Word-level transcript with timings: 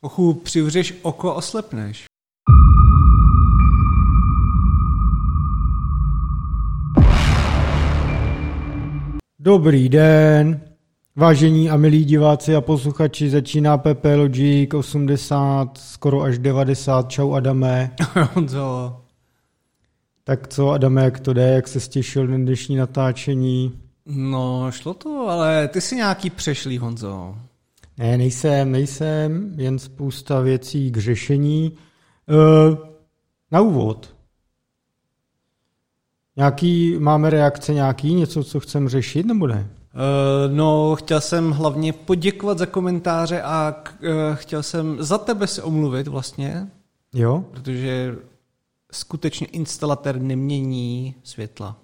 Ochu, 0.00 0.34
přivřeš 0.34 0.94
oko, 1.02 1.34
oslepneš. 1.34 2.04
Dobrý 9.38 9.88
den, 9.88 10.60
vážení 11.16 11.70
a 11.70 11.76
milí 11.76 12.04
diváci 12.04 12.54
a 12.54 12.60
posluchači, 12.60 13.30
začíná 13.30 13.78
PP 13.78 14.04
Logic 14.16 14.74
80, 14.74 15.78
skoro 15.78 16.22
až 16.22 16.38
90, 16.38 17.10
čau 17.10 17.32
Adame. 17.32 17.96
Honzo. 18.34 19.00
Tak 20.24 20.48
co 20.48 20.70
Adame, 20.70 21.04
jak 21.04 21.20
to 21.20 21.32
jde, 21.32 21.48
jak 21.48 21.68
se 21.68 21.80
stěšil 21.80 22.26
na 22.26 22.36
dnešní 22.36 22.76
natáčení? 22.76 23.78
No, 24.06 24.70
šlo 24.70 24.94
to, 24.94 25.28
ale 25.28 25.68
ty 25.68 25.80
si 25.80 25.96
nějaký 25.96 26.30
přešlý, 26.30 26.78
Honzo. 26.78 27.36
Ne, 27.98 28.18
nejsem, 28.18 28.72
nejsem, 28.72 29.54
jen 29.56 29.78
spousta 29.78 30.40
věcí 30.40 30.90
k 30.90 30.96
řešení. 30.96 31.72
E, 32.28 32.76
na 33.50 33.60
úvod. 33.60 34.14
Nějaký, 36.36 36.98
máme 36.98 37.30
reakce 37.30 37.74
nějaký, 37.74 38.14
něco, 38.14 38.44
co 38.44 38.60
chcem 38.60 38.88
řešit, 38.88 39.26
nebo 39.26 39.46
ne? 39.46 39.70
Uh, 39.94 40.54
no, 40.54 40.96
chtěl 40.96 41.20
jsem 41.20 41.50
hlavně 41.50 41.92
poděkovat 41.92 42.58
za 42.58 42.66
komentáře 42.66 43.42
a 43.42 43.74
k, 43.82 43.94
uh, 44.02 44.34
chtěl 44.34 44.62
jsem 44.62 44.96
za 45.00 45.18
tebe 45.18 45.46
se 45.46 45.62
omluvit 45.62 46.08
vlastně, 46.08 46.70
Jo? 47.14 47.44
protože 47.50 48.16
skutečně 48.92 49.46
instalatér 49.46 50.20
nemění 50.20 51.14
světla. 51.22 51.76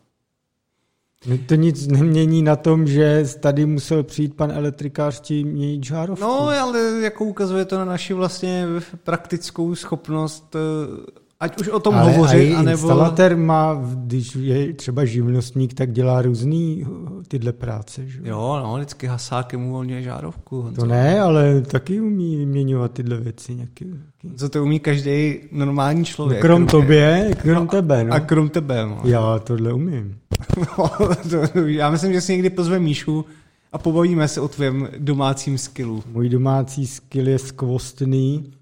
To 1.47 1.55
nic 1.55 1.87
nemění 1.87 2.43
na 2.43 2.57
tom, 2.57 2.87
že 2.87 3.25
tady 3.41 3.67
musel 3.67 4.03
přijít 4.03 4.35
pan 4.35 4.51
elektrikář 4.51 5.21
tím 5.21 5.49
měnit 5.49 5.85
žárovku. 5.85 6.25
No, 6.25 6.49
ale 6.49 6.81
jako 7.03 7.25
ukazuje 7.25 7.65
to 7.65 7.79
na 7.79 7.85
naši 7.85 8.15
vlastně 8.15 8.67
praktickou 9.05 9.75
schopnost, 9.75 10.55
uh, 10.55 11.05
ať 11.41 11.61
už 11.61 11.69
o 11.69 11.81
tom 11.81 11.95
Ale 11.95 12.13
hovořit, 12.13 12.55
a 12.55 12.59
anebo... 12.59 12.71
instalatér 12.71 13.37
má, 13.37 13.83
když 13.95 14.35
je 14.37 14.75
třeba 14.75 15.05
živnostník, 15.05 15.75
tak 15.75 15.93
dělá 15.93 16.23
různý 16.23 16.85
uh, 16.85 17.23
tyhle 17.29 17.53
práce. 17.53 18.07
Že? 18.07 18.21
Jo, 18.25 18.61
no, 18.63 18.75
vždycky 18.77 19.07
hasákem 19.07 19.67
uvolňuje 19.67 20.03
žárovku. 20.03 20.63
Honzo. 20.63 20.81
To 20.81 20.87
ne, 20.87 21.21
ale 21.21 21.61
taky 21.61 22.01
umí 22.01 22.37
vyměňovat 22.37 22.93
tyhle 22.93 23.17
věci. 23.17 23.55
Nějaký, 23.55 23.85
nějaký. 23.85 24.39
Co 24.39 24.49
to 24.49 24.63
umí 24.63 24.81
každý 24.81 25.41
normální 25.53 26.05
člověk. 26.05 26.41
Krom 26.41 26.67
tobě, 26.67 27.31
krom 27.43 27.69
tebe. 27.69 28.05
No. 28.05 28.13
A 28.13 28.21
krom 28.21 28.49
tebe, 28.49 28.87
no. 28.87 29.01
Já 29.05 29.39
tohle 29.39 29.73
umím. 29.73 30.17
No, 30.79 31.67
já 31.67 31.91
myslím, 31.91 32.13
že 32.13 32.21
si 32.21 32.33
někdy 32.33 32.51
pozve 32.51 32.79
Míšu 32.79 33.25
a 33.73 33.79
pobavíme 33.79 34.29
se 34.29 34.41
o 34.41 34.49
tvém 34.49 34.89
domácím 34.99 35.59
skillu. 35.59 36.03
Můj 36.07 36.29
domácí 36.29 36.87
skill 36.87 37.29
je 37.29 37.39
skvostný. 37.39 38.53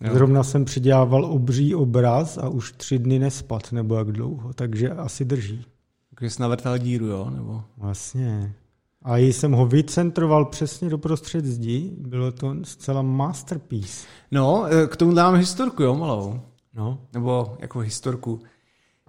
Jo. 0.00 0.14
Zrovna 0.14 0.42
jsem 0.42 0.64
předělával 0.64 1.24
obří 1.24 1.74
obraz 1.74 2.38
a 2.38 2.48
už 2.48 2.72
tři 2.72 2.98
dny 2.98 3.18
nespad, 3.18 3.72
nebo 3.72 3.94
jak 3.94 4.12
dlouho, 4.12 4.52
takže 4.52 4.90
asi 4.90 5.24
drží. 5.24 5.64
Takže 6.14 6.30
jsi 6.30 6.42
navrtal 6.42 6.78
díru, 6.78 7.06
jo? 7.06 7.30
Nebo... 7.30 7.62
Vlastně. 7.76 8.54
A 9.02 9.16
jsem 9.16 9.52
ho 9.52 9.66
vycentroval 9.66 10.44
přesně 10.44 10.88
do 10.90 10.98
prostřed 10.98 11.44
zdi. 11.44 11.90
Bylo 11.98 12.32
to 12.32 12.56
zcela 12.62 13.02
masterpiece. 13.02 14.06
No, 14.30 14.66
eh, 14.66 14.86
k 14.86 14.96
tomu 14.96 15.14
dám 15.14 15.34
historku, 15.34 15.82
jo, 15.82 15.94
malou. 15.94 16.40
No. 16.74 16.98
Nebo 17.12 17.56
jako 17.60 17.78
historku. 17.78 18.40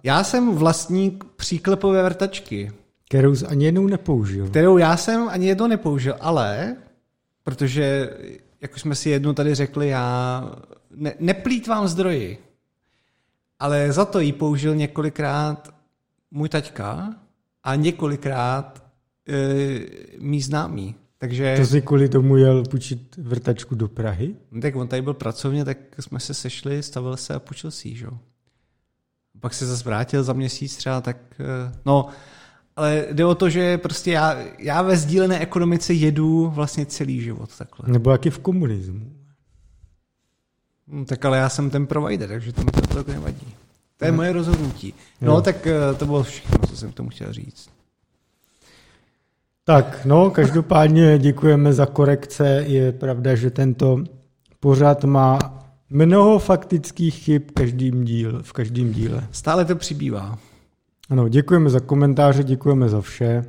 Já 0.02 0.24
jsem 0.24 0.54
vlastník 0.54 1.24
příklepové 1.24 2.02
vrtačky, 2.02 2.72
Kterou 3.08 3.34
jsi 3.34 3.46
ani 3.46 3.64
jednou 3.64 3.86
nepoužil. 3.86 4.48
kterou 4.48 4.78
já 4.78 4.96
jsem 4.96 5.28
ani 5.28 5.46
jednou 5.46 5.66
nepoužil, 5.66 6.14
ale 6.20 6.76
protože, 7.44 8.10
jak 8.60 8.74
už 8.74 8.80
jsme 8.80 8.94
si 8.94 9.10
jednou 9.10 9.32
tady 9.32 9.54
řekli, 9.54 9.88
já 9.88 10.44
ne, 10.96 11.14
neplýtvám 11.20 11.88
zdroji, 11.88 12.38
ale 13.58 13.92
za 13.92 14.04
to 14.04 14.20
ji 14.20 14.32
použil 14.32 14.74
několikrát 14.74 15.74
můj 16.30 16.48
taťka 16.48 17.14
a 17.64 17.74
několikrát 17.74 18.84
e, 19.28 19.80
mý 20.18 20.42
známý. 20.42 20.94
Takže 21.18 21.54
To 21.58 21.66
si 21.66 21.82
kvůli 21.82 22.08
tomu 22.08 22.36
jel 22.36 22.64
půjčit 22.64 23.16
vrtačku 23.16 23.74
do 23.74 23.88
Prahy? 23.88 24.34
no, 24.50 24.60
tak 24.60 24.76
on 24.76 24.88
tady 24.88 25.02
byl 25.02 25.14
pracovně, 25.14 25.64
tak 25.64 25.78
jsme 26.00 26.20
se 26.20 26.34
sešli, 26.34 26.82
stavil 26.82 27.16
se 27.16 27.34
a 27.34 27.38
půjčil 27.38 27.70
si 27.70 27.88
ji, 27.88 27.96
že? 27.96 28.04
jo. 28.04 28.18
Pak 29.42 29.54
se 29.54 29.66
zase 29.66 29.84
vrátil 29.84 30.22
za 30.24 30.32
měsíc 30.32 30.76
třeba, 30.76 31.00
tak 31.00 31.16
e, 31.40 31.72
no, 31.86 32.06
ale 32.76 33.06
jde 33.12 33.24
o 33.24 33.34
to, 33.34 33.50
že 33.50 33.78
prostě 33.78 34.10
já, 34.12 34.36
já 34.58 34.82
ve 34.82 34.96
sdílené 34.96 35.38
ekonomice 35.38 35.92
jedu 35.92 36.48
vlastně 36.54 36.86
celý 36.86 37.20
život 37.20 37.50
takhle. 37.58 37.92
Nebo 37.92 38.10
jaký 38.10 38.30
v 38.30 38.38
komunismu? 38.38 39.12
Hm, 40.88 41.04
Tak 41.04 41.24
ale 41.24 41.38
já 41.38 41.48
jsem 41.48 41.70
ten 41.70 41.86
provider, 41.86 42.28
takže 42.28 42.52
to 42.52 42.60
mi 42.60 42.70
to 42.70 42.80
tak 42.80 43.06
nevadí. 43.06 43.54
To 43.96 44.04
je 44.04 44.12
moje 44.12 44.32
rozhodnutí. 44.32 44.94
No, 45.20 45.32
Jo. 45.34 45.40
tak 45.40 45.66
eh, 45.66 45.94
to 45.98 46.06
bylo 46.06 46.22
všechno, 46.22 46.58
co 46.66 46.76
jsem 46.76 46.92
k 46.92 46.94
tomu 46.94 47.08
chtěl 47.08 47.32
říct. 47.32 47.68
Tak, 49.64 50.04
no, 50.04 50.30
každopádně 50.30 51.18
děkujeme 51.18 51.72
za 51.72 51.86
korekce. 51.86 52.64
Je 52.66 52.92
pravda, 52.92 53.34
že 53.34 53.50
tento 53.50 54.04
pořad 54.60 55.04
má 55.04 55.38
mnoho 55.92 56.38
faktických 56.38 57.14
chyb 57.14 57.42
každým 57.54 58.04
díl, 58.04 58.42
v 58.42 58.52
každém 58.52 58.92
díle. 58.92 59.28
Stále 59.30 59.64
to 59.64 59.76
přibývá. 59.76 60.38
Ano, 61.10 61.28
děkujeme 61.28 61.70
za 61.70 61.80
komentáře, 61.80 62.44
děkujeme 62.44 62.88
za 62.88 63.00
vše. 63.00 63.44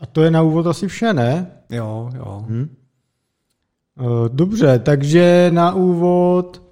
A 0.00 0.06
to 0.06 0.22
je 0.22 0.30
na 0.30 0.42
úvod 0.42 0.66
asi 0.66 0.88
vše, 0.88 1.12
ne? 1.12 1.50
Jo, 1.70 2.10
jo. 2.16 2.44
Hm? 2.48 2.76
Eh, 4.00 4.28
Dobře, 4.28 4.78
takže 4.78 5.50
na 5.54 5.74
úvod 5.74 6.62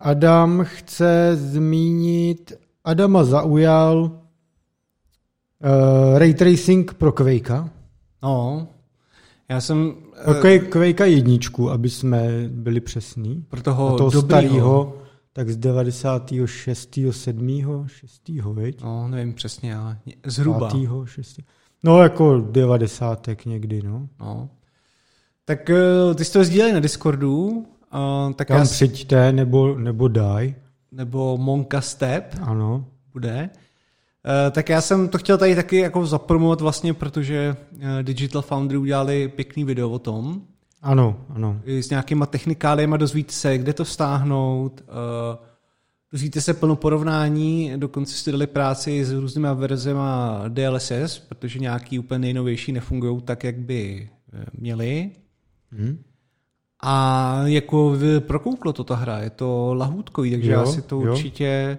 Adam 0.00 0.64
chce 0.64 1.36
zmínit, 1.36 2.52
Adama 2.84 3.24
zaujal 3.24 3.98
uh, 4.00 4.10
ray 6.18 6.34
tracing 6.34 6.94
pro 6.94 7.12
Quakea. 7.12 7.68
No, 8.22 8.68
já 9.48 9.60
jsem 9.60 9.94
Quake- 10.26 10.68
Quakea 10.68 11.06
jedničku, 11.06 11.70
aby 11.70 11.90
jsme 11.90 12.28
byli 12.48 12.80
přesní. 12.80 13.44
pro 13.48 13.62
toho, 13.62 13.94
A 13.94 13.98
toho 13.98 14.10
starého, 14.10 14.98
tak 15.32 15.48
z 15.50 15.56
96. 15.56 16.98
7. 17.10 17.84
6. 17.86 18.22
viď? 18.54 18.82
No, 18.82 19.08
nevím 19.08 19.34
přesně, 19.34 19.76
ale 19.76 19.98
zhruba. 20.26 20.70
5. 20.70 20.88
6. 21.04 21.40
No 21.84 22.02
jako 22.02 22.40
90. 22.50 23.26
někdy, 23.46 23.82
no. 23.82 24.08
No. 24.20 24.48
Tak 25.44 25.70
eh, 25.70 26.14
ty 26.14 26.24
jsi 26.24 26.32
to 26.32 26.44
sdíleli 26.44 26.72
na 26.72 26.80
Discordu, 26.80 27.46
uh, 27.48 28.32
tak 28.34 28.48
Tam 28.48 28.56
já, 28.56 28.64
přijďte 28.64 29.32
nebo, 29.32 29.78
nebo 29.78 30.08
daj, 30.08 30.54
nebo 30.92 31.38
Monka 31.38 31.80
Step 31.80 32.34
ano. 32.42 32.84
bude. 33.12 33.50
Uh, 34.24 34.52
tak 34.52 34.68
já 34.68 34.80
jsem 34.80 35.08
to 35.08 35.18
chtěl 35.18 35.38
tady 35.38 35.54
taky 35.56 35.76
jako 35.76 36.06
zapromovat 36.06 36.60
vlastně, 36.60 36.94
protože 36.94 37.56
uh, 37.72 37.80
Digital 38.02 38.42
Foundry 38.42 38.76
udělali 38.76 39.28
pěkný 39.28 39.64
video 39.64 39.90
o 39.90 39.98
tom, 39.98 40.42
Ano, 40.82 41.20
ano. 41.34 41.60
s 41.66 41.90
nějakýma 41.90 42.26
technikáliema, 42.26 42.96
dozvíte 42.96 43.32
se, 43.32 43.58
kde 43.58 43.72
to 43.72 43.84
stáhnout, 43.84 44.80
uh, 44.88 45.44
dozvíte 46.12 46.40
se 46.40 46.54
plno 46.54 46.76
porovnání, 46.76 47.72
dokonce 47.76 48.14
si 48.14 48.32
dali 48.32 48.46
práci 48.46 49.04
s 49.04 49.12
různýma 49.12 49.52
verzema 49.52 50.42
DLSS, 50.48 51.18
protože 51.18 51.58
nějaký 51.58 51.98
úplně 51.98 52.18
nejnovější 52.18 52.72
nefungují 52.72 53.20
tak, 53.22 53.44
jak 53.44 53.58
by 53.58 54.10
eh, 54.32 54.44
měli. 54.58 55.10
Hm? 55.72 56.02
A 56.82 57.34
jako 57.44 57.96
prokouklo 58.18 58.72
to 58.72 58.84
ta 58.84 58.94
hra, 58.94 59.18
je 59.18 59.30
to 59.30 59.74
lahůdkový, 59.74 60.30
takže 60.30 60.52
Jo, 60.52 60.60
já 60.60 60.66
si 60.66 60.82
to 60.82 61.00
jo. 61.00 61.12
určitě... 61.12 61.78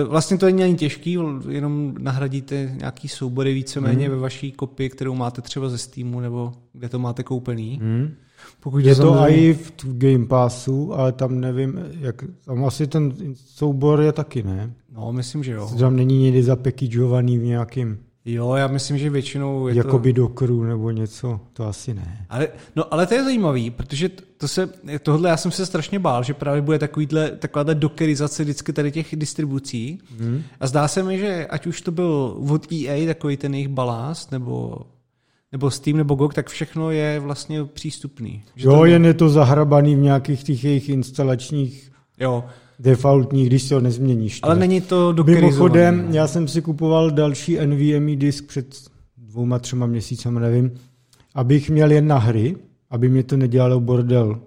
eh, 0.00 0.04
Vlastně 0.04 0.38
to 0.38 0.46
není 0.46 0.62
ani 0.62 0.74
těžký, 0.74 1.18
jenom 1.48 1.94
nahradíte 1.98 2.74
nějaký 2.78 3.08
soubory 3.08 3.54
víceméně 3.54 4.08
Mhm. 4.08 4.16
ve 4.16 4.22
vaší 4.22 4.52
kopii, 4.52 4.88
kterou 4.88 5.14
máte 5.14 5.42
třeba 5.42 5.68
ze 5.68 5.78
Steamu 5.78 6.20
nebo 6.20 6.52
kde 6.72 6.88
to 6.88 6.98
máte 6.98 7.22
koupený. 7.22 7.78
Hm? 7.82 8.14
Pokud 8.60 8.78
Je 8.78 8.94
to 8.94 9.14
i 9.28 9.52
v 9.54 9.72
Game 9.98 10.26
Passu, 10.26 10.94
ale 10.94 11.12
tam 11.12 11.40
nevím, 11.40 11.78
jak, 12.00 12.24
tam 12.44 12.64
asi 12.64 12.86
ten 12.86 13.12
soubor 13.34 14.00
je 14.00 14.12
taky, 14.12 14.42
ne? 14.42 14.72
No, 14.94 15.12
myslím, 15.12 15.44
že 15.44 15.52
jo. 15.52 15.70
Tam 15.78 15.96
není 15.96 16.18
někdy 16.22 16.42
zapackageovaný 16.42 17.38
v 17.38 17.42
nějakým, 17.42 17.98
Jo, 18.24 18.54
já 18.54 18.68
myslím, 18.68 18.98
že 18.98 19.10
většinou 19.10 19.68
je 19.68 19.74
jakoby 19.74 20.12
to... 20.12 20.20
dokru 20.20 20.64
nebo 20.64 20.90
něco, 20.90 21.40
to 21.52 21.66
asi 21.66 21.94
ne. 21.94 22.26
Ale, 22.28 22.48
no, 22.76 22.94
ale 22.94 23.06
to 23.06 23.14
je 23.14 23.24
zajímavý, 23.24 23.70
protože 23.70 24.08
to 24.36 24.48
se, 24.48 24.70
tohle 25.02 25.30
já 25.30 25.36
jsem 25.36 25.50
se 25.50 25.66
strašně 25.66 25.98
bál, 25.98 26.22
že 26.22 26.34
právě 26.34 26.62
bude 26.62 26.78
takovýhle, 26.78 27.30
takováhle 27.30 27.74
dokerizace 27.74 28.42
vždycky 28.42 28.72
tady 28.72 28.92
těch 28.92 29.16
distribucí. 29.16 29.98
Hm? 30.18 30.42
A 30.60 30.66
zdá 30.66 30.88
se 30.88 31.02
mi, 31.02 31.18
že 31.18 31.46
ať 31.46 31.66
už 31.66 31.80
to 31.80 31.90
byl 31.90 32.36
od 32.50 32.72
EA, 32.72 33.06
takový 33.06 33.36
ten 33.36 33.54
jejich 33.54 33.68
balast, 33.68 34.32
nebo, 34.32 34.78
nebo 35.52 35.70
Steam, 35.70 35.96
nebo 35.96 36.14
GOG, 36.14 36.34
tak 36.34 36.48
všechno 36.48 36.90
je 36.90 37.20
vlastně 37.20 37.64
přístupný. 37.64 38.42
Že 38.56 38.66
Jo, 38.66 38.76
to, 38.76 38.84
jen 38.84 39.04
je 39.04 39.14
to 39.14 39.28
zahrabaný 39.28 39.96
v 39.96 39.98
nějakých 39.98 40.44
těch 40.44 40.64
jejich 40.64 40.88
instalačních 40.88 41.92
jo, 42.20 42.44
defaultních, 42.82 43.46
když 43.46 43.62
si 43.62 43.74
ho 43.74 43.80
nezměníš. 43.80 44.40
ale 44.42 44.56
není 44.56 44.80
to 44.80 45.12
dokerizovaný. 45.12 45.50
Mimochodem, 45.50 46.06
já 46.10 46.26
jsem 46.26 46.48
si 46.48 46.62
kupoval 46.62 47.10
další 47.10 47.58
NVMe 47.66 48.16
disk 48.16 48.46
před 48.46 48.76
dvouma, 49.16 49.58
třema 49.58 49.86
měsícema, 49.86 50.40
nevím, 50.40 50.70
abych 51.34 51.70
měl 51.70 51.90
jen 51.90 52.06
na 52.06 52.18
hry 52.18 52.56
aby 52.92 53.08
mě 53.08 53.22
to 53.22 53.36
nedělalo 53.36 53.80
bordel. 53.80 54.40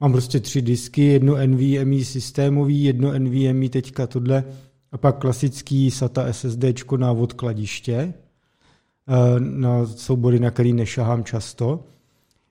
Mám 0.00 0.12
prostě 0.12 0.40
tři 0.40 0.62
disky, 0.62 1.04
jedno 1.04 1.36
NVMe 1.46 2.04
systémový, 2.04 2.84
jedno 2.84 3.18
NVMe 3.18 3.68
teďka 3.68 4.06
tohle 4.06 4.44
a 4.92 4.98
pak 4.98 5.18
klasický 5.18 5.90
SATA 5.90 6.32
SSD 6.32 6.64
na 6.96 7.12
odkladiště, 7.12 7.94
eh, 7.94 9.40
na 9.40 9.86
soubory, 9.86 10.38
na 10.38 10.50
který 10.50 10.72
nešahám 10.72 11.24
často. 11.24 11.84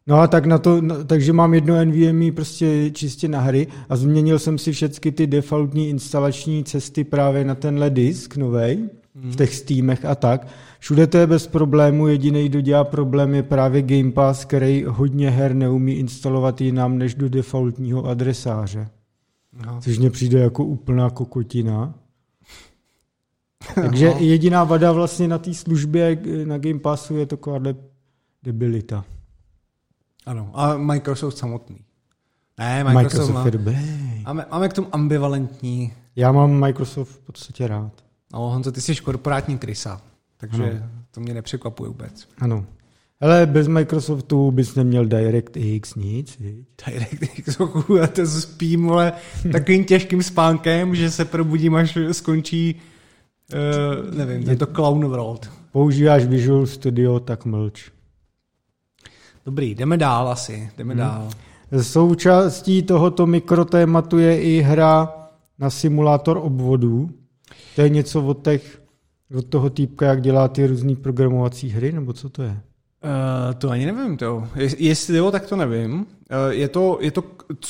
No 0.08 0.20
a 0.20 0.28
tak 0.28 0.46
na 0.46 0.58
to, 0.58 0.82
takže 1.06 1.34
mám 1.34 1.54
jedno 1.54 1.86
NVMe 1.86 2.32
prostě 2.32 2.92
čistě 2.92 3.28
na 3.28 3.40
hry 3.40 3.68
a 3.90 3.96
změnil 3.96 4.40
jsem 4.40 4.58
si 4.58 4.72
všechny 4.72 5.12
ty 5.12 5.28
defaultní 5.28 5.90
instalační 5.90 6.64
cesty 6.64 7.04
právě 7.04 7.46
na 7.46 7.56
tenhle 7.56 7.90
disk 7.90 8.38
novej, 8.38 8.90
hmm. 9.16 9.32
v 9.32 9.36
těch 9.36 9.56
Steamech 9.56 10.06
a 10.06 10.16
tak. 10.16 10.48
Všude 10.80 11.08
to 11.08 11.18
je 11.18 11.28
bez 11.28 11.48
problému, 11.48 12.08
jediný, 12.08 12.50
kdo 12.50 12.62
dělá 12.62 12.84
problém, 12.84 13.34
je 13.34 13.44
právě 13.44 13.82
Game 13.82 14.12
Pass, 14.12 14.46
který 14.46 14.84
hodně 14.88 15.30
her 15.30 15.54
neumí 15.54 15.94
instalovat 15.94 16.62
jinam 16.62 16.98
než 16.98 17.16
do 17.16 17.30
defaultního 17.30 18.06
adresáře. 18.06 18.88
No. 19.66 19.82
Což 19.82 19.98
mně 19.98 20.10
přijde 20.10 20.40
jako 20.40 20.66
úplná 20.66 21.10
kokotina. 21.10 21.94
Takže 23.76 24.06
no. 24.10 24.16
jediná 24.20 24.64
vada 24.64 24.92
vlastně 24.92 25.28
na 25.28 25.38
té 25.38 25.54
službě 25.54 26.22
na 26.46 26.58
Game 26.58 26.80
Passu 26.80 27.18
je 27.18 27.26
takováhle 27.26 27.76
debilita. 28.44 29.06
Ano, 30.26 30.52
a 30.54 30.78
Microsoft 30.78 31.38
samotný. 31.38 31.78
Ne, 32.60 32.84
Microsoft, 32.84 33.04
Microsoft 33.04 33.34
má, 33.34 33.46
je 33.46 33.52
dobrý. 33.52 33.76
Máme, 34.26 34.46
máme 34.52 34.70
k 34.70 34.74
tomu 34.74 34.88
ambivalentní. 34.92 35.94
Já 36.16 36.32
mám 36.32 36.60
Microsoft 36.60 37.10
v 37.10 37.20
podstatě 37.20 37.68
rád. 37.68 37.92
No, 38.34 38.40
Honzo, 38.40 38.72
ty 38.72 38.82
jsi 38.82 38.96
korporátní 38.96 39.58
krysa, 39.58 40.02
takže 40.38 40.64
ano. 40.64 40.90
to 41.12 41.22
mě 41.22 41.34
nepřekvapuje 41.34 41.88
vůbec. 41.88 42.28
Ano. 42.40 42.66
Ale 43.22 43.46
bez 43.46 43.68
Microsoftu 43.68 44.52
bys 44.52 44.76
neměl 44.76 45.06
DirectX 45.06 45.96
nic? 45.96 46.42
DirectX, 46.86 47.58
já 48.00 48.08
to 48.08 48.28
spím, 48.28 48.92
ale 48.92 49.14
takovým 49.52 49.86
těžkým 49.86 50.24
spánkem, 50.24 50.96
že 50.96 51.12
se 51.12 51.26
probudím, 51.26 51.76
až 51.76 51.98
skončí, 52.12 52.82
uh, 53.54 54.16
nevím, 54.16 54.50
je 54.50 54.56
to 54.56 54.68
Clown 54.68 55.08
World. 55.08 55.52
Používáš 55.72 56.26
Visual 56.26 56.66
Studio, 56.66 57.20
tak 57.20 57.46
mlč. 57.46 57.92
Dobrý, 59.46 59.76
jdeme 59.76 59.98
dál 59.98 60.30
asi, 60.30 60.70
jdeme 60.78 60.94
hmm. 60.94 61.00
dál. 61.00 61.30
Součástí 61.82 62.84
tohoto 62.84 63.26
mikrotématu 63.26 64.18
je 64.18 64.42
i 64.42 64.62
hra 64.62 65.14
na 65.60 65.70
simulátor 65.70 66.38
obvodů. 66.38 67.10
To 67.76 67.82
je 67.82 67.90
něco 67.90 68.26
od, 68.26 68.44
těch, 68.44 68.82
od 69.38 69.46
toho 69.46 69.70
týpka, 69.70 70.06
jak 70.06 70.22
dělá 70.22 70.48
ty 70.48 70.68
různé 70.68 70.96
programovací 70.96 71.70
hry, 71.70 71.92
nebo 71.92 72.14
co 72.14 72.30
to 72.30 72.44
je? 72.44 72.50
Uh, 72.50 73.54
to 73.58 73.70
ani 73.70 73.86
nevím, 73.86 74.18
to. 74.18 74.48
Je, 74.56 74.70
jestli 74.78 75.18
jo, 75.18 75.32
tak 75.32 75.46
to 75.46 75.56
nevím. 75.56 75.94
Uh, 75.94 76.06
je 76.50 76.70
to, 76.70 76.98
je 77.02 77.12
to 77.12 77.24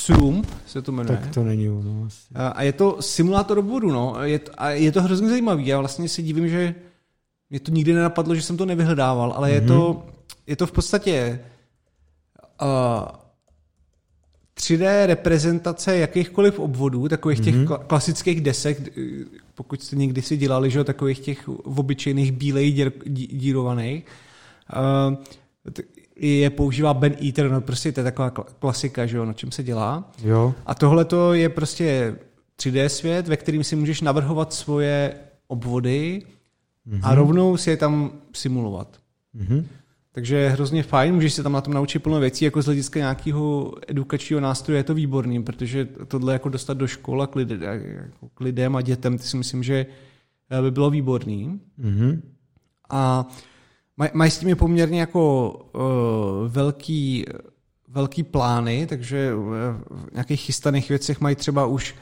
Zoom, 0.06 0.42
se 0.66 0.82
to 0.82 0.92
jmenuje. 0.92 1.18
Tak 1.18 1.34
to 1.34 1.44
není 1.44 1.70
ono. 1.70 1.90
Uh, 1.90 2.08
a 2.34 2.62
je 2.62 2.72
to 2.72 2.96
simulátor 3.00 3.58
obvodu, 3.58 3.90
no. 3.90 4.14
Je, 4.22 4.40
a 4.58 4.70
je 4.70 4.92
to 4.92 5.02
hrozně 5.02 5.28
zajímavý. 5.28 5.66
Já 5.66 5.78
vlastně 5.78 6.08
si 6.08 6.22
divím, 6.22 6.48
že 6.48 6.74
mě 7.50 7.60
to 7.60 7.70
nikdy 7.70 7.92
nenapadlo, 7.92 8.34
že 8.34 8.42
jsem 8.42 8.56
to 8.56 8.66
nevyhledával, 8.66 9.32
ale 9.36 9.48
mm-hmm. 9.48 9.54
je, 9.54 9.60
to, 9.60 9.92
mhm. 9.92 10.12
je 10.46 10.56
to 10.56 10.66
v 10.66 10.72
podstatě 10.72 11.40
3D 14.58 15.06
reprezentace 15.06 15.96
jakýchkoliv 15.96 16.58
obvodů, 16.58 17.08
takových 17.08 17.40
těch 17.40 17.54
mm-hmm. 17.54 17.78
klasických 17.86 18.40
desek, 18.40 18.98
pokud 19.54 19.82
jste 19.82 19.96
někdy 19.96 20.22
si 20.22 20.36
dělali, 20.36 20.70
že 20.70 20.84
takových 20.84 21.20
těch 21.20 21.48
obyčejných 21.48 22.32
bílej 22.32 22.72
dír, 22.72 22.92
dírovaných, 23.06 24.04
uh, 24.76 25.14
je 26.16 26.50
používá 26.50 26.94
Ben 26.94 27.16
Eater, 27.26 27.50
no 27.50 27.60
prostě 27.60 27.92
to 27.92 28.00
je 28.00 28.04
taková 28.04 28.30
klasika, 28.30 29.06
že 29.06 29.16
jo, 29.16 29.24
na 29.24 29.32
čem 29.32 29.52
se 29.52 29.62
dělá. 29.62 30.10
Jo. 30.24 30.54
A 30.66 30.74
tohle 30.74 31.04
to 31.04 31.34
je 31.34 31.48
prostě 31.48 32.16
3D 32.58 32.86
svět, 32.86 33.28
ve 33.28 33.36
kterým 33.36 33.64
si 33.64 33.76
můžeš 33.76 34.00
navrhovat 34.00 34.52
svoje 34.52 35.14
obvody 35.46 36.22
mm-hmm. 36.88 37.00
a 37.02 37.14
rovnou 37.14 37.56
si 37.56 37.70
je 37.70 37.76
tam 37.76 38.12
simulovat. 38.34 38.96
Mm-hmm. 39.36 39.64
Takže 40.16 40.36
je 40.36 40.50
hrozně 40.50 40.82
fajn, 40.82 41.14
můžeš 41.14 41.34
se 41.34 41.42
tam 41.42 41.52
na 41.52 41.60
tom 41.60 41.74
naučit 41.74 41.98
plno 41.98 42.20
věcí, 42.20 42.44
jako 42.44 42.62
z 42.62 42.66
hlediska 42.66 42.98
nějakého 42.98 43.72
edukačního 43.88 44.40
nástroje 44.40 44.78
je 44.78 44.84
to 44.84 44.94
výborný, 44.94 45.42
protože 45.42 45.88
tohle 46.08 46.32
jako 46.32 46.48
dostat 46.48 46.76
do 46.76 46.86
škol 46.86 47.22
a 47.22 47.26
k, 47.26 47.36
lidem, 47.36 47.62
jako 47.62 48.28
k 48.34 48.40
lidem 48.40 48.76
a 48.76 48.82
dětem, 48.82 49.18
ty 49.18 49.24
si 49.24 49.36
myslím, 49.36 49.62
že 49.62 49.86
eh, 50.50 50.62
by 50.62 50.70
bylo 50.70 50.90
výborný. 50.90 51.60
Mm-hmm. 51.80 52.20
A 52.90 53.26
mají 53.96 54.10
maj 54.14 54.30
s 54.30 54.38
tím 54.38 54.56
poměrně 54.56 55.00
jako 55.00 55.50
uh, 55.74 55.82
velký, 56.48 57.24
velký 57.88 58.22
plány, 58.22 58.86
takže 58.86 59.34
v 59.34 60.08
nějakých 60.12 60.40
chystaných 60.40 60.88
věcech 60.88 61.20
mají 61.20 61.36
třeba 61.36 61.66
už 61.66 61.94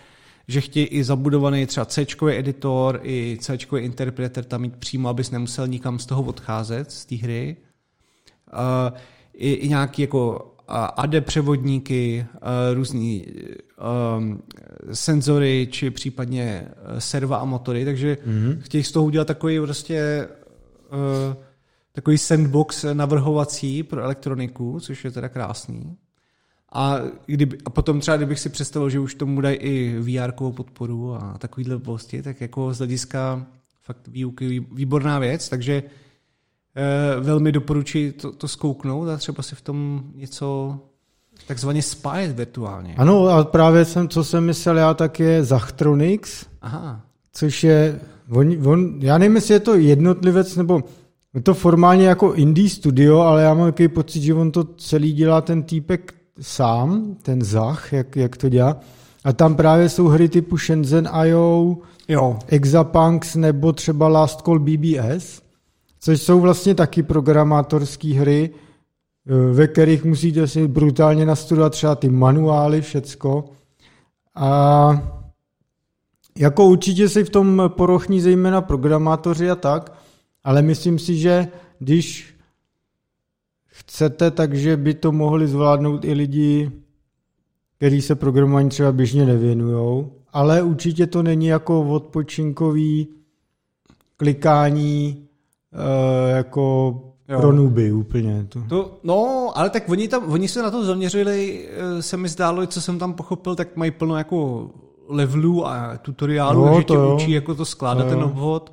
že 0.49 0.61
chtějí 0.61 0.87
i 0.87 1.05
zabudovaný 1.05 1.67
třeba 1.67 1.87
C 1.87 2.07
editor, 2.31 3.01
i 3.03 3.39
C 3.41 3.59
interpreter 3.79 4.45
tam 4.45 4.61
mít 4.61 4.77
přímo, 4.77 5.09
abys 5.09 5.31
nemusel 5.31 5.69
nikam 5.69 5.99
z 5.99 6.07
toho 6.07 6.23
odcházet, 6.23 6.91
z 6.91 7.07
té 7.07 7.17
hry 7.17 7.57
i, 9.35 9.53
i 9.53 9.69
nějaký 9.69 10.03
jako 10.03 10.51
AD 10.69 11.11
převodníky, 11.21 12.27
různý 12.75 13.27
um, 14.17 14.43
senzory, 14.93 15.69
či 15.71 15.91
případně 15.91 16.69
e, 16.97 17.01
serva 17.01 17.37
a 17.37 17.45
motory, 17.45 17.85
takže 17.85 18.19
mm-hmm. 18.27 18.61
chtějí 18.61 18.85
z 18.85 18.93
toho 18.93 19.07
udělat 19.07 19.27
takový 19.27 19.61
prostě 19.61 20.29
uh, 20.93 21.35
takový 21.93 22.19
sandbox 22.19 22.85
navrhovací 22.93 23.83
pro 23.83 24.03
elektroniku, 24.03 24.81
což 24.81 25.05
je 25.05 25.11
teda 25.11 25.29
krásný. 25.29 25.97
A, 26.73 26.99
kdyby, 27.27 27.59
a 27.65 27.71
potom 27.71 28.01
třeba, 28.01 28.17
kdybych 28.17 28.41
si 28.41 28.49
představil, 28.49 28.91
že 28.91 29.01
už 29.01 29.15
tomu 29.15 29.41
dají 29.41 29.57
i 29.57 29.99
vr 29.99 30.33
podporu 30.33 31.15
a 31.15 31.39
takovýhle 31.39 31.77
vlastně, 31.77 32.23
tak 32.23 32.41
jako 32.41 32.75
z 32.75 32.79
hlediska 32.79 33.47
fakt 33.83 34.09
výuky 34.09 34.67
výborná 34.73 35.19
věc, 35.19 35.49
takže 35.49 35.83
Eh, 35.83 36.04
velmi 37.21 37.53
doporučuji 37.53 38.13
to, 38.13 38.33
to 38.33 38.49
zkouknout 38.49 39.09
a 39.09 39.17
třeba 39.17 39.43
si 39.43 39.55
v 39.55 39.61
tom 39.61 40.03
něco 40.15 40.79
takzvaně 41.47 41.83
spájet 41.83 42.37
virtuálně. 42.37 42.95
Ano, 42.99 43.29
a 43.29 43.45
právě 43.45 43.85
jsem, 43.85 44.09
co 44.09 44.25
jsem 44.25 44.45
myslel 44.45 44.79
já, 44.79 44.95
tak 44.95 45.21
je 45.21 45.45
Zachtronics, 45.45 46.47
Aha. 46.63 47.01
což 47.33 47.65
je, 47.65 48.01
on, 48.31 48.69
on, 48.69 48.95
já 49.01 49.19
nevím, 49.19 49.37
jestli 49.37 49.55
je 49.55 49.61
to 49.61 49.75
jednotlivec, 49.75 50.57
nebo 50.57 50.83
je 51.35 51.43
to 51.43 51.55
formálně 51.55 52.07
jako 52.07 52.35
indie 52.35 52.69
studio, 52.69 53.19
ale 53.19 53.43
já 53.43 53.55
mám 53.55 53.69
takový 53.69 53.89
pocit, 53.89 54.23
že 54.23 54.35
on 54.35 54.51
to 54.51 54.65
celý 54.65 55.13
dělá 55.13 55.41
ten 55.41 55.63
týpek 55.63 56.15
sám, 56.41 57.17
ten 57.23 57.43
Zach, 57.45 57.93
jak, 57.93 58.17
jak 58.17 58.37
to 58.37 58.49
dělá. 58.49 58.77
A 59.25 59.33
tam 59.33 59.55
právě 59.55 59.89
jsou 59.89 60.09
hry 60.09 60.29
typu 60.29 60.59
Shenzhen 60.59 61.09
IO, 61.27 61.77
jo. 62.09 62.39
Exapunks 62.47 63.35
nebo 63.35 63.73
třeba 63.73 64.09
Last 64.09 64.41
Call 64.41 64.59
BBS 64.59 65.44
což 66.05 66.23
jsou 66.23 66.41
vlastně 66.41 66.75
taky 66.75 67.03
programátorské 67.03 68.15
hry, 68.15 68.51
eh, 68.51 69.53
ve 69.53 69.69
kterých 69.69 70.05
musíte 70.05 70.49
si 70.49 70.69
brutálně 70.69 71.27
nastudovat 71.27 71.73
třeba 71.73 71.95
ty 71.95 72.09
manuály, 72.09 72.81
všecko. 72.81 73.45
A 74.35 75.25
jako 76.39 76.65
určitě 76.65 77.09
si 77.09 77.25
v 77.25 77.31
tom 77.31 77.63
porochní 77.69 78.21
zejména 78.21 78.61
programátoři 78.61 79.51
a 79.51 79.57
tak, 79.57 79.99
ale 80.45 80.63
myslím 80.63 80.99
si, 80.99 81.17
že 81.17 81.49
když 81.79 82.35
chcete, 83.67 84.31
takže 84.31 84.77
by 84.77 84.95
to 84.95 85.13
mohli 85.13 85.49
zvládnout 85.49 86.05
i 86.05 86.13
lidi, 86.13 86.71
kteří 87.77 88.03
se 88.03 88.15
programování 88.15 88.69
třeba 88.69 88.93
běžně 88.93 89.27
nevěnují, 89.27 90.07
ale 90.33 90.63
určitě 90.63 91.07
to 91.07 91.23
není 91.23 91.47
jako 91.47 91.83
odpočinkový 91.83 93.09
klikání 94.17 95.25
uh, 95.75 96.37
jako 96.37 96.95
jo. 97.29 97.41
pro 97.41 97.53
nuby 97.53 97.93
úplně. 97.93 98.47
To. 98.49 98.63
To, 98.69 98.99
no, 99.03 99.53
ale 99.55 99.71
tak 99.71 99.89
oni, 99.89 100.09
tam, 100.09 100.33
oni 100.33 100.49
se 100.49 100.63
na 100.63 100.71
to 100.71 100.85
zaměřili, 100.85 101.69
eh, 101.71 102.03
se 102.03 102.17
mi 102.17 102.29
zdálo, 102.29 102.67
co 102.67 102.81
jsem 102.81 102.99
tam 102.99 103.15
pochopil, 103.15 103.55
tak 103.55 103.77
mají 103.77 103.91
plno 103.91 104.17
jako 104.17 104.71
levelů 105.09 105.67
a 105.67 105.97
tutoriálů, 105.97 106.67
no, 106.67 106.77
že 106.79 106.85
tě 106.85 106.95
jo. 106.95 107.15
učí 107.15 107.31
jako 107.31 107.55
to 107.55 107.65
skládat 107.65 108.05
to 108.05 108.11
ten 108.11 108.23
obvod. 108.23 108.73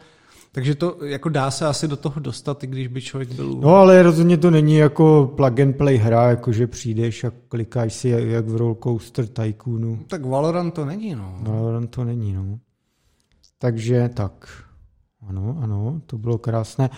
Takže 0.54 0.76
to 0.76 0.98
jako 1.06 1.30
dá 1.30 1.52
se 1.52 1.66
asi 1.66 1.88
do 1.88 1.96
toho 1.96 2.20
dostat, 2.20 2.64
i 2.64 2.68
když 2.68 2.88
by 2.88 3.02
člověk 3.02 3.32
byl... 3.32 3.58
No 3.62 3.76
ale 3.76 4.04
rozhodně 4.04 4.38
to 4.38 4.52
není 4.52 4.76
jako 4.76 5.34
plug 5.36 5.60
and 5.60 5.78
play 5.78 5.98
hra, 5.98 6.30
jako 6.30 6.52
že 6.52 6.68
přijdeš 6.68 7.24
a 7.24 7.32
klikáš 7.48 7.94
si 7.94 8.10
jak 8.10 8.46
v 8.46 8.56
Roll 8.56 8.78
Coaster 8.84 9.28
Tycoonu. 9.28 10.00
Tak 10.08 10.26
Valorant 10.26 10.74
to 10.74 10.86
není, 10.86 11.16
no. 11.16 11.36
Valorant 11.42 11.90
to 11.90 12.04
není, 12.04 12.34
no. 12.34 12.60
Takže 13.60 14.10
tak. 14.14 14.64
Ano, 15.28 15.58
ano, 15.62 16.02
to 16.06 16.18
bylo 16.18 16.38
krásné. 16.38 16.90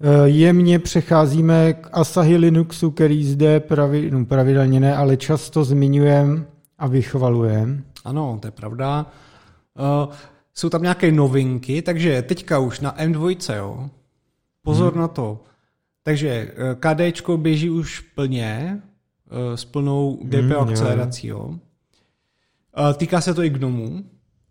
Eh, 0.00 0.28
jemně 0.28 0.78
přecházíme 0.78 1.72
k 1.72 1.88
Asahi 1.92 2.36
Linuxu, 2.36 2.90
který 2.90 3.24
zde 3.24 3.60
pravi, 3.60 4.10
no, 4.10 4.24
pravidelně 4.24 4.80
ne, 4.80 4.96
ale 4.96 5.16
často 5.16 5.64
zmiňujeme 5.64 6.44
a 6.78 6.86
vychvalujeme. 6.86 7.82
Ano, 8.04 8.38
to 8.40 8.46
je 8.46 8.50
pravda. 8.50 9.06
Uh, 10.06 10.14
jsou 10.54 10.68
tam 10.68 10.82
nějaké 10.82 11.12
novinky, 11.12 11.82
takže 11.82 12.22
teďka 12.22 12.58
už 12.58 12.80
na 12.80 12.96
M2, 12.96 13.56
jo. 13.56 13.90
Pozor 14.62 14.92
hmm. 14.92 15.00
na 15.00 15.08
to. 15.08 15.40
Takže 16.02 16.28
eh, 16.28 16.74
KD 16.74 17.28
běží 17.36 17.70
už 17.70 18.00
plně, 18.00 18.82
s 19.54 19.64
plnou 19.64 20.18
DPO 20.24 20.64
mm, 20.64 20.68
akcelerací. 20.68 21.26
Jo. 21.26 21.54
Týká 22.96 23.20
se 23.20 23.34
to 23.34 23.42
i 23.42 23.50
gnomů, 23.50 24.04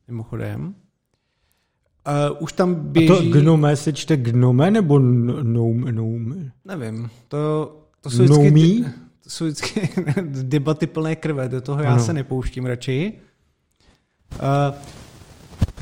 mimochodem. 0.08 0.76
Uh, 2.08 2.38
už 2.40 2.54
tam 2.54 2.76
běží... 2.76 3.12
A 3.12 3.16
to 3.16 3.40
gnome 3.40 3.76
se 3.76 3.94
čte 3.94 4.18
gnome 4.18 4.72
nebo 4.72 4.98
gnome? 4.98 5.92
gnome? 5.92 6.52
Nevím. 6.66 7.10
To, 7.28 7.76
to 8.02 8.10
jsou 8.10 8.24
vždycky, 8.24 8.86
to 9.24 9.30
jsou 9.30 9.46
vždycky 9.46 9.90
debaty 10.44 10.88
plné 10.88 11.16
krve, 11.16 11.50
do 11.50 11.62
toho 11.62 11.84
já 11.84 11.92
ano. 11.94 12.04
se 12.04 12.14
nepouštím 12.14 12.66
radši. 12.66 13.14
Uh, 14.34 14.76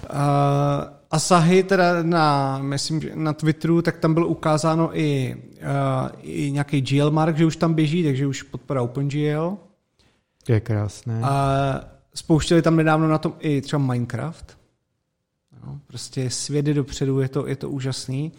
uh, 0.10 1.00
Asahi 1.12 1.64
teda 1.64 2.04
na, 2.04 2.58
myslím, 2.62 3.02
na 3.14 3.34
Twitteru, 3.34 3.82
tak 3.82 3.98
tam 3.98 4.14
bylo 4.14 4.28
ukázáno 4.28 5.00
i, 5.00 5.36
uh, 5.62 6.10
i 6.22 6.52
nějaký 6.52 6.82
GL 6.82 7.12
mark, 7.12 7.38
že 7.38 7.46
už 7.46 7.56
tam 7.56 7.74
běží, 7.74 8.04
takže 8.04 8.28
už 8.28 8.44
podpora 8.44 8.82
OpenGL. 8.82 9.58
To 10.44 10.52
je 10.52 10.60
krásné. 10.60 11.22
A 11.24 11.82
spouštěli 12.14 12.62
tam 12.62 12.76
nedávno 12.76 13.08
na 13.08 13.18
tom 13.18 13.34
i 13.40 13.62
třeba 13.62 13.82
Minecraft. 13.82 14.59
No, 15.66 15.80
prostě 15.88 16.30
svět 16.30 16.68
je 16.68 16.74
dopředu, 16.74 17.20
je 17.20 17.30
to, 17.30 17.48
je 17.48 17.56
to 17.56 17.70
úžasný. 17.70 18.32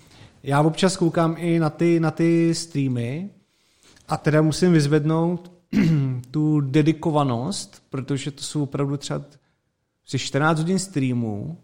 Já 0.42 0.62
občas 0.62 0.96
koukám 0.96 1.34
i 1.38 1.58
na 1.58 1.70
ty, 1.70 2.00
na 2.00 2.10
ty 2.10 2.54
streamy 2.54 3.30
a 4.08 4.16
teda 4.16 4.42
musím 4.42 4.72
vyzvednout 4.72 5.52
tu 6.30 6.60
dedikovanost, 6.60 7.82
protože 7.90 8.30
to 8.30 8.42
jsou 8.42 8.62
opravdu 8.62 8.96
třeba 8.96 9.24
14 10.16 10.58
hodin 10.58 10.78
streamů 10.78 11.58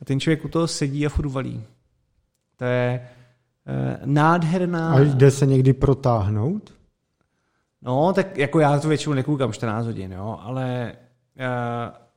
a 0.00 0.04
ten 0.04 0.20
člověk 0.20 0.44
u 0.44 0.48
toho 0.48 0.68
sedí 0.68 1.06
a 1.06 1.08
furt 1.08 1.28
valí. 1.28 1.64
To 2.56 2.64
je 2.64 3.08
eh, 3.66 4.00
nádherná... 4.04 4.92
A 4.92 5.00
jde 5.00 5.30
se 5.30 5.46
někdy 5.46 5.72
protáhnout? 5.72 6.72
No, 7.82 8.12
tak 8.12 8.38
jako 8.38 8.60
já 8.60 8.78
to 8.78 8.88
většinou 8.88 9.14
nekoukám 9.14 9.52
14 9.52 9.86
hodin, 9.86 10.12
jo, 10.12 10.38
ale, 10.42 10.92
eh, 11.38 12.07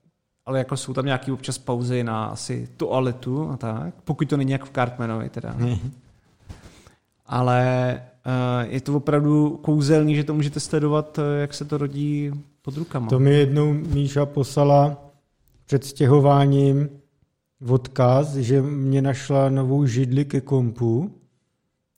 ale 0.45 0.59
jako 0.59 0.77
jsou 0.77 0.93
tam 0.93 1.05
nějaký 1.05 1.31
občas 1.31 1.57
pauzy 1.57 2.03
na 2.03 2.25
asi 2.25 2.69
toaletu 2.77 3.49
a 3.49 3.57
tak, 3.57 3.93
pokud 4.03 4.29
to 4.29 4.37
není 4.37 4.51
jak 4.51 4.65
v 4.65 4.71
Cartmanovi 4.71 5.29
teda. 5.29 5.55
Ale 7.25 7.93
eh, 8.25 8.67
je 8.67 8.81
to 8.81 8.95
opravdu 8.95 9.59
kouzelný, 9.61 10.15
že 10.15 10.23
to 10.23 10.33
můžete 10.33 10.59
sledovat, 10.59 11.19
eh, 11.19 11.41
jak 11.41 11.53
se 11.53 11.65
to 11.65 11.77
rodí 11.77 12.31
pod 12.61 12.77
rukama. 12.77 13.07
To 13.07 13.19
mi 13.19 13.33
jednou 13.33 13.73
Míša 13.73 14.25
poslala 14.25 14.97
před 15.65 15.85
stěhováním 15.85 16.89
odkaz, 17.69 18.35
že 18.35 18.61
mě 18.61 19.01
našla 19.01 19.49
novou 19.49 19.85
židli 19.85 20.25
ke 20.25 20.41
kompu. 20.41 21.11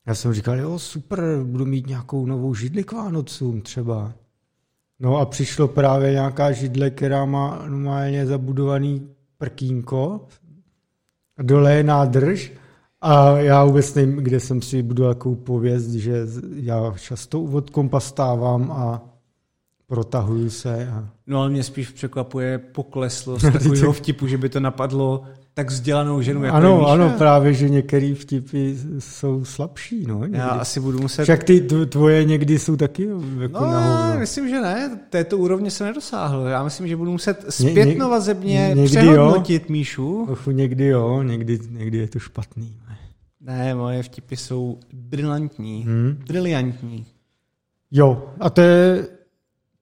Já 0.05 0.15
jsem 0.15 0.33
říkal, 0.33 0.59
jo, 0.59 0.79
super, 0.79 1.43
budu 1.43 1.65
mít 1.65 1.87
nějakou 1.87 2.25
novou 2.25 2.53
židli 2.55 2.83
k 2.83 2.91
Vánocům 2.91 3.61
třeba. 3.61 4.13
No 5.03 5.17
a 5.17 5.25
přišlo 5.25 5.67
právě 5.67 6.11
nějaká 6.11 6.51
židle, 6.51 6.89
která 6.89 7.25
má 7.25 7.63
normálně 7.67 8.25
zabudovaný 8.25 9.09
prkínko, 9.37 10.27
a 11.37 11.43
dole 11.43 11.73
je 11.73 11.83
nádrž 11.83 12.51
a 13.01 13.37
já 13.37 13.63
vůbec 13.63 13.93
nevím, 13.93 14.15
kde 14.15 14.39
jsem 14.39 14.61
si 14.61 14.83
budoval 14.83 15.13
takovou 15.13 15.35
pověst, 15.35 15.89
že 15.89 16.21
já 16.55 16.93
často 16.97 17.43
od 17.43 17.69
kompa 17.69 17.99
stávám 17.99 18.71
a 18.71 19.01
protahuju 19.87 20.49
se. 20.49 20.87
A... 20.87 21.09
No 21.27 21.39
ale 21.39 21.49
mě 21.49 21.63
spíš 21.63 21.89
překvapuje 21.89 22.57
pokleslost 22.57 23.45
takového 23.53 23.93
vtipu, 23.93 24.27
že 24.27 24.37
by 24.37 24.49
to 24.49 24.59
napadlo 24.59 25.23
tak 25.53 25.69
vzdělanou 25.69 26.21
ženu 26.21 26.43
jako 26.43 26.57
Ano, 26.57 26.87
ano, 26.87 27.13
právě, 27.17 27.53
že 27.53 27.69
některé 27.69 28.13
vtipy 28.15 28.75
jsou 28.99 29.45
slabší. 29.45 30.05
No, 30.07 30.19
někdy. 30.21 30.37
Já 30.37 30.47
asi 30.47 30.79
budu 30.79 30.99
muset... 30.99 31.23
Však 31.23 31.43
ty 31.43 31.61
tvoje 31.89 32.23
někdy 32.23 32.59
jsou 32.59 32.75
taky 32.75 33.07
jako 33.41 33.59
No, 33.65 33.71
nahoru. 33.71 34.19
myslím, 34.19 34.49
že 34.49 34.61
ne. 34.61 34.99
Této 35.09 35.37
úrovně 35.37 35.71
se 35.71 35.83
nedosáhl. 35.83 36.47
Já 36.47 36.63
myslím, 36.63 36.87
že 36.87 36.95
budu 36.95 37.11
muset 37.11 37.45
zpětnovazebně 37.49 38.71
ně, 38.75 38.85
přehodnotit 38.85 39.61
jo. 39.63 39.67
Míšu. 39.69 40.27
Ochu, 40.31 40.51
někdy 40.51 40.85
jo, 40.85 41.21
někdy, 41.23 41.59
někdy 41.69 41.97
je 41.97 42.07
to 42.07 42.19
špatný. 42.19 42.75
Ne, 43.41 43.75
moje 43.75 44.03
vtipy 44.03 44.37
jsou 44.37 44.77
brilantní. 44.93 45.83
Hmm. 45.83 46.17
Briliantní. 46.27 47.05
Jo, 47.91 48.23
a 48.39 48.49
to 48.49 48.61
je 48.61 49.07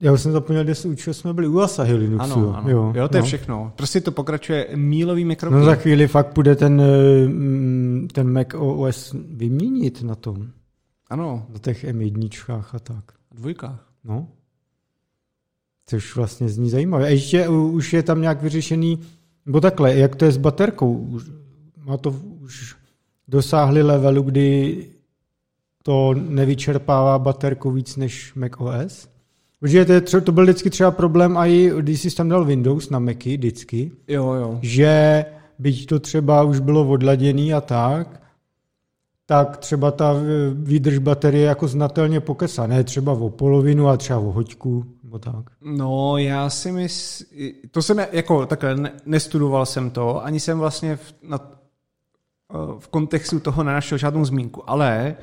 já 0.01 0.13
už 0.13 0.21
jsem 0.21 0.31
zapomněl, 0.31 0.63
kde 0.63 0.75
se 0.75 0.87
učil, 0.87 1.13
jsme 1.13 1.33
byli 1.33 1.47
u 1.47 1.59
Asahi 1.59 1.93
Linuxu. 1.93 2.23
Ano, 2.23 2.57
ano. 2.57 2.69
Jo, 2.69 2.93
jo, 2.95 3.07
to 3.07 3.17
je 3.17 3.21
no. 3.21 3.25
všechno. 3.25 3.73
Prostě 3.75 4.01
to 4.01 4.11
pokračuje 4.11 4.67
mílovými 4.75 5.35
kroky. 5.35 5.55
No 5.55 5.65
za 5.65 5.75
chvíli 5.75 6.07
fakt 6.07 6.33
bude 6.33 6.55
ten, 6.55 6.81
eh, 6.81 8.07
ten 8.13 8.33
Mac 8.33 8.47
OS 8.55 9.15
vyměnit 9.29 10.03
na 10.03 10.15
tom. 10.15 10.47
Ano. 11.09 11.45
Na 11.49 11.59
těch 11.59 11.83
M1 11.83 12.63
a 12.73 12.79
tak. 12.79 13.03
Dvojkách. 13.31 13.87
No. 14.03 14.27
Což 15.85 16.15
vlastně 16.15 16.49
zní 16.49 16.69
zajímavé. 16.69 17.05
A 17.05 17.09
ještě 17.09 17.47
už 17.47 17.93
je 17.93 18.03
tam 18.03 18.21
nějak 18.21 18.41
vyřešený, 18.41 18.99
nebo 19.45 19.61
takhle, 19.61 19.95
jak 19.95 20.15
to 20.15 20.25
je 20.25 20.31
s 20.31 20.37
baterkou? 20.37 21.19
Má 21.85 21.97
to 21.97 22.09
už 22.39 22.75
dosáhli 23.27 23.83
levelu, 23.83 24.23
kdy 24.23 24.77
to 25.83 26.13
nevyčerpává 26.13 27.19
baterku 27.19 27.71
víc 27.71 27.95
než 27.95 28.33
Mac 28.33 28.51
OS? 28.57 29.10
Protože 29.61 29.85
to, 29.85 30.01
třeba, 30.01 30.21
to 30.21 30.31
byl 30.31 30.43
vždycky 30.43 30.69
třeba 30.69 30.91
problém, 30.91 31.37
i 31.37 31.71
když 31.79 32.01
jsi 32.01 32.15
tam 32.15 32.29
dal 32.29 32.45
Windows 32.45 32.89
na 32.89 32.99
Macy, 32.99 33.37
vždycky, 33.37 33.91
jo, 34.07 34.33
jo. 34.33 34.59
že 34.61 35.25
byť 35.59 35.85
to 35.85 35.99
třeba 35.99 36.43
už 36.43 36.59
bylo 36.59 36.89
odladěný 36.89 37.53
a 37.53 37.61
tak, 37.61 38.21
tak 39.25 39.57
třeba 39.57 39.91
ta 39.91 40.15
výdrž 40.53 40.97
baterie 40.97 41.45
jako 41.45 41.67
znatelně 41.67 42.19
pokesá. 42.19 42.67
Ne 42.67 42.83
třeba 42.83 43.11
o 43.11 43.29
polovinu, 43.29 43.87
a 43.87 43.97
třeba 43.97 44.19
o 44.19 44.31
hoďku, 44.31 44.85
nebo 45.03 45.19
tak. 45.19 45.45
No, 45.61 46.17
já 46.17 46.49
si 46.49 46.71
myslím, 46.71 47.53
to 47.71 47.81
jsem 47.81 48.05
jako 48.11 48.45
takhle, 48.45 48.75
ne, 48.75 48.91
nestudoval 49.05 49.65
jsem 49.65 49.89
to, 49.89 50.25
ani 50.25 50.39
jsem 50.39 50.59
vlastně 50.59 50.95
v, 50.95 51.13
na, 51.23 51.39
v 52.79 52.87
kontextu 52.87 53.39
toho 53.39 53.63
nenašel 53.63 53.97
žádnou 53.97 54.25
zmínku, 54.25 54.69
ale 54.69 55.15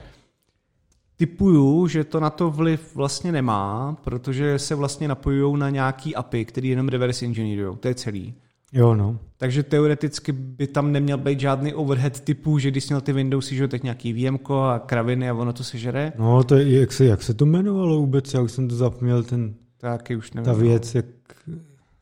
typuju, 1.18 1.87
že 1.87 2.04
to 2.04 2.20
na 2.20 2.30
to 2.30 2.50
vliv 2.50 2.96
vlastně 2.96 3.32
nemá, 3.32 3.96
protože 4.04 4.58
se 4.58 4.75
vlastně 4.75 5.08
napojují 5.08 5.58
na 5.58 5.70
nějaký 5.70 6.16
API, 6.16 6.44
který 6.44 6.68
jenom 6.68 6.88
reverse 6.88 7.25
engineerují. 7.25 7.76
To 7.76 7.88
je 7.88 7.94
celý. 7.94 8.34
Jo, 8.72 8.94
no. 8.94 9.18
Takže 9.37 9.62
teoreticky 9.62 10.32
by 10.32 10.66
tam 10.66 10.92
neměl 10.92 11.18
být 11.18 11.40
žádný 11.40 11.75
overhead 11.75 12.20
typu, 12.20 12.58
že 12.58 12.70
když 12.70 12.88
měl 12.88 13.00
ty 13.00 13.12
Windowsy, 13.12 13.56
že 13.56 13.68
teď 13.68 13.82
nějaký 13.82 14.12
VM 14.12 14.38
a 14.52 14.78
kraviny 14.78 15.30
a 15.30 15.34
ono 15.34 15.52
to 15.52 15.64
se 15.64 15.78
žere. 15.78 16.12
No, 16.18 16.44
to 16.44 16.54
je, 16.54 16.80
jak, 16.80 16.92
se, 16.92 17.04
jak 17.04 17.22
se 17.22 17.34
to 17.34 17.44
jmenovalo 17.46 17.98
vůbec? 17.98 18.34
Já 18.34 18.40
už 18.40 18.52
jsem 18.52 18.68
to 18.68 18.76
zapomněl, 18.76 19.22
ten, 19.22 19.54
Taky 19.78 20.16
už 20.16 20.32
nevím. 20.32 20.44
ta 20.44 20.52
věc, 20.52 20.94
jak 20.94 21.06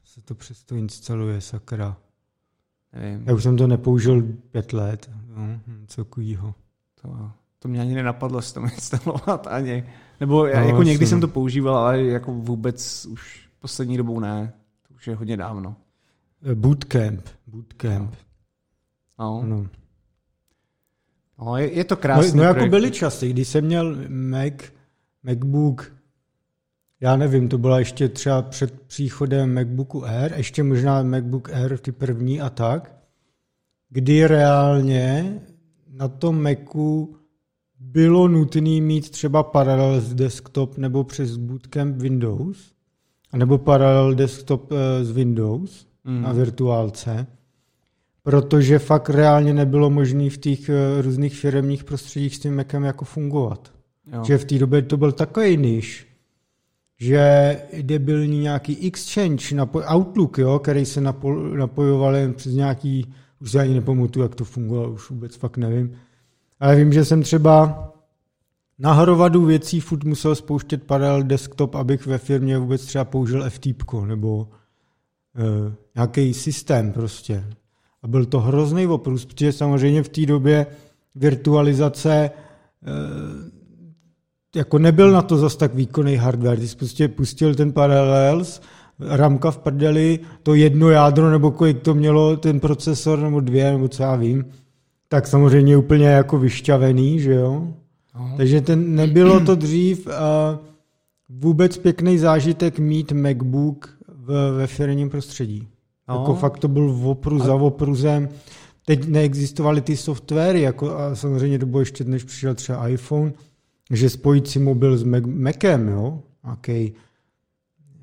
se 0.05 0.21
to 0.21 0.35
přesto 0.35 0.75
instaluje, 0.75 1.41
sakra. 1.41 1.97
Nevím. 2.93 3.23
Já 3.27 3.35
už 3.35 3.43
jsem 3.43 3.57
to 3.57 3.67
nepoužil 3.67 4.23
pět 4.51 4.73
let. 4.73 5.11
No, 5.37 5.61
co 5.87 6.05
takovýho. 6.05 6.55
To 7.03 7.31
to 7.67 7.71
mě 7.71 7.81
ani 7.81 7.95
nenapadlo 7.95 8.43
si 8.43 8.55
to 8.55 8.61
instalovat 8.61 9.47
ani. 9.47 9.85
Nebo 10.21 10.47
já, 10.47 10.61
no, 10.61 10.69
jako 10.69 10.83
někdy 10.83 11.07
jsem 11.07 11.21
to 11.21 11.29
používal, 11.29 11.77
ale 11.77 12.03
jako 12.03 12.33
vůbec 12.33 13.07
už 13.07 13.49
poslední 13.61 13.97
dobou 13.97 14.21
ne. 14.21 14.53
To 14.89 14.95
už 14.95 15.07
je 15.07 15.15
hodně 15.15 15.37
dávno. 15.37 15.77
Eh, 16.51 16.55
bootcamp. 16.55 17.29
Bootcamp. 17.47 18.15
No. 19.19 19.43
no. 19.47 19.67
No, 21.39 21.57
je, 21.57 21.73
je 21.73 21.85
to 21.85 21.97
krásné. 21.97 22.31
No, 22.31 22.37
no 22.37 22.43
jako 22.43 22.67
byly 22.67 22.91
časy, 22.91 23.31
když 23.31 23.49
jsem 23.49 23.65
měl 23.65 23.97
Mac, 24.09 24.55
MacBook, 25.23 25.93
já 27.01 27.17
nevím, 27.17 27.49
to 27.49 27.59
byla 27.59 27.79
ještě 27.79 28.09
třeba 28.09 28.43
před 28.43 28.81
příchodem 28.81 29.55
MacBooku 29.55 30.05
Air, 30.05 30.33
ještě 30.37 30.63
možná 30.63 31.03
MacBook 31.03 31.51
Air, 31.51 31.79
ty 31.79 31.93
první 31.93 32.41
a 32.41 32.51
tak, 32.51 32.97
kdy 33.91 34.27
reálně 34.27 35.41
na 35.97 36.09
tom 36.09 36.43
Macu 36.43 37.17
bylo 37.81 38.29
nutné 38.29 38.81
mít 38.81 39.11
třeba 39.11 39.43
Parallels 39.43 40.05
desktop 40.05 40.79
nebo 40.79 41.05
přes 41.05 41.37
Bootcamp 41.37 41.97
Windows, 41.97 42.73
nebo 43.37 43.59
Parallel 43.59 44.15
desktop 44.15 44.73
eh, 44.73 45.05
z 45.05 45.11
Windows 45.11 45.87
mm. 46.05 46.23
na 46.23 46.33
virtuálce, 46.33 47.27
protože 48.23 48.79
fakt 48.79 49.11
reálně 49.11 49.55
nebylo 49.55 49.91
možné 49.91 50.31
v 50.31 50.39
těch 50.39 50.69
eh, 50.69 51.03
různých 51.03 51.37
firmních 51.37 51.85
prostředích 51.85 52.37
s 52.37 52.39
tím 52.39 52.57
Macem 52.57 52.85
jako 52.85 53.05
fungovat. 53.05 53.73
Jo. 54.13 54.25
Že 54.25 54.39
v 54.39 54.45
té 54.45 54.59
době 54.59 54.83
to 54.83 54.97
byl 54.97 55.13
takový 55.13 55.57
níž, 55.57 56.07
že 57.01 57.57
debilní 57.83 58.39
nějaký 58.39 58.87
Exchange, 58.87 59.57
Outlook, 59.95 60.39
jo, 60.39 60.59
který 60.59 60.85
se 60.85 61.01
napojoval 61.57 62.17
jen 62.17 62.35
přes 62.35 62.55
nějaký, 62.55 63.15
už 63.41 63.51
si 63.51 63.59
ani 63.59 63.75
nepamatuju, 63.75 64.23
jak 64.23 64.35
to 64.35 64.45
fungovalo, 64.45 64.93
už 64.93 65.11
vůbec 65.11 65.37
fakt 65.37 65.57
nevím, 65.57 65.97
ale 66.61 66.77
vím, 66.77 66.93
že 66.93 67.05
jsem 67.05 67.23
třeba 67.23 67.83
na 68.79 68.93
hromadu 68.93 69.45
věcí 69.45 69.81
furt 69.81 70.05
musel 70.05 70.35
spouštět 70.35 70.83
paralel 70.83 71.23
desktop, 71.23 71.75
abych 71.75 72.07
ve 72.07 72.19
firmě 72.19 72.59
vůbec 72.59 72.85
třeba 72.85 73.05
použil 73.05 73.51
FTP 73.51 73.93
nebo 74.07 74.37
uh, 74.37 74.47
nějaký 75.95 76.35
systém 76.35 76.93
prostě. 76.93 77.45
A 78.03 78.09
byl 78.09 78.25
to 78.25 78.41
hrozný 78.41 78.87
oprus, 78.87 79.25
protože 79.25 79.53
samozřejmě 79.53 80.03
v 80.03 80.09
té 80.09 80.27
době 80.27 80.67
virtualizace 81.15 82.31
uh, 82.87 83.51
jako 84.57 84.79
nebyl 84.79 85.11
na 85.11 85.23
to 85.23 85.37
zas 85.37 85.57
tak 85.57 85.75
výkonný 85.75 86.17
hardware. 86.17 86.61
Jsi 86.61 86.77
prostě 86.77 87.09
pustil 87.09 87.55
ten 87.55 87.73
Parallels, 87.73 88.61
ramka 89.01 89.51
v 89.51 89.59
prdeli, 89.59 90.21
to 90.43 90.55
jedno 90.55 90.91
jádro, 90.91 91.31
nebo 91.31 91.51
kolik 91.51 91.83
to 91.83 91.95
mělo, 91.95 92.37
ten 92.37 92.61
procesor, 92.61 93.19
nebo 93.19 93.41
dvě, 93.41 93.73
nebo 93.73 93.89
co 93.89 94.03
já 94.03 94.17
vím, 94.17 94.45
tak 95.17 95.27
samozřejmě 95.27 95.77
úplně 95.77 96.07
jako 96.07 96.39
vyšťavený, 96.39 97.21
že 97.21 97.33
jo? 97.33 97.69
Aha. 98.15 98.37
Takže 98.37 98.61
ten, 98.61 98.95
nebylo 98.95 99.41
to 99.41 99.55
dřív 99.55 100.09
a 100.09 100.59
vůbec 101.29 101.79
pěkný 101.79 102.19
zážitek 102.19 102.79
mít 102.79 103.13
MacBook 103.13 103.99
v, 104.09 104.57
ve 104.57 104.67
firmním 104.67 105.11
prostředí. 105.11 105.69
No. 106.09 106.15
Jako 106.15 106.35
fakt 106.35 106.59
to 106.59 106.69
byl 106.69 107.01
opru 107.05 107.39
za 107.39 107.55
opruzem. 107.55 108.29
Teď 108.87 109.09
neexistovaly 109.09 109.81
ty 109.81 109.97
softwary, 109.97 110.61
jako 110.61 110.99
a 110.99 111.15
samozřejmě 111.15 111.59
to 111.59 111.67
bylo 111.67 111.81
ještě, 111.81 112.05
než 112.05 112.25
přišel 112.25 112.55
třeba 112.55 112.89
iPhone, 112.89 113.33
že 113.91 114.11
spojit 114.11 114.49
si 114.49 114.59
mobil 114.59 114.97
s 114.97 115.03
Mac, 115.03 115.25
Macem, 115.27 115.89
jo, 115.89 116.23
okay. 116.53 116.93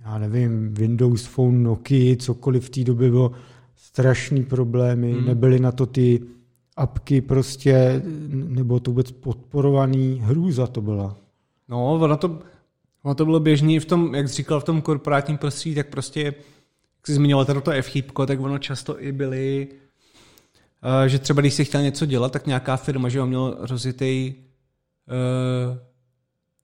já 0.05 0.17
nevím, 0.17 0.73
Windows 0.73 1.25
Phone, 1.25 1.57
Nokia, 1.57 2.15
cokoliv 2.15 2.65
v 2.65 2.69
té 2.69 2.83
době 2.83 3.09
bylo 3.09 3.31
strašný 3.75 4.43
problémy, 4.43 5.13
hmm. 5.13 5.25
nebyly 5.25 5.59
na 5.59 5.71
to 5.71 5.85
ty 5.85 6.21
apky 6.75 7.21
prostě, 7.21 8.01
nebo 8.29 8.79
to 8.79 8.91
vůbec 8.91 9.11
podporovaný 9.11 10.19
hrůza 10.23 10.67
to 10.67 10.81
byla. 10.81 11.17
No, 11.69 11.93
ono 11.93 12.17
to, 12.17 12.39
ono 13.03 13.15
to 13.15 13.25
bylo 13.25 13.39
běžný 13.39 13.79
v 13.79 13.85
tom, 13.85 14.15
jak 14.15 14.29
jsi 14.29 14.35
říkal, 14.35 14.59
v 14.59 14.63
tom 14.63 14.81
korporátním 14.81 15.37
prostředí, 15.37 15.75
tak 15.75 15.87
prostě, 15.87 16.21
jak 16.21 16.35
jsi 17.05 17.13
zmiňoval 17.13 17.45
tady 17.45 17.61
to 17.61 17.71
f 17.71 17.91
tak 18.27 18.39
ono 18.39 18.57
často 18.57 19.03
i 19.03 19.11
byly, 19.11 19.67
uh, 21.01 21.07
že 21.07 21.19
třeba 21.19 21.41
když 21.41 21.53
jsi 21.53 21.65
chtěl 21.65 21.81
něco 21.81 22.05
dělat, 22.05 22.31
tak 22.31 22.47
nějaká 22.47 22.77
firma, 22.77 23.09
že 23.09 23.19
ho 23.19 23.27
měl 23.27 23.57
rozjetý 23.59 24.33
uh, 25.07 25.77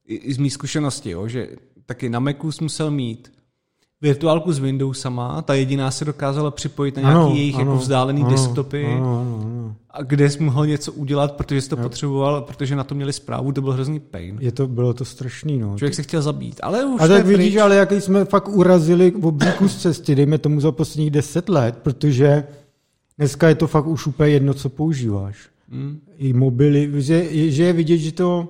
i, 0.05 0.15
i 0.15 0.33
z 0.33 0.37
mý 0.37 0.49
zkušenosti, 0.49 1.09
jo, 1.09 1.27
že 1.27 1.47
taky 1.85 2.09
na 2.09 2.19
Macu 2.19 2.51
jsi 2.51 2.63
musel 2.63 2.91
mít 2.91 3.38
virtuálku 4.01 4.53
s 4.53 4.59
Windowsama, 4.59 5.41
ta 5.41 5.53
jediná 5.53 5.91
se 5.91 6.05
dokázala 6.05 6.51
připojit 6.51 6.95
na 6.95 7.01
nějaký 7.01 7.17
ano, 7.17 7.35
jejich 7.35 7.53
jako 7.53 7.61
ano, 7.61 7.71
jako 7.71 7.81
vzdálený 7.81 8.21
ano, 8.21 8.29
desktopy, 8.29 8.85
ano, 8.85 8.95
ano, 8.95 9.39
ano. 9.43 9.75
a 9.89 10.03
kde 10.03 10.29
jsi 10.29 10.43
mohl 10.43 10.65
něco 10.65 10.93
udělat, 10.93 11.31
protože 11.31 11.61
jsi 11.61 11.69
to 11.69 11.75
jo. 11.75 11.83
potřeboval, 11.83 12.41
protože 12.41 12.75
na 12.75 12.83
to 12.83 12.95
měli 12.95 13.13
zprávu, 13.13 13.51
to 13.51 13.61
byl 13.61 13.71
hrozný 13.71 13.99
pain. 13.99 14.37
Je 14.39 14.51
to, 14.51 14.67
bylo 14.67 14.93
to 14.93 15.05
strašný, 15.05 15.59
no. 15.59 15.77
Člověk 15.77 15.95
se 15.95 16.03
chtěl 16.03 16.21
zabít, 16.21 16.59
ale 16.63 16.85
už 16.85 17.01
A 17.01 17.07
tak 17.07 17.25
vidíš, 17.25 17.45
pryč. 17.45 17.61
ale 17.61 17.75
jak 17.75 17.91
jsme 17.91 18.25
fakt 18.25 18.47
urazili 18.47 19.11
v 19.11 19.25
obříku 19.25 19.67
z 19.67 19.77
cesty, 19.77 20.15
dejme 20.15 20.37
tomu 20.37 20.59
za 20.59 20.71
posledních 20.71 21.11
deset 21.11 21.49
let, 21.49 21.77
protože 21.81 22.43
dneska 23.17 23.49
je 23.49 23.55
to 23.55 23.67
fakt 23.67 23.87
už 23.87 24.07
úplně 24.07 24.29
jedno, 24.29 24.53
co 24.53 24.69
používáš. 24.69 25.37
Hmm. 25.69 25.99
I 26.17 26.33
mobily, 26.33 26.91
že, 27.01 27.51
že 27.51 27.63
je 27.63 27.73
vidět, 27.73 27.97
že 27.97 28.11
to 28.11 28.49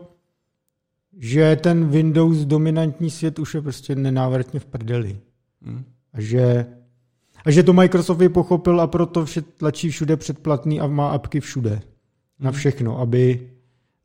že 1.22 1.56
ten 1.56 1.89
Windows 1.89 2.38
dominantní 2.38 3.10
svět 3.10 3.39
už 3.39 3.53
je 3.53 3.62
prostě 3.62 3.96
nenávratně 3.96 4.60
v 4.60 4.65
prdeli. 4.65 5.20
Hmm. 5.62 5.84
A, 6.13 6.22
že, 6.22 6.66
a 7.46 7.51
že 7.51 7.63
to 7.63 7.74
Microsoft 7.74 8.22
je 8.22 8.30
pochopil 8.30 8.82
a 8.82 8.88
proto 8.88 9.25
vše 9.25 9.42
tlačí 9.42 9.89
všude 9.89 10.18
předplatný 10.18 10.80
a 10.80 10.88
má 10.88 11.10
apky 11.10 11.39
všude. 11.39 11.70
Hmm. 11.70 11.82
Na 12.39 12.51
všechno, 12.51 13.00
aby, 13.00 13.51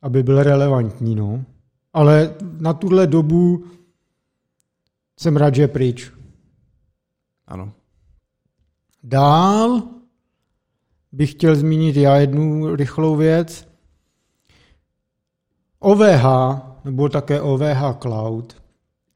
aby 0.03 0.23
byl 0.23 0.43
relevantní. 0.43 1.15
No. 1.15 1.45
Ale 1.93 2.35
na 2.61 2.73
tuhle 2.73 3.07
dobu 3.07 3.65
jsem 5.21 5.37
rád, 5.37 5.55
že 5.55 5.63
je 5.63 5.69
pryč. 5.69 6.13
Ano. 7.47 7.73
Dál 9.03 9.83
bych 11.13 11.31
chtěl 11.31 11.57
zmínit 11.57 11.97
já 11.97 12.17
jednu 12.17 12.77
rychlou 12.77 13.17
věc. 13.17 13.69
OVH, 15.79 16.25
nebo 16.85 17.09
také 17.09 17.41
OVH 17.41 17.99
Cloud, 18.03 18.63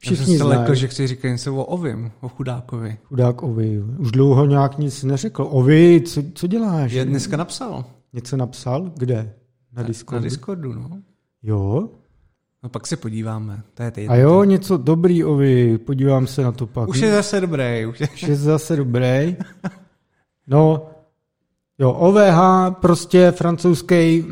Všichni 0.00 0.34
Já 0.34 0.38
jsem 0.38 0.38
se 0.38 0.44
lekl, 0.44 0.74
že 0.74 0.88
chci 0.88 1.06
říkat 1.06 1.28
něco 1.28 1.54
o 1.56 1.64
Ovim, 1.64 2.10
o 2.20 2.28
chudákovi. 2.28 2.98
Chudák 3.04 3.42
Ovi. 3.42 3.82
Už 3.98 4.10
dlouho 4.10 4.46
nějak 4.46 4.78
nic 4.78 5.04
neřekl. 5.04 5.46
Ovi, 5.50 6.02
co, 6.06 6.22
co 6.34 6.46
děláš? 6.46 6.92
Je 6.92 7.04
dneska 7.04 7.36
napsal. 7.36 7.84
Něco 8.12 8.36
napsal? 8.36 8.92
Kde? 8.96 9.34
Na 9.72 9.82
Discordu? 9.82 10.20
Na 10.20 10.24
Discordu, 10.24 10.72
no. 10.72 10.90
Jo? 11.42 11.88
No 12.62 12.68
pak 12.68 12.86
se 12.86 12.96
podíváme. 12.96 13.62
To 13.74 13.82
je 13.82 14.08
A 14.08 14.16
jo, 14.16 14.44
něco 14.44 14.76
dobrý, 14.76 15.24
Ovi. 15.24 15.78
Podívám 15.78 16.26
se 16.26 16.42
na 16.42 16.52
to 16.52 16.66
pak. 16.66 16.88
Už 16.88 16.98
je 16.98 17.12
zase 17.12 17.40
dobrý. 17.40 17.86
Už 17.86 18.00
je, 18.00 18.08
už 18.08 18.22
je 18.22 18.36
zase 18.36 18.76
dobrý. 18.76 19.36
No, 20.46 20.86
jo, 21.78 21.92
OVH, 21.92 22.40
prostě 22.80 23.30
francouzský 23.30 24.24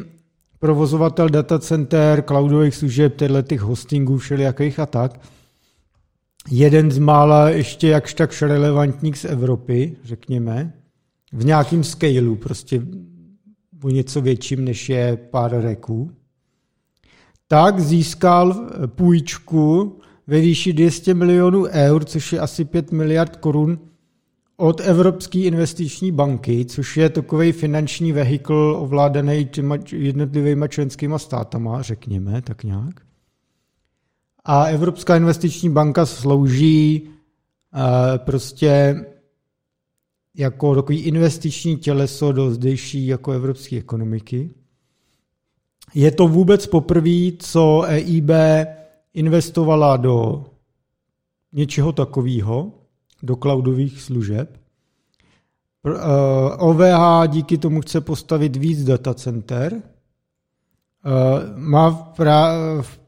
provozovatel 0.58 1.28
datacenter, 1.28 2.22
cloudových 2.22 2.74
služeb, 2.74 3.14
těch 3.42 3.60
hostingů 3.60 4.18
všelijakých 4.18 4.78
a 4.78 4.86
tak 4.86 5.20
jeden 6.50 6.90
z 6.90 6.98
mála 6.98 7.50
ještě 7.50 7.88
jakž 7.88 8.14
takž 8.14 8.42
relevantních 8.42 9.18
z 9.18 9.24
Evropy, 9.24 9.96
řekněme, 10.04 10.72
v 11.32 11.44
nějakém 11.44 11.84
scaleu, 11.84 12.34
prostě 12.34 12.82
o 13.82 13.90
něco 13.90 14.20
větším, 14.20 14.64
než 14.64 14.88
je 14.88 15.16
pár 15.16 15.60
reků, 15.60 16.10
tak 17.48 17.80
získal 17.80 18.68
půjčku 18.86 19.98
ve 20.26 20.40
výši 20.40 20.72
200 20.72 21.14
milionů 21.14 21.64
eur, 21.64 22.04
což 22.04 22.32
je 22.32 22.40
asi 22.40 22.64
5 22.64 22.92
miliard 22.92 23.36
korun, 23.36 23.78
od 24.56 24.80
Evropské 24.80 25.38
investiční 25.38 26.12
banky, 26.12 26.64
což 26.64 26.96
je 26.96 27.08
takový 27.08 27.52
finanční 27.52 28.12
vehikl 28.12 28.76
ovládaný 28.78 29.46
těma 29.46 29.76
jednotlivými 29.92 30.68
členskými 30.68 31.14
státama, 31.16 31.82
řekněme, 31.82 32.42
tak 32.42 32.64
nějak. 32.64 33.05
A 34.48 34.64
Evropská 34.64 35.16
investiční 35.16 35.70
banka 35.70 36.06
slouží 36.06 37.02
uh, 37.02 37.80
prostě 38.18 39.04
jako 40.34 40.74
takový 40.74 40.98
investiční 40.98 41.76
těleso 41.76 42.32
do 42.32 42.50
zdejší 42.50 43.06
jako 43.06 43.32
evropské 43.32 43.76
ekonomiky. 43.76 44.50
Je 45.94 46.10
to 46.10 46.28
vůbec 46.28 46.66
poprvé, 46.66 47.32
co 47.38 47.82
EIB 47.86 48.30
investovala 49.14 49.96
do 49.96 50.44
něčeho 51.52 51.92
takového, 51.92 52.72
do 53.22 53.36
cloudových 53.36 54.02
služeb. 54.02 54.60
OVH 56.58 57.24
eh, 57.24 57.28
díky 57.28 57.58
tomu 57.58 57.80
chce 57.80 58.00
postavit 58.00 58.56
víc 58.56 58.84
datacenter. 58.84 59.72
Eh, 59.72 59.82
má 61.56 62.14
v 62.82 63.05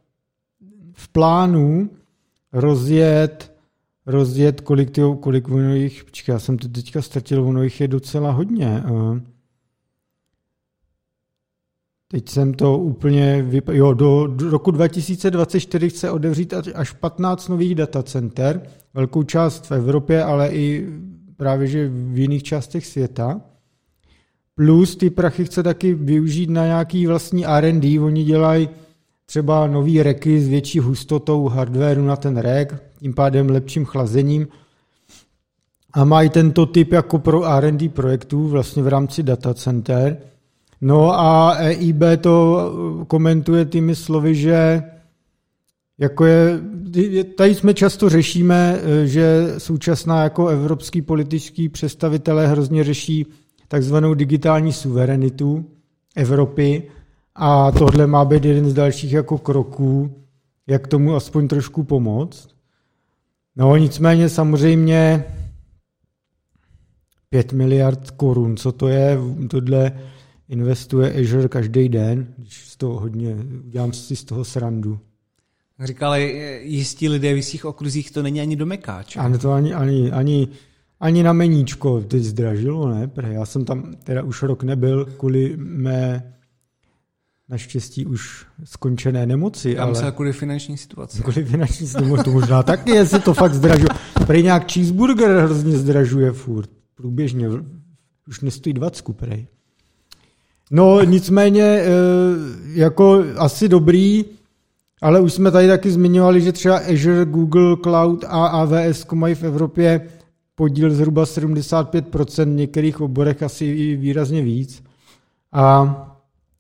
v 0.98 1.08
plánu 1.08 1.90
rozjet, 2.52 3.54
rozjet 4.06 4.60
kolik, 4.60 4.90
tyjo, 4.90 5.14
kolik 5.14 5.48
ono 5.48 5.74
jich, 5.74 6.04
počkej, 6.04 6.32
já 6.32 6.38
jsem 6.38 6.58
to 6.58 6.68
teďka 6.68 7.02
ztratil, 7.02 7.44
ono 7.44 7.62
jich 7.62 7.80
je 7.80 7.88
docela 7.88 8.30
hodně. 8.30 8.82
Teď 12.08 12.28
jsem 12.28 12.54
to 12.54 12.78
úplně, 12.78 13.42
vyp... 13.42 13.68
jo, 13.68 13.94
do, 13.94 14.26
do 14.26 14.50
roku 14.50 14.70
2024 14.70 15.90
chce 15.90 16.10
odevřít 16.10 16.54
až 16.74 16.92
15 16.92 17.48
nových 17.48 17.74
datacenter, 17.74 18.62
velkou 18.94 19.22
část 19.22 19.70
v 19.70 19.72
Evropě, 19.72 20.24
ale 20.24 20.50
i 20.50 20.88
právě 21.36 21.66
že 21.66 21.88
v 21.88 22.18
jiných 22.18 22.42
částech 22.42 22.86
světa. 22.86 23.40
Plus 24.54 24.96
ty 24.96 25.10
prachy 25.10 25.44
chce 25.44 25.62
taky 25.62 25.94
využít 25.94 26.50
na 26.50 26.66
nějaký 26.66 27.06
vlastní 27.06 27.46
R&D, 27.46 28.00
oni 28.00 28.24
dělají 28.24 28.68
třeba 29.30 29.66
nový 29.66 30.02
reky 30.02 30.40
s 30.40 30.48
větší 30.48 30.78
hustotou 30.78 31.48
hardwareu 31.48 32.04
na 32.04 32.16
ten 32.16 32.36
rek, 32.36 32.82
tím 32.98 33.14
pádem 33.14 33.50
lepším 33.50 33.84
chlazením 33.84 34.48
a 35.92 36.04
mají 36.04 36.30
tento 36.30 36.66
typ 36.66 36.92
jako 36.92 37.18
pro 37.18 37.44
R&D 37.44 37.88
projektů 37.88 38.48
vlastně 38.48 38.82
v 38.82 38.88
rámci 38.88 39.22
data 39.22 39.54
center. 39.54 40.16
No 40.80 41.20
a 41.20 41.54
EIB 41.58 42.02
to 42.20 42.72
komentuje 43.08 43.64
tými 43.64 43.94
slovy, 43.94 44.34
že 44.34 44.82
jako 45.98 46.24
je, 46.24 46.60
tady 47.36 47.54
jsme 47.54 47.74
často 47.74 48.08
řešíme, 48.08 48.80
že 49.04 49.54
současná 49.58 50.22
jako 50.22 50.48
evropský 50.48 51.02
politický 51.02 51.68
představitelé 51.68 52.46
hrozně 52.46 52.84
řeší 52.84 53.26
takzvanou 53.68 54.14
digitální 54.14 54.72
suverenitu 54.72 55.64
Evropy 56.16 56.82
a 57.40 57.70
tohle 57.70 58.06
má 58.06 58.24
být 58.24 58.44
jeden 58.44 58.70
z 58.70 58.74
dalších 58.74 59.12
jako 59.12 59.38
kroků, 59.38 60.10
jak 60.66 60.86
tomu 60.86 61.14
aspoň 61.14 61.48
trošku 61.48 61.84
pomoct. 61.84 62.48
No 63.56 63.76
nicméně 63.76 64.28
samozřejmě 64.28 65.24
5 67.30 67.52
miliard 67.52 68.10
korun, 68.10 68.56
co 68.56 68.72
to 68.72 68.88
je, 68.88 69.18
tohle 69.50 69.92
investuje 70.48 71.12
Azure 71.12 71.48
každý 71.48 71.88
den, 71.88 72.26
když 72.38 72.68
z 72.68 72.76
toho 72.76 73.00
hodně, 73.00 73.36
udělám 73.66 73.92
si 73.92 74.16
z 74.16 74.24
toho 74.24 74.44
srandu. 74.44 74.98
Říkal, 75.84 76.14
jistí 76.60 77.08
lidé 77.08 77.32
v 77.34 77.36
jistých 77.36 77.64
okruzích 77.64 78.10
to 78.10 78.22
není 78.22 78.40
ani 78.40 78.56
do 78.56 78.66
mekáč. 78.66 79.16
Ano, 79.16 79.38
to 79.38 79.52
ani, 79.52 79.74
ani, 79.74 80.12
ani, 80.12 80.48
ani 81.00 81.22
na 81.22 81.32
meníčko 81.32 82.00
teď 82.00 82.22
zdražilo, 82.22 82.88
ne? 82.88 83.10
Já 83.28 83.46
jsem 83.46 83.64
tam 83.64 83.94
teda 84.04 84.22
už 84.22 84.42
rok 84.42 84.62
nebyl 84.62 85.04
kvůli 85.04 85.56
mé 85.56 86.34
naštěstí 87.48 88.06
už 88.06 88.46
skončené 88.64 89.26
nemoci. 89.26 89.74
Tam 89.74 89.88
ale... 89.88 89.94
se 89.94 90.10
kvůli 90.10 90.32
finanční 90.32 90.76
situaci. 90.76 91.22
Kvůli 91.22 91.44
finanční 91.44 91.86
situaci, 91.86 92.24
to 92.24 92.30
možná 92.30 92.62
taky, 92.62 92.90
jestli 92.90 93.20
to 93.20 93.34
fakt 93.34 93.54
zdražuje. 93.54 93.88
Prej 94.26 94.42
nějak 94.42 94.72
cheeseburger 94.72 95.30
hrozně 95.30 95.78
zdražuje 95.78 96.32
furt. 96.32 96.70
Průběžně. 96.94 97.48
Už 98.28 98.40
nestojí 98.40 98.72
20 98.72 99.12
prej. 99.12 99.46
No 100.70 101.04
nicméně, 101.04 101.62
eh, 101.62 101.88
jako 102.64 103.24
asi 103.36 103.68
dobrý, 103.68 104.24
ale 105.02 105.20
už 105.20 105.32
jsme 105.32 105.50
tady 105.50 105.68
taky 105.68 105.90
zmiňovali, 105.90 106.40
že 106.40 106.52
třeba 106.52 106.76
Azure, 106.78 107.24
Google 107.24 107.76
Cloud 107.82 108.24
a 108.24 108.46
AWS 108.46 109.06
mají 109.14 109.34
v 109.34 109.42
Evropě 109.42 110.08
podíl 110.54 110.90
zhruba 110.90 111.26
75%, 111.26 112.52
v 112.52 112.56
některých 112.56 113.00
oborech 113.00 113.42
asi 113.42 113.64
i 113.64 113.96
výrazně 113.96 114.42
víc. 114.42 114.82
A 115.52 116.07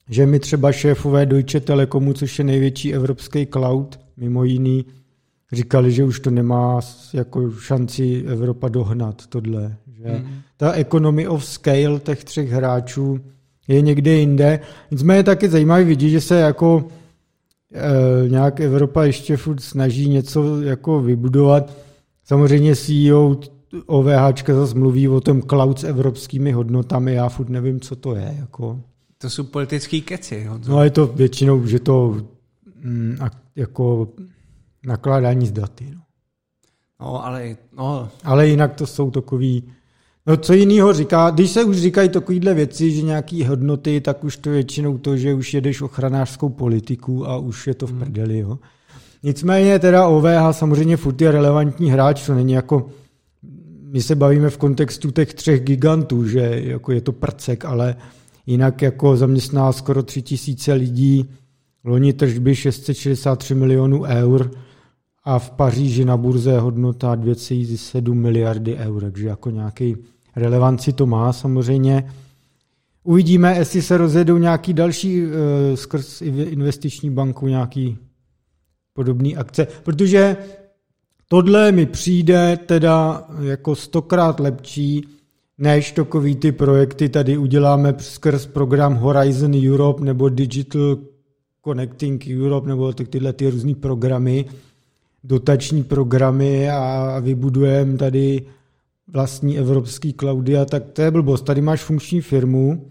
že 0.08 0.26
mi 0.26 0.38
třeba 0.38 0.72
šéfové 0.72 1.26
Deutsche 1.26 1.60
Telekomu, 1.60 2.12
což 2.12 2.38
je 2.38 2.44
největší 2.44 2.94
evropský 2.94 3.46
cloud, 3.46 4.00
mimo 4.16 4.44
jiný, 4.44 4.84
říkali, 5.52 5.92
že 5.92 6.04
už 6.04 6.20
to 6.20 6.30
nemá 6.30 6.80
jako 7.14 7.50
šanci 7.50 8.24
Evropa 8.26 8.68
dohnat 8.68 9.26
tohle. 9.26 9.76
Že 9.96 10.08
mm. 10.08 10.34
Ta 10.56 10.72
economy 10.72 11.28
of 11.28 11.44
scale 11.44 12.00
těch 12.00 12.24
třech 12.24 12.50
hráčů 12.50 13.20
je 13.68 13.80
někde 13.80 14.10
jinde. 14.10 14.60
Nicméně 14.90 15.22
taky 15.22 15.48
zajímavé 15.48 15.84
vidět, 15.84 16.08
že 16.08 16.20
se 16.20 16.40
jako 16.40 16.84
e, 17.74 18.28
nějak 18.28 18.60
Evropa 18.60 19.04
ještě 19.04 19.36
furt 19.36 19.60
snaží 19.60 20.08
něco 20.08 20.62
jako 20.62 21.00
vybudovat. 21.00 21.76
Samozřejmě 22.24 22.76
CEO 22.76 23.36
OVH 23.86 24.44
zase 24.46 24.78
mluví 24.78 25.08
o 25.08 25.20
tom 25.20 25.42
cloud 25.42 25.80
s 25.80 25.84
evropskými 25.84 26.52
hodnotami, 26.52 27.14
já 27.14 27.28
furt 27.28 27.48
nevím, 27.48 27.80
co 27.80 27.96
to 27.96 28.14
je. 28.14 28.36
Jako. 28.40 28.80
To 29.18 29.30
jsou 29.30 29.44
politické 29.44 30.00
keci. 30.00 30.42
Jo. 30.46 30.58
No 30.68 30.84
je 30.84 30.90
to 30.90 31.06
většinou, 31.06 31.66
že 31.66 31.78
to 31.78 32.16
mm, 32.82 33.18
jako 33.56 34.08
nakládání 34.86 35.46
s 35.46 35.52
daty. 35.52 35.90
No. 35.94 36.00
No, 37.00 37.26
ale, 37.26 37.56
no. 37.76 38.08
ale 38.24 38.48
jinak 38.48 38.74
to 38.74 38.86
jsou 38.86 39.10
takový 39.10 39.72
No 40.28 40.36
co 40.36 40.52
jiného 40.52 40.92
říká, 40.92 41.30
když 41.30 41.50
se 41.50 41.64
už 41.64 41.76
říkají 41.76 42.08
takovýhle 42.08 42.54
věci, 42.54 42.90
že 42.90 43.02
nějaký 43.02 43.44
hodnoty, 43.44 44.00
tak 44.00 44.24
už 44.24 44.36
to 44.36 44.50
většinou 44.50 44.98
to, 44.98 45.16
že 45.16 45.34
už 45.34 45.54
jedeš 45.54 45.80
ochranářskou 45.82 46.48
politiku 46.48 47.28
a 47.28 47.36
už 47.36 47.66
je 47.66 47.74
to 47.74 47.86
v 47.86 47.90
hmm. 47.90 47.98
prdeli. 47.98 48.38
Jo. 48.38 48.58
Nicméně 49.22 49.78
teda 49.78 50.06
OVH 50.06 50.52
samozřejmě 50.52 50.96
furt 50.96 51.20
je 51.20 51.32
relevantní 51.32 51.90
hráč, 51.90 52.26
to 52.26 52.34
není 52.34 52.52
jako, 52.52 52.88
my 53.82 54.02
se 54.02 54.14
bavíme 54.14 54.50
v 54.50 54.56
kontextu 54.56 55.10
těch 55.10 55.34
třech 55.34 55.60
gigantů, 55.60 56.28
že 56.28 56.60
jako 56.64 56.92
je 56.92 57.00
to 57.00 57.12
prcek, 57.12 57.64
ale 57.64 57.96
jinak 58.48 58.82
jako 58.82 59.16
zaměstná 59.16 59.72
skoro 59.72 60.02
tři 60.02 60.22
tisíce 60.22 60.72
lidí, 60.72 61.30
loni 61.84 62.12
tržby 62.12 62.54
663 62.56 63.54
milionů 63.54 64.02
eur 64.02 64.50
a 65.24 65.38
v 65.38 65.50
Paříži 65.50 66.04
na 66.04 66.16
burze 66.16 66.58
hodnota 66.58 67.16
2,7 67.16 68.14
miliardy 68.14 68.76
eur, 68.76 69.02
takže 69.02 69.28
jako 69.28 69.50
nějaký 69.50 69.96
relevanci 70.36 70.92
to 70.92 71.06
má 71.06 71.32
samozřejmě. 71.32 72.12
Uvidíme, 73.04 73.58
jestli 73.58 73.82
se 73.82 73.96
rozjedou 73.96 74.38
nějaký 74.38 74.72
další 74.72 75.22
uh, 75.22 75.32
skrz 75.74 76.22
investiční 76.22 77.10
banku 77.10 77.46
nějaký 77.46 77.98
podobný 78.92 79.36
akce, 79.36 79.66
protože 79.82 80.36
tohle 81.28 81.72
mi 81.72 81.86
přijde 81.86 82.58
teda 82.66 83.24
jako 83.40 83.74
stokrát 83.74 84.40
lepší, 84.40 85.17
než 85.58 85.92
takový 85.92 86.36
ty 86.36 86.52
projekty 86.52 87.08
tady 87.08 87.38
uděláme 87.38 87.94
skrz 87.98 88.46
program 88.46 88.94
Horizon 88.94 89.52
Europe 89.68 90.04
nebo 90.04 90.28
Digital 90.28 90.98
Connecting 91.64 92.24
Europe 92.30 92.68
nebo 92.68 92.92
tyhle 92.92 93.32
ty 93.32 93.50
různé 93.50 93.74
programy, 93.74 94.44
dotační 95.24 95.84
programy 95.84 96.70
a 96.70 97.18
vybudujeme 97.20 97.98
tady 97.98 98.42
vlastní 99.12 99.58
evropský 99.58 100.14
cloudy 100.20 100.56
a 100.56 100.64
tak 100.64 100.90
to 100.92 101.02
je 101.02 101.10
blbost. 101.10 101.42
Tady 101.42 101.60
máš 101.60 101.82
funkční 101.82 102.20
firmu, 102.20 102.90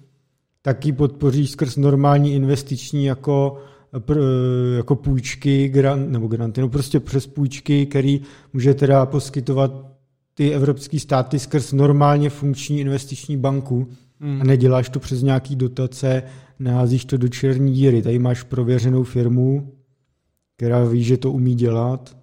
taky 0.61 0.91
podpoříš 0.91 1.51
skrz 1.51 1.77
normální 1.77 2.35
investiční 2.35 3.05
jako, 3.05 3.57
jako 4.77 4.95
půjčky, 4.95 5.67
grant, 5.67 6.11
nebo 6.11 6.27
granty, 6.27 6.61
no 6.61 6.69
prostě 6.69 6.99
přes 6.99 7.27
půjčky, 7.27 7.85
který 7.85 8.21
může 8.53 8.73
teda 8.73 9.05
poskytovat 9.05 9.86
ty 10.37 10.53
evropské 10.53 10.99
státy 10.99 11.39
skrz 11.39 11.73
normálně 11.73 12.29
funkční 12.29 12.79
investiční 12.79 13.37
banku 13.37 13.87
mm. 14.19 14.41
a 14.41 14.43
neděláš 14.43 14.89
to 14.89 14.99
přes 14.99 15.21
nějaký 15.21 15.55
dotace, 15.55 16.23
neházíš 16.59 17.05
to 17.05 17.17
do 17.17 17.27
černí 17.27 17.73
díry. 17.73 18.01
Tady 18.01 18.19
máš 18.19 18.43
prověřenou 18.43 19.03
firmu, 19.03 19.73
která 20.55 20.83
ví, 20.83 21.03
že 21.03 21.17
to 21.17 21.31
umí 21.31 21.55
dělat. 21.55 22.17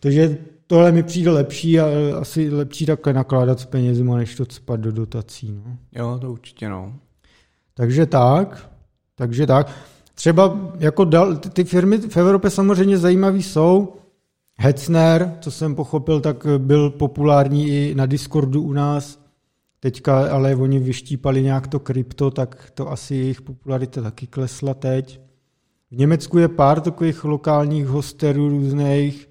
Takže 0.00 0.38
tohle 0.66 0.92
mi 0.92 1.02
přijde 1.02 1.30
lepší 1.30 1.80
a 1.80 1.86
asi 2.20 2.50
lepší 2.50 2.86
takhle 2.86 3.12
nakládat 3.12 3.60
s 3.60 3.66
penězma, 3.66 4.16
než 4.16 4.34
to 4.34 4.44
spat 4.50 4.80
do 4.80 4.92
dotací. 4.92 5.52
No. 5.52 5.76
Jo, 5.92 6.18
to 6.20 6.32
určitě 6.32 6.68
no. 6.68 6.94
Takže 7.74 8.06
tak, 8.06 8.70
takže 9.14 9.46
tak. 9.46 9.70
Třeba 10.14 10.72
jako 10.78 11.04
dal, 11.04 11.36
ty 11.36 11.64
firmy 11.64 11.98
v 11.98 12.16
Evropě 12.16 12.50
samozřejmě 12.50 12.98
zajímavý 12.98 13.42
jsou. 13.42 14.01
Hetzner, 14.62 15.36
co 15.40 15.50
jsem 15.50 15.74
pochopil, 15.74 16.20
tak 16.20 16.46
byl 16.58 16.90
populární 16.90 17.68
i 17.68 17.94
na 17.94 18.06
Discordu 18.06 18.62
u 18.62 18.72
nás. 18.72 19.22
Teďka 19.80 20.32
ale 20.32 20.56
oni 20.56 20.78
vyštípali 20.78 21.42
nějak 21.42 21.66
to 21.66 21.80
krypto, 21.80 22.30
tak 22.30 22.70
to 22.74 22.90
asi 22.90 23.14
jejich 23.14 23.42
popularita 23.42 24.02
taky 24.02 24.26
klesla 24.26 24.74
teď. 24.74 25.20
V 25.90 25.96
Německu 25.96 26.38
je 26.38 26.48
pár 26.48 26.80
takových 26.80 27.24
lokálních 27.24 27.86
hosterů 27.86 28.48
různých, 28.48 29.30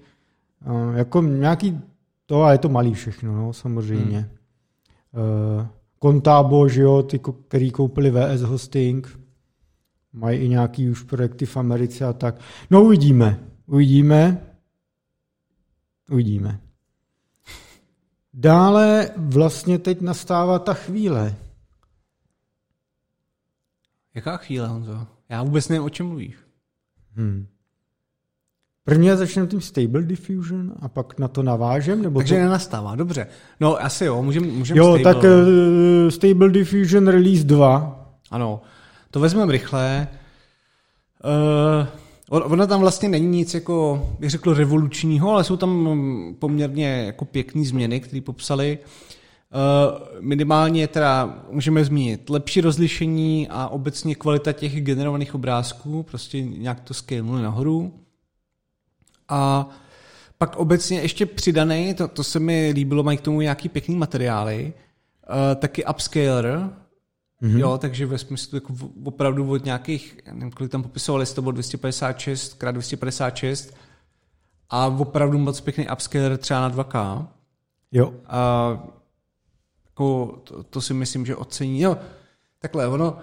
jako 0.94 1.22
nějaký 1.22 1.80
to, 2.26 2.42
a 2.42 2.52
je 2.52 2.58
to 2.58 2.68
malý 2.68 2.94
všechno, 2.94 3.36
no, 3.36 3.52
samozřejmě. 3.52 4.18
Hmm. 4.18 5.58
Uh, 5.58 5.66
Contabo, 6.02 6.68
že 6.68 6.82
jo, 6.82 7.02
ty, 7.02 7.20
který 7.48 7.70
koupili 7.70 8.10
VS 8.10 8.42
Hosting, 8.42 9.20
mají 10.12 10.38
i 10.38 10.48
nějaký 10.48 10.90
už 10.90 11.02
projekty 11.02 11.46
v 11.46 11.56
Americe 11.56 12.04
a 12.04 12.12
tak. 12.12 12.40
No 12.70 12.82
uvidíme, 12.82 13.40
uvidíme, 13.66 14.51
uvidíme. 16.10 16.60
Dále 18.34 19.10
vlastně 19.16 19.78
teď 19.78 20.00
nastává 20.00 20.58
ta 20.58 20.74
chvíle. 20.74 21.34
Jaká 24.14 24.36
chvíle, 24.36 24.68
Honzo? 24.68 25.06
Já 25.28 25.42
vůbec 25.42 25.68
nevím, 25.68 25.84
o 25.84 25.90
čem 25.90 26.06
mluvíš. 26.06 26.36
Hmm. 27.16 27.46
První 28.84 29.10
začneme 29.10 29.48
tím 29.48 29.60
Stable 29.60 30.02
Diffusion 30.02 30.72
a 30.80 30.88
pak 30.88 31.18
na 31.18 31.28
to 31.28 31.42
navážem? 31.42 32.02
Nebo 32.02 32.20
Takže 32.20 32.34
to... 32.34 32.40
nenastává, 32.40 32.94
dobře. 32.94 33.26
No 33.60 33.84
asi 33.84 34.04
jo, 34.04 34.22
můžeme 34.22 34.46
můžem 34.46 34.76
Jo, 34.76 34.98
stable. 34.98 35.14
tak 35.14 35.24
uh, 35.24 36.10
Stable 36.10 36.48
Diffusion 36.48 37.08
Release 37.08 37.44
2. 37.44 38.14
Ano, 38.30 38.62
to 39.10 39.20
vezmeme 39.20 39.52
rychle. 39.52 40.08
Uh, 41.24 41.86
ona 42.30 42.66
tam 42.66 42.80
vlastně 42.80 43.08
není 43.08 43.26
nic 43.26 43.54
jako, 43.54 44.08
bych 44.18 44.30
řekl, 44.30 44.54
revolučního, 44.54 45.30
ale 45.30 45.44
jsou 45.44 45.56
tam 45.56 46.36
poměrně 46.38 46.86
jako 46.86 47.24
pěkné 47.24 47.64
změny, 47.64 48.00
které 48.00 48.20
popsali. 48.20 48.78
Uh, 48.78 49.98
minimálně 50.20 50.88
teda 50.88 51.44
můžeme 51.50 51.84
zmínit 51.84 52.30
lepší 52.30 52.60
rozlišení 52.60 53.48
a 53.50 53.68
obecně 53.68 54.14
kvalita 54.14 54.52
těch 54.52 54.82
generovaných 54.82 55.34
obrázků, 55.34 56.02
prostě 56.02 56.42
nějak 56.42 56.80
to 56.80 56.94
scalnuli 56.94 57.42
nahoru. 57.42 57.94
A 59.28 59.68
pak 60.38 60.56
obecně 60.56 61.00
ještě 61.00 61.26
přidaný, 61.26 61.94
to, 61.94 62.08
to 62.08 62.24
se 62.24 62.38
mi 62.38 62.72
líbilo, 62.74 63.02
mají 63.02 63.18
k 63.18 63.20
tomu 63.20 63.40
nějaký 63.40 63.68
pěkný 63.68 63.96
materiály, 63.96 64.72
uh, 65.28 65.54
taky 65.56 65.84
upscaler, 65.84 66.70
Mm-hmm. 67.42 67.58
Jo, 67.58 67.78
takže 67.78 68.06
ve 68.06 68.18
smyslu 68.18 68.56
jako 68.56 68.74
opravdu 69.04 69.50
od 69.50 69.64
nějakých, 69.64 70.18
nevím, 70.32 70.50
kolik 70.50 70.72
tam 70.72 70.82
popisovali, 70.82 71.26
to 71.26 71.42
bylo 71.42 71.52
256 71.52 72.52
x 72.52 72.72
256 72.72 73.76
a 74.70 74.86
opravdu 74.86 75.38
moc 75.38 75.60
pěkný 75.60 75.86
upscaler 75.92 76.38
třeba 76.38 76.60
na 76.60 76.70
2K. 76.70 77.26
Jo. 77.92 78.14
A 78.26 78.68
jako 79.84 80.26
to, 80.44 80.62
to, 80.62 80.80
si 80.80 80.94
myslím, 80.94 81.26
že 81.26 81.36
ocení. 81.36 81.80
Jo, 81.80 81.96
takhle, 82.58 82.88
ono, 82.88 83.18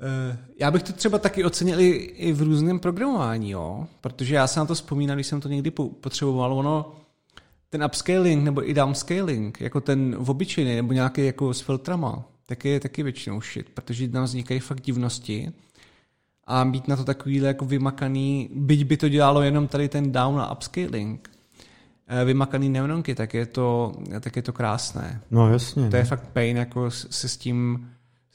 Eh, 0.00 0.38
já 0.60 0.70
bych 0.70 0.82
to 0.82 0.92
třeba 0.92 1.18
taky 1.18 1.44
ocenil 1.44 1.80
i, 1.80 1.90
i 1.90 2.32
v 2.32 2.42
různém 2.42 2.78
programování, 2.78 3.50
jo? 3.50 3.86
protože 4.00 4.34
já 4.34 4.46
se 4.46 4.60
na 4.60 4.66
to 4.66 4.74
vzpomínám, 4.74 5.16
když 5.16 5.26
jsem 5.26 5.40
to 5.40 5.48
někdy 5.48 5.70
potřeboval, 6.00 6.52
ono, 6.52 6.92
ten 7.70 7.84
upscaling 7.84 8.44
nebo 8.44 8.70
i 8.70 8.74
downscaling, 8.74 9.60
jako 9.60 9.80
ten 9.80 10.16
v 10.18 10.30
obyčejný 10.30 10.76
nebo 10.76 10.92
nějaký 10.92 11.26
jako 11.26 11.54
s 11.54 11.60
filtrama, 11.60 12.24
tak 12.46 12.64
je 12.64 12.80
taky 12.80 13.02
většinou 13.02 13.40
shit, 13.40 13.70
protože 13.70 14.08
tam 14.08 14.24
vznikají 14.24 14.60
fakt 14.60 14.80
divnosti 14.80 15.52
a 16.46 16.64
být 16.64 16.88
na 16.88 16.96
to 16.96 17.04
takovýhle 17.04 17.48
jako 17.48 17.64
vymakaný, 17.64 18.50
byť 18.54 18.84
by 18.84 18.96
to 18.96 19.08
dělalo 19.08 19.42
jenom 19.42 19.68
tady 19.68 19.88
ten 19.88 20.12
down 20.12 20.40
a 20.40 20.52
upscaling, 20.52 21.30
eh, 22.06 22.24
vymakaný 22.24 22.68
neuronky, 22.68 23.14
tak 23.14 23.34
je 23.34 23.46
to, 23.46 23.92
tak 24.20 24.36
je 24.36 24.42
to 24.42 24.52
krásné. 24.52 25.20
No 25.30 25.52
jasně. 25.52 25.90
To 25.90 25.96
je 25.96 26.02
ne? 26.02 26.08
fakt 26.08 26.28
pain 26.32 26.56
jako 26.56 26.90
se 26.90 27.28
s 27.28 27.36
tím 27.36 27.88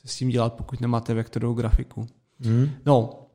s 0.05 0.15
tím 0.15 0.29
dělat, 0.29 0.53
pokud 0.53 0.81
nemáte 0.81 1.13
vektorovou 1.13 1.53
grafiku. 1.53 2.07
Hmm. 2.39 2.69
No, 2.85 3.25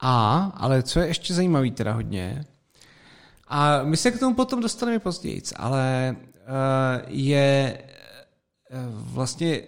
a, 0.00 0.36
ale 0.56 0.82
co 0.82 1.00
je 1.00 1.06
ještě 1.06 1.34
zajímavý 1.34 1.70
teda 1.70 1.92
hodně, 1.92 2.44
a 3.48 3.82
my 3.82 3.96
se 3.96 4.10
k 4.10 4.18
tomu 4.18 4.34
potom 4.34 4.60
dostaneme 4.60 4.98
později, 4.98 5.42
ale 5.56 6.16
uh, 6.18 7.02
je 7.06 7.78
vlastně 8.90 9.62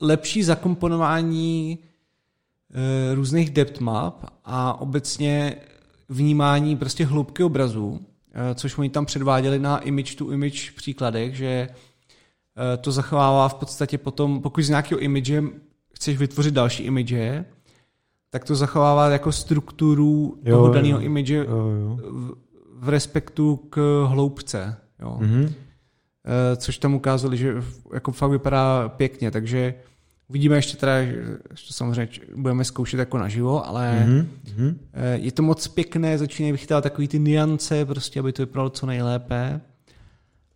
lepší 0.00 0.42
zakomponování 0.42 1.78
uh, 1.78 3.14
různých 3.14 3.50
depth 3.50 3.80
map 3.80 4.24
a 4.44 4.80
obecně 4.80 5.56
vnímání 6.08 6.76
prostě 6.76 7.04
hloubky 7.04 7.42
obrazu, 7.42 7.88
uh, 7.88 7.98
což 8.54 8.78
oni 8.78 8.90
tam 8.90 9.06
předváděli 9.06 9.58
na 9.58 9.78
image 9.78 10.14
to 10.14 10.30
image 10.30 10.70
příkladech, 10.70 11.36
že 11.36 11.68
uh, 11.68 12.82
to 12.82 12.92
zachovává 12.92 13.48
v 13.48 13.54
podstatě 13.54 13.98
potom, 13.98 14.42
pokud 14.42 14.62
z 14.62 14.68
nějakého 14.68 14.98
image 14.98 15.32
chceš 15.94 16.18
vytvořit 16.18 16.54
další 16.54 16.82
image, 16.82 17.44
tak 18.30 18.44
to 18.44 18.54
zachovává 18.54 19.10
jako 19.10 19.32
strukturu 19.32 20.38
jo, 20.44 20.56
toho 20.56 20.74
daného 20.74 21.00
image 21.00 21.30
jo, 21.30 21.44
jo. 21.48 21.98
V, 22.02 22.34
v 22.74 22.88
respektu 22.88 23.56
k 23.56 24.04
hloubce. 24.08 24.76
Jo. 25.00 25.18
Mm-hmm. 25.20 25.52
Což 26.56 26.78
tam 26.78 26.94
ukázali, 26.94 27.36
že 27.36 27.54
jako 27.94 28.12
fakt 28.12 28.30
vypadá 28.30 28.88
pěkně, 28.88 29.30
takže 29.30 29.74
uvidíme 30.28 30.56
ještě 30.56 30.76
teda, 30.76 31.04
že 31.04 31.22
to 31.66 31.72
samozřejmě 31.72 32.08
budeme 32.36 32.64
zkoušet 32.64 32.98
jako 32.98 33.18
naživo, 33.18 33.66
ale 33.66 34.06
mm-hmm. 34.08 34.74
je 35.12 35.32
to 35.32 35.42
moc 35.42 35.68
pěkné, 35.68 36.18
začínají 36.18 36.52
vychytávat 36.52 36.84
takový 36.84 37.08
ty 37.08 37.18
niance, 37.18 37.84
prostě, 37.84 38.20
aby 38.20 38.32
to 38.32 38.42
vypadalo 38.42 38.70
co 38.70 38.86
nejlépe. 38.86 39.60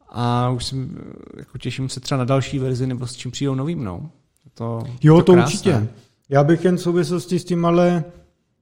A 0.08 0.50
už 0.50 0.64
jsem, 0.64 0.98
jako 1.36 1.58
těším 1.58 1.88
se 1.88 2.00
třeba 2.00 2.18
na 2.18 2.24
další 2.24 2.58
verzi, 2.58 2.86
nebo 2.86 3.06
s 3.06 3.16
čím 3.16 3.30
přijdou 3.30 3.54
novým, 3.54 3.84
no. 3.84 4.10
To, 4.54 4.82
jo, 5.02 5.16
to, 5.16 5.22
to 5.22 5.32
určitě. 5.32 5.88
Já 6.28 6.44
bych 6.44 6.64
jen 6.64 6.76
v 6.76 6.80
souvislosti 6.80 7.38
s 7.38 7.44
tím 7.44 7.64
ale 7.64 8.04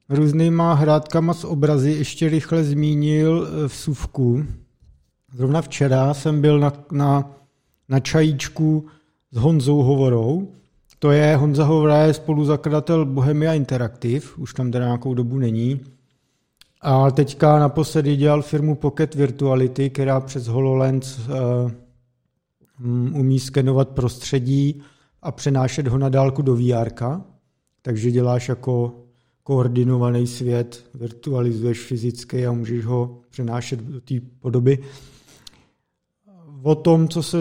různýma 0.09 0.75
hrádkama 0.75 1.35
z 1.35 1.45
obrazy 1.45 1.91
ještě 1.91 2.29
rychle 2.29 2.65
zmínil 2.65 3.49
eh, 3.49 3.69
v 3.69 3.75
Suvku. 3.75 4.47
Zrovna 5.35 5.63
včera 5.63 6.15
jsem 6.15 6.41
byl 6.41 6.59
na, 6.59 6.73
na, 6.93 7.31
na 7.89 8.01
čajíčku 8.01 8.87
s 9.33 9.37
Honzou 9.37 9.83
Hovorou. 9.83 10.49
To 10.99 11.11
je, 11.11 11.37
Honza 11.37 11.65
Hovora 11.65 12.03
je 12.03 12.15
spoluzakladatel 12.15 13.05
Bohemia 13.05 13.55
Interactive, 13.55 14.27
už 14.37 14.55
tam 14.55 14.71
teda 14.71 14.85
nějakou 14.85 15.15
dobu 15.15 15.39
není. 15.39 15.81
A 16.81 17.11
teďka 17.11 17.59
naposledy 17.59 18.17
dělal 18.17 18.43
firmu 18.43 18.75
Pocket 18.75 19.15
Virtuality, 19.15 19.91
která 19.91 20.21
přes 20.21 20.47
HoloLens 20.47 21.19
uh, 21.19 21.71
umí 23.15 23.41
skenovat 23.41 23.89
prostředí 23.89 24.83
a 25.23 25.33
přenášet 25.33 25.89
ho 25.89 25.99
na 25.99 26.09
dálku 26.09 26.43
do 26.43 26.57
VR. 26.57 26.91
Takže 27.83 28.11
děláš 28.11 28.49
jako 28.49 28.93
koordinovaný 29.43 30.27
svět, 30.27 30.85
virtualizuješ 30.95 31.81
fyzicky 31.81 32.47
a 32.47 32.53
můžeš 32.53 32.85
ho 32.85 33.19
přenášet 33.31 33.81
do 33.81 34.01
té 34.01 34.15
podoby. 34.41 34.79
O 36.63 36.75
tom, 36.75 37.09
co 37.09 37.23
se 37.23 37.39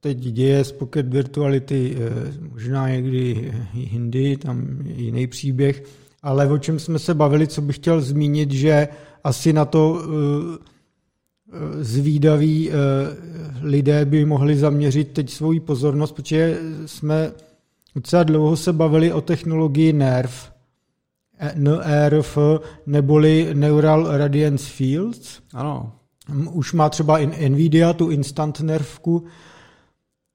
teď 0.00 0.18
děje 0.18 0.64
s 0.64 0.72
Pocket 0.72 1.06
Virtuality, 1.08 1.96
eh, 1.98 2.32
možná 2.52 2.88
někdy 2.88 3.52
jindy, 3.74 4.36
tam 4.36 4.78
je 4.84 4.94
jiný 4.94 5.26
příběh, 5.26 5.84
ale 6.22 6.46
o 6.46 6.58
čem 6.58 6.78
jsme 6.78 6.98
se 6.98 7.14
bavili, 7.14 7.46
co 7.46 7.62
bych 7.62 7.76
chtěl 7.76 8.00
zmínit, 8.00 8.50
že 8.50 8.88
asi 9.24 9.52
na 9.52 9.64
to 9.64 10.00
eh, 10.00 10.58
eh, 11.52 11.84
zvídaví 11.84 12.70
lidé 13.62 14.04
by 14.04 14.24
mohli 14.24 14.56
zaměřit 14.56 15.12
teď 15.12 15.30
svoji 15.30 15.60
pozornost, 15.60 16.12
protože 16.12 16.58
jsme 16.86 17.32
docela 17.94 18.22
dlouho 18.22 18.56
se 18.56 18.72
bavili 18.72 19.12
o 19.12 19.20
technologii 19.20 19.92
NERV, 19.92 20.52
NRF, 21.54 22.38
neboli 22.86 23.50
Neural 23.54 24.18
Radiance 24.18 24.66
Fields. 24.70 25.40
Ano. 25.54 25.92
Už 26.52 26.72
má 26.72 26.88
třeba 26.88 27.18
NVIDIA 27.48 27.92
tu 27.92 28.10
instant 28.10 28.60
nervku. 28.60 29.24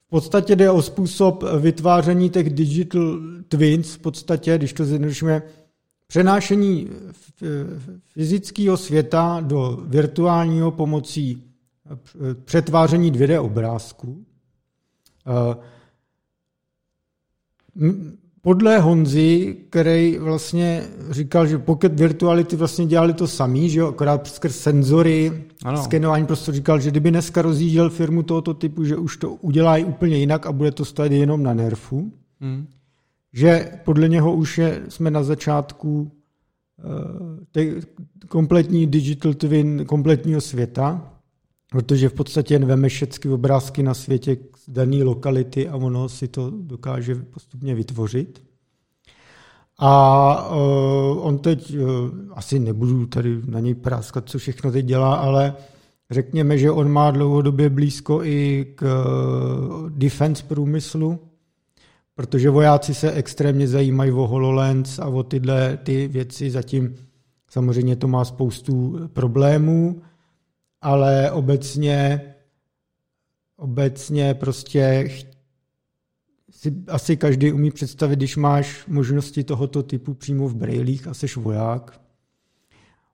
V 0.08 0.10
podstatě 0.10 0.56
jde 0.56 0.71
o 0.71 0.82
způsob 0.82 1.43
vytváření 1.60 2.30
těch 2.30 2.49
digital 2.49 3.19
twins, 3.47 3.93
v 3.93 3.99
podstatě, 3.99 4.58
když 4.58 4.73
to 4.73 4.86
zjednodušíme, 4.86 5.41
přenášení 6.08 6.89
fyzického 8.08 8.77
světa 8.77 9.39
do 9.41 9.80
virtuálního 9.86 10.71
pomocí 10.71 11.43
přetváření 12.45 13.12
2D 13.12 13.43
obrázků. 13.43 14.25
Podle 18.41 18.80
Honzy, 18.80 19.58
který 19.69 20.17
vlastně 20.17 20.88
říkal, 21.10 21.47
že 21.47 21.58
Pocket 21.58 21.99
Virtuality 21.99 22.56
vlastně 22.56 22.86
dělali 22.86 23.13
to 23.13 23.27
samý, 23.27 23.69
že 23.69 23.80
jo, 23.80 23.88
akorát 23.88 24.27
skrz 24.27 24.60
senzory, 24.60 25.43
ano. 25.63 25.84
skenování, 25.84 26.26
prostě 26.26 26.52
říkal, 26.52 26.80
že 26.80 26.91
kdyby 26.91 27.12
dneska 27.12 27.41
rozjížděl 27.41 27.89
firmu 27.89 28.24
tohoto 28.24 28.54
typu, 28.54 28.86
že 28.86 28.97
už 28.97 29.17
to 29.17 29.34
udělají 29.34 29.86
úplně 29.86 30.17
jinak 30.17 30.45
a 30.45 30.52
bude 30.52 30.71
to 30.71 30.86
stát 30.86 31.12
jenom 31.12 31.43
na 31.43 31.54
nerfu. 31.54 32.13
Hmm. 32.39 32.67
Že 33.34 33.71
podle 33.86 34.10
něho 34.10 34.36
už 34.36 34.58
je, 34.58 34.82
jsme 34.89 35.12
na 35.12 35.24
začátku 35.24 36.12
uh, 37.62 37.82
kompletní 38.28 38.88
digital 38.88 39.34
twin 39.34 39.86
kompletního 39.86 40.41
světa, 40.41 41.13
protože 41.69 42.10
v 42.10 42.13
podstatě 42.13 42.54
jen 42.54 42.65
veme 42.65 42.89
všechny 42.89 43.32
obrázky 43.32 43.84
na 43.84 43.93
světě 43.93 44.38
z 44.58 44.69
dané 44.69 45.04
lokality 45.04 45.69
a 45.69 45.76
ono 45.76 46.10
si 46.10 46.28
to 46.28 46.52
dokáže 46.56 47.15
postupně 47.15 47.76
vytvořit. 47.76 48.51
A 49.84 50.50
uh, 50.50 51.26
on 51.28 51.38
teď, 51.39 51.78
uh, 51.78 51.88
asi 52.32 52.60
nebudu 52.60 53.06
tady 53.06 53.41
na 53.46 53.60
něj 53.60 53.76
práskat, 53.76 54.30
co 54.30 54.38
všechno 54.38 54.72
teď 54.72 54.86
dělá, 54.86 55.15
ale 55.15 55.56
řekněme, 56.12 56.58
že 56.58 56.72
on 56.72 56.91
má 56.91 57.12
dlouhodobě 57.12 57.70
blízko 57.70 58.24
i 58.24 58.65
k 58.76 58.82
uh, 58.82 59.89
defense 59.89 60.44
průmyslu, 60.44 61.20
protože 62.15 62.50
vojáci 62.50 62.94
se 62.94 63.12
extrémně 63.12 63.67
zajímají 63.67 64.12
o 64.12 64.28
HoloLens 64.28 65.00
a 65.00 65.08
o 65.08 65.24
tyhle 65.24 65.78
ty 65.78 66.08
věci. 66.08 66.52
Zatím 66.52 66.96
samozřejmě 67.50 67.96
to 67.96 68.08
má 68.08 68.26
spoustu 68.26 69.00
problémů, 69.13 70.02
ale 70.82 71.32
obecně, 71.32 72.22
obecně 73.58 74.34
prostě 74.34 75.10
si 76.62 76.74
asi 76.88 77.17
každý 77.17 77.52
umí 77.52 77.71
představit, 77.71 78.15
když 78.15 78.38
máš 78.38 78.88
možnosti 78.88 79.43
tohoto 79.43 79.84
typu 79.84 80.13
přímo 80.13 80.47
v 80.47 80.56
brailích 80.56 81.08
a 81.08 81.13
seš 81.13 81.38
voják. 81.38 82.00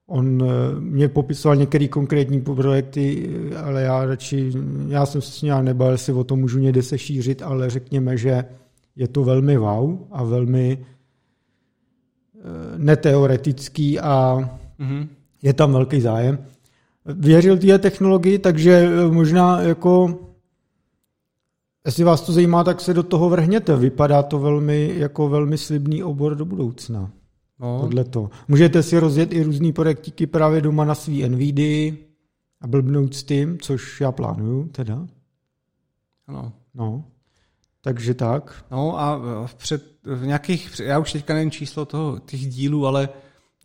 On 0.08 0.44
eh, 0.44 0.80
mě 0.80 1.08
popisoval 1.08 1.56
některé 1.56 1.88
konkrétní 1.88 2.42
projekty, 2.42 3.30
ale 3.64 3.82
já 3.82 4.06
radši, 4.06 4.52
já 4.88 5.06
jsem 5.06 5.22
se 5.22 5.32
s 5.32 5.42
ním 5.42 5.54
nebál, 5.62 5.98
si 5.98 6.14
o 6.14 6.24
tom 6.24 6.40
můžu 6.40 6.60
někde 6.60 6.84
se 6.84 6.98
šířit, 6.98 7.42
ale 7.42 7.70
řekněme, 7.70 8.18
že 8.18 8.46
je 8.96 9.08
to 9.08 9.24
velmi 9.24 9.58
wow 9.58 10.00
a 10.12 10.24
velmi 10.24 10.78
eh, 10.78 12.42
neteoretický 12.78 14.00
a 14.00 14.38
mm-hmm. 14.80 15.08
je 15.42 15.54
tam 15.54 15.72
velký 15.72 16.02
zájem 16.02 16.40
věřil 17.06 17.58
té 17.58 17.80
technologii, 17.80 18.40
takže 18.40 18.72
eh, 18.72 19.12
možná 19.12 19.62
jako 19.62 20.20
Jestli 21.88 22.04
vás 22.04 22.22
to 22.22 22.34
zajímá, 22.34 22.64
tak 22.64 22.82
se 22.82 22.94
do 22.94 23.04
toho 23.04 23.30
vrhněte. 23.30 23.76
Vypadá 23.76 24.24
to 24.24 24.40
velmi 24.40 24.94
jako 24.98 25.30
velmi 25.30 25.58
slibný 25.58 26.04
obor 26.04 26.36
do 26.36 26.46
budoucna. 26.46 27.12
No. 27.60 27.80
Podle 27.80 28.04
to. 28.04 28.30
Můžete 28.48 28.84
si 28.84 29.00
rozjet 29.00 29.34
i 29.34 29.44
různý 29.44 29.74
projektíky 29.74 30.28
právě 30.28 30.62
doma 30.62 30.86
na 30.86 30.96
svý 30.96 31.30
NVD 31.30 31.60
a 32.62 32.68
blbnout 32.68 33.14
s 33.14 33.24
tím, 33.24 33.58
což 33.60 34.02
já 34.02 34.12
plánuju 34.12 34.68
teda. 34.68 35.08
Ano. 36.28 36.54
No. 36.74 37.04
Takže 37.82 38.14
tak. 38.14 38.66
No 38.72 39.00
a 39.00 39.18
v, 39.46 39.56
před, 39.56 39.84
v 40.04 40.26
nějakých, 40.26 40.80
já 40.84 41.00
už 41.00 41.14
teďka 41.14 41.34
nevím 41.34 41.52
číslo 41.52 41.86
toho, 41.86 42.20
těch 42.20 42.48
dílů, 42.48 42.88
ale 42.88 43.10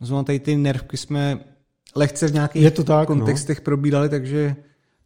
zrovna 0.01 0.23
tady 0.23 0.39
ty 0.39 0.57
nervky 0.57 0.97
jsme 0.97 1.39
lehce 1.95 2.27
v 2.27 2.33
nějakých 2.33 2.61
je 2.63 2.71
to 2.71 2.83
tak, 2.83 3.09
no. 3.09 3.15
kontextech 3.15 3.57
no. 3.57 3.63
probírali, 3.63 4.09
takže 4.09 4.55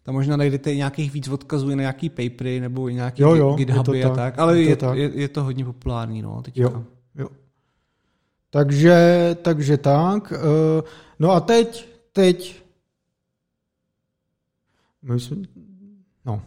tam 0.08 0.16
možná 0.16 0.38
najdete 0.38 0.74
i 0.74 0.78
nějakých 0.78 1.14
víc 1.14 1.28
odkazů 1.28 1.70
na 1.70 1.76
nějaký 1.76 2.10
papery 2.10 2.60
nebo 2.60 2.90
i 2.90 2.94
nějaký 2.94 3.22
jo, 3.22 3.36
jo, 3.36 3.54
GitHuby 3.56 4.04
a 4.04 4.10
tak, 4.10 4.16
tak. 4.16 4.40
ale 4.40 4.62
je 4.62 4.76
to, 4.76 4.94
je, 4.94 5.02
je, 5.02 5.12
je 5.14 5.28
to 5.28 5.44
hodně 5.44 5.66
populární. 5.66 6.22
No, 6.22 6.42
teďka. 6.42 6.62
Jo, 6.62 6.84
jo. 7.16 7.28
Takže, 8.50 9.38
takže 9.42 9.78
tak. 9.78 10.34
Eh, 10.36 10.84
no 11.20 11.32
a 11.32 11.40
teď, 11.40 11.88
teď 12.12 12.64
my 15.02 15.20
jsme, 15.20 15.38
no. 16.26 16.42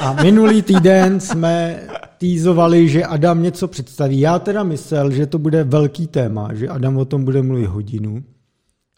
A 0.00 0.22
minulý 0.22 0.62
týden 0.62 1.20
jsme 1.20 1.82
týzovali, 2.18 2.88
že 2.88 3.04
Adam 3.04 3.42
něco 3.42 3.68
představí. 3.68 4.20
Já 4.20 4.38
teda 4.38 4.62
myslel, 4.62 5.10
že 5.10 5.26
to 5.26 5.38
bude 5.38 5.64
velký 5.64 6.06
téma, 6.06 6.54
že 6.54 6.68
Adam 6.68 6.96
o 6.96 7.04
tom 7.04 7.24
bude 7.24 7.42
mluvit 7.42 7.66
hodinu. 7.66 8.24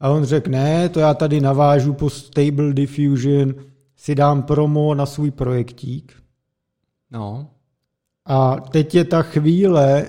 A 0.02 0.10
on 0.10 0.24
řekl, 0.24 0.50
ne, 0.50 0.88
to 0.88 1.00
já 1.00 1.14
tady 1.14 1.40
navážu 1.40 1.92
po 1.92 2.10
Stable 2.10 2.72
Diffusion, 2.72 3.54
si 3.96 4.14
dám 4.14 4.42
promo 4.42 4.94
na 4.94 5.06
svůj 5.06 5.30
projektík. 5.30 6.22
No. 7.10 7.50
A 8.24 8.56
teď 8.56 8.94
je 8.94 9.04
ta 9.04 9.22
chvíle, 9.22 10.06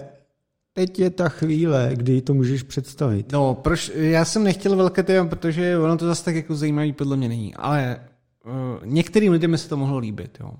teď 0.73 0.99
je 0.99 1.09
ta 1.09 1.29
chvíle, 1.29 1.91
kdy 1.93 2.21
to 2.21 2.33
můžeš 2.33 2.63
představit. 2.63 3.31
No, 3.31 3.55
proč, 3.55 3.91
já 3.95 4.25
jsem 4.25 4.43
nechtěl 4.43 4.75
velké 4.75 5.03
téma, 5.03 5.29
protože 5.29 5.77
ono 5.77 5.97
to 5.97 6.05
zase 6.05 6.25
tak 6.25 6.35
jako 6.35 6.55
zajímavý 6.55 6.93
podle 6.93 7.17
mě 7.17 7.29
není, 7.29 7.55
ale 7.55 7.99
uh, 8.45 8.85
některým 8.85 9.31
lidem 9.31 9.57
se 9.57 9.69
to 9.69 9.77
mohlo 9.77 9.97
líbit, 9.97 10.37
jo. 10.39 10.51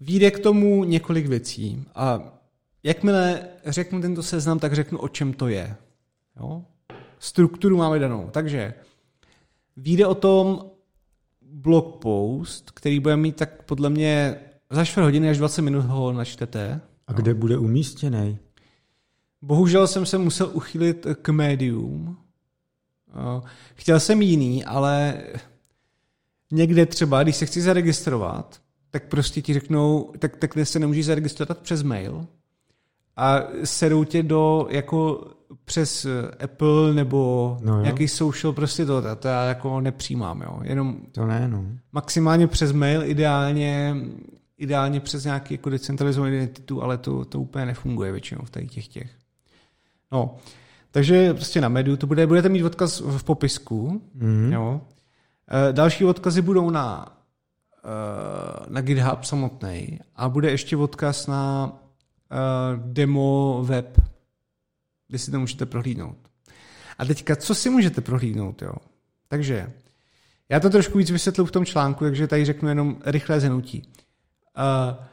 Výjde 0.00 0.30
k 0.30 0.38
tomu 0.38 0.84
několik 0.84 1.26
věcí 1.26 1.84
a 1.94 2.20
jakmile 2.82 3.40
řeknu 3.66 4.00
tento 4.00 4.22
seznam, 4.22 4.58
tak 4.58 4.74
řeknu, 4.74 4.98
o 4.98 5.08
čem 5.08 5.32
to 5.32 5.48
je. 5.48 5.76
Jo? 6.40 6.62
Strukturu 7.22 7.76
máme 7.76 7.98
danou. 7.98 8.28
Takže 8.30 8.74
vyjde 9.76 10.06
o 10.06 10.14
tom 10.14 10.70
blog 11.42 11.96
post, 11.96 12.70
který 12.70 13.00
bude 13.00 13.16
mít 13.16 13.36
tak 13.36 13.62
podle 13.62 13.90
mě 13.90 14.40
za 14.70 14.84
4 14.84 15.04
hodiny 15.04 15.30
až 15.30 15.38
20 15.38 15.62
minut 15.62 15.84
ho 15.84 16.12
načtete. 16.12 16.80
A 17.06 17.12
kde 17.12 17.34
bude 17.34 17.58
umístěný? 17.58 18.38
Bohužel 19.42 19.86
jsem 19.86 20.06
se 20.06 20.18
musel 20.18 20.50
uchylit 20.52 21.06
k 21.22 21.28
médium. 21.28 22.16
Chtěl 23.74 24.00
jsem 24.00 24.22
jiný, 24.22 24.64
ale 24.64 25.22
někde 26.52 26.86
třeba, 26.86 27.22
když 27.22 27.36
se 27.36 27.46
chci 27.46 27.62
zaregistrovat, 27.62 28.60
tak 28.90 29.08
prostě 29.08 29.42
ti 29.42 29.54
řeknou, 29.54 30.12
tak 30.18 30.36
takhle 30.36 30.64
se 30.64 30.78
nemůžeš 30.78 31.06
zaregistrovat 31.06 31.58
přes 31.58 31.82
mail 31.82 32.26
a 33.16 33.40
sedou 33.64 34.04
tě 34.04 34.22
do 34.22 34.66
jako 34.70 35.30
přes 35.64 36.06
Apple 36.44 36.94
nebo 36.94 37.56
no 37.60 37.82
nějaký 37.82 38.08
social 38.08 38.52
prostě 38.52 38.86
to, 38.86 39.16
to 39.16 39.28
já 39.28 39.44
jako 39.44 39.80
nepřijímám, 39.80 40.42
jo. 40.42 40.60
Jenom 40.62 40.96
to 41.12 41.26
ne, 41.26 41.48
no. 41.48 41.64
maximálně 41.92 42.46
přes 42.46 42.72
mail, 42.72 43.02
ideálně, 43.04 43.96
ideálně 44.58 45.00
přes 45.00 45.24
nějaký 45.24 45.54
jako 45.54 45.70
decentralizovaný 45.70 46.36
identitu, 46.36 46.82
ale 46.82 46.98
to, 46.98 47.24
to 47.24 47.40
úplně 47.40 47.66
nefunguje 47.66 48.12
většinou 48.12 48.40
v 48.44 48.50
těch 48.50 48.88
těch. 48.88 49.10
No, 50.12 50.36
takže 50.90 51.34
prostě 51.34 51.60
na 51.60 51.68
medu 51.68 51.96
to 51.96 52.06
bude, 52.06 52.26
budete 52.26 52.48
mít 52.48 52.64
odkaz 52.64 53.00
v 53.00 53.24
popisku, 53.24 54.02
mm-hmm. 54.18 54.52
jo. 54.52 54.80
E, 55.68 55.72
další 55.72 56.04
odkazy 56.04 56.42
budou 56.42 56.70
na, 56.70 57.16
e, 57.84 58.70
na 58.72 58.80
GitHub 58.80 59.24
samotný 59.24 59.98
a 60.16 60.28
bude 60.28 60.50
ještě 60.50 60.76
odkaz 60.76 61.26
na 61.26 61.72
demo 62.76 63.62
web, 63.64 64.09
kde 65.10 65.18
si 65.18 65.30
to 65.30 65.40
můžete 65.40 65.66
prohlídnout. 65.66 66.16
A 66.98 67.04
teďka, 67.04 67.36
co 67.36 67.54
si 67.54 67.70
můžete 67.70 68.00
prohlídnout, 68.00 68.62
jo? 68.62 68.72
Takže, 69.28 69.72
já 70.48 70.60
to 70.60 70.70
trošku 70.70 70.98
víc 70.98 71.10
vysvětlu 71.10 71.46
v 71.46 71.50
tom 71.50 71.64
článku, 71.64 72.04
takže 72.04 72.26
tady 72.26 72.44
řeknu 72.44 72.68
jenom 72.68 72.96
rychlé 73.04 73.40
zhrnutí. 73.40 73.82
Uh, 73.82 75.04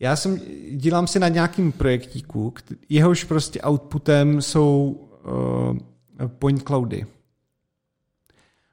já 0.00 0.16
jsem, 0.16 0.40
dělám 0.72 1.06
si 1.06 1.18
na 1.18 1.28
nějakým 1.28 1.72
projektíku, 1.72 2.54
jehož 2.88 3.24
prostě 3.24 3.60
outputem 3.62 4.42
jsou 4.42 5.00
uh, 6.20 6.28
point 6.28 6.62
cloudy. 6.62 7.06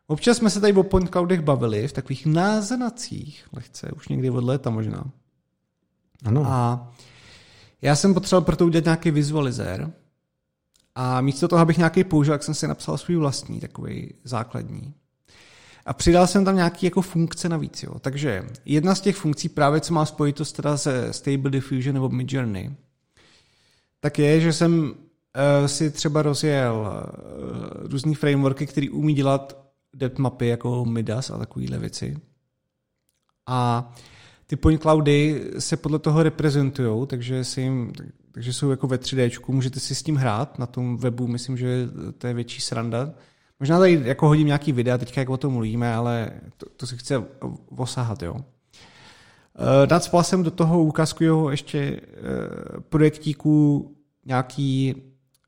Občas 0.08 0.38
jsme 0.38 0.50
se 0.50 0.62
tady 0.62 0.74
o 0.74 0.84
point 0.84 1.10
cloudech 1.10 1.42
bavili 1.42 1.88
v 1.88 1.94
takových 1.94 2.26
názenacích, 2.26 3.48
lehce, 3.54 3.92
už 3.96 4.08
někdy 4.08 4.30
od 4.30 4.44
léta 4.44 4.70
možná. 4.70 5.12
Ano. 6.26 6.44
A 6.46 6.92
já 7.82 7.96
jsem 7.96 8.14
potřeboval 8.14 8.46
pro 8.46 8.56
to 8.56 8.66
udělat 8.66 8.86
nějaký 8.86 9.12
vizualizér 9.12 9.92
a 11.00 11.22
místo 11.22 11.48
toho, 11.48 11.62
abych 11.62 11.78
nějaký 11.78 12.04
použil, 12.04 12.34
tak 12.34 12.44
jsem 12.44 12.54
si 12.54 12.68
napsal 12.68 12.98
svůj 12.98 13.16
vlastní, 13.16 13.60
takový 13.60 14.14
základní. 14.24 14.94
A 15.86 15.94
přidal 15.94 16.28
jsem 16.28 16.46
tam 16.46 16.56
nějaké 16.56 16.88
jako 16.88 17.02
funkce 17.02 17.50
navíc. 17.50 17.84
Jo. 17.84 18.00
Takže 18.00 18.46
jedna 18.66 18.96
z 18.96 19.02
těch 19.02 19.16
funkcí, 19.16 19.50
právě 19.50 19.82
co 19.82 19.94
má 19.94 20.06
spojitost 20.06 20.56
teda 20.56 20.78
se 20.78 21.14
Stable 21.14 21.52
Diffusion 21.52 21.94
nebo 21.94 22.10
Midjourney, 22.10 22.72
tak 24.00 24.20
je, 24.20 24.42
že 24.42 24.54
jsem 24.54 24.90
uh, 24.90 25.66
si 25.66 25.92
třeba 25.92 26.22
rozjel 26.22 26.76
uh, 26.76 27.88
různý 27.92 28.16
frameworky, 28.16 28.68
které 28.68 28.90
umí 28.90 29.14
dělat 29.14 29.66
depth 29.94 30.18
mapy 30.18 30.48
jako 30.48 30.86
Midas 30.86 31.30
a 31.30 31.38
takovéhle 31.38 31.78
věci. 31.78 32.18
A 33.48 33.92
ty 34.48 34.56
point 34.56 34.82
cloudy 34.82 35.46
se 35.60 35.78
podle 35.78 36.00
toho 36.00 36.24
reprezentují, 36.24 37.08
takže, 37.08 37.44
si 37.44 37.62
jim, 37.62 37.94
takže 38.38 38.54
jsou 38.54 38.70
jako 38.70 38.88
ve 38.88 38.98
3D, 38.98 39.40
můžete 39.48 39.80
si 39.80 39.96
s 39.96 40.04
tím 40.04 40.16
hrát 40.16 40.60
na 40.60 40.66
tom 40.66 40.98
webu, 40.98 41.28
myslím, 41.28 41.58
že 41.58 41.88
to 42.18 42.28
je 42.28 42.34
větší 42.34 42.62
sranda. 42.62 43.14
Možná 43.60 43.80
tady 43.80 44.02
jako 44.04 44.28
hodím 44.28 44.48
nějaký 44.48 44.72
videa, 44.72 44.98
teďka 44.98 45.22
jak 45.22 45.30
o 45.30 45.38
tom 45.38 45.54
mluvíme, 45.54 45.96
ale 45.96 46.32
to, 46.58 46.66
to 46.78 46.88
si 46.88 46.98
chce 46.98 47.24
osahat, 47.70 48.24
jo. 48.24 48.36
Eh, 48.36 49.88
Nacpal 49.92 50.24
jsem 50.24 50.44
do 50.44 50.52
toho 50.52 50.84
ukázku 50.84 51.24
ještě 51.50 51.80
eh, 51.80 52.02
projektíků 52.90 53.92
nějaký, 54.26 54.96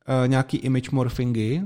eh, 0.08 0.28
nějaký 0.28 0.58
image 0.58 0.90
morphingy. 0.90 1.62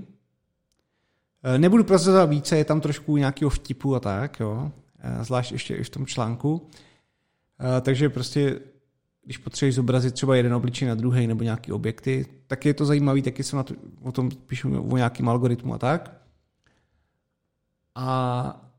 Nebudu 1.57 1.83
prozrazovat 1.83 2.29
více, 2.29 2.57
je 2.57 2.65
tam 2.65 2.81
trošku 2.81 3.17
nějakého 3.17 3.49
vtipu 3.49 3.95
a 3.95 3.99
tak, 3.99 4.39
jo. 4.39 4.71
Zvlášť 5.21 5.51
ještě 5.51 5.75
i 5.75 5.83
v 5.83 5.89
tom 5.89 6.05
článku. 6.05 6.69
Takže 7.81 8.09
prostě, 8.09 8.59
když 9.23 9.37
potřebuješ 9.37 9.75
zobrazit 9.75 10.13
třeba 10.13 10.35
jeden 10.35 10.53
obličej 10.53 10.87
na 10.87 10.95
druhý 10.95 11.27
nebo 11.27 11.43
nějaký 11.43 11.71
objekty, 11.71 12.25
tak 12.47 12.65
je 12.65 12.73
to 12.73 12.85
zajímavý, 12.85 13.21
taky 13.21 13.43
se 13.43 13.55
na 13.55 13.63
to, 13.63 13.73
o 14.01 14.11
tom 14.11 14.31
píšu 14.31 14.81
o 14.81 14.97
nějakým 14.97 15.29
algoritmu 15.29 15.73
a 15.73 15.77
tak. 15.77 16.21
A 17.95 18.69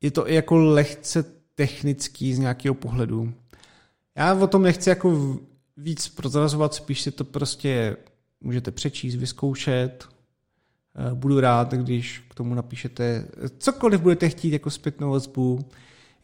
je 0.00 0.10
to 0.10 0.30
i 0.30 0.34
jako 0.34 0.56
lehce 0.56 1.24
technický 1.54 2.34
z 2.34 2.38
nějakého 2.38 2.74
pohledu. 2.74 3.34
Já 4.16 4.34
o 4.34 4.46
tom 4.46 4.62
nechci 4.62 4.88
jako 4.88 5.38
víc 5.76 6.08
prozrazovat, 6.08 6.74
spíš 6.74 7.00
si 7.00 7.10
to 7.10 7.24
prostě 7.24 7.96
můžete 8.40 8.70
přečíst, 8.70 9.14
vyzkoušet. 9.14 10.08
Eh, 10.96 11.14
budu 11.14 11.40
rád, 11.40 11.72
když 11.72 12.24
k 12.30 12.34
tomu 12.34 12.54
napíšete 12.54 13.28
cokoliv 13.58 14.00
budete 14.00 14.28
chtít 14.28 14.52
jako 14.52 14.70
zpětnou 14.70 15.10
vazbu. 15.10 15.64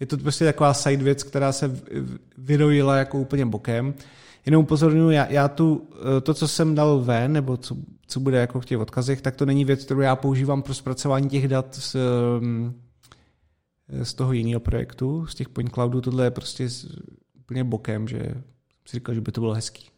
Je 0.00 0.06
to 0.06 0.18
prostě 0.18 0.44
taková 0.44 0.74
side 0.74 1.04
věc, 1.04 1.22
která 1.22 1.52
se 1.52 1.80
vyrojila 2.38 2.96
jako 2.96 3.18
úplně 3.18 3.46
bokem. 3.46 3.94
Jenom 4.46 4.62
upozorňuji, 4.62 5.16
já, 5.16 5.26
já 5.26 5.48
tu, 5.48 5.88
eh, 6.16 6.20
to, 6.20 6.34
co 6.34 6.48
jsem 6.48 6.74
dal 6.74 7.00
ven, 7.00 7.32
nebo 7.32 7.56
co, 7.56 7.76
co 8.06 8.20
bude 8.20 8.38
jako 8.38 8.60
v 8.60 8.64
těch 8.64 8.78
odkazech, 8.78 9.20
tak 9.20 9.36
to 9.36 9.46
není 9.46 9.64
věc, 9.64 9.84
kterou 9.84 10.00
já 10.00 10.16
používám 10.16 10.62
pro 10.62 10.74
zpracování 10.74 11.28
těch 11.28 11.48
dat 11.48 11.74
z, 11.74 11.96
mm, 12.40 12.80
z 14.02 14.14
toho 14.14 14.32
jiného 14.32 14.60
projektu, 14.60 15.26
z 15.26 15.34
těch 15.34 15.48
point 15.48 15.72
cloudů. 15.72 16.00
Tohle 16.00 16.24
je 16.24 16.30
prostě 16.30 16.68
úplně 17.38 17.64
bokem, 17.64 18.08
že 18.08 18.34
si 18.86 18.96
říkal, 18.96 19.14
že 19.14 19.20
by 19.20 19.32
to 19.32 19.40
bylo 19.40 19.54
hezký. 19.54 19.88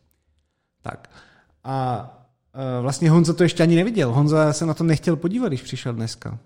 Tak. 0.83 1.11
A 1.65 2.09
eh, 2.55 2.81
vlastně 2.81 3.11
Honza 3.11 3.33
to 3.33 3.43
ještě 3.43 3.63
ani 3.63 3.77
neviděl. 3.77 4.13
Honza 4.13 4.53
se 4.53 4.67
na 4.67 4.75
to 4.75 4.85
nechtěl 4.85 5.17
podívat, 5.17 5.49
když 5.49 5.63
přišel 5.63 5.95
dneska. 5.95 6.39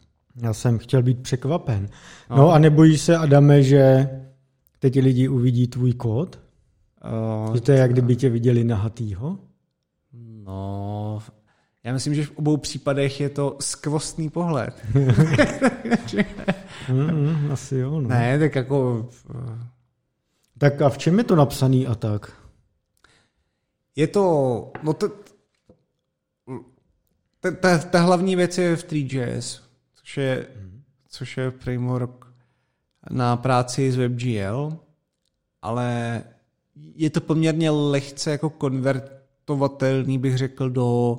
Já 0.42 0.52
jsem 0.52 0.78
chtěl 0.78 1.02
být 1.02 1.22
překvapen. 1.22 1.88
No, 2.30 2.36
no 2.36 2.50
a 2.50 2.58
nebojíš 2.58 3.00
se, 3.00 3.16
Adame, 3.16 3.62
že 3.62 4.10
teď 4.78 5.00
lidi 5.00 5.28
uvidí 5.28 5.68
tvůj 5.68 5.92
kód? 5.92 6.40
Uh, 7.48 7.54
že 7.54 7.60
to 7.60 7.72
je, 7.72 7.78
jak 7.78 7.92
kdyby 7.92 8.16
tě 8.16 8.28
viděli 8.28 8.64
nahatýho? 8.64 9.38
No, 10.44 11.18
já 11.84 11.92
myslím, 11.92 12.14
že 12.14 12.24
v 12.24 12.36
obou 12.36 12.56
případech 12.56 13.20
je 13.20 13.28
to 13.28 13.56
skvostný 13.60 14.30
pohled. 14.30 14.84
mm, 16.92 17.50
asi 17.52 17.76
jo. 17.76 18.00
No. 18.00 18.08
Ne, 18.08 18.38
tak 18.38 18.54
jako... 18.54 19.08
Tak 20.58 20.82
a 20.82 20.88
v 20.88 20.98
čem 20.98 21.18
je 21.18 21.24
to 21.24 21.36
napsaný 21.36 21.86
a 21.86 21.94
tak? 21.94 22.32
Je 23.96 24.06
to... 24.06 24.72
No 24.82 24.92
to, 24.92 25.08
ta, 27.40 27.50
ta, 27.50 27.78
ta 27.78 28.00
hlavní 28.00 28.36
věc 28.36 28.58
je 28.58 28.76
v 28.76 28.84
3JS, 28.84 29.65
což 30.06 30.16
je, 30.16 30.46
což 31.08 31.36
je 31.36 31.50
framework 31.50 32.26
na 33.10 33.36
práci 33.36 33.92
s 33.92 33.96
WebGL, 33.96 34.78
ale 35.62 36.22
je 36.94 37.10
to 37.10 37.20
poměrně 37.20 37.70
lehce 37.70 38.30
jako 38.30 38.50
konvertovatelný, 38.50 40.18
bych 40.18 40.36
řekl, 40.36 40.70
do 40.70 41.16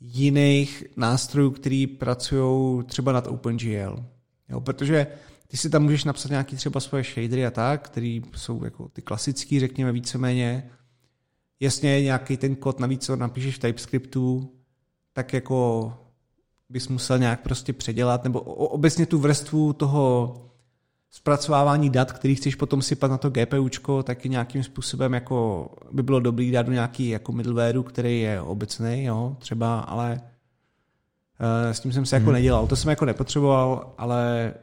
jiných 0.00 0.84
nástrojů, 0.96 1.50
který 1.50 1.86
pracují 1.86 2.84
třeba 2.84 3.12
nad 3.12 3.26
OpenGL. 3.26 4.04
Jo, 4.48 4.60
protože 4.60 5.06
ty 5.46 5.56
si 5.56 5.70
tam 5.70 5.82
můžeš 5.82 6.04
napsat 6.04 6.30
nějaký 6.30 6.56
třeba 6.56 6.80
svoje 6.80 7.04
shadery 7.04 7.46
a 7.46 7.50
tak, 7.50 7.86
který 7.86 8.22
jsou 8.36 8.64
jako 8.64 8.88
ty 8.88 9.02
klasický, 9.02 9.60
řekněme 9.60 9.92
víceméně. 9.92 10.70
Jasně, 11.60 12.02
nějaký 12.02 12.36
ten 12.36 12.56
kód 12.56 12.80
navíc, 12.80 13.04
co 13.04 13.16
napíšeš 13.16 13.56
v 13.56 13.58
TypeScriptu, 13.58 14.52
tak 15.12 15.32
jako 15.32 15.92
bys 16.68 16.88
musel 16.88 17.18
nějak 17.18 17.40
prostě 17.40 17.72
předělat, 17.72 18.24
nebo 18.24 18.40
obecně 18.40 19.06
tu 19.06 19.18
vrstvu 19.18 19.72
toho 19.72 20.34
zpracovávání 21.10 21.90
dat, 21.90 22.12
který 22.12 22.34
chceš 22.34 22.54
potom 22.54 22.82
sypat 22.82 23.10
na 23.10 23.18
to 23.18 23.30
GPUčko, 23.30 24.02
taky 24.02 24.28
nějakým 24.28 24.62
způsobem 24.62 25.14
jako 25.14 25.68
by 25.92 26.02
bylo 26.02 26.20
dobrý 26.20 26.50
dát 26.50 26.66
do 26.66 26.72
nějaký 26.72 27.08
jako 27.08 27.32
middlewareu, 27.32 27.82
který 27.82 28.20
je 28.20 28.40
obecný, 28.40 29.04
jo, 29.04 29.36
třeba, 29.38 29.80
ale 29.80 30.20
uh, 31.40 31.72
s 31.72 31.80
tím 31.80 31.92
jsem 31.92 32.06
se 32.06 32.16
jako 32.16 32.24
hmm. 32.24 32.34
nedělal. 32.34 32.66
To 32.66 32.76
jsem 32.76 32.90
jako 32.90 33.04
nepotřeboval, 33.04 33.94
ale 33.98 34.54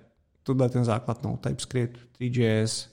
tohle 0.43 0.66
je 0.66 0.70
ten 0.70 0.86
základ, 0.86 1.24
no, 1.24 1.38
TypeScript, 1.38 1.99
3JS. 2.20 2.88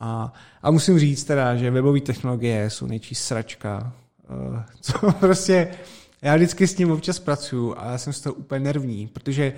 A, 0.00 0.32
a 0.62 0.70
musím 0.70 0.98
říct 0.98 1.24
teda, 1.24 1.56
že 1.56 1.70
webové 1.70 2.00
technologie 2.00 2.70
jsou 2.70 2.86
nejčí 2.86 3.14
sračka. 3.14 3.92
uh, 4.50 4.62
co 4.80 5.12
prostě, 5.12 5.68
já 6.22 6.36
vždycky 6.36 6.66
s 6.66 6.78
ním 6.78 6.90
občas 6.90 7.18
pracuju 7.18 7.74
a 7.76 7.90
já 7.90 7.98
jsem 7.98 8.12
z 8.12 8.20
toho 8.20 8.34
úplně 8.34 8.60
nervní, 8.60 9.08
protože 9.08 9.52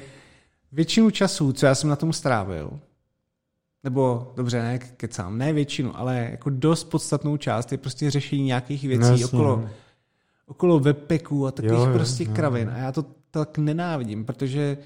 většinu 0.73 1.11
času, 1.11 1.53
co 1.53 1.67
já 1.67 1.75
jsem 1.75 1.91
na 1.91 1.97
tom 1.97 2.13
strávil, 2.13 2.81
nebo 3.85 4.33
dobře, 4.37 4.63
ne 4.63 4.79
kecám, 4.79 5.39
ne 5.39 5.53
většinu, 5.53 5.99
ale 5.99 6.29
jako 6.31 6.51
dost 6.51 6.85
podstatnou 6.85 7.37
část 7.37 7.73
je 7.73 7.79
prostě 7.79 8.11
řešení 8.11 8.45
nějakých 8.45 8.85
věcí 8.85 9.11
Jasně. 9.11 9.27
okolo, 9.27 9.69
okolo 10.47 10.81
webpacků 10.81 11.47
a 11.47 11.51
takových 11.51 11.89
jo, 11.89 11.93
prostě 11.93 12.25
jo, 12.25 12.31
kravin. 12.35 12.69
Jo. 12.69 12.75
A 12.75 12.79
já 12.79 12.93
to 12.93 13.05
tak 13.31 13.59
nenávidím, 13.59 14.25
protože 14.25 14.79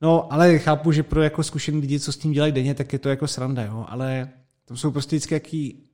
No, 0.00 0.32
ale 0.32 0.58
chápu, 0.58 0.92
že 0.92 1.02
pro 1.02 1.22
jako 1.22 1.42
zkušený 1.42 1.80
lidi, 1.80 2.00
co 2.00 2.12
s 2.12 2.16
tím 2.16 2.32
dělají 2.32 2.52
denně, 2.52 2.74
tak 2.74 2.92
je 2.92 2.98
to 2.98 3.08
jako 3.08 3.26
sranda, 3.26 3.64
jo. 3.64 3.86
Ale 3.88 4.28
to 4.64 4.76
jsou 4.76 4.90
prostě 4.90 5.16
vždycky 5.16 5.34
jaký 5.34 5.87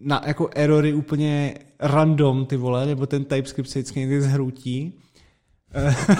na, 0.00 0.22
jako 0.26 0.50
erory 0.54 0.94
úplně 0.94 1.54
random, 1.80 2.46
ty 2.46 2.56
vole, 2.56 2.86
nebo 2.86 3.06
ten 3.06 3.24
TypeScript 3.24 3.70
se 3.70 3.78
vždycky 3.78 4.00
někdy 4.00 4.22
zhroutí. 4.22 4.98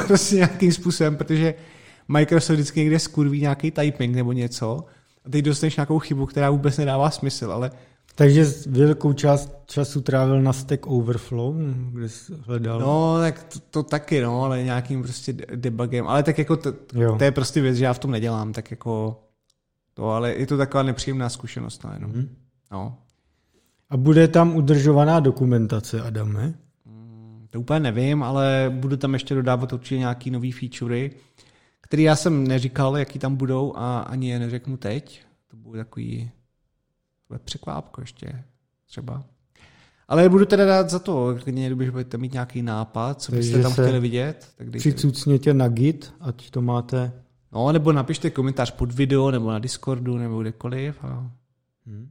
prostě 0.06 0.36
nějakým 0.36 0.72
způsobem, 0.72 1.16
protože 1.16 1.54
Microsoft 2.08 2.54
vždycky 2.54 2.80
někde 2.80 2.98
skurví 2.98 3.40
nějaký 3.40 3.70
typing 3.70 4.16
nebo 4.16 4.32
něco 4.32 4.84
a 5.24 5.30
teď 5.30 5.44
dostaneš 5.44 5.76
nějakou 5.76 5.98
chybu, 5.98 6.26
která 6.26 6.50
vůbec 6.50 6.78
nedává 6.78 7.10
smysl, 7.10 7.52
ale 7.52 7.70
takže 8.14 8.46
velkou 8.68 9.12
část 9.12 9.52
času 9.66 10.00
trávil 10.00 10.42
na 10.42 10.52
Stack 10.52 10.86
Overflow, 10.86 11.54
kde 11.92 12.08
jsi 12.08 12.32
hledal. 12.40 12.80
No, 12.80 13.18
tak 13.20 13.42
to, 13.42 13.60
to 13.60 13.82
taky, 13.82 14.20
no, 14.20 14.42
ale 14.42 14.62
nějakým 14.62 15.02
prostě 15.02 15.32
debugem. 15.32 16.08
Ale 16.08 16.22
tak 16.22 16.38
jako 16.38 16.56
to, 16.56 16.72
to 17.18 17.24
je 17.24 17.32
prostě 17.32 17.60
věc, 17.60 17.76
že 17.76 17.84
já 17.84 17.92
v 17.92 17.98
tom 17.98 18.10
nedělám, 18.10 18.52
tak 18.52 18.70
jako 18.70 19.22
to, 19.94 20.10
ale 20.10 20.34
je 20.34 20.46
to 20.46 20.56
taková 20.56 20.82
nepříjemná 20.82 21.28
zkušenost, 21.28 21.84
no, 21.84 21.90
jenom. 21.92 22.10
Hmm. 22.10 22.36
No. 22.72 22.98
A 23.90 23.96
bude 23.96 24.28
tam 24.28 24.56
udržovaná 24.56 25.20
dokumentace, 25.20 26.02
Adame? 26.02 26.54
Hmm, 26.86 27.46
to 27.50 27.60
úplně 27.60 27.80
nevím, 27.80 28.22
ale 28.22 28.72
budu 28.74 28.96
tam 28.96 29.12
ještě 29.12 29.34
dodávat 29.34 29.72
určitě 29.72 29.98
nějaký 29.98 30.30
nový 30.30 30.52
featurey, 30.52 31.10
který 31.80 32.02
já 32.02 32.16
jsem 32.16 32.48
neříkal, 32.48 32.96
jaký 32.96 33.18
tam 33.18 33.36
budou 33.36 33.72
a 33.76 33.98
ani 33.98 34.30
je 34.30 34.38
neřeknu 34.38 34.76
teď. 34.76 35.22
To 35.50 35.56
bude 35.56 35.78
takový 35.84 36.30
bude 37.28 37.38
překvápko 37.38 38.00
ještě 38.00 38.44
třeba. 38.86 39.24
Ale 40.08 40.28
budu 40.28 40.44
teda 40.44 40.66
dát 40.66 40.90
za 40.90 40.98
to, 40.98 41.34
když 41.44 41.90
budete 41.90 42.18
mít 42.18 42.32
nějaký 42.32 42.62
nápad, 42.62 43.22
co 43.22 43.32
byste 43.32 43.62
tam 43.62 43.72
chtěli 43.72 44.00
vidět. 44.00 44.48
Tak 44.56 44.70
Přicucněte 44.70 45.54
na 45.54 45.68
Git, 45.68 46.14
ať 46.20 46.50
to 46.50 46.62
máte. 46.62 47.12
No, 47.52 47.72
nebo 47.72 47.92
napište 47.92 48.30
komentář 48.30 48.70
pod 48.70 48.92
video, 48.92 49.30
nebo 49.30 49.50
na 49.50 49.58
Discordu, 49.58 50.18
nebo 50.18 50.42
kdekoliv. 50.42 51.04
A... 51.04 51.30
Hmm. 51.86 52.08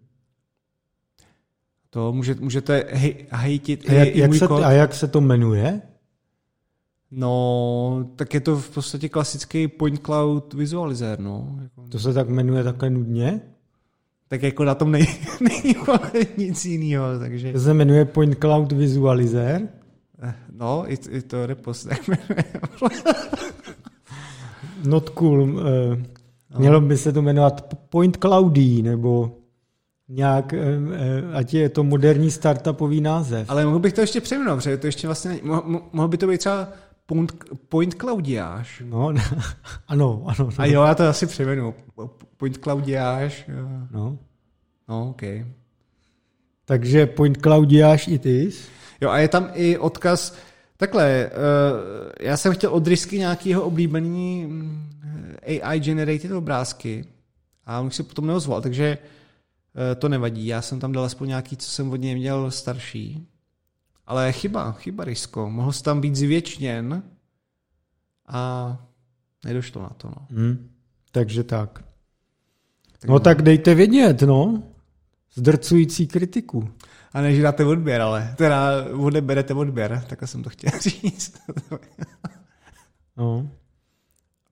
To 1.95 2.13
může, 2.13 2.35
můžete 2.39 2.85
hej, 2.91 3.25
hejtit 3.29 3.89
a 3.89 3.93
jak, 3.93 4.07
i, 4.07 4.19
jak 4.19 4.29
můj 4.29 4.39
se, 4.39 4.47
kod. 4.47 4.63
A 4.63 4.71
jak 4.71 4.93
se 4.93 5.07
to 5.07 5.21
jmenuje? 5.21 5.81
No, 7.11 8.09
tak 8.15 8.33
je 8.33 8.39
to 8.39 8.57
v 8.57 8.69
podstatě 8.69 9.09
klasický 9.09 9.67
point 9.67 10.01
cloud 10.05 10.53
vizualizer, 10.53 11.19
no. 11.19 11.59
To 11.89 11.99
se 11.99 12.13
tak 12.13 12.29
jmenuje 12.29 12.63
takhle 12.63 12.89
nudně? 12.89 13.41
tak 14.27 14.43
jako 14.43 14.63
na 14.63 14.75
tom 14.75 14.91
není 15.41 15.75
nic 16.37 16.65
jiného. 16.65 17.19
Takže... 17.19 17.53
To 17.53 17.59
se 17.59 17.73
jmenuje 17.73 18.05
Point 18.05 18.39
Cloud 18.39 18.71
Visualizer. 18.71 19.61
Eh, 20.21 20.35
no, 20.51 20.91
i, 20.91 20.97
i 21.09 21.21
to 21.21 21.45
repost. 21.45 21.87
Not 24.85 25.09
cool. 25.09 25.43
Uh, 25.43 25.59
no. 25.59 26.59
Mělo 26.59 26.81
by 26.81 26.97
se 26.97 27.13
to 27.13 27.21
jmenovat 27.21 27.73
Point 27.89 28.17
Cloudy, 28.17 28.81
nebo 28.81 29.37
nějak, 30.09 30.53
uh, 30.53 30.59
uh, 30.59 31.37
ať 31.37 31.53
je 31.53 31.69
to 31.69 31.83
moderní 31.83 32.31
startupový 32.31 33.01
název. 33.01 33.49
Ale 33.49 33.65
mohl 33.65 33.79
bych 33.79 33.93
to 33.93 34.01
ještě 34.01 34.21
přejmenovat, 34.21 34.57
protože 34.57 34.77
to 34.77 34.87
ještě 34.87 35.07
vlastně, 35.07 35.39
mohl 35.91 36.07
by 36.07 36.17
to 36.17 36.27
být 36.27 36.37
třeba 36.37 36.69
Point, 37.05 37.33
point 37.69 37.93
Cloudiáš. 37.93 38.83
No, 38.85 39.11
no, 39.11 39.21
ano, 39.87 40.23
ano. 40.25 40.35
No. 40.39 40.49
A 40.57 40.65
jo, 40.65 40.83
já 40.83 40.95
to 40.95 41.03
asi 41.03 41.27
převěnu. 41.27 41.73
Point 42.37 42.57
Cloudiáš. 42.57 43.45
No. 43.91 44.17
No, 44.87 45.09
OK. 45.09 45.21
Takže 46.65 47.05
Point 47.05 47.37
Cloudiáš 47.37 48.07
it 48.07 48.25
is. 48.25 48.67
Jo, 49.01 49.09
a 49.09 49.17
je 49.17 49.27
tam 49.27 49.49
i 49.53 49.77
odkaz, 49.77 50.35
takhle, 50.77 51.29
uh, 51.29 52.11
já 52.21 52.37
jsem 52.37 52.53
chtěl 52.53 52.71
od 52.71 52.87
Risky 52.87 53.19
nějakého 53.19 53.63
oblíbený 53.63 54.45
mm, 54.45 54.89
AI 55.63 55.79
generated 55.79 56.31
obrázky 56.31 57.05
a 57.65 57.79
on 57.79 57.91
se 57.91 58.03
potom 58.03 58.27
neozval, 58.27 58.61
takže 58.61 58.97
to 59.95 60.09
nevadí. 60.09 60.47
Já 60.47 60.61
jsem 60.61 60.79
tam 60.79 60.91
dal 60.91 61.03
aspoň 61.03 61.27
nějaký, 61.27 61.57
co 61.57 61.69
jsem 61.69 61.91
od 61.91 61.95
něj 61.95 62.15
měl 62.15 62.51
starší. 62.51 63.27
Ale 64.05 64.31
chyba, 64.31 64.71
chyba 64.71 65.03
Risko. 65.03 65.49
Mohl 65.49 65.71
jsi 65.71 65.83
tam 65.83 66.01
být 66.01 66.15
zvětšněn 66.15 67.03
a 68.27 68.77
nedošlo 69.45 69.81
na 69.81 69.89
to. 69.89 70.07
No. 70.07 70.27
Hmm. 70.29 70.69
Takže 71.11 71.43
tak. 71.43 71.83
tak 72.99 73.09
no 73.09 73.19
tak 73.19 73.41
dejte 73.41 73.75
vědět, 73.75 74.21
no. 74.21 74.63
Zdrcující 75.33 76.07
kritiku. 76.07 76.69
A 77.13 77.21
než 77.21 77.41
dáte 77.41 77.65
odběr, 77.65 78.01
ale 78.01 78.33
teda 78.37 78.69
odeberete 78.97 79.53
odběr, 79.53 80.03
tak 80.07 80.19
jsem 80.25 80.43
to 80.43 80.49
chtěl 80.49 80.71
říct. 80.79 81.41
no. 83.17 83.49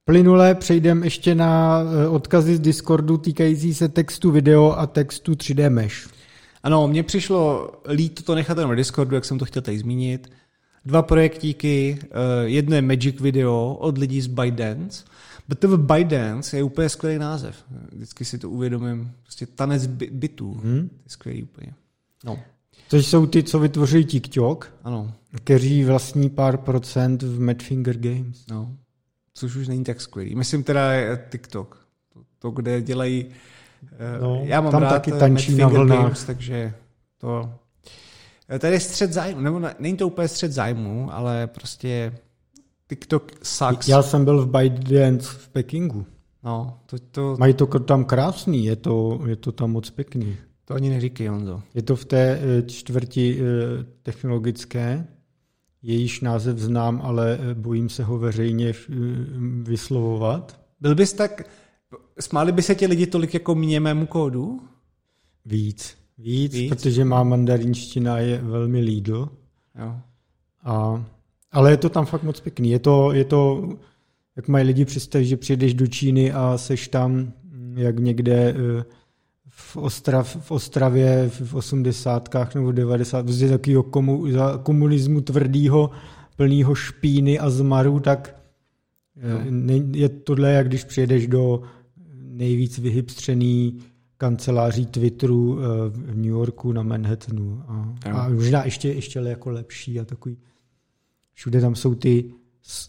Plynule 0.05 0.55
přejdeme 0.55 1.05
ještě 1.05 1.35
na 1.35 1.81
eh, 1.81 2.07
odkazy 2.07 2.55
z 2.55 2.59
Discordu 2.59 3.17
týkající 3.17 3.73
se 3.73 3.89
textu 3.89 4.31
video 4.31 4.71
a 4.71 4.87
textu 4.87 5.31
3D 5.31 5.69
Mesh. 5.69 6.09
Ano, 6.63 6.87
mně 6.87 7.03
přišlo 7.03 7.71
líto 7.89 8.23
to 8.23 8.35
nechat 8.35 8.57
na 8.57 8.75
Discordu, 8.75 9.15
jak 9.15 9.25
jsem 9.25 9.39
to 9.39 9.45
chtěl 9.45 9.61
tady 9.61 9.79
zmínit. 9.79 10.31
Dva 10.85 11.01
projektíky, 11.01 11.99
uh, 12.01 12.07
jedno 12.43 12.75
je 12.75 12.81
Magic 12.81 13.21
Video 13.21 13.77
od 13.79 13.97
lidí 13.97 14.21
z 14.21 14.27
ByteDance. 14.27 15.03
BTV 15.47 15.77
ByteDance 15.77 16.57
je 16.57 16.63
úplně 16.63 16.89
skvělý 16.89 17.19
název. 17.19 17.63
Vždycky 17.91 18.25
si 18.25 18.37
to 18.37 18.49
uvědomím. 18.49 19.11
Prostě 19.21 19.45
tanec 19.45 19.87
bitů. 20.11 20.53
Hmm. 20.63 20.89
Je 21.03 21.09
skvělý 21.09 21.43
úplně. 21.43 21.73
No. 22.23 22.39
To 22.89 22.97
jsou 22.97 23.25
ty, 23.25 23.43
co 23.43 23.59
vytvoří 23.59 24.05
TikTok. 24.05 24.73
Ano. 24.83 25.13
Kteří 25.35 25.83
vlastní 25.83 26.29
pár 26.29 26.57
procent 26.57 27.23
v 27.23 27.39
Madfinger 27.39 27.97
Games. 27.97 28.45
No. 28.49 28.75
Což 29.33 29.55
už 29.55 29.67
není 29.67 29.83
tak 29.83 30.01
skvělý. 30.01 30.35
Myslím 30.35 30.63
teda 30.63 30.91
TikTok. 31.29 31.87
To, 32.13 32.19
to 32.39 32.51
kde 32.51 32.81
dělají 32.81 33.25
Eh, 33.91 34.19
no, 34.21 34.41
Já 34.43 34.61
mám 34.61 34.71
tam 34.71 34.81
rád 34.81 34.89
taky 34.89 35.11
tančí 35.11 35.55
na 35.55 35.67
vlnách. 35.67 36.03
Games, 36.03 36.23
takže 36.23 36.73
to... 37.17 37.53
Eh, 38.49 38.59
tady 38.59 38.73
je 38.73 38.79
střed 38.79 39.13
zájmu, 39.13 39.41
nebo 39.41 39.59
ne, 39.59 39.75
není 39.79 39.97
to 39.97 40.07
úplně 40.07 40.27
střed 40.27 40.51
zájmu, 40.51 41.09
ale 41.13 41.47
prostě 41.47 42.13
TikTok 42.89 43.31
sucks. 43.43 43.87
Já 43.87 44.01
jsem 44.01 44.25
byl 44.25 44.45
v 44.45 44.49
ByteDance 44.49 45.29
v 45.29 45.49
Pekingu. 45.49 46.05
No, 46.43 46.77
to, 46.85 46.99
to... 47.11 47.35
Mají 47.39 47.53
to 47.53 47.65
tam 47.65 48.05
krásný, 48.05 48.65
je 48.65 48.75
to, 48.75 49.21
je 49.27 49.35
to 49.35 49.51
tam 49.51 49.71
moc 49.71 49.89
pěkný. 49.89 50.37
To 50.65 50.73
ani 50.73 50.89
neříkej, 50.89 51.27
Honzo. 51.27 51.61
Je 51.73 51.81
to 51.81 51.95
v 51.95 52.05
té 52.05 52.39
eh, 52.41 52.61
čtvrti 52.61 53.39
technologické, 54.03 55.07
jejíž 55.83 56.21
název 56.21 56.57
znám, 56.57 57.01
ale 57.03 57.39
bojím 57.53 57.89
se 57.89 58.03
ho 58.03 58.19
veřejně 58.19 58.73
vyslovovat. 59.63 60.59
Byl 60.79 60.95
bys 60.95 61.13
tak 61.13 61.43
Smáli 62.19 62.51
by 62.51 62.61
se 62.61 62.75
ti 62.75 62.87
lidi 62.87 63.07
tolik 63.07 63.33
jako 63.33 63.55
mě 63.55 63.79
mému 63.79 64.05
kódu? 64.05 64.61
Víc. 65.45 65.97
Víc, 66.17 66.53
Víc? 66.53 66.69
protože 66.69 67.05
má 67.05 67.23
mandarinština 67.23 68.17
je 68.17 68.37
velmi 68.37 68.79
lídl. 68.79 69.29
Jo. 69.79 69.95
A, 70.63 71.05
ale 71.51 71.71
je 71.71 71.77
to 71.77 71.89
tam 71.89 72.05
fakt 72.05 72.23
moc 72.23 72.39
pěkný. 72.39 72.69
Je 72.69 72.79
to, 72.79 73.11
je 73.11 73.25
to 73.25 73.69
jak 74.35 74.47
mají 74.47 74.65
lidi 74.65 74.85
představit, 74.85 75.25
že 75.25 75.37
přijedeš 75.37 75.73
do 75.73 75.87
Číny 75.87 76.33
a 76.33 76.57
seš 76.57 76.87
tam 76.87 77.33
jak 77.75 77.99
někde 77.99 78.33
eh, 78.49 78.83
v, 79.55 79.77
Ostrav, 79.77 80.37
v 80.39 80.51
Ostravě 80.51 81.29
v 81.29 81.55
80. 81.55 82.29
nebo 82.55 82.71
90. 82.71 83.23
prostě 83.23 83.49
takového 83.49 83.83
komu, 83.83 84.25
komunismu 84.63 85.21
tvrdýho, 85.21 85.89
plného 86.35 86.75
špíny 86.75 87.39
a 87.39 87.49
zmaru, 87.49 87.99
tak 87.99 88.35
no. 89.49 89.73
je 89.91 90.09
tohle, 90.09 90.51
jak 90.51 90.67
když 90.67 90.83
přijedeš 90.83 91.27
do 91.27 91.61
nejvíc 92.15 92.79
vyhybstřený 92.79 93.79
kanceláří 94.17 94.85
Twitteru 94.85 95.59
eh, 95.59 95.63
v 95.89 96.15
New 96.15 96.25
Yorku 96.25 96.71
na 96.71 96.83
Manhattanu. 96.83 97.63
A, 97.67 97.95
a 98.11 98.29
možná 98.29 98.65
ještě, 98.65 98.91
ještě 98.91 99.19
jako 99.19 99.49
lepší 99.49 99.99
a 99.99 100.05
takový. 100.05 100.37
Všude 101.33 101.61
tam 101.61 101.75
jsou 101.75 101.95
ty 101.95 102.33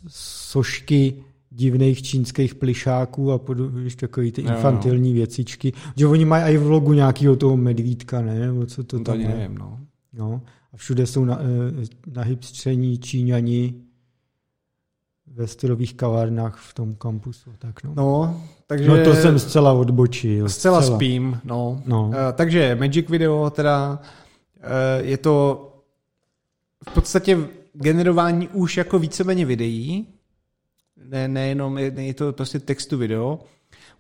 sošky 0.09 1.25
divných 1.55 2.03
čínských 2.03 2.55
plišáků 2.55 3.33
a 3.33 3.39
pod, 3.39 3.59
víš, 3.61 3.97
takový 3.97 4.33
ty 4.33 4.41
infantilní 4.43 5.11
jo, 5.11 5.15
věcičky. 5.15 5.73
Že 5.97 6.07
oni 6.07 6.25
mají 6.25 6.55
i 6.55 6.59
vlogu 6.59 6.93
nějakého 6.93 7.37
toho 7.37 7.57
medvídka, 7.57 8.23
ne? 8.23 8.39
Nebo 8.39 8.67
co 8.67 8.85
to, 8.85 8.99
no, 8.99 9.05
to 9.05 9.11
tam 9.11 9.21
je. 9.21 9.29
nevím, 9.29 9.59
no. 9.59 9.79
no. 10.13 10.43
A 10.73 10.77
všude 10.77 11.07
jsou 11.07 11.25
na, 11.25 11.39
eh, 11.41 11.85
nahybstření 12.15 12.99
Číňani 12.99 13.75
ve 15.27 15.47
stylových 15.47 15.95
kavárnách 15.95 16.57
v 16.57 16.75
tom 16.75 16.95
kampusu. 16.95 17.51
Tak 17.59 17.85
no. 17.85 17.93
no, 17.97 18.41
takže... 18.67 18.89
No 18.89 19.05
to 19.05 19.15
jsem 19.15 19.39
zcela 19.39 19.73
odbočil. 19.73 20.49
Zcela, 20.49 20.83
zcela. 20.83 20.97
spím, 20.97 21.41
no. 21.45 21.83
no. 21.87 22.07
Uh, 22.09 22.15
takže 22.33 22.77
Magic 22.81 23.09
Video 23.09 23.51
teda 23.51 23.99
uh, 23.99 25.07
je 25.07 25.17
to 25.17 25.61
v 26.91 26.95
podstatě 26.95 27.39
generování 27.73 28.49
už 28.49 28.77
jako 28.77 28.99
víceméně 28.99 29.47
videí, 29.47 30.07
ne, 30.97 31.29
nejenom, 31.29 31.79
je, 31.79 31.93
je 31.97 32.15
to 32.15 32.33
prostě 32.33 32.59
textu 32.59 32.99
video. 32.99 33.41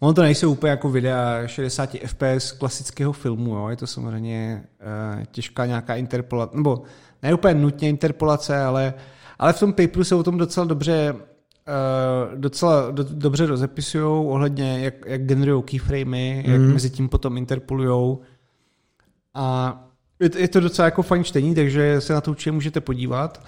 Ono 0.01 0.15
to 0.15 0.23
nejsou 0.23 0.53
úplně 0.53 0.71
jako 0.71 0.91
videa 0.91 1.47
60 1.47 1.91
fps 2.07 2.53
klasického 2.53 3.13
filmu, 3.13 3.55
jo? 3.55 3.69
je 3.69 3.77
to 3.77 3.87
samozřejmě 3.87 4.65
uh, 5.17 5.25
těžká 5.25 5.67
nějaká 5.67 5.97
interpolace, 5.97 6.57
nebo 6.57 6.83
ne 7.23 7.35
úplně 7.35 7.55
nutně 7.55 7.89
interpolace, 7.89 8.63
ale, 8.63 8.95
ale 9.39 9.53
v 9.53 9.61
tom 9.61 9.73
paperu 9.73 10.05
se 10.05 10.15
o 10.15 10.23
tom 10.23 10.39
docela 10.39 10.67
dobře 10.67 11.15
uh, 11.15 12.39
docela 12.39 12.91
do, 12.91 13.05
dobře 13.11 13.47
rozepisují 13.47 14.27
ohledně, 14.27 14.79
jak, 14.85 14.95
jak 15.07 15.23
generují 15.23 15.63
keyframey, 15.63 16.35
mm. 16.35 16.53
jak 16.53 16.61
mhm. 16.61 16.73
mezi 16.73 16.91
tím 16.91 17.09
potom 17.09 17.37
interpolujou. 17.37 18.21
A 19.35 19.79
je, 20.21 20.31
je 20.37 20.49
to 20.49 20.61
docela 20.61 20.85
jako 20.85 21.03
fajn 21.03 21.25
čtení, 21.25 21.55
takže 21.55 22.01
se 22.01 22.13
na 22.13 22.21
to 22.21 22.31
určitě 22.31 22.53
můžete 22.53 22.81
podívat. 22.81 23.47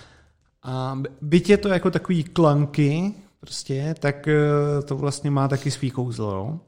A 0.62 1.02
byť 1.20 1.50
je 1.50 1.56
to 1.56 1.68
jako 1.68 1.90
takový 1.90 2.24
klanky, 2.24 3.14
prostě, 3.46 3.94
tak 3.98 4.26
uh, 4.26 4.84
to 4.84 4.96
vlastně 4.96 5.30
má 5.30 5.48
taky 5.48 5.70
svý 5.70 5.90
kouzlo. 5.90 6.30
Jo? 6.30 6.60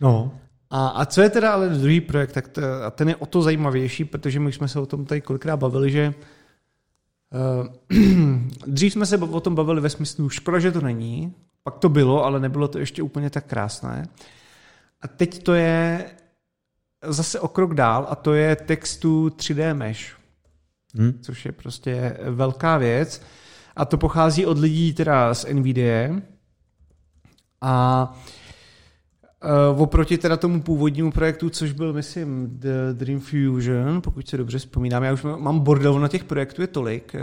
No. 0.00 0.32
A, 0.70 0.88
a 0.88 1.04
co 1.04 1.22
je 1.22 1.30
teda 1.30 1.52
ale 1.52 1.68
druhý 1.68 2.00
projekt, 2.00 2.32
tak 2.32 2.48
to, 2.48 2.62
a 2.86 2.90
ten 2.90 3.08
je 3.08 3.16
o 3.16 3.26
to 3.26 3.42
zajímavější, 3.42 4.04
protože 4.04 4.40
my 4.40 4.52
jsme 4.52 4.68
se 4.68 4.80
o 4.80 4.86
tom 4.86 5.04
tady 5.04 5.20
kolikrát 5.20 5.56
bavili, 5.56 5.90
že 5.90 6.14
uh, 7.32 7.98
dřív 8.66 8.92
jsme 8.92 9.06
se 9.06 9.16
o 9.16 9.40
tom 9.40 9.54
bavili 9.54 9.80
ve 9.80 9.90
smyslu, 9.90 10.28
škoda, 10.28 10.58
že 10.58 10.72
to 10.72 10.80
není, 10.80 11.34
pak 11.62 11.78
to 11.78 11.88
bylo, 11.88 12.24
ale 12.24 12.40
nebylo 12.40 12.68
to 12.68 12.78
ještě 12.78 13.02
úplně 13.02 13.30
tak 13.30 13.46
krásné. 13.46 14.08
A 15.00 15.08
teď 15.08 15.42
to 15.42 15.54
je 15.54 16.10
zase 17.04 17.40
o 17.40 17.48
krok 17.48 17.74
dál 17.74 18.06
a 18.10 18.14
to 18.14 18.34
je 18.34 18.56
textu 18.56 19.28
3D 19.28 19.74
Mesh, 19.74 20.16
hmm. 20.94 21.18
což 21.22 21.44
je 21.44 21.52
prostě 21.52 22.16
velká 22.30 22.78
věc. 22.78 23.22
A 23.78 23.84
to 23.84 23.98
pochází 23.98 24.46
od 24.46 24.58
lidí 24.58 24.94
teda 24.94 25.34
z 25.34 25.46
NVIDIA. 25.52 26.20
A 27.60 28.16
Uh, 29.72 29.82
oproti 29.82 30.18
teda 30.18 30.36
tomu 30.36 30.62
původnímu 30.62 31.12
projektu, 31.12 31.50
což 31.50 31.72
byl, 31.72 31.92
myslím, 31.92 32.48
The 32.58 32.92
Dream 32.92 33.20
Fusion, 33.20 34.02
pokud 34.02 34.28
se 34.28 34.36
dobře 34.36 34.58
vzpomínám, 34.58 35.02
já 35.02 35.12
už 35.12 35.22
mám 35.22 35.60
bordel 35.60 36.00
na 36.00 36.08
těch 36.08 36.24
projektů, 36.24 36.62
je 36.62 36.66
tolik, 36.66 37.14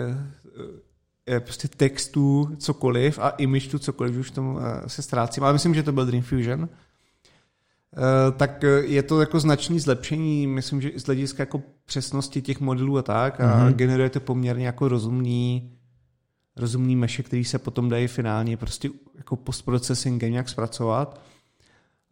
je 1.28 1.40
prostě 1.40 1.68
textů, 1.68 2.56
cokoliv 2.58 3.20
a 3.20 3.30
image 3.30 3.68
tu 3.68 3.80
cokoliv, 3.80 4.18
už 4.18 4.32
tomu 4.32 4.60
se 4.88 5.02
ztrácím, 5.02 5.44
ale 5.44 5.54
myslím, 5.54 5.74
že 5.74 5.84
to 5.84 5.92
byl 5.92 6.06
Dream 6.06 6.24
Fusion. 6.24 6.70
Eh, 7.98 8.32
tak 8.32 8.64
eh, 8.64 8.68
je 8.86 9.04
to 9.04 9.20
jako 9.20 9.40
značný 9.40 9.80
zlepšení, 9.80 10.48
myslím, 10.48 10.82
že 10.82 10.92
z 10.96 11.06
hlediska 11.06 11.42
jako 11.42 11.62
přesnosti 11.86 12.42
těch 12.42 12.60
modelů 12.60 12.98
a 12.98 13.02
tak 13.02 13.42
a 13.42 13.44
mm-hmm. 13.44 13.74
generujete 13.74 14.20
poměrně 14.20 14.66
jako 14.66 14.88
rozumný 14.88 15.72
rozumný 16.58 16.96
meše, 16.96 17.24
který 17.24 17.46
se 17.46 17.60
potom 17.60 17.90
dají 17.90 18.08
finálně 18.08 18.58
prostě 18.58 18.90
jako 19.16 19.36
postprocessingem 19.36 20.32
nějak 20.32 20.50
zpracovat. 20.50 21.22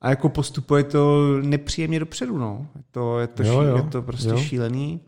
A 0.01 0.09
jako 0.09 0.29
postupuje 0.29 0.83
to 0.83 1.23
nepříjemně 1.41 1.99
dopředu, 1.99 2.37
no. 2.37 2.67
Je 2.75 2.83
to, 2.91 3.19
je 3.19 3.27
to, 3.27 3.43
jo, 3.43 3.61
ší, 3.61 3.67
jo. 3.67 3.77
Je 3.77 3.83
to 3.83 4.01
prostě 4.01 4.29
jo. 4.29 4.37
šílený. 4.37 4.99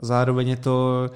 A 0.00 0.06
zároveň 0.06 0.48
je 0.48 0.56
to 0.56 1.10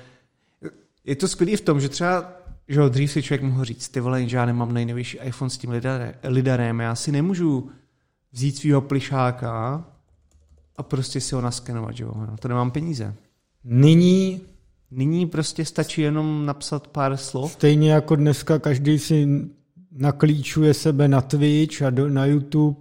je 1.04 1.16
to 1.16 1.28
skvělé 1.28 1.56
v 1.56 1.60
tom, 1.60 1.80
že 1.80 1.88
třeba 1.88 2.32
že 2.68 2.80
dřív 2.88 3.12
si 3.12 3.22
člověk 3.22 3.42
mohl 3.42 3.64
říct, 3.64 3.88
ty 3.88 4.00
vole, 4.00 4.28
že 4.28 4.36
já 4.36 4.46
nemám 4.46 4.72
nejnovější 4.72 5.18
iPhone 5.22 5.50
s 5.50 5.58
tím 5.58 5.70
lidarem, 6.24 6.80
já 6.80 6.94
si 6.94 7.12
nemůžu 7.12 7.70
vzít 8.32 8.56
svého 8.56 8.80
plišáka 8.80 9.84
a 10.76 10.82
prostě 10.82 11.20
si 11.20 11.34
ho 11.34 11.40
naskenovat, 11.40 11.96
že 11.96 12.04
jo? 12.04 12.12
No, 12.16 12.36
to 12.36 12.48
nemám 12.48 12.70
peníze. 12.70 13.14
Nyní 13.64 14.40
Nyní 14.94 15.26
prostě 15.26 15.64
stačí 15.64 16.00
jenom 16.00 16.46
napsat 16.46 16.88
pár 16.88 17.16
slov. 17.16 17.52
Stejně 17.52 17.92
jako 17.92 18.16
dneska 18.16 18.58
každý 18.58 18.98
si 18.98 19.28
naklíčuje 19.92 20.74
sebe 20.74 21.08
na 21.08 21.20
Twitch 21.20 21.82
a 21.82 21.90
do, 21.90 22.08
na 22.08 22.26
YouTube. 22.26 22.76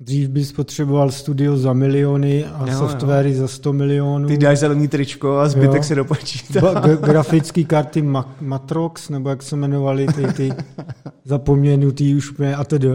Dřív 0.00 0.28
bys 0.28 0.52
potřeboval 0.52 1.10
studio 1.10 1.56
za 1.56 1.72
miliony 1.72 2.44
a 2.44 2.66
jo, 2.70 2.78
softwary 2.78 3.30
jo. 3.30 3.36
za 3.36 3.48
100 3.48 3.72
milionů. 3.72 4.28
Ty 4.28 4.38
dáš 4.38 4.58
zelený 4.58 4.88
tričko 4.88 5.38
a 5.38 5.48
zbytek 5.48 5.76
jo. 5.76 5.82
se 5.82 5.94
dopočítá. 5.94 6.60
Ba- 6.60 6.96
grafické 6.96 7.64
karty 7.64 8.02
Ma- 8.02 8.28
Matrox, 8.40 9.08
nebo 9.08 9.28
jak 9.28 9.42
se 9.42 9.56
jmenovaly 9.56 10.06
ty, 10.06 10.32
ty 10.32 10.52
zapomněnutý 11.24 12.14
už 12.14 12.34
a 12.56 12.64
tedy 12.64 12.88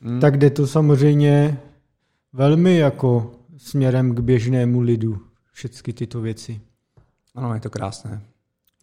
hmm. 0.00 0.20
tak 0.20 0.36
jde 0.36 0.50
to 0.50 0.66
samozřejmě 0.66 1.58
velmi 2.32 2.76
jako 2.76 3.32
směrem 3.56 4.14
k 4.14 4.20
běžnému 4.20 4.80
lidu, 4.80 5.18
všechny 5.52 5.92
tyto 5.92 6.20
věci. 6.20 6.60
Ano, 7.36 7.54
je 7.54 7.60
to 7.60 7.70
krásné. 7.70 8.20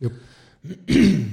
Jo. 0.01 0.09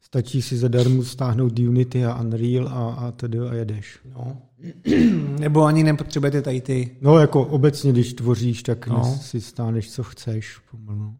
Stačí 0.00 0.42
si 0.42 0.56
zadarmo 0.56 1.04
stáhnout 1.04 1.58
Unity 1.58 2.04
a 2.04 2.20
Unreal 2.20 2.68
a, 2.68 2.94
a 2.94 3.12
tedy 3.12 3.38
a 3.38 3.54
jedeš. 3.54 3.98
No. 4.14 4.42
Nebo 5.40 5.64
ani 5.64 5.82
nepotřebujete 5.82 6.42
tady 6.42 6.60
ty... 6.60 6.96
No, 7.00 7.18
jako 7.18 7.42
obecně, 7.42 7.92
když 7.92 8.14
tvoříš, 8.14 8.62
tak 8.62 8.86
no. 8.86 9.18
si 9.20 9.40
stáneš, 9.40 9.90
co 9.90 10.02
chceš. 10.02 10.58
Pomalu. 10.70 11.16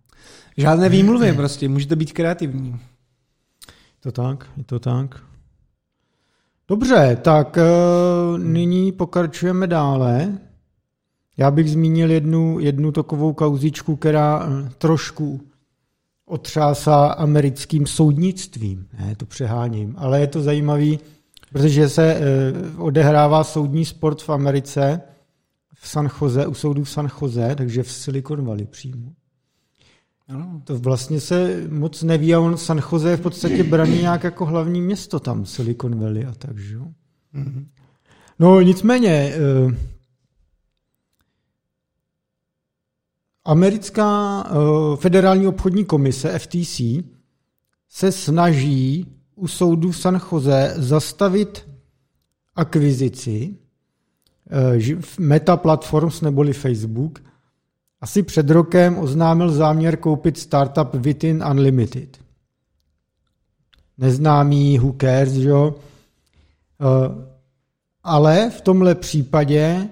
Žádné 0.57 0.89
výmluvy 0.89 1.33
prostě, 1.33 1.69
můžete 1.69 1.97
být 1.97 2.13
kreativní. 2.13 2.81
To 4.01 4.13
tak, 4.13 4.51
je 4.57 4.65
to 4.65 4.79
tak. 4.79 5.25
Dobře, 6.69 7.19
tak 7.23 7.57
uh, 7.57 8.39
nyní 8.39 8.93
pokračujeme 8.93 9.67
dále. 9.67 10.39
Já 11.37 11.51
bych 11.51 11.71
zmínil 11.71 12.11
jednu, 12.11 12.59
jednu 12.61 12.93
takovou 12.93 13.33
kauzičku, 13.33 13.97
která 13.97 14.47
uh, 14.47 14.69
trošku 14.79 15.41
otřásá 16.27 17.07
americkým 17.07 17.87
soudnictvím. 17.87 18.87
Ne, 18.99 19.17
to 19.17 19.27
přeháním, 19.27 19.95
ale 19.99 20.21
je 20.21 20.27
to 20.27 20.41
zajímavý, 20.41 20.99
protože 21.53 21.89
se 21.89 22.21
uh, 22.75 22.85
odehrává 22.85 23.45
soudní 23.45 23.85
sport 23.85 24.23
v 24.23 24.31
Americe, 24.31 25.01
v 25.75 25.89
San 25.89 26.09
Jose, 26.21 26.47
u 26.47 26.55
soudu 26.55 26.85
v 26.85 26.91
San 26.91 27.09
Jose, 27.23 27.55
takže 27.57 27.83
v 27.83 27.93
Silicon 27.93 28.45
Valley 28.45 28.67
přímo. 28.67 29.13
Ano. 30.29 30.63
To 30.65 30.79
vlastně 30.79 31.21
se 31.21 31.63
moc 31.71 32.03
neví 32.03 32.35
a 32.35 32.41
on 32.41 32.57
San 32.57 32.81
Jose 32.93 33.11
je 33.11 33.17
v 33.17 33.21
podstatě 33.21 33.65
braný 33.65 33.99
nějak 33.99 34.25
jako 34.25 34.47
hlavní 34.47 34.81
město 34.81 35.21
tam, 35.21 35.47
Silicon 35.47 36.01
Valley 36.01 36.27
a 36.27 36.33
tak, 36.39 36.59
že 36.59 36.75
jo? 36.75 36.87
Mm-hmm. 37.35 37.65
No 38.39 38.61
nicméně, 38.61 39.35
americká 43.45 44.45
eh, 44.47 44.97
federální 44.97 45.47
obchodní 45.47 45.85
komise 45.85 46.39
FTC 46.39 46.81
se 47.89 48.13
snaží 48.13 49.07
u 49.35 49.49
soudu 49.49 49.91
v 49.91 49.97
San 49.99 50.21
Jose 50.33 50.75
zastavit 50.77 51.69
akvizici 52.57 53.57
eh, 54.51 54.97
Meta 55.19 55.57
Platforms 55.57 56.21
neboli 56.21 56.53
Facebook 56.53 57.23
asi 58.01 58.23
před 58.23 58.51
rokem 58.51 58.99
oznámil 58.99 59.53
záměr 59.53 59.97
koupit 59.97 60.39
startup 60.39 60.95
Within 60.95 61.45
Unlimited. 61.51 62.19
Neznámý, 63.99 64.79
who 64.79 64.95
cares, 65.01 65.33
jo? 65.35 65.75
Eh, 66.81 67.33
ale 68.03 68.51
v 68.51 68.61
tomhle 68.61 68.95
případě 68.95 69.89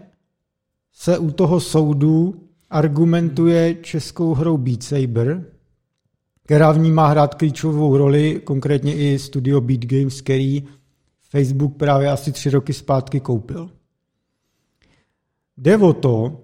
se 0.92 1.18
u 1.18 1.30
toho 1.30 1.61
soudu 1.61 2.49
argumentuje 2.70 3.74
českou 3.74 4.34
hrou 4.34 4.56
Beat 4.56 4.82
Saber, 4.82 5.44
která 6.44 6.72
v 6.72 6.78
ní 6.78 6.90
má 6.90 7.08
hrát 7.08 7.34
klíčovou 7.34 7.96
roli, 7.96 8.40
konkrétně 8.44 8.96
i 8.96 9.18
studio 9.18 9.60
Beat 9.60 9.80
Games, 9.80 10.20
který 10.20 10.64
Facebook 11.22 11.76
právě 11.76 12.10
asi 12.10 12.32
tři 12.32 12.50
roky 12.50 12.72
zpátky 12.72 13.20
koupil. 13.20 13.70
Jde 15.56 15.76
o 15.76 15.92
to, 15.92 16.40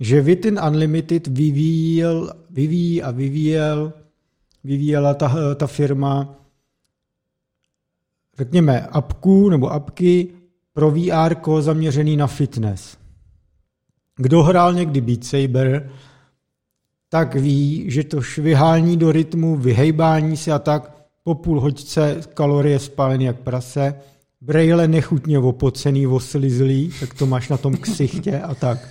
že 0.00 0.20
Within 0.20 0.60
Unlimited 0.68 1.26
vyvíjel, 1.26 2.32
vyvíjí 2.50 3.02
a 3.02 3.10
vyvíjel, 3.10 3.92
vyvíjela 4.64 5.14
ta, 5.14 5.54
ta 5.54 5.66
firma, 5.66 6.34
řekněme, 8.38 8.86
apku 8.86 9.50
nebo 9.50 9.72
apky 9.72 10.28
pro 10.72 10.90
VR 10.90 11.60
zaměřený 11.60 12.16
na 12.16 12.26
fitness. 12.26 12.99
Kdo 14.20 14.42
hrál 14.42 14.74
někdy 14.74 15.00
Beat 15.00 15.24
Saber, 15.24 15.90
tak 17.08 17.34
ví, 17.34 17.84
že 17.90 18.04
to 18.04 18.22
švihání 18.22 18.96
do 18.96 19.12
rytmu, 19.12 19.56
vyhejbání 19.56 20.36
se 20.36 20.52
a 20.52 20.58
tak 20.58 20.92
po 21.24 21.34
půl 21.34 21.60
hoďce 21.60 22.20
kalorie 22.34 22.78
spálený 22.78 23.24
jak 23.24 23.40
prase, 23.40 23.94
brejle 24.40 24.88
nechutně 24.88 25.38
opocený, 25.38 26.06
oslizlý, 26.06 26.92
tak 27.00 27.14
to 27.14 27.26
máš 27.26 27.48
na 27.48 27.56
tom 27.56 27.76
ksichtě 27.76 28.40
a 28.40 28.54
tak. 28.54 28.88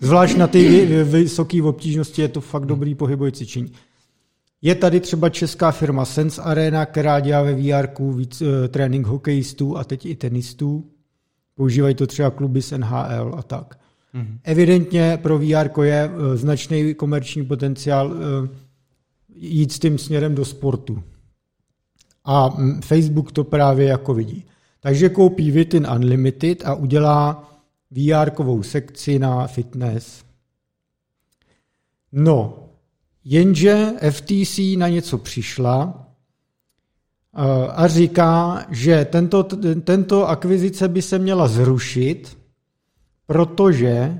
Zvlášť 0.00 0.36
na 0.36 0.46
ty 0.46 0.86
vysoké 1.04 1.62
obtížnosti 1.62 2.22
je 2.22 2.28
to 2.28 2.40
fakt 2.40 2.66
dobrý 2.66 2.94
pohybové 2.94 3.32
cvičení. 3.32 3.72
Je 4.62 4.74
tady 4.74 5.00
třeba 5.00 5.28
česká 5.28 5.70
firma 5.70 6.04
Sense 6.04 6.42
Arena, 6.42 6.86
která 6.86 7.20
dělá 7.20 7.42
ve 7.42 7.54
VR 7.54 7.88
víc 8.16 8.42
uh, 8.42 8.48
trénink 8.68 9.06
hokejistů 9.06 9.78
a 9.78 9.84
teď 9.84 10.06
i 10.06 10.14
tenistů. 10.14 10.84
Používají 11.54 11.94
to 11.94 12.06
třeba 12.06 12.30
kluby 12.30 12.62
z 12.62 12.78
NHL 12.78 13.34
a 13.38 13.42
tak. 13.42 13.81
Mm-hmm. 14.14 14.38
Evidentně 14.42 15.18
pro 15.22 15.38
VR 15.38 15.80
je 15.82 16.08
uh, 16.08 16.36
značný 16.36 16.94
komerční 16.94 17.46
potenciál. 17.46 18.10
Uh, 18.10 18.18
jít 19.34 19.72
s 19.72 19.78
tím 19.78 19.98
směrem 19.98 20.34
do 20.34 20.44
sportu. 20.44 21.02
A 22.24 22.56
Facebook 22.84 23.32
to 23.32 23.44
právě 23.44 23.86
jako 23.86 24.14
vidí. 24.14 24.44
Takže 24.80 25.08
koupí 25.08 25.50
Vitin 25.50 25.86
Unlimited 25.96 26.66
a 26.66 26.74
udělá 26.74 27.50
VR 27.90 28.62
sekci 28.62 29.18
na 29.18 29.46
fitness. 29.46 30.24
No, 32.12 32.68
jenže 33.24 33.92
FTC 34.10 34.58
na 34.76 34.88
něco 34.88 35.18
přišla 35.18 36.06
eh, 37.36 37.68
a 37.68 37.86
říká, 37.86 38.66
že 38.70 39.04
tento, 39.04 39.42
tento 39.84 40.28
akvizice 40.28 40.88
by 40.88 41.02
se 41.02 41.18
měla 41.18 41.48
zrušit, 41.48 42.38
protože 43.26 43.88
eh, 43.88 44.18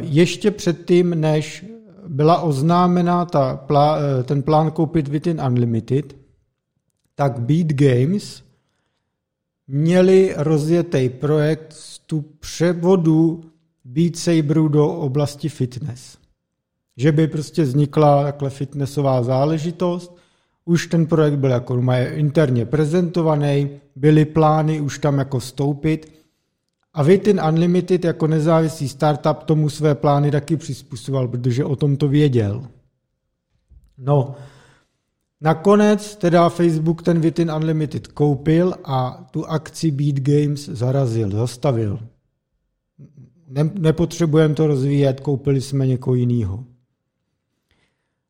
ještě 0.00 0.50
předtím, 0.50 1.20
než 1.20 1.64
byla 2.08 2.40
oznámena 2.40 3.24
ta, 3.24 3.66
eh, 3.70 4.22
ten 4.22 4.42
plán 4.42 4.70
koupit 4.70 5.08
Within 5.08 5.40
Unlimited, 5.46 6.16
tak 7.14 7.38
Beat 7.38 7.66
Games 7.66 8.42
měli 9.68 10.34
rozjetý 10.36 11.08
projekt 11.08 11.74
tu 12.06 12.24
převodu 12.40 13.44
Beat 13.84 14.16
Saberu 14.16 14.68
do 14.68 14.88
oblasti 14.88 15.48
fitness. 15.48 16.18
Že 16.96 17.12
by 17.12 17.28
prostě 17.28 17.62
vznikla 17.62 18.22
takhle 18.22 18.50
fitnessová 18.50 19.22
záležitost, 19.22 20.16
už 20.64 20.86
ten 20.86 21.06
projekt 21.06 21.38
byl 21.38 21.50
jako 21.50 21.82
interně 22.14 22.66
prezentovaný, 22.66 23.70
byly 23.96 24.24
plány 24.24 24.80
už 24.80 24.98
tam 24.98 25.18
jako 25.18 25.40
stoupit 25.40 26.15
a 26.96 27.02
Within 27.02 27.40
Unlimited 27.48 28.04
jako 28.04 28.26
nezávislý 28.26 28.88
startup 28.88 29.42
tomu 29.42 29.70
své 29.70 29.94
plány 29.94 30.30
taky 30.30 30.56
přizpůsoboval, 30.56 31.28
protože 31.28 31.64
o 31.64 31.76
tom 31.76 31.96
to 31.96 32.08
věděl. 32.08 32.66
No, 33.98 34.34
Nakonec 35.40 36.16
teda 36.16 36.48
Facebook 36.48 37.02
ten 37.02 37.20
Within 37.20 37.50
Unlimited 37.50 38.06
koupil 38.06 38.74
a 38.84 39.26
tu 39.30 39.46
akci 39.46 39.90
Beat 39.90 40.14
Games 40.14 40.68
zarazil, 40.68 41.30
zastavil. 41.30 41.98
Ne, 43.48 43.70
nepotřebujeme 43.78 44.54
to 44.54 44.66
rozvíjet, 44.66 45.20
koupili 45.20 45.60
jsme 45.60 45.86
někoho 45.86 46.14
jiného. 46.14 46.64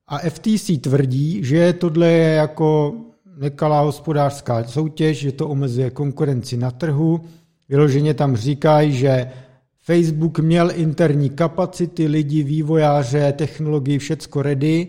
A 0.07 0.19
FTC 0.19 0.71
tvrdí, 0.81 1.45
že 1.45 1.73
tohle 1.73 2.09
je 2.09 2.35
jako 2.35 2.95
nekalá 3.37 3.81
hospodářská 3.81 4.65
soutěž, 4.65 5.19
že 5.19 5.33
to 5.33 5.49
omezuje 5.49 5.91
konkurenci 5.91 6.57
na 6.57 6.71
trhu. 6.71 7.21
Vyloženě 7.69 8.15
tam 8.15 8.37
říkají, 8.37 8.93
že 8.93 9.31
Facebook 9.85 10.39
měl 10.39 10.71
interní 10.75 11.31
kapacity, 11.31 12.07
lidi, 12.07 12.43
vývojáře, 12.43 13.33
technologii, 13.33 13.99
všecko 13.99 14.43
ready, 14.43 14.89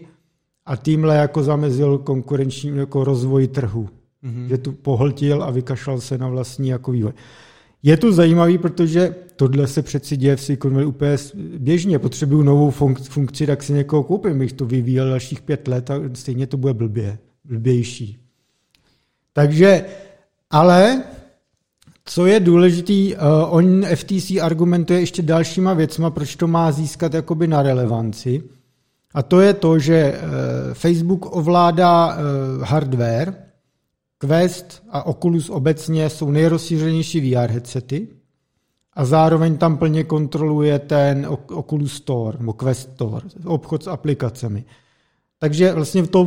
a 0.66 0.76
tímhle 0.76 1.16
jako 1.16 1.44
zamezil 1.44 1.98
konkurenční 1.98 2.78
jako 2.78 3.04
rozvoj 3.04 3.48
trhu. 3.48 3.90
Mm-hmm. 4.24 4.48
Že 4.48 4.58
tu 4.58 4.72
pohltil 4.72 5.44
a 5.44 5.52
vykašlal 5.52 6.02
se 6.02 6.18
na 6.18 6.28
vlastní 6.28 6.70
jako 6.70 6.92
vývoj. 6.92 7.14
Je 7.84 7.98
to 7.98 8.14
zajímavý, 8.14 8.58
protože 8.58 9.16
tohle 9.36 9.68
se 9.68 9.82
přeci 9.82 10.18
děje 10.18 10.36
v 10.36 10.42
Silicon 10.42 10.72
Valley 10.72 10.86
úplně 10.86 11.18
běžně. 11.58 12.00
Potřebuju 12.00 12.44
novou 12.44 12.72
funkci, 13.10 13.48
tak 13.48 13.64
si 13.64 13.74
někoho 13.74 14.04
koupím. 14.04 14.40
Bych 14.40 14.54
to 14.54 14.66
vyvíjel 14.66 15.10
dalších 15.10 15.42
pět 15.42 15.68
let 15.68 15.92
a 15.92 16.02
stejně 16.14 16.48
to 16.48 16.58
bude 16.58 16.74
blbě, 16.74 17.18
blbější. 17.46 18.18
Takže, 19.34 19.86
ale 20.50 21.04
co 22.10 22.26
je 22.26 22.40
důležitý, 22.40 23.16
uh, 23.16 23.22
on 23.50 23.86
FTC 23.96 24.32
argumentuje 24.42 25.00
ještě 25.00 25.22
dalšíma 25.22 25.74
věcma, 25.74 26.10
proč 26.10 26.36
to 26.36 26.48
má 26.48 26.72
získat 26.72 27.14
jakoby 27.14 27.48
na 27.48 27.62
relevanci. 27.62 28.44
A 29.14 29.24
to 29.24 29.42
je 29.42 29.54
to, 29.54 29.80
že 29.80 29.96
eh, 29.96 30.20
Facebook 30.74 31.36
ovládá 31.36 32.18
eh, 32.18 32.22
hardware, 32.66 33.34
Quest 34.18 34.84
a 34.90 35.06
Oculus 35.06 35.50
obecně 35.50 36.10
jsou 36.10 36.32
nejrozšířenější 36.32 37.34
VR 37.34 37.52
headsety 37.52 38.08
a 38.94 39.06
zároveň 39.06 39.58
tam 39.58 39.78
plně 39.78 40.04
kontroluje 40.04 40.80
ten 40.80 41.28
Oculus 41.54 41.94
Store 41.94 42.38
nebo 42.40 42.54
Quest 42.54 42.92
Store, 42.94 43.28
obchod 43.46 43.84
s 43.84 43.88
aplikacemi. 43.88 44.66
Takže 45.40 45.74
vlastně 45.74 46.08
to, 46.08 46.22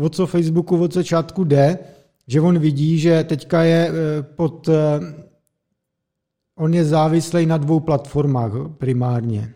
od 0.00 0.14
co 0.14 0.26
Facebooku 0.26 0.82
od 0.82 0.94
začátku 0.94 1.44
jde, 1.44 1.78
že 2.28 2.40
on 2.40 2.58
vidí, 2.58 2.98
že 2.98 3.24
teďka 3.24 3.62
je 3.62 3.90
eh, 3.90 4.22
pod... 4.22 4.68
On 6.58 6.74
je 6.74 6.84
závislý 6.84 7.46
na 7.46 7.56
dvou 7.56 7.80
platformách 7.80 8.52
primárně. 8.78 9.54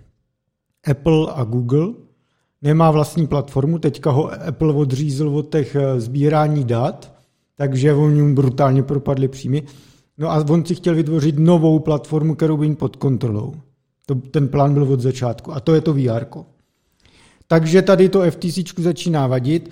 Apple 0.91 1.33
a 1.35 1.45
Google– 1.45 1.89
nemá 2.63 2.91
vlastní 2.91 3.27
platformu, 3.27 3.79
teďka 3.79 4.11
ho 4.11 4.33
Apple 4.49 4.73
odřízl 4.73 5.29
od 5.29 5.53
těch 5.53 5.75
eh, 5.77 6.01
sbírání 6.01 6.65
dat, 6.65 7.13
takže 7.57 7.95
oni 7.95 8.35
brutálně 8.35 8.83
propadli 8.83 9.29
příjmy. 9.29 9.63
No 10.19 10.31
a 10.31 10.45
on 10.49 10.65
si 10.65 10.75
chtěl 10.75 10.95
vytvořit 10.95 11.39
novou 11.39 11.79
platformu, 11.79 12.35
kterou 12.35 12.57
by 12.57 12.67
jim 12.67 12.77
pod 12.77 12.97
kontrolou. 12.97 13.55
To, 14.07 14.15
ten 14.15 14.49
plán 14.49 14.75
byl 14.75 14.83
od 14.83 15.01
začátku 15.01 15.53
a 15.53 15.61
to 15.61 15.75
je 15.75 15.81
to 15.81 15.95
VR. 15.95 16.27
Takže 17.47 17.83
tady 17.83 18.09
to 18.09 18.31
FTC 18.31 18.79
začíná 18.79 19.27
vadit. 19.27 19.71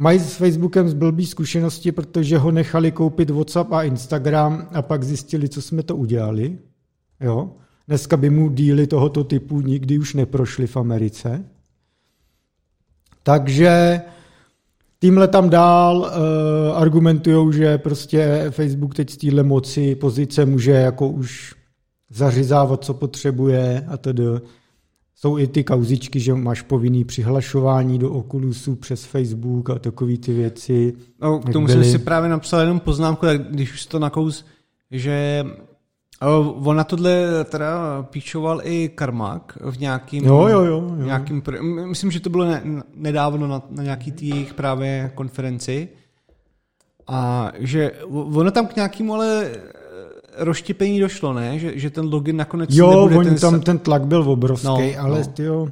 Mají 0.00 0.18
s 0.18 0.36
Facebookem 0.36 0.88
z 0.88 0.94
blbý 0.94 1.26
zkušenosti, 1.26 1.92
protože 1.92 2.38
ho 2.38 2.50
nechali 2.50 2.92
koupit 2.92 3.30
WhatsApp 3.30 3.72
a 3.72 3.82
Instagram 3.82 4.68
a 4.72 4.82
pak 4.82 5.04
zjistili, 5.04 5.48
co 5.48 5.62
jsme 5.62 5.82
to 5.82 5.96
udělali. 5.96 6.58
Jo? 7.20 7.50
Dneska 7.88 8.16
by 8.16 8.30
mu 8.30 8.50
díly 8.50 8.86
tohoto 8.86 9.24
typu 9.24 9.60
nikdy 9.60 9.98
už 9.98 10.14
neprošly 10.14 10.66
v 10.66 10.76
Americe. 10.76 11.44
Takže 13.22 14.00
tímhle 15.00 15.28
tam 15.28 15.50
dál 15.50 15.98
uh, 15.98 16.76
argumentují, 16.76 17.52
že 17.52 17.78
prostě 17.78 18.46
Facebook 18.50 18.94
teď 18.94 19.10
z 19.10 19.16
téhle 19.16 19.42
moci 19.42 19.94
pozice 19.94 20.44
může 20.44 20.72
jako 20.72 21.08
už 21.08 21.54
zařizávat, 22.10 22.84
co 22.84 22.94
potřebuje 22.94 23.84
a 23.88 23.96
tedy. 23.96 24.24
Jsou 25.20 25.38
i 25.38 25.46
ty 25.46 25.64
kauzičky, 25.64 26.20
že 26.20 26.34
máš 26.34 26.62
povinný 26.62 27.04
přihlašování 27.04 27.98
do 27.98 28.10
Oculusu 28.12 28.76
přes 28.76 29.04
Facebook 29.04 29.70
a 29.70 29.78
takové 29.78 30.16
ty 30.16 30.32
věci. 30.32 30.94
No, 31.22 31.38
k 31.38 31.52
tomu 31.52 31.68
jsem 31.68 31.84
si 31.84 31.98
právě 31.98 32.30
napsal 32.30 32.60
jenom 32.60 32.80
poznámku, 32.80 33.26
když 33.50 33.72
už 33.72 33.86
to 33.86 33.98
nakous, 33.98 34.44
že 34.90 35.44
On 36.20 36.76
na 36.76 36.84
tohle 36.84 37.44
teda 37.44 38.02
píčoval 38.02 38.60
i 38.64 38.88
Karmak 38.88 39.58
v 39.70 39.78
nějakým, 39.78 40.24
jo, 40.24 40.46
jo, 40.46 40.64
jo, 40.64 40.94
jo. 40.98 41.04
nějakým 41.04 41.42
myslím, 41.86 42.10
že 42.10 42.20
to 42.20 42.30
bylo 42.30 42.44
ne, 42.44 42.62
nedávno 42.94 43.46
na, 43.46 43.62
na 43.70 43.82
nějaký 43.82 44.12
té 44.12 44.24
jejich 44.24 44.54
právě 44.54 45.10
konferenci 45.14 45.88
a 47.06 47.52
že 47.58 47.92
ono 48.10 48.50
tam 48.50 48.66
k 48.66 48.76
nějakému 48.76 49.14
ale 49.14 49.50
roštěpení 50.38 51.00
došlo, 51.00 51.32
ne? 51.32 51.58
Že, 51.58 51.78
že 51.78 51.90
ten 51.90 52.04
login 52.12 52.36
nakonec 52.36 52.70
jo, 52.72 52.90
nebude 52.90 53.14
Jo, 53.14 53.22
ten... 53.22 53.38
tam 53.38 53.60
ten 53.60 53.78
tlak 53.78 54.06
byl 54.06 54.30
obrovský, 54.30 54.66
no, 54.66 54.92
ale 54.98 55.18
no. 55.20 55.26
tyjo, 55.26 55.62
uh, 55.62 55.68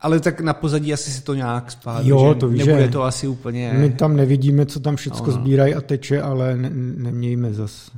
ale 0.00 0.20
tak 0.20 0.40
na 0.40 0.54
pozadí 0.54 0.92
asi 0.92 1.10
si 1.10 1.22
to 1.22 1.34
nějak 1.34 1.70
spálí, 1.70 2.08
jo, 2.08 2.28
že 2.28 2.40
to 2.40 2.48
víš, 2.48 2.66
nebude 2.66 2.84
že 2.84 2.90
to 2.90 3.02
asi 3.02 3.28
úplně... 3.28 3.72
My 3.72 3.90
tam 3.90 4.16
nevidíme, 4.16 4.66
co 4.66 4.80
tam 4.80 4.96
všechno 4.96 5.26
no, 5.26 5.26
no. 5.26 5.32
sbírají 5.32 5.74
a 5.74 5.80
teče, 5.80 6.22
ale 6.22 6.56
ne, 6.56 6.70
nemějme 6.96 7.52
zas 7.52 7.90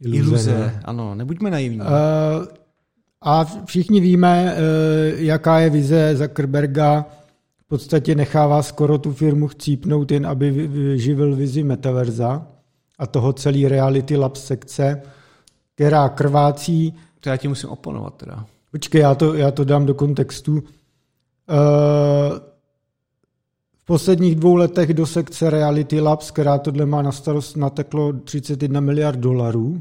Iluze, 0.00 0.18
iluze 0.18 0.58
ne? 0.58 0.80
ano, 0.84 1.14
nebuďme 1.14 1.50
naivní. 1.50 1.80
Uh, 1.80 1.86
a 3.22 3.44
všichni 3.64 4.00
víme, 4.00 4.54
uh, 4.54 5.20
jaká 5.20 5.60
je 5.60 5.70
vize 5.70 6.16
Zuckerberga. 6.16 7.06
V 7.56 7.68
podstatě 7.68 8.14
nechává 8.14 8.62
skoro 8.62 8.98
tu 8.98 9.12
firmu 9.12 9.48
chcípnout 9.48 10.10
jen, 10.10 10.26
aby 10.26 10.70
živil 10.96 11.36
vizi 11.36 11.64
metaverza 11.64 12.46
a 12.98 13.06
toho 13.06 13.32
celý 13.32 13.68
Reality 13.68 14.16
Lab 14.16 14.36
sekce, 14.36 15.02
která 15.74 16.08
krvácí. 16.08 16.94
To 17.20 17.28
já 17.28 17.36
ti 17.36 17.48
musím 17.48 17.68
oponovat 17.68 18.14
teda. 18.14 18.46
Počkej, 18.70 19.00
já 19.00 19.14
to, 19.14 19.34
já 19.34 19.50
to 19.50 19.64
dám 19.64 19.86
do 19.86 19.94
kontextu. 19.94 20.52
Uh, 20.52 20.60
v 23.78 23.84
posledních 23.84 24.34
dvou 24.34 24.54
letech 24.54 24.94
do 24.94 25.06
sekce 25.06 25.50
Reality 25.50 26.00
Labs, 26.00 26.30
která 26.30 26.58
tohle 26.58 26.86
má 26.86 27.02
na 27.02 27.12
starost, 27.12 27.56
nateklo 27.56 28.12
31 28.12 28.80
miliard 28.80 29.18
dolarů 29.18 29.80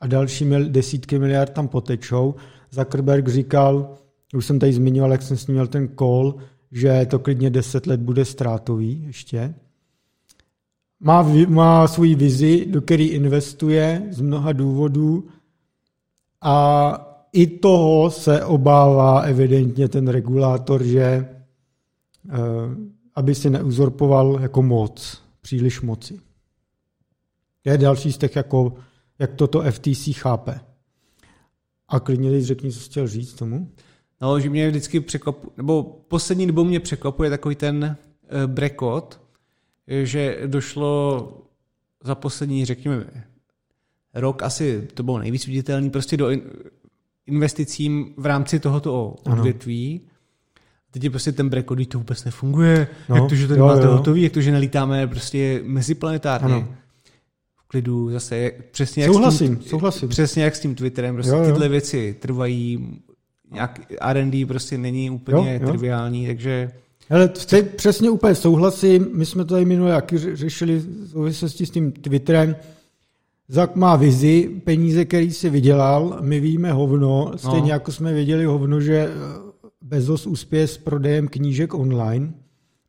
a 0.00 0.06
další 0.06 0.44
mil, 0.44 0.68
desítky 0.68 1.18
miliard 1.18 1.52
tam 1.52 1.68
potečou. 1.68 2.34
Zuckerberg 2.70 3.28
říkal, 3.28 3.94
už 4.34 4.46
jsem 4.46 4.58
tady 4.58 4.72
zmiňoval, 4.72 5.12
jak 5.12 5.22
jsem 5.22 5.36
s 5.36 5.46
ním 5.46 5.54
měl 5.54 5.66
ten 5.66 5.88
call, 5.98 6.34
že 6.72 7.06
to 7.10 7.18
klidně 7.18 7.50
10 7.50 7.86
let 7.86 8.00
bude 8.00 8.24
ztrátový 8.24 9.04
ještě. 9.06 9.54
Má, 11.00 11.26
má 11.48 11.88
svůj 11.88 12.14
vizi, 12.14 12.66
do 12.66 12.82
který 12.82 13.06
investuje 13.06 14.08
z 14.10 14.20
mnoha 14.20 14.52
důvodů 14.52 15.28
a 16.40 17.04
i 17.32 17.46
toho 17.46 18.10
se 18.10 18.44
obává 18.44 19.20
evidentně 19.20 19.88
ten 19.88 20.08
regulátor, 20.08 20.82
že 20.82 21.02
eh, 21.02 21.28
aby 23.14 23.34
si 23.34 23.50
neuzorpoval 23.50 24.38
jako 24.40 24.62
moc, 24.62 25.22
příliš 25.40 25.80
moci. 25.80 26.20
To 27.62 27.70
je 27.70 27.78
další 27.78 28.12
z 28.12 28.18
těch 28.18 28.36
jako 28.36 28.74
jak 29.18 29.34
toto 29.34 29.62
FTC 29.70 30.08
chápe. 30.12 30.60
A 31.88 32.00
klidně 32.00 32.30
teď 32.30 32.44
řekni, 32.44 32.72
co 32.72 32.80
jsi 32.80 32.90
chtěl 32.90 33.08
říct 33.08 33.34
tomu. 33.34 33.70
No, 34.20 34.40
že 34.40 34.50
mě 34.50 34.68
vždycky 34.68 35.00
překvapuje, 35.00 35.52
nebo 35.56 35.82
poslední 35.82 36.46
dobou 36.46 36.64
mě 36.64 36.80
překvapuje 36.80 37.30
takový 37.30 37.54
ten 37.54 37.96
uh, 38.22 38.52
brekot, 38.52 39.20
že 39.88 40.38
došlo 40.46 41.28
za 42.04 42.14
poslední, 42.14 42.64
řekněme, 42.64 43.04
rok 44.14 44.42
asi 44.42 44.88
to 44.94 45.02
bylo 45.02 45.18
nejvíc 45.18 45.46
viditelný, 45.46 45.90
prostě 45.90 46.16
do 46.16 46.30
investicím 47.26 48.14
v 48.16 48.26
rámci 48.26 48.60
tohoto 48.60 49.16
odvětví. 49.24 50.00
Ano. 50.04 50.10
Teď 50.90 51.04
je 51.04 51.10
prostě 51.10 51.32
ten 51.32 51.48
brekot, 51.48 51.88
to 51.88 51.98
vůbec 51.98 52.24
nefunguje, 52.24 52.88
no, 53.08 53.16
jak 53.16 53.28
to, 53.28 53.34
že 53.34 53.48
to 53.48 53.54
nemáte 53.54 53.84
jo. 53.84 53.92
hotový, 53.92 54.22
jak 54.22 54.32
to, 54.32 54.40
že 54.40 54.52
nelítáme 54.52 55.06
prostě 55.06 55.60
meziplanetárně. 55.64 56.54
Ano. 56.54 56.74
V 57.56 57.68
klidu 57.68 58.10
zase, 58.10 58.52
přesně 58.70 59.02
jak 59.02 59.12
souhlasím, 59.12 59.56
s 59.56 59.58
tím, 59.58 59.68
souhlasím. 59.68 60.08
Přesně 60.08 60.42
jak 60.42 60.56
s 60.56 60.60
tím 60.60 60.74
Twitterem, 60.74 61.14
prostě 61.14 61.32
jo, 61.32 61.38
jo. 61.38 61.44
tyhle 61.44 61.68
věci 61.68 62.16
trvají, 62.20 62.98
nějak 63.52 63.80
R&D 64.00 64.46
prostě 64.46 64.78
není 64.78 65.10
úplně 65.10 65.54
jo, 65.54 65.60
jo. 65.62 65.68
triviální, 65.68 66.26
takže... 66.26 66.72
Ale 67.10 67.28
teď 67.28 67.74
přesně 67.74 68.10
úplně 68.10 68.34
souhlasím, 68.34 69.08
my 69.14 69.26
jsme 69.26 69.44
to 69.44 69.54
tady 69.54 69.64
minule 69.64 69.90
jaký 69.90 70.18
řešili 70.18 70.78
v 70.78 71.08
souvislosti 71.10 71.66
s 71.66 71.70
tím 71.70 71.92
Twitterem, 71.92 72.56
Zak 73.50 73.76
má 73.76 73.96
vizi, 73.96 74.50
peníze, 74.64 75.04
který 75.04 75.32
si 75.32 75.50
vydělal, 75.50 76.18
my 76.20 76.40
víme 76.40 76.72
hovno, 76.72 77.32
stejně 77.36 77.60
no. 77.60 77.68
jako 77.68 77.92
jsme 77.92 78.12
věděli 78.12 78.44
hovno, 78.44 78.80
že 78.80 78.96
eh, 78.96 79.58
Bezos 79.82 80.26
uspěje 80.26 80.66
s 80.66 80.78
prodejem 80.78 81.28
knížek 81.28 81.74
online, 81.74 82.32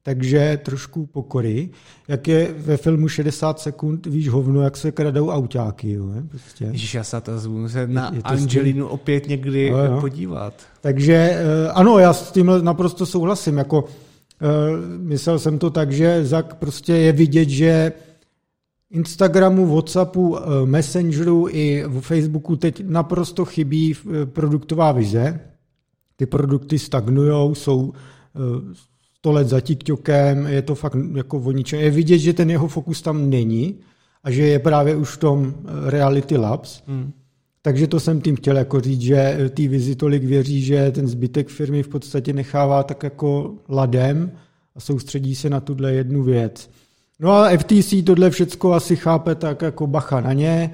takže 0.03 0.59
trošku 0.63 1.05
pokory. 1.05 1.69
Jak 2.07 2.27
je 2.27 2.53
ve 2.57 2.77
filmu 2.77 3.07
60 3.07 3.59
sekund, 3.59 4.05
víš 4.05 4.29
hovno, 4.29 4.61
jak 4.61 4.77
se 4.77 4.91
kradou 4.91 5.29
autáky. 5.29 5.91
Jo, 5.91 6.05
prostě. 6.29 6.65
Ježiš, 6.65 6.93
já 6.93 7.03
se 7.03 7.21
to 7.21 7.31
se 7.67 7.87
na 7.87 8.11
je, 8.13 8.21
Angelinu 8.23 8.87
opět 8.87 9.27
někdy 9.27 9.71
no, 9.71 9.87
no. 9.87 10.01
podívat. 10.01 10.53
Takže 10.81 11.13
eh, 11.13 11.71
ano, 11.71 11.99
já 11.99 12.13
s 12.13 12.31
tím 12.31 12.51
naprosto 12.61 13.05
souhlasím. 13.05 13.57
Jako, 13.57 13.85
myslel 14.97 15.39
jsem 15.39 15.59
to 15.59 15.69
tak, 15.69 15.91
že 15.91 16.25
Zak 16.25 16.55
prostě 16.55 16.93
je 16.93 17.11
vidět, 17.11 17.49
že 17.49 17.91
Instagramu, 18.89 19.75
Whatsappu, 19.75 20.37
eh, 20.37 20.65
Messengeru 20.65 21.47
i 21.49 21.83
v 21.87 22.01
Facebooku 22.01 22.55
teď 22.55 22.83
naprosto 22.87 23.45
chybí 23.45 23.95
produktová 24.25 24.91
vize. 24.91 25.39
Ty 26.15 26.25
produkty 26.25 26.79
stagnujou, 26.79 27.55
jsou 27.55 27.93
100 29.19 29.31
let 29.31 29.47
za 29.47 29.61
TikTokem, 29.61 30.47
je 30.47 30.61
to 30.61 30.75
fakt 30.75 30.95
jako 31.13 31.39
o 31.39 31.51
ničem. 31.51 31.79
Je 31.79 31.91
vidět, 31.91 32.17
že 32.17 32.33
ten 32.33 32.49
jeho 32.49 32.67
fokus 32.67 33.01
tam 33.01 33.29
není 33.29 33.79
a 34.23 34.31
že 34.31 34.41
je 34.41 34.59
právě 34.59 34.95
už 34.95 35.09
v 35.09 35.17
tom 35.17 35.53
eh, 35.55 35.89
Reality 35.89 36.37
Labs. 36.37 36.83
Hmm. 36.87 37.11
Takže 37.61 37.87
to 37.87 37.99
jsem 37.99 38.21
tím 38.21 38.35
chtěl 38.35 38.57
jako 38.57 38.81
říct, 38.81 39.01
že 39.01 39.15
eh, 39.15 39.49
ty 39.49 39.67
vizi 39.67 39.95
tolik 39.95 40.23
věří, 40.23 40.61
že 40.61 40.91
ten 40.91 41.07
zbytek 41.07 41.47
firmy 41.47 41.83
v 41.83 41.87
podstatě 41.87 42.33
nechává 42.33 42.83
tak 42.83 43.03
jako 43.03 43.53
ladem 43.69 44.31
a 44.75 44.79
soustředí 44.79 45.35
se 45.35 45.49
na 45.49 45.59
tuhle 45.59 45.93
jednu 45.93 46.23
věc. 46.23 46.69
No 47.19 47.31
a 47.31 47.57
FTC 47.57 47.93
tohle 48.05 48.29
všecko 48.29 48.73
asi 48.73 48.95
chápe 48.95 49.35
tak 49.35 49.61
jako 49.61 49.87
bacha 49.87 50.21
na 50.21 50.33
ně, 50.33 50.71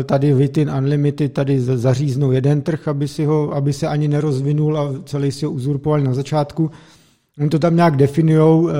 eh, 0.00 0.04
tady 0.04 0.34
Vitin 0.34 0.70
Unlimited 0.70 1.32
tady 1.32 1.60
zaříznou 1.60 2.32
jeden 2.32 2.60
trh, 2.60 2.88
aby, 2.88 3.08
si 3.08 3.24
ho, 3.24 3.54
aby 3.54 3.72
se 3.72 3.86
ani 3.86 4.08
nerozvinul 4.08 4.78
a 4.78 4.94
celý 5.04 5.32
si 5.32 5.46
ho 5.46 5.52
uzurpoval 5.52 6.00
na 6.00 6.14
začátku. 6.14 6.70
Oni 7.38 7.48
to 7.48 7.58
tam 7.58 7.76
nějak 7.76 7.96
definujou, 7.96 8.68
eh, 8.68 8.72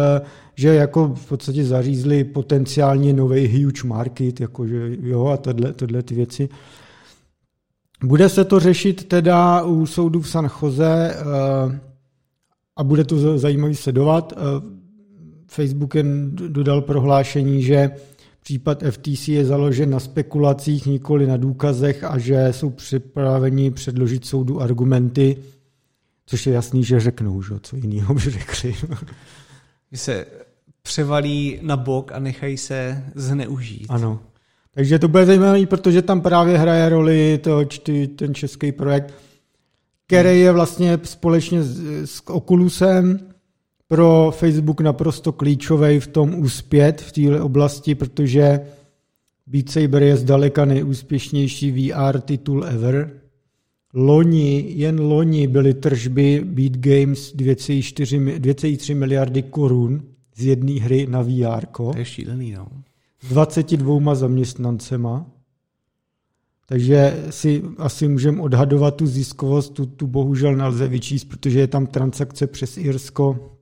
že 0.55 0.75
jako 0.75 1.09
v 1.15 1.29
podstatě 1.29 1.65
zařízli 1.65 2.25
potenciálně 2.25 3.13
nový 3.13 3.65
huge 3.65 3.89
market, 3.89 4.41
jakože 4.41 4.97
jo 5.03 5.27
a 5.27 5.37
tohle, 5.37 5.73
tohle 5.73 6.03
ty 6.03 6.15
věci. 6.15 6.49
Bude 8.05 8.29
se 8.29 8.45
to 8.45 8.61
řešit 8.61 9.09
teda 9.09 9.63
u 9.63 9.87
soudu 9.87 10.21
v 10.21 10.29
San 10.29 10.51
Jose 10.63 11.17
eh, 11.17 11.81
a 12.77 12.85
bude 12.85 13.05
to 13.05 13.39
zajímavý 13.39 13.75
sledovat. 13.75 14.33
Eh, 14.37 14.39
Facebook 15.47 15.95
jen 15.95 16.31
dodal 16.37 16.81
prohlášení, 16.81 17.63
že 17.63 17.91
případ 18.41 18.83
FTC 18.91 19.29
je 19.29 19.45
založen 19.45 19.91
na 19.91 20.01
spekulacích, 20.01 20.87
nikoli 20.87 21.27
na 21.27 21.37
důkazech 21.37 22.05
a 22.05 22.19
že 22.19 22.49
jsou 22.51 22.71
připraveni 22.71 23.71
předložit 23.71 24.25
soudu 24.25 24.61
argumenty, 24.61 25.37
Což 26.29 26.47
je 26.47 26.53
jasný, 26.53 26.85
že 26.85 27.01
řeknou, 27.01 27.43
že? 27.43 27.55
co 27.63 27.77
jiného 27.77 28.15
by 28.15 28.21
řekli. 28.21 28.75
Že 29.93 29.99
se 29.99 30.27
převalí 30.83 31.59
na 31.63 31.77
bok 31.77 32.13
a 32.13 32.19
nechají 32.19 32.57
se 32.57 33.05
zneužít. 33.15 33.87
Ano. 33.89 34.21
Takže 34.79 34.99
to 34.99 35.09
bude 35.09 35.27
zajímavé, 35.27 35.67
protože 35.67 36.03
tam 36.03 36.21
právě 36.21 36.59
hraje 36.59 36.89
roli 36.89 37.41
to, 37.43 37.65
ten 38.17 38.35
český 38.35 38.73
projekt, 38.73 39.15
který 40.07 40.41
je 40.41 40.53
vlastně 40.53 40.99
společně 41.03 41.63
s, 41.63 41.81
s 42.05 42.31
Oculusem 42.31 43.21
pro 43.89 44.33
Facebook 44.37 44.81
naprosto 44.81 45.33
klíčový 45.33 46.01
v 46.01 46.07
tom 46.07 46.35
úspět 46.35 47.01
v 47.01 47.13
této 47.13 47.45
oblasti, 47.45 47.95
protože 47.95 48.61
Beat 49.47 49.69
Saber 49.69 50.03
je 50.03 50.17
zdaleka 50.17 50.65
nejúspěšnější 50.65 51.91
VR 51.91 52.21
titul 52.21 52.65
ever. 52.65 53.11
Loni, 53.95 54.65
jen 54.69 55.01
loni 55.01 55.47
byly 55.47 55.75
tržby 55.75 56.43
Beat 56.45 56.73
Games 56.73 57.35
2,3 57.35 58.95
miliardy 58.95 59.43
korun 59.43 60.03
z 60.37 60.45
jedné 60.45 60.81
hry 60.81 61.07
na 61.07 61.23
VR. 61.23 61.67
To 61.77 61.93
je 61.97 62.05
šílený, 62.05 62.53
no. 62.53 62.69
22 63.31 64.15
zaměstnancema. 64.15 65.27
Takže 66.67 67.25
si 67.31 67.63
asi 67.79 68.09
můžeme 68.09 68.43
odhadovat 68.43 68.95
tu 68.97 69.07
ziskovost, 69.07 69.73
tu, 69.73 69.87
tu 69.87 70.07
bohužel 70.07 70.57
nelze 70.57 70.89
vyčíst, 70.89 71.29
protože 71.29 71.61
je 71.61 71.67
tam 71.67 71.87
transakce 71.87 72.47
přes 72.47 72.77
Irsko. 72.77 73.57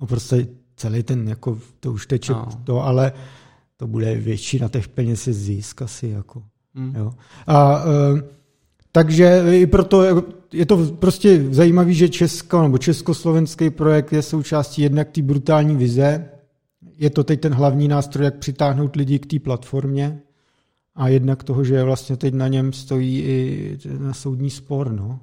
No 0.00 0.06
prostě 0.06 0.46
celý 0.76 1.02
ten, 1.02 1.28
jako, 1.28 1.58
to 1.80 1.92
už 1.92 2.06
teče 2.06 2.32
no. 2.32 2.48
to, 2.64 2.84
ale 2.84 3.12
to 3.76 3.86
bude 3.86 4.14
většina 4.14 4.68
těch 4.68 4.88
peněz 4.88 5.26
je 5.26 5.32
zisk 5.32 5.82
asi. 5.82 6.08
Jako, 6.08 6.42
mm. 6.74 6.94
jo. 6.96 7.12
A 7.46 7.84
uh, 7.84 8.20
takže 8.92 9.44
i 9.50 9.66
proto 9.66 10.24
je 10.52 10.66
to 10.66 10.86
prostě 10.86 11.44
zajímavé, 11.50 11.92
že 11.92 12.08
Česko 12.08 12.62
nebo 12.62 12.78
československý 12.78 13.70
projekt 13.70 14.12
je 14.12 14.22
součástí 14.22 14.82
jednak 14.82 15.10
té 15.10 15.22
brutální 15.22 15.76
vize. 15.76 16.28
Je 16.98 17.10
to 17.10 17.24
teď 17.24 17.40
ten 17.40 17.54
hlavní 17.54 17.88
nástroj, 17.88 18.24
jak 18.24 18.38
přitáhnout 18.38 18.96
lidi 18.96 19.18
k 19.18 19.26
té 19.26 19.38
platformě 19.38 20.22
a 20.94 21.08
jednak 21.08 21.44
toho, 21.44 21.64
že 21.64 21.84
vlastně 21.84 22.16
teď 22.16 22.34
na 22.34 22.48
něm 22.48 22.72
stojí 22.72 23.20
i 23.22 23.78
na 23.98 24.14
soudní 24.14 24.50
spor. 24.50 24.92
No. 24.92 25.20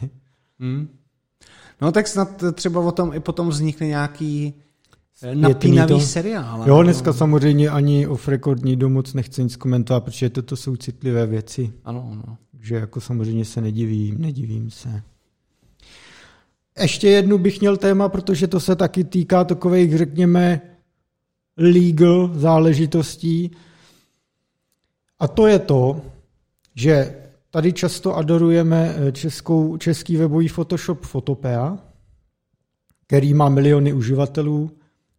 hmm. 0.60 0.88
No 1.80 1.92
tak 1.92 2.08
snad 2.08 2.44
třeba 2.52 2.80
o 2.80 2.92
tom 2.92 3.14
i 3.14 3.20
potom 3.20 3.48
vznikne 3.48 3.86
nějaký 3.86 4.54
napínavý 5.34 5.88
to... 5.88 6.00
seriál. 6.00 6.64
Jo, 6.66 6.82
dneska 6.82 7.10
no. 7.10 7.14
samozřejmě 7.14 7.70
ani 7.70 8.06
off 8.06 8.28
record 8.28 8.64
nikdo 8.64 8.88
moc 8.88 9.14
nechce 9.14 9.42
nic 9.42 9.56
komentovat, 9.56 10.04
protože 10.04 10.30
toto 10.30 10.56
jsou 10.56 10.76
citlivé 10.76 11.26
věci. 11.26 11.72
Ano, 11.84 12.08
ano. 12.12 12.36
Takže 12.50 12.74
jako 12.74 13.00
samozřejmě 13.00 13.44
se 13.44 13.60
nedivím, 13.60 14.20
nedivím 14.20 14.70
se. 14.70 15.02
Ještě 16.80 17.08
jednu 17.08 17.38
bych 17.38 17.60
měl 17.60 17.76
téma, 17.76 18.08
protože 18.08 18.46
to 18.46 18.60
se 18.60 18.76
taky 18.76 19.04
týká 19.04 19.44
takových, 19.44 19.98
řekněme, 19.98 20.60
legal 21.56 22.30
záležitostí. 22.34 23.50
A 25.18 25.28
to 25.28 25.46
je 25.46 25.58
to, 25.58 26.00
že 26.74 27.22
tady 27.50 27.72
často 27.72 28.16
adorujeme 28.16 28.94
eh, 28.96 29.12
českou, 29.12 29.76
český 29.76 30.16
webový 30.16 30.48
Photoshop 30.48 31.06
Photopea, 31.06 31.78
který 33.06 33.34
má 33.34 33.48
miliony 33.48 33.92
uživatelů 33.92 34.70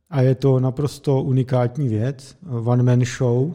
a 0.10 0.22
je 0.22 0.36
to 0.36 0.60
naprosto 0.60 1.22
unikátní 1.22 1.88
věc, 1.88 2.38
one 2.66 2.84
man 2.84 3.06
show, 3.06 3.54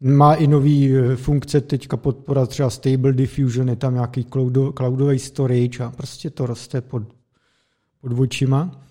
má 0.00 0.34
i 0.34 0.46
nový 0.46 0.96
eh, 0.96 1.16
funkce, 1.16 1.60
teďka 1.60 1.96
podpora 1.96 2.46
třeba 2.46 2.70
Stable 2.70 3.12
Diffusion, 3.12 3.68
je 3.68 3.76
tam 3.76 3.94
nějaký 3.94 4.24
cloudový 4.74 5.18
storage 5.18 5.84
a 5.84 5.90
prostě 5.90 6.30
to 6.30 6.46
roste 6.46 6.80
pod, 6.80 7.02
pod 8.00 8.20
očima. 8.20 8.87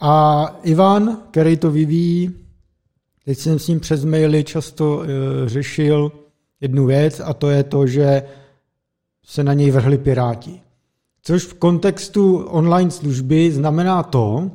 A 0.00 0.46
Ivan, 0.62 1.18
který 1.30 1.56
to 1.56 1.70
vyvíjí, 1.70 2.30
teď 3.24 3.38
jsem 3.38 3.58
s 3.58 3.68
ním 3.68 3.80
přes 3.80 4.04
maily 4.04 4.44
často 4.44 5.02
e, 5.02 5.06
řešil 5.48 6.12
jednu 6.60 6.86
věc 6.86 7.20
a 7.24 7.34
to 7.34 7.50
je 7.50 7.64
to, 7.64 7.86
že 7.86 8.22
se 9.24 9.44
na 9.44 9.52
něj 9.52 9.70
vrhli 9.70 9.98
piráti. 9.98 10.60
Což 11.22 11.44
v 11.44 11.54
kontextu 11.54 12.36
online 12.36 12.90
služby 12.90 13.52
znamená 13.52 14.02
to, 14.02 14.50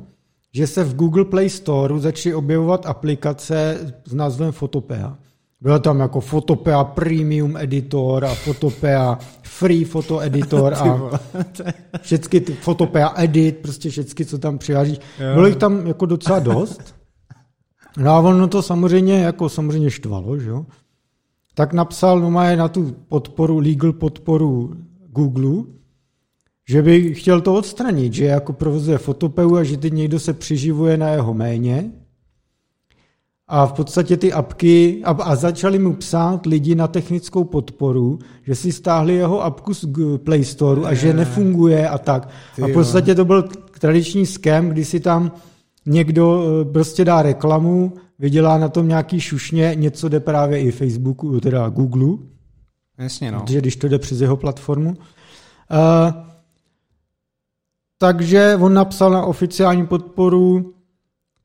že 0.52 0.66
se 0.66 0.84
v 0.84 0.94
Google 0.94 1.24
Play 1.24 1.50
Store 1.50 1.98
začaly 1.98 2.34
objevovat 2.34 2.86
aplikace 2.86 3.78
s 4.04 4.14
názvem 4.14 4.52
Photopea. 4.52 5.18
Byl 5.66 5.78
tam 5.78 6.00
jako 6.00 6.20
Photopea 6.20 6.84
Premium 6.84 7.56
Editor 7.56 8.24
a 8.24 8.34
Photopea 8.34 9.18
Free 9.42 9.84
Photo 9.84 10.20
Editor 10.20 10.74
a 10.78 11.10
všechny 12.00 12.40
ty 12.40 12.52
Photopea 12.52 13.12
Edit, 13.16 13.56
prostě 13.56 13.90
všechny, 13.90 14.24
co 14.24 14.38
tam 14.38 14.58
přiváží. 14.58 14.98
Bylo 15.34 15.46
jich 15.46 15.56
tam 15.56 15.86
jako 15.86 16.06
docela 16.06 16.38
dost. 16.38 16.94
No 17.98 18.10
a 18.10 18.18
ono 18.18 18.48
to 18.48 18.62
samozřejmě 18.62 19.18
jako 19.18 19.48
samozřejmě 19.48 19.90
štvalo, 19.90 20.38
že 20.38 20.50
jo. 20.50 20.66
Tak 21.54 21.72
napsal 21.72 22.20
no 22.20 22.30
má 22.30 22.54
na 22.54 22.68
tu 22.68 22.96
podporu, 23.08 23.58
legal 23.58 23.92
podporu 23.92 24.74
Google 25.08 25.64
že 26.68 26.82
by 26.82 27.14
chtěl 27.14 27.40
to 27.40 27.54
odstranit, 27.54 28.12
že 28.12 28.24
jako 28.24 28.52
provozuje 28.52 28.98
fotopeu 28.98 29.56
a 29.56 29.64
že 29.64 29.76
teď 29.76 29.92
někdo 29.92 30.20
se 30.20 30.32
přiživuje 30.32 30.96
na 30.96 31.08
jeho 31.08 31.34
méně. 31.34 31.90
A 33.48 33.66
v 33.66 33.72
podstatě 33.72 34.16
ty 34.16 34.32
apky, 34.32 35.02
a, 35.04 35.10
a 35.10 35.36
začali 35.36 35.78
mu 35.78 35.94
psát 35.94 36.46
lidi 36.46 36.74
na 36.74 36.88
technickou 36.88 37.44
podporu, 37.44 38.18
že 38.42 38.54
si 38.54 38.72
stáhli 38.72 39.14
jeho 39.14 39.44
apku 39.44 39.74
z 39.74 39.84
Play 40.24 40.44
Store 40.44 40.80
a 40.84 40.94
že 40.94 41.14
nefunguje 41.14 41.88
a 41.88 41.98
tak. 41.98 42.28
A 42.62 42.66
v 42.66 42.72
podstatě 42.72 43.14
to 43.14 43.24
byl 43.24 43.48
tradiční 43.80 44.26
scam, 44.26 44.68
kdy 44.68 44.84
si 44.84 45.00
tam 45.00 45.32
někdo 45.86 46.42
eh, 46.42 46.64
prostě 46.64 47.04
dá 47.04 47.22
reklamu, 47.22 47.92
vydělá 48.18 48.58
na 48.58 48.68
tom 48.68 48.88
nějaký 48.88 49.20
šušně, 49.20 49.72
něco 49.74 50.08
jde 50.08 50.20
právě 50.20 50.60
i 50.60 50.70
Facebooku, 50.70 51.40
teda 51.40 51.68
Google. 51.68 52.16
Jasně, 52.98 53.32
no. 53.32 53.40
Protože 53.40 53.58
když 53.58 53.76
to 53.76 53.88
jde 53.88 53.98
přes 53.98 54.20
jeho 54.20 54.36
platformu. 54.36 54.90
Uh, 54.90 54.96
takže 57.98 58.56
on 58.60 58.74
napsal 58.74 59.10
na 59.10 59.22
oficiální 59.22 59.86
podporu, 59.86 60.74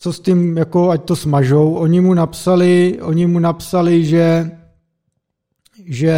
co 0.02 0.14
s 0.14 0.20
tím, 0.20 0.58
jako 0.58 0.90
ať 0.90 1.04
to 1.04 1.16
smažou. 1.16 1.74
Oni 1.74 2.02
mu 2.02 2.14
napsali, 2.14 2.98
oni 3.02 3.28
mu 3.28 3.40
napsali, 3.40 4.06
že, 4.06 4.52
že 5.86 6.14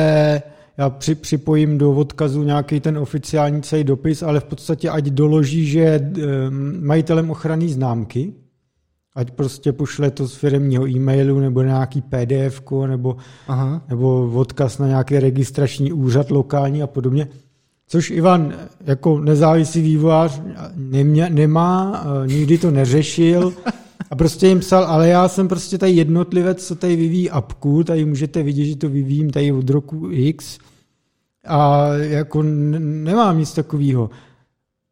já 0.78 0.90
při, 0.90 1.16
připojím 1.16 1.78
do 1.78 1.92
odkazu 1.92 2.44
nějaký 2.44 2.80
ten 2.80 2.98
oficiální 2.98 3.62
celý 3.62 3.84
dopis, 3.84 4.24
ale 4.24 4.40
v 4.40 4.44
podstatě 4.44 4.90
ať 4.90 5.06
doloží, 5.06 5.66
že 5.66 5.80
je 5.80 6.12
majitelem 6.80 7.32
ochranné 7.32 7.68
známky, 7.68 8.34
ať 9.16 9.32
prostě 9.32 9.72
pošle 9.72 10.12
to 10.12 10.28
z 10.28 10.36
firmního 10.36 10.88
e-mailu 10.88 11.40
nebo 11.40 11.62
nějaký 11.62 12.02
PDF 12.02 12.62
nebo, 12.88 13.18
Aha. 13.48 13.82
nebo 13.90 14.32
odkaz 14.34 14.78
na 14.78 14.88
nějaký 14.88 15.20
registrační 15.20 15.94
úřad 15.94 16.32
lokální 16.32 16.84
a 16.84 16.88
podobně. 16.88 17.28
Což 17.94 18.10
Ivan 18.10 18.54
jako 18.86 19.20
nezávislý 19.20 19.82
vývojář 19.82 20.41
nemě, 20.76 21.30
nemá, 21.30 22.04
eh, 22.06 22.28
nikdy 22.28 22.58
to 22.58 22.72
neřešil 22.72 23.54
a 24.12 24.16
prostě 24.16 24.48
jim 24.48 24.60
psal, 24.60 24.84
ale 24.84 25.08
já 25.08 25.28
jsem 25.28 25.48
prostě 25.48 25.78
tady 25.78 25.91
jednotlivec, 25.91 26.68
co 26.68 26.76
tady 26.76 26.96
vyvíjí 26.96 27.30
apku, 27.30 27.84
tady 27.84 28.06
můžete 28.06 28.44
vidět, 28.44 28.66
že 28.66 28.76
to 28.76 28.89
vyvíjím 28.89 29.30
tady 29.30 29.52
od 29.52 29.70
roku 29.70 30.08
X 30.12 30.60
a 31.48 31.88
jako 31.94 32.44
nemám 32.44 33.38
nic 33.38 33.54
takového. 33.54 34.10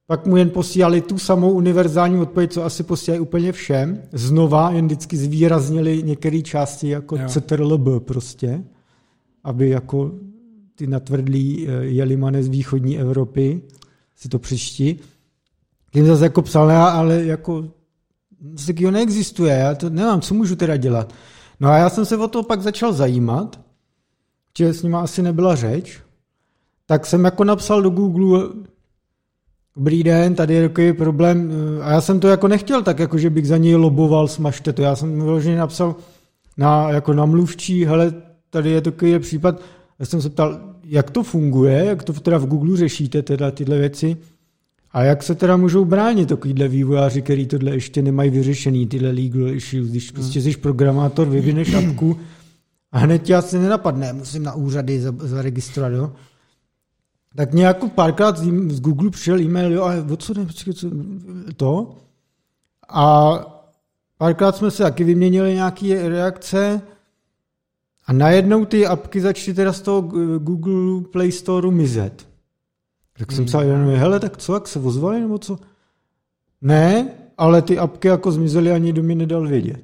Pak 0.07 0.25
mu 0.25 0.37
jen 0.37 0.49
posílali 0.49 1.01
tu 1.01 1.17
samou 1.17 1.51
univerzální 1.51 2.17
odpověď, 2.17 2.51
co 2.51 2.63
asi 2.63 2.83
posílají 2.83 3.21
úplně 3.21 3.51
všem. 3.51 4.01
Znova 4.11 4.71
jen 4.71 4.85
vždycky 4.85 5.17
zvýraznili 5.17 6.03
některé 6.03 6.41
části 6.41 6.89
jako 6.89 7.15
jo. 7.15 7.27
CTRLB 7.27 8.03
prostě, 8.05 8.63
aby 9.43 9.69
jako 9.69 10.11
ty 10.81 10.87
natvrdlí 10.87 11.67
eh, 11.67 11.85
jelimane 11.85 12.43
z 12.43 12.47
východní 12.47 12.99
Evropy 12.99 13.61
si 14.15 14.29
to 14.29 14.39
přiští. 14.39 14.99
Tím 15.93 16.05
zase 16.05 16.23
jako 16.23 16.41
psal, 16.41 16.71
ale 16.71 17.25
jako 17.25 17.65
nic 18.41 18.65
takového 18.65 18.91
neexistuje, 18.91 19.53
já 19.53 19.75
to 19.75 19.89
nemám, 19.89 20.21
co 20.21 20.33
můžu 20.33 20.55
teda 20.55 20.77
dělat. 20.77 21.13
No 21.59 21.69
a 21.69 21.77
já 21.77 21.89
jsem 21.89 22.05
se 22.05 22.17
o 22.17 22.27
to 22.27 22.43
pak 22.43 22.61
začal 22.61 22.93
zajímat, 22.93 23.59
že 24.57 24.73
s 24.73 24.83
nima 24.83 25.01
asi 25.01 25.21
nebyla 25.21 25.55
řeč, 25.55 26.01
tak 26.85 27.05
jsem 27.05 27.25
jako 27.25 27.43
napsal 27.43 27.81
do 27.81 27.89
Google, 27.89 28.49
dobrý 29.75 30.03
den, 30.03 30.35
tady 30.35 30.53
je 30.53 30.69
takový 30.69 30.93
problém, 30.93 31.51
a 31.81 31.91
já 31.91 32.01
jsem 32.01 32.19
to 32.19 32.27
jako 32.27 32.47
nechtěl 32.47 32.81
tak, 32.83 32.99
jako 32.99 33.17
že 33.17 33.29
bych 33.29 33.47
za 33.47 33.57
něj 33.57 33.75
loboval, 33.75 34.27
smažte 34.27 34.73
to, 34.73 34.81
já 34.81 34.95
jsem 34.95 35.21
vyloženě 35.21 35.57
napsal 35.57 35.95
na, 36.57 36.89
jako 36.89 37.13
na 37.13 37.25
mluvčí, 37.25 37.85
hele, 37.85 38.13
tady 38.49 38.69
je 38.69 38.81
takový 38.81 39.19
případ, 39.19 39.61
já 39.99 40.05
jsem 40.05 40.21
se 40.21 40.29
ptal, 40.29 40.70
jak 40.83 41.11
to 41.11 41.23
funguje, 41.23 41.85
jak 41.85 42.03
to 42.03 42.13
teda 42.13 42.37
v 42.37 42.45
Google 42.45 42.77
řešíte 42.77 43.21
teda 43.21 43.51
tyhle 43.51 43.77
věci 43.77 44.17
a 44.91 45.03
jak 45.03 45.23
se 45.23 45.35
teda 45.35 45.57
můžou 45.57 45.85
bránit 45.85 46.29
takovýhle 46.29 46.67
vývojáři, 46.67 47.21
který 47.21 47.45
tohle 47.45 47.71
ještě 47.71 48.01
nemají 48.01 48.29
vyřešený, 48.29 48.87
tyhle 48.87 49.11
legal 49.11 49.47
issues, 49.47 49.87
když 49.87 50.11
prostě 50.11 50.41
jsi 50.41 50.57
programátor, 50.57 51.29
vyvineš 51.29 51.73
apku 51.73 52.17
a 52.91 52.99
hned 52.99 53.23
tě 53.23 53.35
asi 53.35 53.59
nenapadne, 53.59 54.13
musím 54.13 54.43
na 54.43 54.53
úřady 54.53 55.01
zaregistrovat, 55.19 55.91
jo. 55.91 56.11
Tak 57.35 57.53
nějak 57.53 57.93
párkrát 57.93 58.37
z 58.67 58.79
Google 58.79 59.09
přišel 59.09 59.41
e-mail, 59.41 59.73
jo, 59.73 59.83
a 59.83 60.15
co 60.17 60.33
ne, 60.33 60.45
co, 60.73 60.89
to? 61.57 61.95
A 62.89 63.31
párkrát 64.17 64.55
jsme 64.55 64.71
se 64.71 64.83
taky 64.83 65.03
vyměnili 65.03 65.53
nějaké 65.53 66.09
reakce, 66.09 66.81
a 68.05 68.13
najednou 68.13 68.65
ty 68.65 68.87
apky 68.87 69.21
začaly 69.21 69.55
teda 69.55 69.73
z 69.73 69.81
toho 69.81 70.01
Google 70.37 71.09
Play 71.11 71.31
Store 71.31 71.71
mizet. 71.71 72.27
Tak 73.17 73.31
hmm. 73.31 73.35
jsem 73.35 73.45
psal 73.45 73.63
jenom, 73.63 73.95
hele, 73.95 74.19
tak 74.19 74.37
co, 74.37 74.53
jak 74.53 74.67
se 74.67 74.79
ozvali, 74.79 75.21
nebo 75.21 75.37
co? 75.37 75.59
Ne, 76.61 77.09
ale 77.37 77.61
ty 77.61 77.77
apky 77.77 78.07
jako 78.07 78.31
zmizely, 78.31 78.71
ani 78.71 78.93
do 78.93 79.03
mě 79.03 79.15
nedal 79.15 79.47
vědět. 79.47 79.83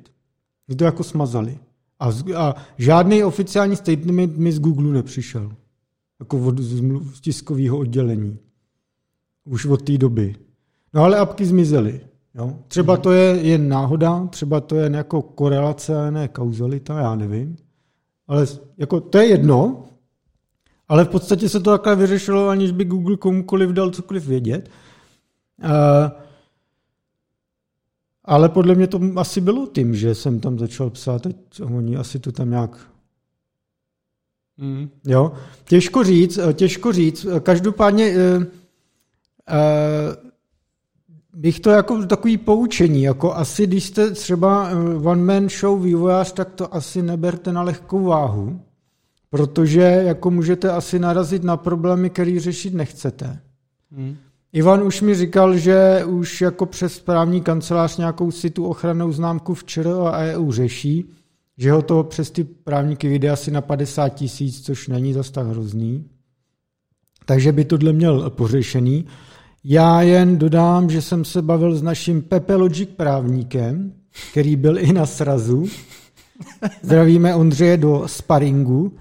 Mě 0.67 0.77
to 0.77 0.83
jako 0.83 1.03
smazali. 1.03 1.57
A, 1.99 2.09
a 2.35 2.55
žádný 2.77 3.23
oficiální 3.23 3.75
statement 3.75 4.37
mi 4.37 4.51
z 4.51 4.59
Google 4.59 4.93
nepřišel. 4.93 5.51
Jako 6.19 6.39
od, 6.39 6.59
z, 6.59 6.81
z 7.15 7.21
tiskového 7.21 7.77
oddělení. 7.77 8.37
Už 9.45 9.65
od 9.65 9.81
té 9.81 9.97
doby. 9.97 10.35
No 10.93 11.03
ale 11.03 11.17
apky 11.17 11.45
zmizely. 11.45 12.01
Jo? 12.35 12.53
Třeba 12.67 12.93
hmm. 12.93 13.01
to 13.01 13.11
je 13.11 13.41
jen 13.41 13.69
náhoda, 13.69 14.27
třeba 14.27 14.61
to 14.61 14.75
je 14.75 14.91
jako 14.95 15.21
korelace, 15.21 16.11
ne 16.11 16.27
kauzalita, 16.27 16.99
já 16.99 17.15
nevím 17.15 17.57
ale 18.27 18.45
jako 18.77 18.99
to 19.01 19.17
je 19.17 19.25
jedno, 19.25 19.85
ale 20.87 21.05
v 21.05 21.09
podstatě 21.09 21.49
se 21.49 21.59
to 21.59 21.71
takhle 21.71 21.95
vyřešilo, 21.95 22.47
aniž 22.47 22.71
by 22.71 22.85
Google 22.85 23.17
komukoliv 23.17 23.69
dal 23.69 23.91
cokoliv 23.91 24.27
vědět. 24.27 24.69
Uh, 25.63 25.69
ale 28.23 28.49
podle 28.49 28.75
mě 28.75 28.87
to 28.87 29.01
asi 29.15 29.41
bylo 29.41 29.67
tím, 29.67 29.95
že 29.95 30.15
jsem 30.15 30.39
tam 30.39 30.59
začal 30.59 30.89
psát, 30.89 31.21
teď 31.21 31.35
oni 31.61 31.97
asi 31.97 32.19
to 32.19 32.31
tam 32.31 32.49
nějak 32.49 32.89
Mm. 34.57 34.89
Jo, 35.05 35.31
těžko 35.63 36.03
říct, 36.03 36.39
těžko 36.53 36.91
říct. 36.91 37.25
Každopádně 37.39 38.15
uh, 38.15 38.43
uh, 38.43 38.47
bych 41.37 41.59
to 41.59 41.69
jako 41.69 42.05
takový 42.05 42.37
poučení, 42.37 43.03
jako 43.03 43.33
asi 43.33 43.67
když 43.67 43.83
jste 43.83 44.11
třeba 44.11 44.69
eh, 44.69 44.95
one 44.95 45.23
man 45.23 45.49
show 45.49 45.83
vývojář, 45.83 46.31
tak 46.31 46.49
to 46.51 46.75
asi 46.75 47.01
neberte 47.01 47.53
na 47.53 47.61
lehkou 47.61 48.03
váhu, 48.03 48.61
protože 49.29 49.81
jako 49.81 50.31
můžete 50.31 50.71
asi 50.71 50.99
narazit 50.99 51.43
na 51.43 51.57
problémy, 51.57 52.09
které 52.09 52.39
řešit 52.39 52.73
nechcete. 52.73 53.39
Hmm. 53.91 54.15
Ivan 54.53 54.83
už 54.83 55.01
mi 55.01 55.15
říkal, 55.15 55.57
že 55.57 56.05
už 56.05 56.41
jako 56.41 56.65
přes 56.65 56.93
správní 56.93 57.41
kancelář 57.41 57.97
nějakou 57.97 58.31
si 58.31 58.49
tu 58.49 58.65
ochrannou 58.65 59.11
známku 59.11 59.53
v 59.53 59.63
ČR 59.63 59.87
a 59.87 60.17
EU 60.17 60.51
řeší, 60.51 61.09
že 61.57 61.71
ho 61.71 61.81
to 61.81 62.03
přes 62.03 62.31
ty 62.31 62.43
právníky 62.43 63.07
vyjde 63.07 63.29
asi 63.29 63.51
na 63.51 63.61
50 63.61 64.09
tisíc, 64.09 64.65
což 64.65 64.87
není 64.87 65.13
zas 65.13 65.31
tak 65.31 65.47
hrozný. 65.47 66.05
Takže 67.25 67.51
by 67.51 67.65
tohle 67.65 67.93
měl 67.93 68.29
pořešený. 68.29 69.05
Já 69.69 70.01
jen 70.01 70.37
dodám, 70.37 70.89
že 70.89 71.01
jsem 71.01 71.25
se 71.25 71.41
bavil 71.41 71.75
s 71.75 71.81
naším 71.81 72.21
Pepe 72.21 72.55
Logic 72.55 72.89
právníkem, 72.95 73.93
který 74.31 74.55
byl 74.55 74.79
i 74.79 74.93
na 74.93 75.05
srazu. 75.05 75.65
Zdravíme 76.81 77.35
Ondřeje 77.35 77.77
do 77.77 78.03
sparingu, 78.05 78.93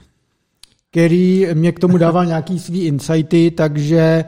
který 0.91 1.47
mě 1.55 1.73
k 1.73 1.79
tomu 1.79 1.99
dával 1.99 2.27
nějaký 2.27 2.59
svý 2.59 2.81
insighty, 2.87 3.51
takže 3.51 4.25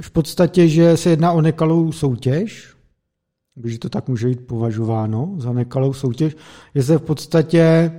v 0.00 0.10
podstatě, 0.10 0.68
že 0.68 0.96
se 0.96 1.10
jedná 1.10 1.32
o 1.32 1.40
nekalou 1.40 1.92
soutěž, 1.92 2.74
že 3.64 3.78
to 3.78 3.88
tak 3.88 4.08
může 4.08 4.28
být 4.28 4.46
považováno 4.46 5.34
za 5.36 5.52
nekalou 5.52 5.92
soutěž, 5.92 6.36
že 6.74 6.82
se 6.82 6.98
v 6.98 7.02
podstatě 7.02 7.92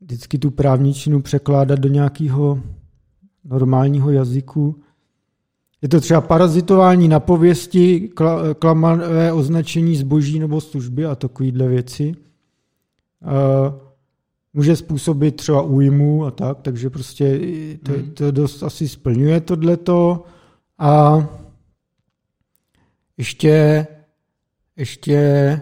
vždycky 0.00 0.38
tu 0.38 0.50
právničinu 0.50 1.22
překládat 1.22 1.78
do 1.78 1.88
nějakého 1.88 2.60
normálního 3.44 4.10
jazyku 4.10 4.80
je 5.84 5.88
to 5.88 6.00
třeba 6.00 6.20
parazitování 6.20 7.08
na 7.08 7.20
pověsti, 7.20 8.10
klamavé 8.58 9.32
označení 9.32 9.96
zboží 9.96 10.38
nebo 10.38 10.60
služby 10.60 11.06
a 11.06 11.14
takovéhle 11.14 11.68
věci. 11.68 12.14
Může 14.54 14.76
způsobit 14.76 15.36
třeba 15.36 15.62
újmu 15.62 16.24
a 16.24 16.30
tak, 16.30 16.62
takže 16.62 16.90
prostě 16.90 17.40
to, 17.82 17.92
hmm. 17.92 18.10
to 18.10 18.30
dost 18.30 18.62
asi 18.62 18.88
splňuje 18.88 19.40
tohleto. 19.40 20.24
A 20.78 21.26
ještě, 23.16 23.86
ještě 24.76 25.60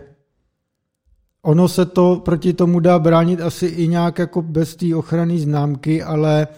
ono 1.43 1.69
se 1.69 1.87
to 1.87 2.23
proti 2.25 2.53
tomu 2.53 2.81
dá 2.81 2.99
bránit 2.99 3.41
asi 3.41 3.67
i 3.67 3.89
nějak 3.89 4.19
jako 4.19 4.43
bez 4.43 4.77
té 4.77 4.97
ochrany 4.97 5.39
známky, 5.39 6.03
ale 6.03 6.49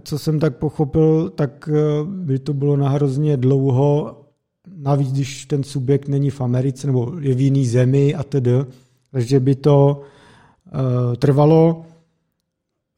co 0.00 0.18
jsem 0.18 0.40
tak 0.40 0.56
pochopil, 0.56 1.30
tak 1.30 1.68
eh, 1.72 2.04
by 2.04 2.38
to 2.38 2.54
bylo 2.54 2.76
na 2.76 2.88
hrozně 2.88 3.36
dlouho, 3.36 4.16
navíc 4.76 5.12
když 5.12 5.46
ten 5.46 5.62
subjekt 5.62 6.08
není 6.08 6.30
v 6.30 6.40
Americe 6.40 6.86
nebo 6.86 7.12
je 7.20 7.34
v 7.34 7.40
jiný 7.40 7.66
zemi 7.66 8.14
a 8.14 8.22
tedy, 8.22 8.52
takže 9.12 9.40
by 9.40 9.54
to 9.54 10.00
uh, 10.72 11.14
trvalo. 11.14 11.82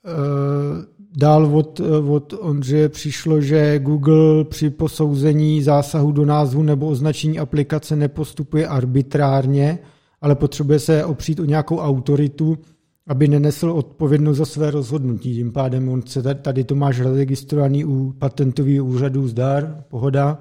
Uh, 0.04 0.84
dál 1.16 1.56
od, 1.56 1.80
od 2.08 2.34
Ondřeje 2.40 2.88
přišlo, 2.88 3.40
že 3.40 3.78
Google 3.78 4.44
při 4.44 4.70
posouzení 4.70 5.62
zásahu 5.62 6.12
do 6.12 6.24
názvu 6.24 6.62
nebo 6.62 6.86
označení 6.86 7.38
aplikace 7.38 7.96
nepostupuje 7.96 8.68
arbitrárně, 8.68 9.78
ale 10.20 10.34
potřebuje 10.34 10.78
se 10.78 11.04
opřít 11.04 11.40
o 11.40 11.44
nějakou 11.44 11.78
autoritu, 11.78 12.58
aby 13.06 13.28
nenesl 13.28 13.70
odpovědnost 13.70 14.36
za 14.36 14.44
své 14.44 14.70
rozhodnutí. 14.70 15.34
Tím 15.34 15.52
pádem 15.52 15.88
on 15.88 16.02
se 16.06 16.34
tady 16.34 16.64
to 16.64 16.74
máš 16.74 17.00
registrovaný 17.00 17.84
u 17.84 18.12
patentového 18.12 18.84
úřadu 18.84 19.28
zdar, 19.28 19.84
pohoda. 19.88 20.38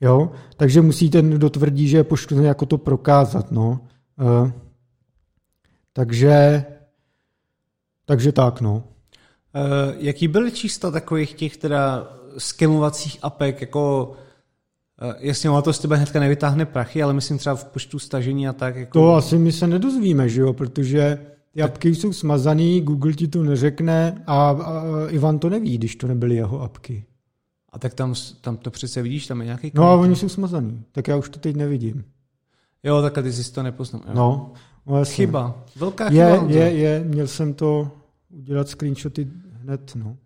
Jo? 0.00 0.30
Takže 0.56 0.82
musí 0.82 1.10
ten, 1.10 1.30
kdo 1.30 1.50
tvrdí, 1.50 1.88
že 1.88 1.96
je 1.96 2.04
poškozený, 2.04 2.46
jako 2.46 2.66
to 2.66 2.78
prokázat. 2.78 3.50
No. 3.50 3.80
Uh, 4.20 4.50
takže, 5.92 6.64
takže 8.06 8.32
tak, 8.32 8.60
no. 8.60 8.74
Uh, 8.74 9.94
jaký 9.98 10.28
byly 10.28 10.50
čísla 10.50 10.90
takových 10.90 11.34
těch 11.34 11.56
teda 11.56 12.08
skemovacích 12.38 13.18
apek, 13.22 13.60
jako 13.60 14.12
uh, 15.02 15.12
jasně, 15.18 15.50
ono 15.50 15.62
to 15.62 15.72
z 15.72 15.78
tebe 15.78 15.96
hnedka 15.96 16.20
nevytáhne 16.20 16.66
prachy, 16.66 17.02
ale 17.02 17.12
myslím 17.12 17.38
třeba 17.38 17.54
v 17.54 17.64
počtu 17.64 17.98
stažení 17.98 18.48
a 18.48 18.52
tak. 18.52 18.76
Jako... 18.76 18.92
To 18.92 19.14
asi 19.14 19.38
my 19.38 19.52
se 19.52 19.66
nedozvíme, 19.66 20.28
že 20.28 20.40
jo, 20.40 20.52
protože 20.52 21.26
apky 21.62 21.94
jsou 21.94 22.12
smazaný, 22.12 22.80
Google 22.80 23.12
ti 23.12 23.28
to 23.28 23.42
neřekne 23.42 24.22
a, 24.26 24.50
a 24.50 24.82
Ivan 25.08 25.38
to 25.38 25.50
neví, 25.50 25.78
když 25.78 25.96
to 25.96 26.06
nebyly 26.06 26.34
jeho 26.34 26.62
apky. 26.62 27.04
A 27.72 27.78
tak 27.78 27.94
tam, 27.94 28.14
tam 28.40 28.56
to 28.56 28.70
přece 28.70 29.02
vidíš, 29.02 29.26
tam 29.26 29.40
je 29.40 29.44
nějaký 29.44 29.72
No 29.74 29.84
a 29.84 29.94
oni 29.94 30.16
jsou 30.16 30.28
smazaný, 30.28 30.82
tak 30.92 31.08
já 31.08 31.16
už 31.16 31.28
to 31.28 31.38
teď 31.38 31.56
nevidím. 31.56 32.04
Jo, 32.82 33.02
tak 33.02 33.14
ty 33.22 33.32
jsi 33.32 33.52
to 33.52 33.62
nepoznal. 33.62 34.02
Jo. 34.06 34.12
No, 34.14 34.52
no 34.86 35.04
chyba. 35.04 35.64
Velká 35.76 36.04
je, 36.04 36.10
chyba. 36.10 36.50
Je, 36.50 36.72
je, 36.72 37.04
měl 37.04 37.26
jsem 37.26 37.54
to 37.54 37.90
udělat 38.30 38.68
screenshoty 38.68 39.28
hned, 39.62 39.92
no. 39.94 40.16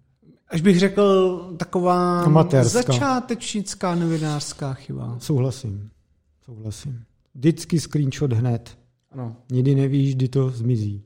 Až 0.49 0.61
bych 0.61 0.79
řekl, 0.79 1.39
taková 1.57 2.23
Amatérská. 2.23 2.83
začátečnická 2.83 3.95
novinářská 3.95 4.75
chyba. 4.75 5.17
Souhlasím, 5.19 5.91
souhlasím. 6.45 7.05
Vždycky 7.35 7.81
screenshot 7.81 8.33
hned. 8.33 8.79
Ano. 9.11 9.37
Nikdy 9.53 9.75
nevíš, 9.75 10.15
kdy 10.15 10.29
to 10.29 10.51
zmizí. 10.51 11.03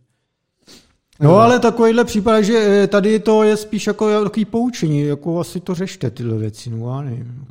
No 1.23 1.37
ale 1.37 1.59
takovýhle 1.59 2.05
případ, 2.05 2.43
že 2.43 2.59
eh, 2.59 2.87
tady 2.87 3.19
to 3.19 3.43
je 3.43 3.57
spíš 3.57 3.87
jako 3.87 4.25
takový 4.25 4.45
poučení, 4.45 5.01
jako 5.01 5.41
asi 5.41 5.61
to 5.61 5.75
řešte 5.75 6.11
tyhle 6.11 6.39
věci, 6.39 6.71
no 6.71 6.91
já 6.91 7.01
nevím. 7.01 7.45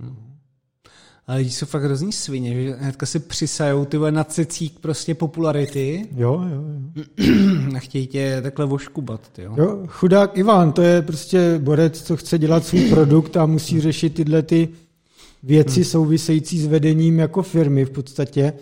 Ale 1.27 1.37
lidi 1.37 1.49
jsou 1.49 1.65
fakt 1.65 1.83
hrozný 1.83 2.11
svině, 2.11 2.63
že 2.63 2.75
hnedka 2.79 3.05
si 3.05 3.19
přisajou 3.19 3.85
ty 3.85 3.97
na 4.09 4.23
cecík 4.23 4.79
prostě 4.79 5.15
popularity. 5.15 6.07
Jo, 6.15 6.43
jo, 6.49 6.63
jo. 6.97 7.03
A 7.75 7.79
chtějí 7.79 8.07
tě 8.07 8.39
takhle 8.41 8.65
voškubat, 8.65 9.29
ty 9.29 9.43
jo. 9.43 9.55
jo. 9.57 9.83
Chudák 9.87 10.37
Ivan, 10.37 10.71
to 10.71 10.81
je 10.81 11.01
prostě 11.01 11.59
borec, 11.59 12.01
co 12.01 12.17
chce 12.17 12.37
dělat 12.37 12.65
svůj 12.65 12.89
produkt 12.89 13.37
a 13.37 13.45
musí 13.45 13.81
řešit 13.81 14.13
tyhle 14.13 14.41
ty 14.41 14.69
věci 15.43 15.79
hmm. 15.79 15.85
související 15.85 16.59
s 16.59 16.67
vedením 16.67 17.19
jako 17.19 17.43
firmy 17.43 17.85
v 17.85 17.89
podstatě. 17.89 18.53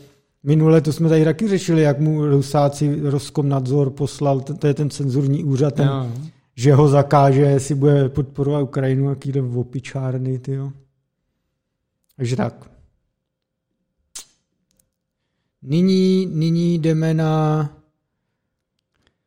Minule 0.44 0.82
to 0.82 0.94
jsme 0.94 1.10
tady 1.10 1.26
taky 1.26 1.48
řešili, 1.48 1.82
jak 1.82 2.00
mu 2.00 2.26
Rusáci 2.26 3.00
Roskomnadzor 3.10 3.90
poslal, 3.90 4.42
to 4.42 4.68
je 4.68 4.74
ten 4.74 4.90
cenzurní 4.90 5.44
úřad, 5.44 5.74
ten, 5.74 5.90
že 6.56 6.74
ho 6.74 6.88
zakáže, 6.88 7.42
jestli 7.42 7.76
bude 7.76 8.10
podporovat 8.10 8.62
Ukrajinu, 8.62 9.10
jaký 9.10 9.32
jde 9.32 9.42
v 9.42 9.58
opičárny, 9.58 10.40
tyjo. 10.40 10.72
Takže 12.16 12.36
tak. 12.36 12.72
Nyní, 15.62 16.26
nyní 16.26 16.80
jdeme 16.80 17.14
na 17.14 17.70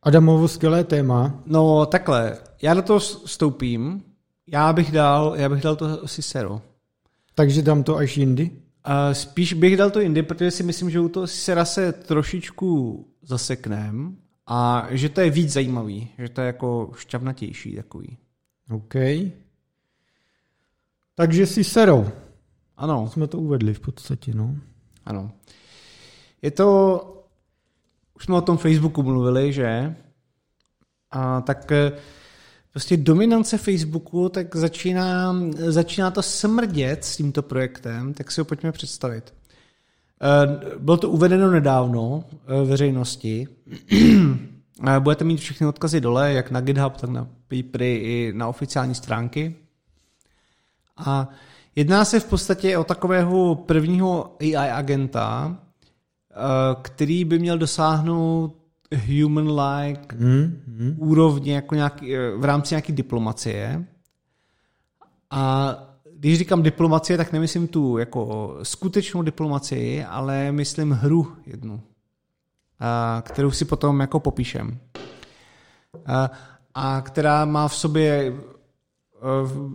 Adamovo 0.03 0.49
skvělé 0.49 0.85
téma. 0.85 1.43
No 1.47 1.87
takhle, 1.87 2.39
já 2.63 2.75
do 2.75 2.83
toho 2.83 2.99
vstoupím, 2.99 4.03
já 4.47 4.73
bych 4.73 4.93
dal, 4.93 5.35
já 5.37 5.49
bych 5.49 5.63
dal 5.63 5.77
to 5.77 6.07
Cicero. 6.07 6.63
Takže 7.35 7.63
dám 7.63 7.83
to 7.83 7.97
až 7.97 8.17
jindy? 8.17 8.51
Uh, 8.89 9.13
spíš 9.13 9.53
bych 9.53 9.77
dal 9.77 9.91
to 9.91 10.01
jindy, 10.01 10.23
protože 10.23 10.51
si 10.51 10.63
myslím, 10.63 10.91
že 10.91 11.01
u 11.01 11.09
toho 11.09 11.27
Cicera 11.27 11.65
se 11.65 11.93
trošičku 11.93 13.05
zaseknem 13.23 14.17
a 14.47 14.87
že 14.91 15.09
to 15.09 15.21
je 15.21 15.31
víc 15.31 15.53
zajímavý, 15.53 16.09
že 16.19 16.29
to 16.29 16.41
je 16.41 16.47
jako 16.47 16.93
šťavnatější 16.97 17.77
takový. 17.77 18.19
OK. 18.71 18.95
Takže 21.15 21.47
Cicero. 21.47 22.13
Ano. 22.77 23.11
Jsme 23.11 23.27
to 23.27 23.39
uvedli 23.39 23.75
v 23.75 23.81
podstatě, 23.81 24.35
no. 24.35 24.57
Ano. 25.05 25.31
Je 26.43 26.51
to, 26.51 27.25
už 28.17 28.25
jsme 28.25 28.37
o 28.37 28.41
tom 28.41 28.57
Facebooku 28.57 29.03
mluvili, 29.03 29.53
že? 29.53 29.97
A 31.11 31.41
tak 31.41 31.73
eh, 31.73 31.93
prostě 32.73 32.97
dominance 32.97 33.59
Facebooku, 33.59 34.29
tak 34.29 34.57
začíná, 34.57 35.37
začíná 35.57 36.11
to 36.11 36.23
smrdět 36.23 37.05
s 37.05 37.17
tímto 37.17 37.43
projektem, 37.43 38.15
tak 38.15 38.31
si 38.31 38.41
ho 38.41 38.45
pojďme 38.45 38.73
představit. 38.73 39.35
Eh, 40.23 40.77
bylo 40.79 40.97
to 40.97 41.11
uvedeno 41.11 41.51
nedávno 41.51 42.25
eh, 42.31 42.65
veřejnosti. 42.65 43.49
Budete 44.99 45.25
mít 45.25 45.41
všechny 45.41 45.67
odkazy 45.67 46.01
dole, 46.01 46.33
jak 46.33 46.51
na 46.51 46.61
GitHub, 46.61 46.97
tak 46.97 47.11
na 47.11 47.29
Papery 47.49 47.95
i 47.97 48.33
na 48.37 48.49
oficiální 48.49 48.95
stránky. 48.95 49.55
A 50.97 51.29
jedná 51.77 52.05
se 52.05 52.21
v 52.21 52.25
podstatě 52.25 52.79
o 52.79 52.85
takového 52.85 53.55
prvního 53.55 54.37
AI 54.41 54.57
agenta, 54.57 55.57
eh, 56.31 56.35
který 56.83 57.25
by 57.25 57.39
měl 57.39 57.59
dosáhnout 57.59 58.62
human-like 58.97 60.17
hmm, 60.17 60.63
hmm. 60.67 60.95
úrovně 60.99 61.55
jako 61.55 61.75
nějaký, 61.75 62.17
eh, 62.17 62.31
v 62.37 62.45
rámci 62.45 62.75
nějaké 62.75 62.93
diplomacie. 62.93 63.85
A 65.31 65.75
když 66.17 66.39
říkám 66.39 66.63
diplomacie, 66.63 67.17
tak 67.17 67.33
nemyslím 67.33 67.69
tu 67.69 67.99
jako 67.99 68.55
skutečnou 68.63 69.23
diplomacii, 69.23 70.05
ale 70.05 70.53
myslím 70.53 70.91
hru 70.91 71.33
jednu, 71.47 71.81
a, 72.81 73.23
kterou 73.27 73.51
si 73.51 73.65
potom 73.65 74.01
jako 74.01 74.21
popíšem. 74.21 74.79
A, 76.07 76.31
a 76.75 77.01
která 77.01 77.45
má 77.45 77.69
v 77.69 77.77
sobě 77.77 78.33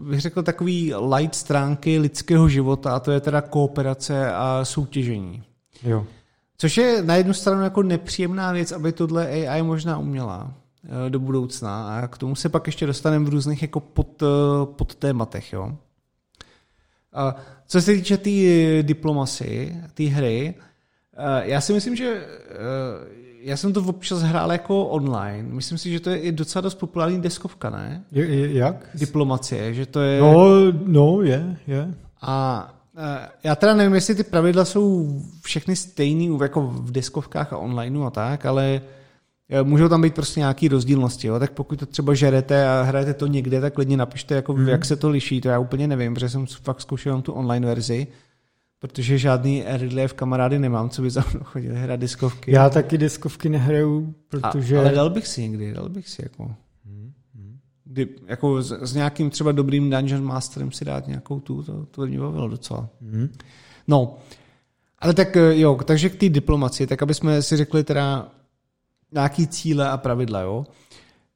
bych 0.03 0.21
řekl 0.21 0.43
takový 0.43 0.93
light 0.95 1.35
stránky 1.35 1.99
lidského 1.99 2.49
života 2.49 2.95
a 2.95 2.99
to 2.99 3.11
je 3.11 3.19
teda 3.19 3.41
kooperace 3.41 4.33
a 4.33 4.65
soutěžení. 4.65 5.43
Jo. 5.83 6.05
Což 6.57 6.77
je 6.77 7.03
na 7.03 7.15
jednu 7.15 7.33
stranu 7.33 7.63
jako 7.63 7.83
nepříjemná 7.83 8.51
věc, 8.51 8.71
aby 8.71 8.91
tohle 8.91 9.27
AI 9.27 9.63
možná 9.63 9.97
uměla 9.97 10.53
eh, 10.85 11.09
do 11.09 11.19
budoucna 11.19 11.97
a 11.97 12.07
k 12.07 12.17
tomu 12.17 12.35
se 12.35 12.49
pak 12.49 12.67
ještě 12.67 12.85
dostaneme 12.85 13.25
v 13.25 13.29
různých 13.29 13.61
jako 13.61 13.79
pod, 13.79 14.23
eh, 14.23 14.25
pod 14.65 14.95
tématech. 14.95 15.53
Jo. 15.53 15.71
A 17.13 17.35
co 17.67 17.81
se 17.81 17.93
týče 17.93 18.17
té 18.17 18.23
tý 18.23 18.79
diplomasy, 18.81 19.75
té 19.93 20.03
hry, 20.03 20.53
eh, 21.17 21.41
já 21.49 21.61
si 21.61 21.73
myslím, 21.73 21.95
že 21.95 22.27
já 23.41 23.57
jsem 23.57 23.73
to 23.73 23.81
občas 23.81 24.21
hrál 24.21 24.51
jako 24.51 24.85
online. 24.85 25.49
Myslím 25.49 25.77
si, 25.77 25.91
že 25.91 25.99
to 25.99 26.09
je 26.09 26.17
i 26.17 26.31
docela 26.31 26.61
dost 26.61 26.75
populární 26.75 27.21
deskovka, 27.21 27.69
ne? 27.69 28.03
Je, 28.11 28.53
jak? 28.53 28.89
Diplomacie, 28.93 29.73
že 29.73 29.85
to 29.85 30.01
je... 30.01 30.21
No, 30.21 30.71
no 30.71 31.21
je, 31.21 31.57
je. 31.67 31.93
A 32.21 32.76
já 33.43 33.55
teda 33.55 33.73
nevím, 33.73 33.95
jestli 33.95 34.15
ty 34.15 34.23
pravidla 34.23 34.65
jsou 34.65 35.07
všechny 35.43 35.75
stejný 35.75 36.39
jako 36.41 36.61
v 36.61 36.91
deskovkách 36.91 37.53
a 37.53 37.57
onlineu 37.57 38.03
a 38.03 38.09
tak, 38.09 38.45
ale 38.45 38.81
eh, 39.49 39.63
můžou 39.63 39.89
tam 39.89 40.01
být 40.01 40.15
prostě 40.15 40.39
nějaký 40.39 40.67
rozdílnosti. 40.67 41.27
Jo? 41.27 41.39
Tak 41.39 41.51
pokud 41.51 41.79
to 41.79 41.85
třeba 41.85 42.13
žerete 42.13 42.67
a 42.67 42.81
hrajete 42.81 43.13
to 43.13 43.27
někde, 43.27 43.61
tak 43.61 43.73
klidně 43.73 43.97
napište, 43.97 44.35
jako, 44.35 44.53
mm. 44.53 44.67
jak 44.67 44.85
se 44.85 44.95
to 44.95 45.09
liší. 45.09 45.41
To 45.41 45.49
já 45.49 45.59
úplně 45.59 45.87
nevím, 45.87 46.13
protože 46.13 46.29
jsem 46.29 46.45
fakt 46.45 46.81
zkoušel 46.81 47.21
tu 47.21 47.31
online 47.31 47.67
verzi, 47.67 48.07
protože 48.79 49.17
žádný 49.17 49.63
v 50.07 50.13
kamarády 50.13 50.59
nemám, 50.59 50.89
co 50.89 51.01
by 51.01 51.09
za 51.09 51.23
mnou 51.33 51.43
chodili 51.43 51.75
hrát 51.75 51.99
diskovky. 51.99 52.51
Já 52.51 52.69
taky 52.69 52.97
diskovky 52.97 53.49
nehraju, 53.49 54.15
protože... 54.27 54.77
A, 54.77 54.79
ale 54.79 54.91
dal 54.91 55.09
bych 55.09 55.27
si 55.27 55.41
někdy, 55.41 55.73
dal 55.73 55.89
bych 55.89 56.09
si 56.09 56.21
jako 56.25 56.55
kdy, 57.87 58.07
jako 58.25 58.61
s, 58.61 58.71
s 58.71 58.93
nějakým 58.93 59.29
třeba 59.29 59.51
dobrým 59.51 59.89
Dungeon 59.89 60.23
Masterem 60.23 60.71
si 60.71 60.85
dát 60.85 61.07
nějakou 61.07 61.39
tu, 61.39 61.63
to, 61.63 61.85
to 61.85 62.05
mě 62.05 62.19
bavilo 62.19 62.47
docela. 62.47 62.89
Mm. 63.01 63.33
No, 63.87 64.17
ale 64.99 65.13
tak 65.13 65.37
eh, 65.37 65.57
jo, 65.57 65.79
takže 65.85 66.09
k 66.09 66.19
té 66.19 66.29
diplomaci, 66.29 66.87
tak 66.87 67.01
aby 67.03 67.13
jsme 67.13 67.41
si 67.41 67.57
řekli 67.57 67.83
teda 67.83 68.31
nějaký 69.11 69.47
cíle 69.47 69.89
a 69.89 69.97
pravidla, 69.97 70.41
jo. 70.41 70.65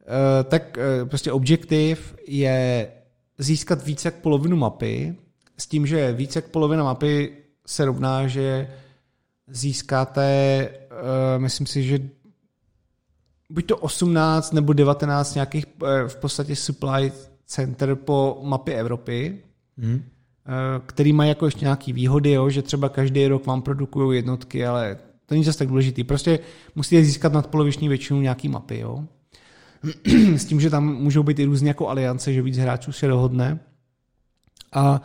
E, 0.07 0.43
tak 0.43 0.77
e, 0.77 1.05
prostě 1.05 1.31
objektiv 1.31 2.15
je 2.27 2.91
získat 3.37 3.85
více 3.85 4.07
jak 4.07 4.15
polovinu 4.15 4.57
mapy, 4.57 5.15
s 5.57 5.67
tím, 5.67 5.87
že 5.87 6.13
více 6.13 6.37
jak 6.37 6.45
polovina 6.45 6.83
mapy 6.83 7.37
se 7.65 7.85
rovná, 7.85 8.27
že 8.27 8.67
získáte, 9.47 10.23
e, 10.25 10.69
myslím 11.37 11.67
si, 11.67 11.83
že 11.83 11.99
buď 13.51 13.65
to 13.65 13.77
18 13.77 14.53
nebo 14.53 14.73
19 14.73 15.35
nějakých 15.35 15.65
eh, 15.83 16.07
v 16.07 16.15
podstatě 16.15 16.55
supply 16.55 17.11
center 17.45 17.95
po 17.95 18.39
mapě 18.43 18.75
Evropy, 18.75 19.41
hmm. 19.77 20.03
který 20.85 21.13
mají 21.13 21.29
jako 21.29 21.45
ještě 21.45 21.65
nějaké 21.65 21.93
výhody, 21.93 22.31
jo, 22.31 22.49
že 22.49 22.61
třeba 22.61 22.89
každý 22.89 23.27
rok 23.27 23.45
vám 23.45 23.61
produkují 23.61 24.17
jednotky, 24.17 24.65
ale 24.65 24.97
to 25.25 25.35
není 25.35 25.43
zase 25.43 25.57
tak 25.57 25.67
důležitý. 25.67 26.03
Prostě 26.03 26.39
musíte 26.75 27.03
získat 27.03 27.33
nadpoloviční 27.33 27.89
většinu 27.89 28.21
nějaký 28.21 28.49
mapy. 28.49 28.79
Jo. 28.79 29.03
s 30.37 30.45
tím, 30.45 30.61
že 30.61 30.69
tam 30.69 30.95
můžou 30.95 31.23
být 31.23 31.39
i 31.39 31.45
různé 31.45 31.67
jako 31.67 31.89
aliance, 31.89 32.33
že 32.33 32.41
víc 32.41 32.57
hráčů 32.57 32.91
se 32.91 33.07
dohodne. 33.07 33.59
A 34.73 35.01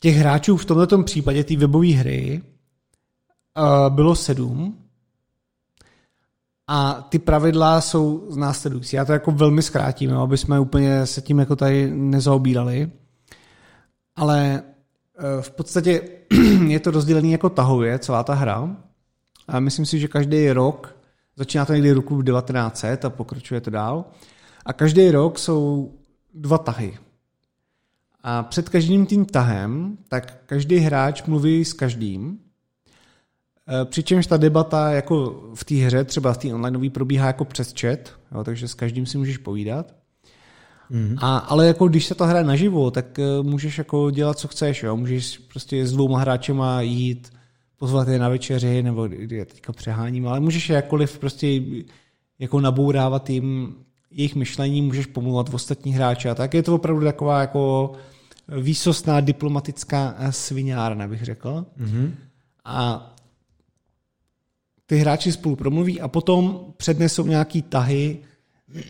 těch 0.00 0.16
hráčů 0.16 0.56
v 0.56 0.64
tomto 0.64 1.02
případě 1.02 1.44
té 1.44 1.56
webové 1.56 1.88
hry 1.88 2.42
bylo 3.88 4.14
sedm 4.14 4.87
a 6.68 7.06
ty 7.08 7.18
pravidla 7.18 7.80
jsou 7.80 8.26
z 8.28 8.36
následující. 8.36 8.96
Já 8.96 9.04
to 9.04 9.12
jako 9.12 9.32
velmi 9.32 9.62
zkrátím, 9.62 10.10
jo, 10.10 10.20
aby 10.20 10.38
jsme 10.38 10.60
úplně 10.60 11.06
se 11.06 11.20
tím 11.22 11.38
jako 11.38 11.56
tady 11.56 11.90
nezaobírali. 11.90 12.90
Ale 14.16 14.40
e, 14.48 14.62
v 15.42 15.50
podstatě 15.50 16.02
je 16.66 16.80
to 16.80 16.90
rozdělený 16.90 17.32
jako 17.32 17.48
tahově, 17.48 17.98
celá 17.98 18.22
ta 18.22 18.34
hra. 18.34 18.76
A 19.48 19.60
myslím 19.60 19.86
si, 19.86 19.98
že 19.98 20.08
každý 20.08 20.52
rok, 20.52 20.96
začíná 21.36 21.64
to 21.64 21.72
někdy 21.72 21.92
roku 21.92 22.22
1900 22.22 23.04
a 23.04 23.10
pokračuje 23.10 23.60
to 23.60 23.70
dál, 23.70 24.04
a 24.66 24.72
každý 24.72 25.10
rok 25.10 25.38
jsou 25.38 25.92
dva 26.34 26.58
tahy. 26.58 26.98
A 28.22 28.42
před 28.42 28.68
každým 28.68 29.06
tím 29.06 29.24
tahem, 29.24 29.98
tak 30.08 30.42
každý 30.46 30.76
hráč 30.76 31.22
mluví 31.22 31.64
s 31.64 31.72
každým 31.72 32.38
přičemž 33.84 34.26
ta 34.26 34.36
debata 34.36 34.90
jako 34.90 35.42
v 35.54 35.64
té 35.64 35.74
hře, 35.74 36.04
třeba 36.04 36.32
v 36.32 36.38
té 36.38 36.54
online 36.54 36.90
probíhá 36.90 37.26
jako 37.26 37.44
přes 37.44 37.74
chat, 37.80 37.98
jo, 38.34 38.44
takže 38.44 38.68
s 38.68 38.74
každým 38.74 39.06
si 39.06 39.18
můžeš 39.18 39.36
povídat. 39.36 39.94
Mm. 40.90 41.16
A, 41.18 41.38
ale 41.38 41.66
jako 41.66 41.88
když 41.88 42.06
se 42.06 42.14
to 42.14 42.26
hraje 42.26 42.44
naživo, 42.44 42.90
tak 42.90 43.18
uh, 43.18 43.46
můžeš 43.46 43.78
jako 43.78 44.10
dělat, 44.10 44.38
co 44.38 44.48
chceš. 44.48 44.82
Jo? 44.82 44.96
Můžeš 44.96 45.38
prostě 45.38 45.86
s 45.86 45.92
dvouma 45.92 46.18
hráčema 46.18 46.80
jít, 46.80 47.32
pozvat 47.78 48.08
je 48.08 48.18
na 48.18 48.28
večeři, 48.28 48.82
nebo 48.82 49.08
je 49.30 49.44
teďka 49.44 49.72
přeháním, 49.72 50.28
ale 50.28 50.40
můžeš 50.40 50.68
jakkoliv 50.68 51.18
prostě 51.18 51.62
jako 52.38 52.60
nabourávat 52.60 53.30
jim 53.30 53.74
jejich 54.10 54.34
myšlení, 54.34 54.82
můžeš 54.82 55.06
pomluvat 55.06 55.48
v 55.48 55.54
ostatní 55.54 55.92
hráče 55.92 56.30
a 56.30 56.34
tak. 56.34 56.54
Je 56.54 56.62
to 56.62 56.74
opravdu 56.74 57.04
taková 57.04 57.40
jako 57.40 57.92
výsostná 58.48 59.20
diplomatická 59.20 60.14
sviňárna, 60.30 61.08
bych 61.08 61.24
řekl. 61.24 61.66
Mm-hmm. 61.80 62.10
A 62.64 63.10
ty 64.88 64.96
hráči 64.96 65.32
spolu 65.32 65.56
promluví 65.56 66.00
a 66.00 66.08
potom 66.08 66.72
přednesou 66.76 67.26
nějaký 67.26 67.62
tahy 67.62 68.18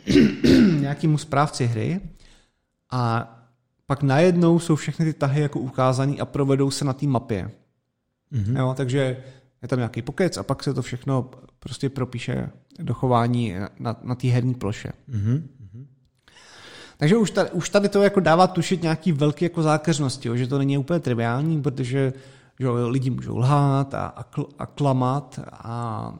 nějakému 0.80 1.18
správci 1.18 1.66
hry 1.66 2.00
a 2.90 3.34
pak 3.86 4.02
najednou 4.02 4.58
jsou 4.58 4.76
všechny 4.76 5.04
ty 5.04 5.12
tahy 5.12 5.40
jako 5.40 5.60
ukázané 5.60 6.16
a 6.16 6.24
provedou 6.24 6.70
se 6.70 6.84
na 6.84 6.92
té 6.92 7.06
mapě. 7.06 7.50
Mm-hmm. 8.32 8.58
Jo, 8.58 8.74
takže 8.76 9.24
je 9.62 9.68
tam 9.68 9.78
nějaký 9.78 10.02
pokec 10.02 10.36
a 10.36 10.42
pak 10.42 10.62
se 10.62 10.74
to 10.74 10.82
všechno 10.82 11.30
prostě 11.58 11.88
propíše 11.88 12.50
do 12.78 12.94
chování 12.94 13.54
na, 13.78 13.96
na 14.02 14.14
té 14.14 14.28
herní 14.28 14.54
ploše. 14.54 14.92
Mm-hmm. 15.10 15.42
Takže 16.98 17.16
už 17.16 17.30
tady, 17.30 17.50
už 17.50 17.68
tady 17.68 17.88
to 17.88 18.02
jako 18.02 18.20
dává 18.20 18.46
tušit 18.46 18.82
nějaký 18.82 19.12
velký 19.12 19.44
jako 19.44 19.62
zákeřnosti, 19.62 20.30
že 20.34 20.46
to 20.46 20.58
není 20.58 20.78
úplně 20.78 21.00
triviální, 21.00 21.62
protože 21.62 22.12
že 22.60 22.68
lidi 22.70 23.10
můžou 23.10 23.36
lhát 23.36 23.94
a, 23.94 24.06
a, 24.06 24.22
kl, 24.22 24.46
a 24.58 24.66
klamat 24.66 25.40
a 25.52 26.14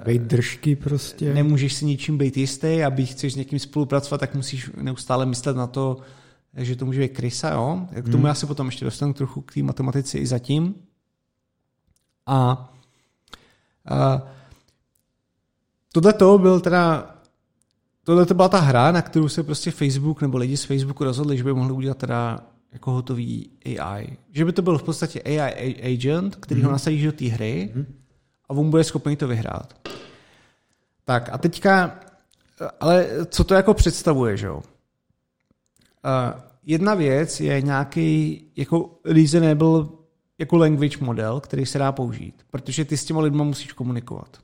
e, 0.00 0.04
být 0.04 0.22
držky 0.22 0.76
prostě. 0.76 1.34
Nemůžeš 1.34 1.74
si 1.74 1.84
ničím 1.84 2.18
být 2.18 2.36
jistý 2.36 2.84
a 2.84 2.90
když 2.90 3.10
chceš 3.10 3.32
s 3.32 3.36
někým 3.36 3.58
spolupracovat, 3.58 4.18
tak 4.18 4.34
musíš 4.34 4.70
neustále 4.76 5.26
myslet 5.26 5.56
na 5.56 5.66
to, 5.66 5.96
že 6.56 6.76
to 6.76 6.86
může 6.86 7.00
být 7.00 7.12
krysa, 7.12 7.50
jo. 7.50 7.86
K 7.90 8.04
tomu 8.04 8.16
hmm. 8.16 8.26
já 8.26 8.34
se 8.34 8.46
potom 8.46 8.66
ještě 8.66 8.84
dostanu 8.84 9.12
trochu 9.12 9.40
k 9.40 9.54
té 9.54 9.62
matematice 9.62 10.18
i 10.18 10.26
zatím. 10.26 10.74
A, 12.26 12.70
a 13.88 14.22
tohle 15.92 16.12
to 16.12 16.38
byl 16.38 16.60
teda 16.60 17.14
Tohle 18.04 18.26
to 18.26 18.34
byla 18.34 18.48
ta 18.48 18.60
hra, 18.60 18.92
na 18.92 19.02
kterou 19.02 19.28
se 19.28 19.42
prostě 19.42 19.70
Facebook 19.70 20.22
nebo 20.22 20.38
lidi 20.38 20.56
z 20.56 20.64
Facebooku 20.64 21.04
rozhodli, 21.04 21.36
že 21.36 21.44
by 21.44 21.54
mohli 21.54 21.72
udělat 21.72 21.98
teda 21.98 22.40
jako 22.74 22.90
hotový 22.90 23.50
AI. 23.64 24.16
Že 24.30 24.44
by 24.44 24.52
to 24.52 24.62
byl 24.62 24.78
v 24.78 24.82
podstatě 24.82 25.22
AI 25.22 25.94
agent, 25.94 26.36
který 26.36 26.60
mm-hmm. 26.60 26.64
ho 26.64 26.68
mhm. 26.68 26.74
nasadíš 26.74 27.04
do 27.04 27.12
té 27.12 27.24
hry 27.24 27.72
mm-hmm. 27.74 27.86
a 28.48 28.50
on 28.50 28.70
bude 28.70 28.84
schopný 28.84 29.16
to 29.16 29.28
vyhrát. 29.28 29.88
Tak 31.04 31.28
a 31.32 31.38
teďka, 31.38 32.00
ale 32.80 33.08
co 33.26 33.44
to 33.44 33.54
jako 33.54 33.74
představuje, 33.74 34.36
že 34.36 34.46
jo? 34.46 34.56
Uh, 34.56 34.62
jedna 36.62 36.94
věc 36.94 37.40
je 37.40 37.62
nějaký 37.62 38.42
jako 38.56 38.98
reasonable 39.04 39.86
jako 40.38 40.56
language 40.56 40.98
model, 41.00 41.40
který 41.40 41.66
se 41.66 41.78
dá 41.78 41.92
použít, 41.92 42.34
protože 42.50 42.84
ty 42.84 42.96
s 42.96 43.04
těma 43.04 43.20
lidma 43.20 43.44
musíš 43.44 43.72
komunikovat. 43.72 44.38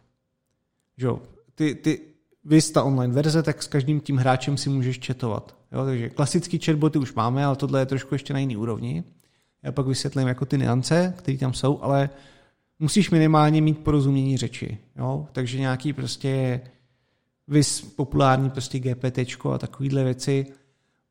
Že 0.97 1.07
jo? 1.07 1.23
Ty, 1.55 1.75
ty, 1.75 2.01
vy 2.45 2.63
ta 2.63 2.83
online 2.83 3.15
verze, 3.15 3.43
tak 3.43 3.63
s 3.63 3.67
každým 3.67 4.01
tím 4.01 4.17
hráčem 4.17 4.57
si 4.57 4.71
můžeš 4.71 5.01
chatovat. 5.07 5.57
Jo, 5.73 5.85
takže 5.85 6.11
klasický 6.11 6.59
chatboty 6.59 6.99
už 6.99 7.15
máme, 7.15 7.45
ale 7.45 7.57
tohle 7.57 7.81
je 7.81 7.87
trošku 7.87 8.15
ještě 8.15 8.33
na 8.33 8.39
jiný 8.39 8.57
úrovni. 8.57 9.05
Já 9.63 9.73
pak 9.73 9.87
vysvětlím 9.87 10.29
jako 10.29 10.47
ty 10.47 10.59
niance, 10.59 11.15
které 11.17 11.39
tam 11.39 11.55
jsou, 11.55 11.83
ale 11.83 12.11
musíš 12.79 13.11
minimálně 13.11 13.63
mít 13.63 13.79
porozumění 13.79 14.37
řeči. 14.37 14.79
Jo? 14.97 15.27
Takže 15.33 15.59
nějaký 15.59 15.93
prostě 15.93 16.61
vys 17.49 17.81
populární 17.81 18.51
prostě 18.51 18.79
GPT 18.79 19.19
a 19.55 19.59
takovéhle 19.59 20.05
věci. 20.05 20.47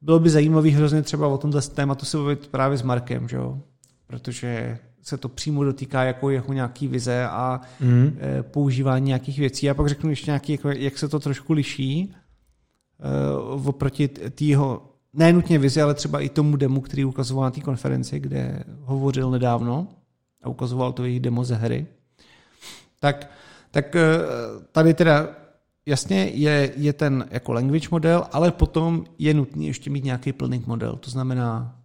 Bylo 0.01 0.19
by 0.19 0.29
zajímavý 0.29 0.71
hrozně 0.71 1.01
třeba 1.01 1.27
o 1.27 1.37
tomhle 1.37 1.61
tématu 1.61 2.05
se 2.05 2.17
bavit 2.17 2.47
právě 2.47 2.77
s 2.77 2.81
Markem, 2.81 3.27
že 3.27 3.37
jo? 3.37 3.59
protože 4.07 4.79
se 5.01 5.17
to 5.17 5.29
přímo 5.29 5.63
dotýká 5.63 6.03
jako 6.03 6.29
jeho 6.29 6.53
nějaký 6.53 6.87
vize 6.87 7.27
a 7.27 7.61
mm. 7.79 8.17
používání 8.41 9.05
nějakých 9.05 9.39
věcí. 9.39 9.65
Já 9.65 9.73
pak 9.73 9.87
řeknu 9.87 10.09
ještě 10.09 10.31
nějaký, 10.31 10.51
jako, 10.51 10.69
jak 10.69 10.97
se 10.97 11.07
to 11.07 11.19
trošku 11.19 11.53
liší 11.53 12.13
uh, 13.53 13.67
oproti 13.67 14.07
tého 14.07 14.81
nenutně 15.13 15.59
vizi, 15.59 15.81
ale 15.81 15.93
třeba 15.93 16.19
i 16.19 16.29
tomu 16.29 16.57
demu, 16.57 16.81
který 16.81 17.05
ukazoval 17.05 17.43
na 17.43 17.51
té 17.51 17.61
konferenci, 17.61 18.19
kde 18.19 18.63
hovořil 18.79 19.31
nedávno 19.31 19.87
a 20.43 20.49
ukazoval 20.49 20.93
to 20.93 21.05
jejich 21.05 21.19
demo 21.19 21.45
ze 21.45 21.55
hry. 21.55 21.85
Tak, 22.99 23.31
tak 23.71 23.95
uh, 23.95 24.63
tady 24.71 24.93
teda 24.93 25.27
jasně 25.85 26.23
je, 26.33 26.71
je 26.75 26.93
ten 26.93 27.25
jako 27.31 27.53
language 27.53 27.87
model, 27.91 28.23
ale 28.31 28.51
potom 28.51 29.05
je 29.17 29.33
nutný 29.33 29.67
ještě 29.67 29.89
mít 29.89 30.03
nějaký 30.03 30.33
plný 30.33 30.63
model. 30.65 30.95
To 30.95 31.11
znamená, 31.11 31.78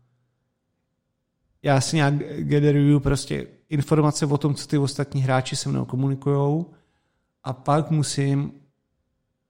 já 1.65 1.81
si 1.81 1.97
nějak 1.97 2.15
generuju 2.39 3.01
prostě 3.01 3.47
informace 3.69 4.27
o 4.27 4.39
tom, 4.39 4.55
co 4.55 4.67
ty 4.67 4.79
ostatní 4.79 5.21
hráči 5.21 5.57
se 5.57 5.69
mnou 5.69 5.85
komunikujou 5.85 6.71
a 7.45 7.53
pak 7.53 7.91
musím 7.91 8.53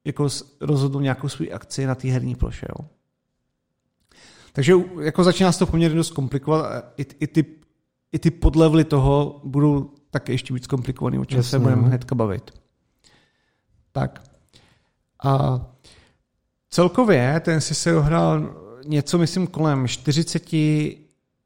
jako 0.04 0.28
rozhodnout 0.60 1.00
nějakou 1.00 1.28
svou 1.28 1.46
akci 1.52 1.86
na 1.86 1.94
té 1.94 2.08
herní 2.08 2.34
ploše. 2.34 2.66
Jo. 2.78 2.86
Takže 4.52 4.74
jako 5.00 5.24
začíná 5.24 5.52
se 5.52 5.58
to 5.58 5.66
poměrně 5.66 5.96
dost 5.96 6.10
komplikovat. 6.10 6.84
I, 6.96 7.06
i, 7.20 7.26
ty, 7.26 7.44
i 8.12 8.18
ty 8.18 8.30
podlevly 8.30 8.84
toho 8.84 9.40
budou 9.44 9.90
také 10.10 10.32
ještě 10.32 10.54
víc 10.54 10.66
komplikovaný, 10.66 11.18
o 11.18 11.24
čem 11.24 11.36
Jasně, 11.36 11.50
se 11.50 11.58
budeme 11.58 11.82
no. 11.82 11.88
hnedka 11.88 12.14
bavit. 12.14 12.50
Tak. 13.92 14.30
A 15.24 15.60
celkově 16.70 17.40
ten 17.40 17.60
si 17.60 17.74
se 17.74 17.96
ohrál 17.96 18.54
něco, 18.86 19.18
myslím, 19.18 19.46
kolem 19.46 19.88
40 19.88 20.52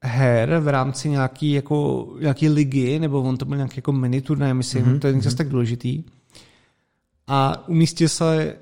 her 0.03 0.59
v 0.59 0.69
rámci 0.69 1.09
nějaký, 1.09 1.53
jako, 1.53 2.09
nějaký 2.21 2.49
ligy, 2.49 2.99
nebo 2.99 3.23
on 3.23 3.37
to 3.37 3.45
byl 3.45 3.57
nějaký 3.57 3.75
jako 3.77 3.93
mini 3.93 4.23
turnaj, 4.23 4.55
myslím, 4.55 4.85
mm-hmm. 4.85 4.99
to 4.99 5.07
je 5.07 5.13
mm-hmm. 5.13 5.37
tak 5.37 5.49
důležitý 5.49 6.05
a 7.29 7.69
umístil 7.69 8.09
se 8.09 8.43
eh, 8.43 8.57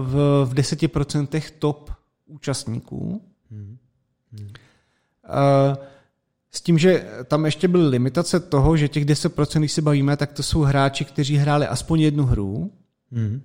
v, 0.00 0.44
v 0.44 0.54
10% 0.54 1.42
top 1.58 1.90
účastníků. 2.26 3.22
Hmm. 3.50 3.78
Hmm. 4.32 4.48
S 6.50 6.60
tím, 6.60 6.78
že 6.78 7.06
tam 7.24 7.44
ještě 7.44 7.68
byly 7.68 7.88
limitace 7.88 8.40
toho, 8.40 8.76
že 8.76 8.88
těch 8.88 9.04
10%, 9.04 9.58
když 9.58 9.72
se 9.72 9.82
bavíme, 9.82 10.16
tak 10.16 10.32
to 10.32 10.42
jsou 10.42 10.60
hráči, 10.60 11.04
kteří 11.04 11.36
hráli 11.36 11.66
aspoň 11.66 12.00
jednu 12.00 12.24
hru. 12.24 12.72
Hmm. 13.12 13.42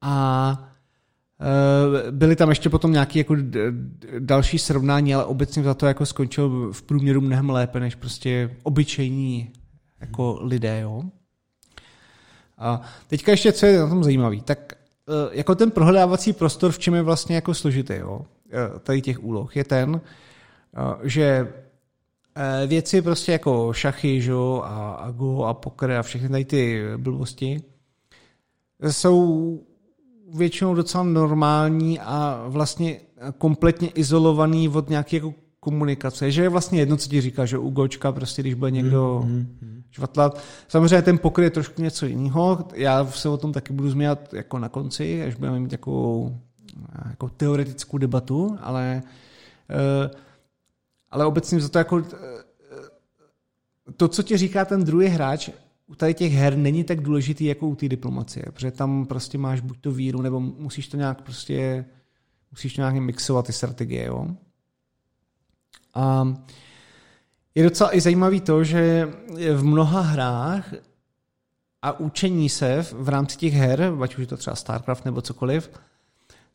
A 0.00 0.71
byly 2.10 2.36
tam 2.36 2.48
ještě 2.48 2.70
potom 2.70 2.92
nějaké 2.92 3.18
jako 3.18 3.36
další 4.18 4.58
srovnání, 4.58 5.14
ale 5.14 5.24
obecně 5.24 5.62
za 5.62 5.74
to 5.74 5.86
jako 5.86 6.06
skončil 6.06 6.72
v 6.72 6.82
průměru 6.82 7.20
mnohem 7.20 7.50
lépe 7.50 7.80
než 7.80 7.94
prostě 7.94 8.56
obyčejní 8.62 9.52
jako 10.00 10.38
lidé. 10.42 10.80
Jo? 10.80 11.02
A 12.58 12.80
teďka 13.08 13.30
ještě, 13.30 13.52
co 13.52 13.66
je 13.66 13.78
na 13.78 13.88
tom 13.88 14.04
zajímavé, 14.04 14.36
tak 14.44 14.72
e, 14.72 15.36
jako 15.36 15.54
ten 15.54 15.70
prohledávací 15.70 16.32
prostor, 16.32 16.72
v 16.72 16.78
čem 16.78 16.94
je 16.94 17.02
vlastně 17.02 17.34
jako 17.34 17.54
složitý, 17.54 17.94
jo, 17.94 18.26
e, 18.52 18.78
tady 18.78 19.00
těch 19.00 19.24
úloh, 19.24 19.56
je 19.56 19.64
ten, 19.64 20.00
že 21.02 21.52
věci 22.66 23.02
prostě 23.02 23.32
jako 23.32 23.72
šachy, 23.72 24.20
žo, 24.20 24.62
a, 24.64 24.92
a 24.92 25.10
go 25.10 25.44
a 25.44 25.54
poker 25.54 25.90
a 25.90 26.02
všechny 26.02 26.28
tady 26.28 26.44
ty 26.44 26.82
blbosti 26.96 27.62
jsou 28.90 29.60
většinou 30.34 30.74
docela 30.74 31.04
normální 31.04 32.00
a 32.00 32.44
vlastně 32.48 33.00
kompletně 33.38 33.88
izolovaný 33.88 34.68
od 34.68 34.90
nějaké 34.90 35.16
jako 35.16 35.34
komunikace, 35.60 36.30
že 36.30 36.42
je 36.42 36.48
vlastně 36.48 36.80
jedno, 36.80 36.96
co 36.96 37.08
ti 37.08 37.20
říká, 37.20 37.46
že 37.46 37.58
u 37.58 37.70
Gočka 37.70 38.12
prostě, 38.12 38.42
když 38.42 38.54
bude 38.54 38.70
někdo, 38.70 39.22
mm-hmm 39.24 39.72
žvatlat. 39.92 40.40
Samozřejmě 40.68 41.02
ten 41.02 41.18
pokry 41.18 41.44
je 41.44 41.50
trošku 41.50 41.82
něco 41.82 42.06
jiného. 42.06 42.68
Já 42.74 43.06
se 43.06 43.28
o 43.28 43.36
tom 43.36 43.52
taky 43.52 43.72
budu 43.72 43.90
zmínit 43.90 44.32
jako 44.32 44.58
na 44.58 44.68
konci, 44.68 45.24
až 45.24 45.34
budeme 45.34 45.60
mít 45.60 45.68
takovou 45.68 46.36
jako 47.08 47.28
teoretickou 47.28 47.98
debatu, 47.98 48.58
ale, 48.60 49.02
eh, 49.70 50.10
ale 51.10 51.26
obecně 51.26 51.60
za 51.60 51.68
to 51.68 51.78
jako 51.78 51.98
eh, 51.98 52.42
to, 53.96 54.08
co 54.08 54.22
ti 54.22 54.36
říká 54.36 54.64
ten 54.64 54.84
druhý 54.84 55.06
hráč, 55.06 55.50
u 55.86 55.94
tady 55.94 56.14
těch 56.14 56.32
her 56.32 56.56
není 56.56 56.84
tak 56.84 57.00
důležitý 57.00 57.44
jako 57.44 57.68
u 57.68 57.74
té 57.74 57.88
diplomacie, 57.88 58.44
protože 58.52 58.70
tam 58.70 59.06
prostě 59.06 59.38
máš 59.38 59.60
buď 59.60 59.80
to 59.80 59.92
víru, 59.92 60.22
nebo 60.22 60.40
musíš 60.40 60.88
to 60.88 60.96
nějak 60.96 61.22
prostě 61.22 61.84
musíš 62.50 62.74
to 62.74 62.80
nějak 62.80 62.94
mixovat 62.94 63.46
ty 63.46 63.52
strategie, 63.52 64.06
jo. 64.06 64.26
A 65.94 66.34
je 67.54 67.64
docela 67.64 67.96
i 67.96 68.00
zajímavý 68.00 68.40
to, 68.40 68.64
že 68.64 69.08
v 69.54 69.64
mnoha 69.64 70.00
hrách 70.00 70.74
a 71.82 72.00
učení 72.00 72.48
se 72.48 72.86
v 72.92 73.08
rámci 73.08 73.36
těch 73.36 73.54
her, 73.54 73.92
ať 74.02 74.14
už 74.14 74.20
je 74.20 74.26
to 74.26 74.36
třeba 74.36 74.56
StarCraft 74.56 75.04
nebo 75.04 75.22
cokoliv, 75.22 75.70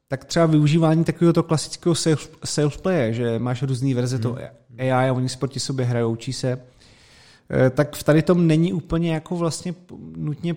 tak 0.08 0.26
třeba 0.26 0.46
využívání 0.46 1.04
takového 1.04 1.34
to 1.34 1.44
klasického 1.44 1.96
self-playe, 2.46 3.10
že 3.10 3.40
máš 3.40 3.64
různé 3.64 3.96
verze 3.96 4.16
hmm. 4.16 4.24
to 4.24 4.38
AI 4.78 5.10
a 5.10 5.14
oni 5.14 5.30
si 5.30 5.38
proti 5.38 5.60
sobě 5.60 5.86
hrajou, 5.86 6.12
učí 6.12 6.34
se, 6.34 6.62
tak 7.70 7.96
v 7.96 8.04
tady 8.04 8.22
tom 8.22 8.48
není 8.48 8.74
úplně 8.74 9.14
jako 9.14 9.36
vlastně 9.36 9.76
nutně 10.18 10.56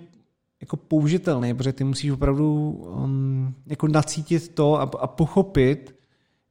jako 0.60 0.76
použitelný, 0.76 1.54
protože 1.54 1.72
ty 1.72 1.84
musíš 1.84 2.10
opravdu 2.10 2.70
um, 2.70 3.54
jako 3.66 3.88
nacítit 3.88 4.54
to 4.54 4.80
a, 4.80 4.82
a 4.82 5.06
pochopit, 5.06 5.94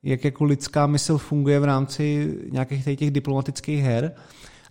jak 0.04 0.24
jako 0.24 0.44
lidská 0.44 0.88
mysl 0.88 1.18
funguje 1.18 1.60
v 1.60 1.64
rámci 1.64 2.38
nějakých 2.52 2.86
těch 2.86 3.12
diplomatických 3.12 3.84
her. 3.84 4.12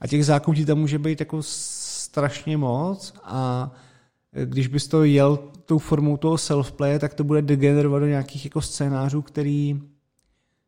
A 0.01 0.07
těch 0.07 0.25
zákonů 0.25 0.65
tam 0.65 0.79
může 0.79 0.99
být 0.99 1.21
jako 1.21 1.39
strašně 1.43 2.57
moc 2.57 3.15
a 3.25 3.71
když 4.45 4.67
bys 4.67 4.89
to 4.89 5.05
jel 5.05 5.39
tou 5.65 5.79
formou 5.79 6.17
toho 6.17 6.37
self-play, 6.37 6.99
tak 6.99 7.15
to 7.15 7.25
bude 7.25 7.43
degenerovat 7.43 8.03
do 8.03 8.07
nějakých 8.07 8.45
jako 8.45 8.61
scénářů, 8.61 9.23
který 9.23 9.81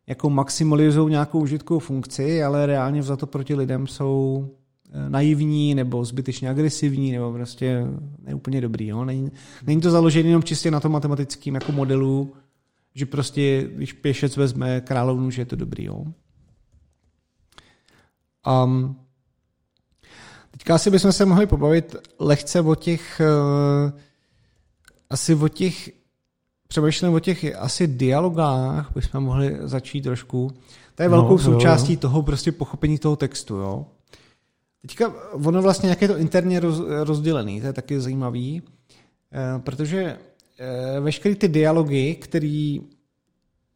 jako 0.07 0.31
maximalizují 0.31 1.11
nějakou 1.11 1.41
užitkovou 1.41 1.81
funkci, 1.81 2.43
ale 2.43 2.67
reálně 2.67 3.03
za 3.03 3.17
to 3.17 3.27
proti 3.27 3.55
lidem 3.55 3.87
jsou 3.87 4.49
eh, 4.49 4.60
naivní 5.09 5.75
nebo 5.75 6.05
zbytečně 6.05 6.51
agresivní 6.51 7.13
nebo 7.13 7.33
prostě 7.33 7.87
neúplně 8.23 8.61
dobrý. 8.61 8.87
Jo? 8.87 9.05
Není, 9.05 9.31
není 9.67 9.81
to 9.81 9.91
založené 9.91 10.29
jenom 10.29 10.43
čistě 10.43 10.71
na 10.71 10.81
tom 10.81 10.93
matematickém 10.93 11.55
jako 11.55 11.73
modelu, 11.73 12.33
že 12.95 13.07
prostě, 13.07 13.69
když 13.75 13.93
pěšec 13.93 14.37
vezme 14.37 14.81
královnu, 14.81 15.31
že 15.31 15.43
je 15.43 15.47
to 15.47 15.57
dobrý. 15.57 15.85
Jo? 15.85 16.05
Um, 18.65 18.97
teďka 20.51 20.75
asi 20.75 20.91
bychom 20.91 21.13
se 21.13 21.25
mohli 21.25 21.47
pobavit 21.47 21.97
lehce 22.19 22.61
o 22.61 22.75
těch 22.75 23.21
uh, 23.21 24.01
asi 25.11 25.35
o 25.35 25.49
těch 25.49 25.91
přemýšlím 26.69 27.15
o 27.15 27.21
těch 27.21 27.57
asi 27.59 27.87
dialogách 27.87 28.91
bychom 28.95 29.25
mohli 29.25 29.59
začít 29.61 30.03
trošku. 30.03 30.51
To 30.95 31.03
je 31.03 31.09
no, 31.09 31.17
velkou 31.17 31.33
no, 31.33 31.39
součástí 31.39 31.93
jo. 31.93 31.99
toho 31.99 32.23
prostě 32.23 32.53
pochopení 32.53 32.99
toho 32.99 33.17
textu, 33.17 33.57
jo. 33.57 33.87
Teďka 34.83 35.15
ono 35.33 35.63
vlastně, 35.63 35.89
jak 35.89 36.03
je 36.03 36.09
to 36.09 36.19
interně 36.19 36.61
roz, 36.61 36.81
rozdělený, 37.03 37.61
to 37.61 37.67
je 37.67 37.73
taky 37.73 38.01
zajímavý, 38.01 38.63
eh, 39.33 39.59
protože 39.59 40.19
Eh, 40.61 41.01
veškeré 41.01 41.35
ty 41.35 41.49
dialogy, 41.49 42.15
které 42.15 42.77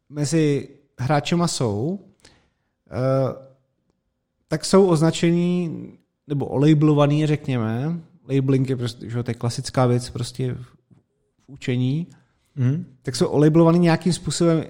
mezi 0.09 0.69
hráčema 0.99 1.47
jsou, 1.47 1.99
eh, 2.91 3.45
tak 4.47 4.65
jsou 4.65 4.87
označený 4.87 5.71
nebo 6.27 6.45
olabelovaný, 6.45 7.25
řekněme. 7.25 7.99
Labeling 8.29 8.69
je 8.69 8.75
prostě, 8.75 9.09
že 9.09 9.23
to 9.23 9.31
je 9.31 9.35
klasická 9.35 9.85
věc 9.85 10.09
prostě 10.09 10.53
v 10.53 10.65
učení. 11.47 12.07
Mm. 12.55 12.85
Tak 13.01 13.15
jsou 13.15 13.27
olabelovaný 13.27 13.79
nějakým 13.79 14.13
způsobem 14.13 14.63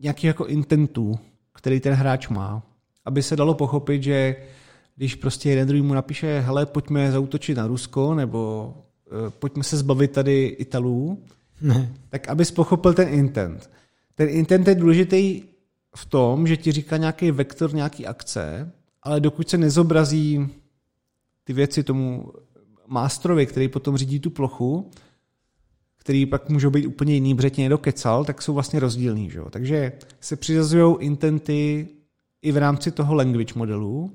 nějakých 0.00 0.24
jako 0.24 0.46
intentů, 0.46 1.18
který 1.52 1.80
ten 1.80 1.94
hráč 1.94 2.28
má. 2.28 2.62
Aby 3.04 3.22
se 3.22 3.36
dalo 3.36 3.54
pochopit, 3.54 4.02
že 4.02 4.36
když 5.00 5.14
prostě 5.14 5.50
jeden 5.50 5.68
druhý 5.68 5.82
mu 5.82 5.94
napíše, 5.94 6.40
hele, 6.40 6.66
pojďme 6.66 7.12
zautočit 7.12 7.56
na 7.56 7.66
Rusko, 7.66 8.14
nebo 8.14 8.74
uh, 9.12 9.30
pojďme 9.30 9.64
se 9.64 9.76
zbavit 9.76 10.12
tady 10.12 10.46
Italů, 10.46 11.24
ne. 11.60 11.94
Tak 12.08 12.28
abys 12.28 12.50
pochopil 12.50 12.94
ten 12.94 13.08
intent. 13.08 13.70
Ten 14.14 14.28
intent 14.28 14.68
je 14.68 14.74
důležitý 14.74 15.42
v 15.96 16.06
tom, 16.06 16.46
že 16.46 16.56
ti 16.56 16.72
říká 16.72 16.96
nějaký 16.96 17.30
vektor 17.30 17.74
nějaký 17.74 18.06
akce, 18.06 18.72
ale 19.02 19.20
dokud 19.20 19.50
se 19.50 19.58
nezobrazí 19.58 20.48
ty 21.44 21.52
věci 21.52 21.82
tomu 21.82 22.32
mástrovi, 22.86 23.46
který 23.46 23.68
potom 23.68 23.96
řídí 23.96 24.20
tu 24.20 24.30
plochu, 24.30 24.90
který 25.96 26.26
pak 26.26 26.48
můžou 26.48 26.70
být 26.70 26.86
úplně 26.86 27.14
jiný, 27.14 27.34
protože 27.34 27.50
tě 27.50 27.70
kecal, 27.80 28.24
tak 28.24 28.42
jsou 28.42 28.54
vlastně 28.54 28.80
rozdílný. 28.80 29.30
Že? 29.30 29.40
Takže 29.50 29.92
se 30.20 30.36
přizazují 30.36 30.96
intenty 31.00 31.88
i 32.42 32.52
v 32.52 32.56
rámci 32.56 32.90
toho 32.90 33.14
language 33.14 33.54
modelu, 33.56 34.12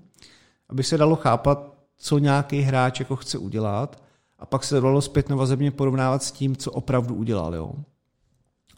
aby 0.70 0.84
se 0.84 0.98
dalo 0.98 1.16
chápat, 1.16 1.76
co 1.98 2.18
nějaký 2.18 2.62
hráč 2.62 3.00
jako 3.00 3.16
chce 3.16 3.38
udělat 3.38 4.04
a 4.40 4.46
pak 4.46 4.64
se 4.64 4.82
dalo 4.82 5.02
zpětno 5.02 5.38
vazebně 5.38 5.72
porovnávat 5.72 6.24
s 6.24 6.32
tím, 6.32 6.56
co 6.56 6.72
opravdu 6.72 7.16
udělal. 7.16 7.56
Jo. 7.56 7.72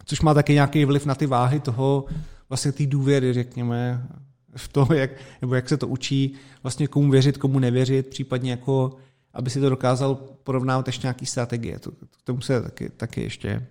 Což 0.05 0.21
má 0.21 0.33
taky 0.33 0.53
nějaký 0.53 0.85
vliv 0.85 1.05
na 1.05 1.15
ty 1.15 1.25
váhy 1.25 1.59
toho, 1.59 2.05
vlastně 2.49 2.71
té 2.71 2.85
důvěry, 2.85 3.33
řekněme, 3.33 4.07
v 4.55 4.67
to, 4.67 4.87
jak, 4.93 5.11
nebo 5.41 5.55
jak 5.55 5.69
se 5.69 5.77
to 5.77 5.87
učí, 5.87 6.35
vlastně 6.63 6.87
komu 6.87 7.11
věřit, 7.11 7.37
komu 7.37 7.59
nevěřit, 7.59 8.07
případně 8.07 8.51
jako, 8.51 8.95
aby 9.33 9.49
si 9.49 9.59
to 9.59 9.69
dokázal 9.69 10.15
porovnávat 10.15 10.87
ještě 10.87 11.07
nějaký 11.07 11.25
strategie. 11.25 11.79
To, 11.79 11.91
k 11.91 12.21
tomu 12.23 12.41
se 12.41 12.61
taky, 12.61 12.89
taky, 12.89 13.21
ještě, 13.21 13.67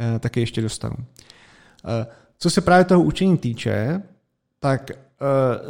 eh, 0.00 0.18
taky 0.18 0.40
ještě 0.40 0.62
dostanu. 0.62 0.96
Eh, 1.84 2.06
co 2.38 2.50
se 2.50 2.60
právě 2.60 2.84
toho 2.84 3.02
učení 3.02 3.38
týče, 3.38 4.02
tak 4.60 4.90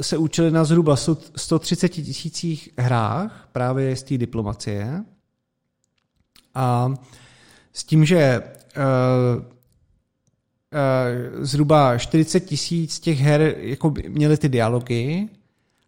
se 0.01 0.17
učili 0.17 0.51
na 0.51 0.65
zhruba 0.65 0.97
130 1.37 1.89
tisících 1.89 2.71
hrách 2.79 3.49
právě 3.53 3.97
z 3.97 4.03
té 4.03 4.19
diplomacie, 4.19 5.05
a 6.55 6.95
s 7.73 7.85
tím, 7.85 8.05
že 8.05 8.43
uh, 8.77 9.43
uh, 9.43 9.45
zhruba 11.45 11.99
40 11.99 12.41
tisíc 12.41 13.01
těch 13.01 13.21
her 13.21 13.55
jako 13.59 13.95
měly 14.09 14.37
ty 14.37 14.49
dialogy 14.49 15.29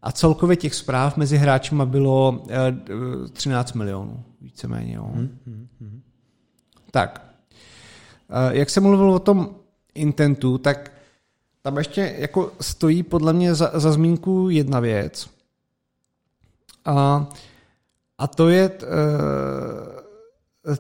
a 0.02 0.12
celkově 0.12 0.56
těch 0.56 0.74
zpráv 0.74 1.16
mezi 1.16 1.36
hráči 1.36 1.74
bylo 1.74 2.30
uh, 2.30 3.28
13 3.32 3.72
milionů, 3.72 4.24
víceméně. 4.40 4.94
Jo. 4.94 5.10
Hmm, 5.14 5.38
hmm, 5.46 5.68
hmm. 5.80 6.02
Tak, 6.90 7.34
jak 8.50 8.70
jsem 8.70 8.82
mluvil 8.82 9.10
o 9.10 9.18
tom 9.18 9.54
intentu, 9.94 10.58
tak 10.58 10.91
tam 11.62 11.78
ještě 11.78 12.14
jako 12.18 12.52
stojí 12.60 13.02
podle 13.02 13.32
mě 13.32 13.54
za, 13.54 13.70
za 13.74 13.92
zmínku 13.92 14.48
jedna 14.50 14.80
věc. 14.80 15.30
A, 16.84 17.28
a 18.18 18.26
to 18.26 18.48
je 18.48 18.70
uh, 18.70 20.02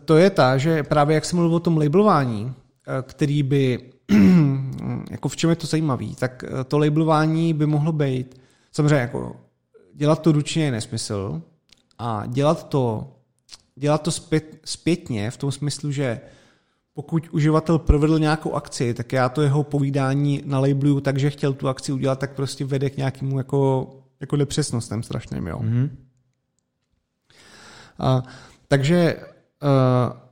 to 0.04 0.16
je 0.16 0.30
ta, 0.30 0.58
že 0.58 0.82
právě 0.82 1.14
jak 1.14 1.24
jsem 1.24 1.38
mluvil 1.38 1.56
o 1.56 1.60
tom 1.60 1.76
labelování, 1.76 2.54
eh, 2.86 3.02
který 3.02 3.42
by, 3.42 3.92
jako 5.10 5.28
v 5.28 5.36
čem 5.36 5.50
je 5.50 5.56
to 5.56 5.66
zajímavý, 5.66 6.14
tak 6.14 6.44
eh, 6.44 6.64
to 6.64 6.78
labelování 6.78 7.54
by 7.54 7.66
mohlo 7.66 7.92
být, 7.92 8.40
samozřejmě 8.72 8.96
jako 8.96 9.36
dělat 9.94 10.22
to 10.22 10.32
ručně 10.32 10.64
je 10.64 10.70
nesmysl 10.70 11.42
a 11.98 12.26
dělat 12.26 12.68
to, 12.68 13.12
dělat 13.74 14.02
to 14.02 14.10
zpět, 14.10 14.58
zpětně 14.64 15.30
v 15.30 15.36
tom 15.36 15.52
smyslu, 15.52 15.92
že 15.92 16.20
pokud 16.94 17.28
uživatel 17.32 17.78
provedl 17.78 18.18
nějakou 18.18 18.52
akci, 18.52 18.94
tak 18.94 19.12
já 19.12 19.28
to 19.28 19.42
jeho 19.42 19.62
povídání 19.62 20.42
na 20.44 20.62
tak, 21.00 21.18
že 21.18 21.30
chtěl 21.30 21.52
tu 21.52 21.68
akci 21.68 21.92
udělat, 21.92 22.18
tak 22.18 22.34
prostě 22.34 22.64
vede 22.64 22.90
k 22.90 22.96
nějakému 22.96 23.38
jako, 23.38 23.90
jako 24.20 24.36
nepřesnostem 24.36 25.02
strašným. 25.02 25.46
Jo. 25.46 25.58
Mm-hmm. 25.58 25.90
A, 27.98 28.22
takže 28.68 29.16
Uh, 29.62 30.22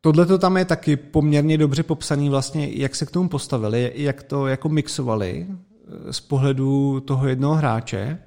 Tohle 0.00 0.26
to 0.26 0.38
tam 0.38 0.56
je 0.56 0.64
taky 0.64 0.96
poměrně 0.96 1.58
dobře 1.58 1.82
popsaný 1.82 2.28
vlastně, 2.30 2.68
jak 2.72 2.96
se 2.96 3.06
k 3.06 3.10
tomu 3.10 3.28
postavili, 3.28 3.92
jak 3.94 4.22
to 4.22 4.46
jako 4.46 4.68
mixovali 4.68 5.46
eh, 5.48 6.12
z 6.12 6.20
pohledu 6.20 7.00
toho 7.00 7.28
jednoho 7.28 7.54
hráče. 7.54 8.18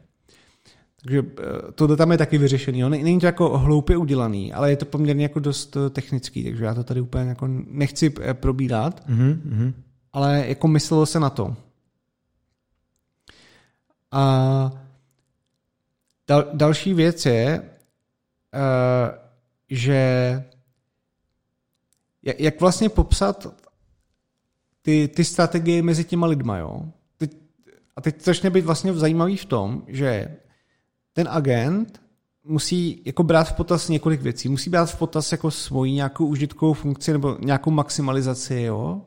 Takže 1.04 1.20
eh, 1.20 1.72
tohle 1.72 1.98
tam 1.98 2.12
je 2.12 2.18
taky 2.18 2.38
vyřešený. 2.38 2.80
Jo. 2.80 2.90
Není 2.90 3.20
to 3.20 3.26
jako 3.26 3.58
hloupě 3.58 3.98
udělaný, 3.98 4.54
ale 4.54 4.70
je 4.70 4.78
to 4.78 4.86
poměrně 4.86 5.24
jako 5.24 5.40
dost 5.40 5.78
technický, 5.90 6.44
takže 6.44 6.66
já 6.66 6.74
to 6.74 6.84
tady 6.84 7.02
úplně 7.02 7.30
jako 7.30 7.48
nechci 7.68 8.10
probírat, 8.34 9.10
mm-hmm. 9.10 9.74
ale 10.14 10.44
jako 10.48 10.68
myslelo 10.68 11.06
se 11.06 11.20
na 11.20 11.30
to. 11.30 11.56
A 14.12 14.72
dal, 16.28 16.46
další 16.54 16.94
věc 16.94 17.26
je, 17.26 17.62
uh, 18.54 19.18
že 19.70 20.44
jak 22.24 22.60
vlastně 22.62 22.90
popsat 22.90 23.64
ty, 24.82 25.08
ty 25.08 25.24
strategie 25.26 25.84
mezi 25.84 26.04
těma 26.04 26.28
lidma, 26.28 26.58
jo? 26.58 26.86
Teď, 27.18 27.38
a 27.96 28.02
teď 28.02 28.24
začne 28.24 28.50
být 28.50 28.66
vlastně 28.66 28.94
zajímavý 28.94 29.38
v 29.38 29.46
tom, 29.46 29.84
že 29.88 30.38
ten 31.14 31.28
agent 31.32 32.02
musí 32.44 33.02
jako 33.06 33.24
brát 33.24 33.44
v 33.44 33.54
potaz 33.54 33.90
několik 33.90 34.22
věcí. 34.22 34.50
Musí 34.50 34.70
brát 34.70 34.86
v 34.86 34.98
potaz 34.98 35.32
jako 35.32 35.52
svoji 35.52 35.92
nějakou 35.92 36.26
užitkovou 36.26 36.74
funkci 36.74 37.12
nebo 37.12 37.38
nějakou 37.40 37.72
maximalizaci, 37.72 38.62
jo. 38.62 39.02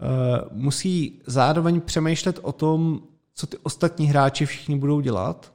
Uh, 0.00 0.58
musí 0.58 1.20
zároveň 1.26 1.80
přemýšlet 1.80 2.38
o 2.42 2.52
tom, 2.52 3.00
co 3.34 3.46
ty 3.46 3.56
ostatní 3.62 4.06
hráči 4.06 4.46
všichni 4.46 4.78
budou 4.78 5.00
dělat. 5.00 5.52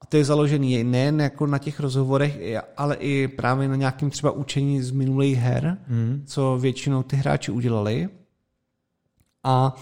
A 0.00 0.06
to 0.06 0.16
je 0.16 0.24
založený 0.24 0.84
nejen 0.84 1.20
jako 1.20 1.46
na 1.46 1.58
těch 1.58 1.80
rozhovorech, 1.80 2.38
ale 2.76 2.96
i 2.96 3.28
právě 3.28 3.68
na 3.68 3.76
nějakém 3.76 4.10
třeba 4.10 4.30
učení 4.30 4.82
z 4.82 4.90
minulých 4.90 5.38
her, 5.38 5.78
mm. 5.88 6.22
co 6.26 6.58
většinou 6.60 7.02
ty 7.02 7.16
hráči 7.16 7.52
udělali. 7.52 8.08
A 9.44 9.76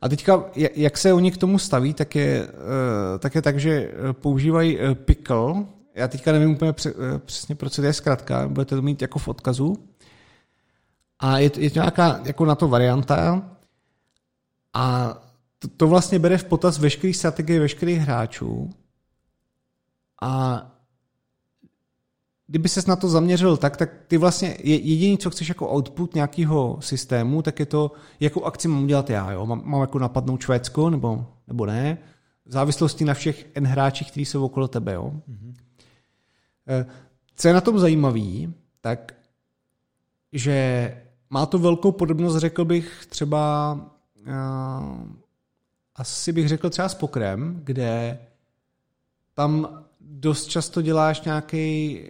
a 0.00 0.08
teďka, 0.08 0.44
jak 0.54 0.98
se 0.98 1.12
oni 1.12 1.32
k 1.32 1.36
tomu 1.36 1.58
staví, 1.58 1.94
tak 1.94 2.14
je, 2.14 2.48
eh, 2.48 3.18
tak 3.18 3.34
je 3.34 3.42
tak, 3.42 3.60
že 3.60 3.70
eh, 3.70 4.12
používají 4.12 4.80
eh, 4.80 4.94
pickle. 4.94 5.64
Já 5.94 6.08
teďka 6.08 6.32
nevím 6.32 6.50
úplně 6.50 6.74
přesně, 7.18 7.54
proč 7.54 7.76
to 7.76 7.82
je 7.82 7.92
zkrátka, 7.92 8.48
budete 8.48 8.76
to 8.76 8.82
mít 8.82 9.02
jako 9.02 9.18
v 9.18 9.28
odkazu. 9.28 9.76
A 11.18 11.38
je, 11.38 11.50
je 11.56 11.70
to 11.70 11.78
nějaká 11.78 12.20
jako 12.24 12.44
na 12.44 12.54
to 12.54 12.68
varianta. 12.68 13.42
A 14.74 15.14
to, 15.58 15.68
to 15.68 15.88
vlastně 15.88 16.18
bere 16.18 16.38
v 16.38 16.44
potaz 16.44 16.78
veškerý 16.78 17.14
strategie 17.14 17.60
veškerých 17.60 17.98
hráčů. 17.98 18.70
A 20.22 20.62
kdyby 22.48 22.68
ses 22.68 22.86
na 22.86 22.96
to 22.96 23.08
zaměřil 23.08 23.56
tak, 23.56 23.76
tak 23.76 23.90
ty 24.06 24.16
vlastně 24.16 24.56
jediný, 24.62 25.18
co 25.18 25.30
chceš 25.30 25.48
jako 25.48 25.74
output 25.74 26.14
nějakého 26.14 26.78
systému, 26.80 27.42
tak 27.42 27.60
je 27.60 27.66
to, 27.66 27.92
jakou 28.20 28.44
akci 28.44 28.68
mám 28.68 28.84
udělat 28.84 29.10
já. 29.10 29.32
Jo? 29.32 29.46
Mám, 29.46 29.62
mám 29.64 29.80
jako 29.80 29.98
napadnout 29.98 30.42
Švédsko 30.42 30.90
nebo, 30.90 31.26
nebo 31.46 31.66
ne, 31.66 31.98
v 32.46 32.52
závislosti 32.52 33.04
na 33.04 33.14
všech 33.14 33.46
N 33.54 33.66
hráčích, 33.66 34.10
kteří 34.10 34.24
jsou 34.24 34.44
okolo 34.44 34.68
tebe. 34.68 34.92
Jo? 34.92 35.12
Mm-hmm. 35.28 35.54
Co 37.34 37.48
je 37.48 37.54
na 37.54 37.60
tom 37.60 37.78
zajímavý, 37.78 38.54
tak 38.80 39.14
že 40.32 40.96
má 41.30 41.46
to 41.46 41.58
velkou 41.58 41.92
podobnost, 41.92 42.36
řekl 42.36 42.64
bych, 42.64 43.06
třeba 43.06 43.72
uh, 44.26 44.32
asi 45.96 46.32
bych 46.32 46.48
řekl 46.48 46.70
třeba 46.70 46.88
s 46.88 46.94
pokrem, 46.94 47.60
kde 47.64 48.18
tam 49.34 49.84
dost 50.00 50.46
často 50.46 50.82
děláš 50.82 51.20
nějaký 51.22 52.00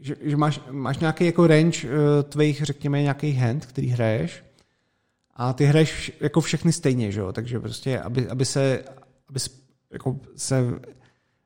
že, 0.00 0.16
že 0.20 0.36
máš, 0.36 0.60
máš 0.70 0.98
nějaký 0.98 1.26
jako 1.26 1.46
range 1.46 1.88
uh, 1.88 1.94
tvých, 2.22 2.62
řekněme, 2.62 3.02
nějakých 3.02 3.36
hand, 3.36 3.66
který 3.66 3.88
hraješ 3.88 4.44
a 5.34 5.52
ty 5.52 5.64
hraješ 5.64 6.12
jako 6.20 6.40
všechny 6.40 6.72
stejně, 6.72 7.12
že 7.12 7.20
jo? 7.20 7.32
takže 7.32 7.60
prostě, 7.60 8.00
aby, 8.00 8.28
aby 8.28 8.44
se, 8.44 8.84
aby 9.28 9.40
jako 9.92 10.20
se 10.36 10.80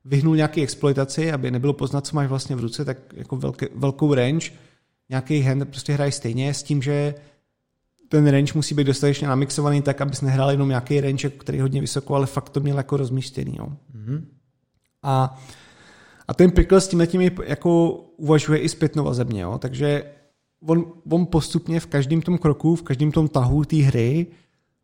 vyhnul 0.05 0.37
nějaký 0.37 0.63
exploitaci, 0.63 1.33
aby 1.33 1.51
nebylo 1.51 1.73
poznat, 1.73 2.07
co 2.07 2.17
máš 2.17 2.29
vlastně 2.29 2.57
v 2.57 2.61
ruce, 2.61 2.85
tak 2.85 2.99
jako 3.13 3.37
velké, 3.37 3.67
velkou 3.75 4.15
range, 4.15 4.51
nějaký 5.09 5.41
hand 5.41 5.69
prostě 5.69 5.93
hraješ 5.93 6.15
stejně 6.15 6.55
s 6.55 6.63
tím, 6.63 6.83
že 6.83 7.15
ten 8.09 8.27
range 8.27 8.53
musí 8.55 8.75
být 8.75 8.87
dostatečně 8.87 9.29
namixovaný 9.29 9.83
tak, 9.83 10.01
abys 10.01 10.21
nehrál 10.21 10.51
jenom 10.51 10.69
nějaký 10.69 11.01
range, 11.01 11.31
který 11.31 11.59
je 11.59 11.63
hodně 11.63 11.81
vysoko, 11.81 12.15
ale 12.15 12.27
fakt 12.27 12.49
to 12.49 12.61
měl 12.61 12.77
jako 12.77 12.97
rozmístěný. 12.97 13.57
Jo. 13.59 13.69
Mm-hmm. 13.95 14.25
A 15.03 15.43
a 16.29 16.35
ten 16.35 16.51
Pickle 16.51 16.81
s 16.81 16.89
tím 16.89 17.21
jako 17.45 17.93
uvažuje 18.17 18.59
i 18.59 18.69
zpětnou 18.69 19.05
vazebně, 19.05 19.43
jo? 19.43 19.59
takže 19.59 20.05
on, 20.67 20.93
on 21.11 21.27
postupně 21.27 21.81
v 21.81 21.87
každém 21.87 22.23
tom 22.23 22.39
kroku, 22.39 22.77
v 22.77 22.83
každém 22.83 23.13
tom 23.13 23.29
tahu 23.29 23.65
té 23.65 23.77
hry, 23.77 24.27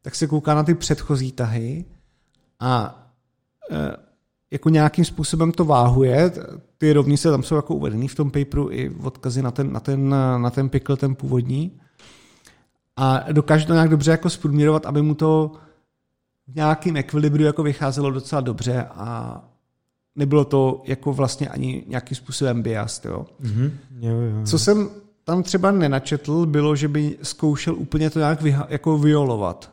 tak 0.03 0.15
se 0.15 0.27
kouká 0.27 0.55
na 0.55 0.63
ty 0.63 0.75
předchozí 0.75 1.33
tahy 1.33 1.85
a 2.61 3.03
e, 3.71 3.97
jako 4.51 4.69
nějakým 4.69 5.05
způsobem 5.05 5.53
to 5.53 5.65
váhuje, 5.65 6.33
ty 6.79 6.93
rovnice 6.93 7.31
tam 7.31 7.43
jsou 7.43 7.55
jako 7.55 7.75
uvedený 7.75 8.09
v 8.09 8.15
tom 8.15 8.31
paperu 8.31 8.69
i 8.71 8.91
odkazy 9.03 9.43
na 9.43 9.51
ten, 9.51 9.73
na 9.73 9.81
ten, 9.81 10.09
na 10.39 10.51
ten 10.51 10.69
pickle, 10.69 10.97
ten 10.97 11.15
původní. 11.15 11.81
A 12.97 13.33
dokáže 13.33 13.67
to 13.67 13.73
nějak 13.73 13.89
dobře 13.89 14.11
jako 14.11 14.31
zprůměrovat, 14.31 14.87
aby 14.87 15.03
mu 15.03 15.15
to 15.15 15.53
v 16.49 16.55
nějakým 16.55 16.97
ekvilibriu 16.97 17.47
jako 17.47 17.63
vycházelo 17.63 18.11
docela 18.11 18.41
dobře 18.41 18.87
a 18.91 19.41
nebylo 20.17 20.45
to 20.45 20.83
jako 20.85 21.13
vlastně 21.13 21.49
ani 21.49 21.85
nějakým 21.87 22.17
způsobem 22.17 22.63
bias. 22.63 23.05
Jo. 23.05 23.27
Mm-hmm. 23.43 23.71
Jo, 24.01 24.11
jo, 24.15 24.21
jo. 24.21 24.47
Co 24.47 24.59
jsem 24.59 24.91
tam 25.25 25.43
třeba 25.43 25.71
nenačetl, 25.71 26.47
bylo, 26.47 26.77
že 26.77 26.89
by 26.89 27.19
zkoušel 27.23 27.75
úplně 27.75 28.11
to 28.11 28.19
nějak 28.19 28.43
vyha- 28.43 28.67
jako 28.69 28.99
violovat. 28.99 29.73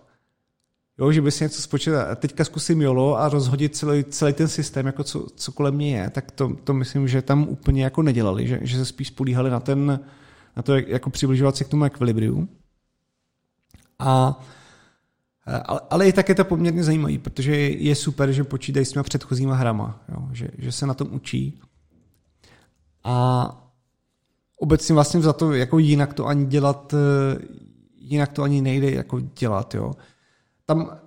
Jo, 1.00 1.12
že 1.12 1.22
by 1.22 1.32
si 1.32 1.44
něco 1.44 1.62
spočítal, 1.62 2.16
teďka 2.16 2.46
zkusím 2.46 2.82
jolo 2.82 3.20
a 3.20 3.30
rozhodit 3.30 3.76
celý, 3.76 4.04
celý 4.04 4.34
ten 4.34 4.48
systém, 4.48 4.86
jako 4.86 5.04
co, 5.04 5.28
co 5.36 5.52
kolem 5.52 5.76
mě 5.76 5.98
je, 5.98 6.10
tak 6.10 6.32
to, 6.32 6.56
to 6.64 6.74
myslím, 6.74 7.08
že 7.08 7.22
tam 7.22 7.48
úplně 7.50 7.84
jako 7.84 8.02
nedělali, 8.02 8.48
že, 8.48 8.60
že 8.62 8.78
se 8.78 8.86
spíš 8.86 9.08
spolíhali 9.08 9.50
na, 9.50 9.60
ten, 9.60 10.00
na 10.56 10.64
to, 10.64 10.76
jako 10.76 11.10
přibližovat 11.10 11.56
se 11.56 11.64
k 11.64 11.68
tomu 11.68 11.86
ekvilibriu. 11.86 12.48
A 14.00 14.40
ale, 15.48 15.82
ale 15.90 16.08
i 16.08 16.14
tak 16.14 16.30
je 16.30 16.36
to 16.36 16.46
poměrně 16.46 16.84
zajímavý, 16.84 17.18
protože 17.18 17.56
je 17.70 17.96
super, 17.96 18.32
že 18.32 18.44
počítají 18.44 18.86
s 18.86 18.92
těma 18.92 19.04
předchozíma 19.04 19.56
hrama, 19.56 20.04
jo, 20.10 20.28
že, 20.32 20.48
že 20.58 20.72
se 20.72 20.88
na 20.88 20.94
tom 20.94 21.08
učí. 21.12 21.62
A 23.04 23.68
obecně 24.60 24.96
vlastně 24.96 25.22
za 25.22 25.34
to, 25.34 25.54
jako 25.54 25.80
jinak 25.80 26.14
to 26.14 26.26
ani 26.26 26.46
dělat, 26.46 26.94
eh, 26.94 27.40
jinak 27.96 28.32
to 28.32 28.44
ani 28.44 28.62
nejde 28.62 28.92
jako 28.92 29.20
dělat, 29.20 29.76
jo. 29.76 29.94
Tam, 30.66 31.00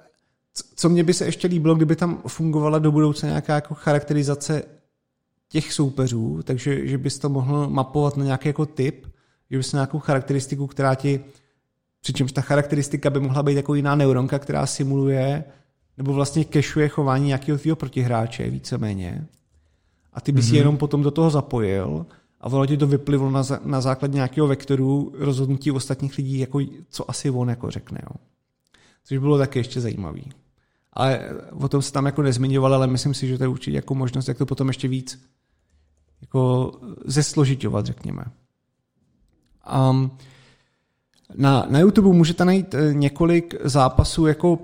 co 0.75 0.89
mě 0.89 1.05
by 1.05 1.15
se 1.15 1.25
ještě 1.25 1.49
líbilo, 1.49 1.75
kdyby 1.75 1.97
tam 1.97 2.23
fungovala 2.27 2.79
do 2.79 2.93
budoucna 2.93 3.29
nějaká 3.29 3.55
jako 3.55 3.75
charakterizace 3.75 4.63
těch 5.49 5.73
soupeřů, 5.73 6.43
takže 6.43 6.87
že 6.87 6.99
bys 6.99 7.19
to 7.19 7.29
mohl 7.29 7.69
mapovat 7.71 8.17
na 8.17 8.25
nějaký 8.25 8.49
jako 8.49 8.67
typ, 8.67 9.07
že 9.51 9.57
bys 9.57 9.73
nějakou 9.73 9.99
charakteristiku, 9.99 10.67
která 10.67 10.95
ti 10.95 11.25
Přičemž 12.01 12.33
ta 12.33 12.41
charakteristika 12.41 13.11
by 13.11 13.21
mohla 13.21 13.43
být 13.43 13.57
jako 13.57 13.75
jiná 13.75 13.95
neuronka, 13.95 14.39
která 14.39 14.67
simuluje 14.67 15.45
nebo 15.97 16.13
vlastně 16.13 16.45
kešuje 16.45 16.89
chování 16.89 17.27
nějakého 17.27 17.59
tvého 17.59 17.77
protihráče 17.77 18.51
víceméně. 18.51 19.27
A 20.13 20.21
ty 20.21 20.33
bys 20.33 20.47
mm-hmm. 20.47 20.55
jenom 20.55 20.77
potom 20.77 21.03
do 21.03 21.11
toho 21.11 21.31
zapojil 21.31 22.07
a 22.41 22.47
ono 22.47 22.67
ti 22.67 22.77
to 22.77 22.87
vyplivlo 22.87 23.31
na, 23.31 23.43
na 23.65 23.81
základě 23.81 24.15
nějakého 24.15 24.47
vektoru 24.47 25.13
rozhodnutí 25.19 25.71
ostatních 25.71 26.19
lidí, 26.19 26.39
jako 26.39 26.61
co 26.91 27.11
asi 27.11 27.31
on 27.31 27.49
jako 27.49 27.71
řekne. 27.71 28.01
Jo. 28.03 28.17
Což 29.05 29.19
bylo 29.19 29.39
taky 29.39 29.59
ještě 29.59 29.81
zajímavý. 29.81 30.33
Ale 30.93 31.29
o 31.53 31.69
tom 31.69 31.83
se 31.83 31.93
tam 31.93 32.07
jako 32.07 32.23
nezmiňoval, 32.23 32.75
ale 32.75 32.87
myslím 32.87 33.15
si, 33.15 33.29
že 33.29 33.39
to 33.39 33.45
je 33.45 33.49
určitě 33.49 33.77
jako 33.77 33.95
možnost, 33.95 34.29
jak 34.29 34.39
to 34.39 34.47
potom 34.47 34.69
ještě 34.69 34.89
víc 34.89 35.23
jako 36.21 36.73
zesložitovat, 37.05 37.87
řekněme. 37.87 38.25
Um, 39.91 40.11
na, 41.37 41.67
na 41.71 41.79
YouTube 41.79 42.09
můžete 42.09 42.45
najít 42.45 42.75
eh, 42.75 42.95
několik 42.95 43.55
zápasů, 43.65 44.27
jako 44.27 44.59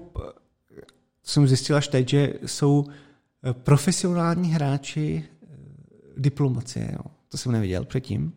jsem 1.25 1.49
zjistil 1.49 1.77
až 1.77 1.89
teď, 1.89 2.09
že 2.09 2.33
jsou 2.47 2.85
eh, 3.45 3.53
profesionální 3.53 4.53
hráči 4.53 5.25
eh, 5.25 5.47
diplomacie. 6.17 6.91
Jo. 6.93 7.11
To 7.29 7.39
jsem 7.39 7.53
neviděl 7.53 7.85
předtím. 7.85 8.33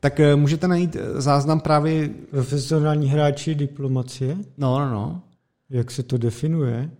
Tak 0.00 0.20
můžete 0.34 0.68
najít 0.68 0.96
záznam 1.14 1.60
právě... 1.60 2.08
Profesionální 2.30 3.08
hráči 3.08 3.54
diplomacie? 3.54 4.36
No, 4.58 4.78
no, 4.78 4.90
no. 4.90 5.22
Jak 5.70 5.90
se 5.90 6.02
to 6.02 6.18
definuje? 6.18 6.90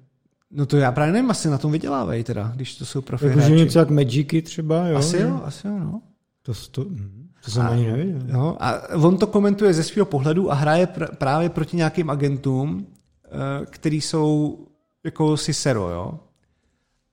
No 0.50 0.66
to 0.66 0.76
já 0.76 0.92
právě 0.92 1.12
nevím, 1.12 1.30
asi 1.30 1.48
na 1.48 1.58
tom 1.58 1.72
vydělávají 1.72 2.24
teda, 2.24 2.52
když 2.54 2.74
to 2.74 2.84
jsou 2.84 3.00
profi 3.00 3.28
hráči. 3.28 3.52
něco 3.52 3.78
jak 3.78 3.90
Magicy 3.90 4.42
třeba, 4.42 4.88
jo? 4.88 4.96
Asi 4.96 5.18
jo, 5.18 5.40
asi 5.44 5.66
jo, 5.66 5.78
no. 5.78 6.02
To, 6.46 6.52
to, 6.70 6.84
hm. 6.84 7.28
To 7.44 7.50
jsem 7.50 7.62
a, 7.62 7.68
ani 7.68 7.86
nevěděl. 7.86 8.20
No, 8.32 8.56
a 8.62 8.88
on 8.94 9.18
to 9.18 9.26
komentuje 9.26 9.74
ze 9.74 9.82
svého 9.82 10.06
pohledu 10.06 10.52
a 10.52 10.54
hraje 10.54 10.86
pr- 10.86 11.16
právě 11.16 11.48
proti 11.48 11.76
nějakým 11.76 12.10
agentům, 12.10 12.74
uh, 12.76 13.64
který 13.66 14.00
jsou 14.00 14.58
jako 15.04 15.36
Cicero, 15.36 15.90
jo. 15.90 16.20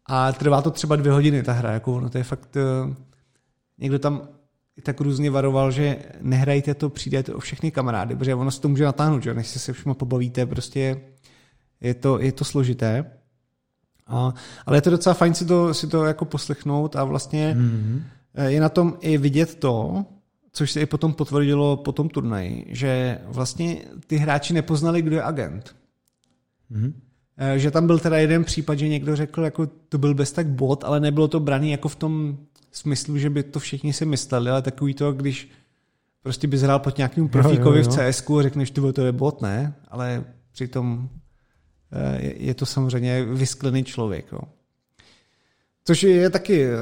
A 0.05 0.31
trvá 0.31 0.61
to 0.61 0.71
třeba 0.71 0.95
dvě 0.95 1.11
hodiny 1.11 1.43
ta 1.43 1.53
hra, 1.53 1.71
jako 1.71 1.95
ono 1.95 2.09
to 2.09 2.17
je 2.17 2.23
fakt... 2.23 2.57
Uh, 2.85 2.93
někdo 3.77 3.99
tam 3.99 4.27
i 4.77 4.81
tak 4.81 5.01
různě 5.01 5.31
varoval, 5.31 5.71
že 5.71 5.97
nehrajte 6.21 6.73
to, 6.73 6.89
přijdete 6.89 7.33
o 7.33 7.39
všechny 7.39 7.71
kamarády, 7.71 8.15
protože 8.15 8.35
ono 8.35 8.51
se 8.51 8.61
to 8.61 8.69
může 8.69 8.83
natáhnout, 8.83 9.23
že 9.23 9.33
než 9.33 9.47
se 9.47 9.59
se 9.59 9.73
všema 9.73 9.95
pobavíte, 9.95 10.45
prostě 10.45 11.01
je 11.81 11.93
to, 11.93 12.19
je 12.19 12.31
to 12.31 12.45
složité. 12.45 13.11
A, 14.07 14.33
ale 14.65 14.77
je 14.77 14.81
to 14.81 14.89
docela 14.89 15.13
fajn 15.13 15.33
si 15.33 15.45
to, 15.45 15.73
si 15.73 15.87
to 15.87 16.03
jako 16.03 16.25
poslechnout 16.25 16.95
a 16.95 17.03
vlastně 17.03 17.55
mm-hmm. 17.55 18.01
Je 18.45 18.61
na 18.61 18.69
tom 18.69 18.97
i 19.01 19.17
vidět 19.17 19.55
to, 19.55 20.05
což 20.51 20.71
se 20.71 20.81
i 20.81 20.85
potom 20.85 21.13
potvrdilo 21.13 21.77
po 21.77 21.91
tom 21.91 22.09
turnaji, 22.09 22.65
že 22.69 23.19
vlastně 23.25 23.77
ty 24.07 24.17
hráči 24.17 24.53
nepoznali, 24.53 25.01
kdo 25.01 25.15
je 25.15 25.23
agent. 25.23 25.75
Mm-hmm. 26.71 26.93
Že 27.55 27.71
tam 27.71 27.87
byl 27.87 27.99
teda 27.99 28.17
jeden 28.17 28.43
případ, 28.43 28.79
že 28.79 28.87
někdo 28.87 29.15
řekl, 29.15 29.43
jako 29.43 29.67
to 29.89 29.97
byl 29.97 30.13
bez 30.13 30.31
tak 30.31 30.47
bot, 30.47 30.83
ale 30.83 30.99
nebylo 30.99 31.27
to 31.27 31.39
braný 31.39 31.71
jako 31.71 31.87
v 31.87 31.95
tom 31.95 32.37
smyslu, 32.71 33.17
že 33.17 33.29
by 33.29 33.43
to 33.43 33.59
všichni 33.59 33.93
si 33.93 34.05
mysleli, 34.05 34.49
ale 34.49 34.61
takový 34.61 34.93
to, 34.93 35.11
když 35.11 35.49
prostě 36.23 36.47
bys 36.47 36.61
hrál 36.61 36.79
pod 36.79 36.97
nějakým 36.97 37.29
profíkovi 37.29 37.79
jo, 37.79 37.83
jo, 37.85 37.91
jo. 37.97 38.09
v 38.09 38.11
CS 38.11 38.29
a 38.29 38.41
řekneš, 38.41 38.71
ty 38.71 38.81
to 38.93 39.01
je 39.01 39.11
bot, 39.11 39.41
ne? 39.41 39.73
Ale 39.87 40.23
přitom 40.51 41.09
eh, 41.91 42.21
je 42.21 42.53
to 42.53 42.65
samozřejmě 42.65 43.25
vysklený 43.25 43.83
člověk. 43.83 44.31
Jo. 44.31 44.39
Což 45.85 46.03
je 46.03 46.29
taky 46.29 46.65
eh, 46.65 46.75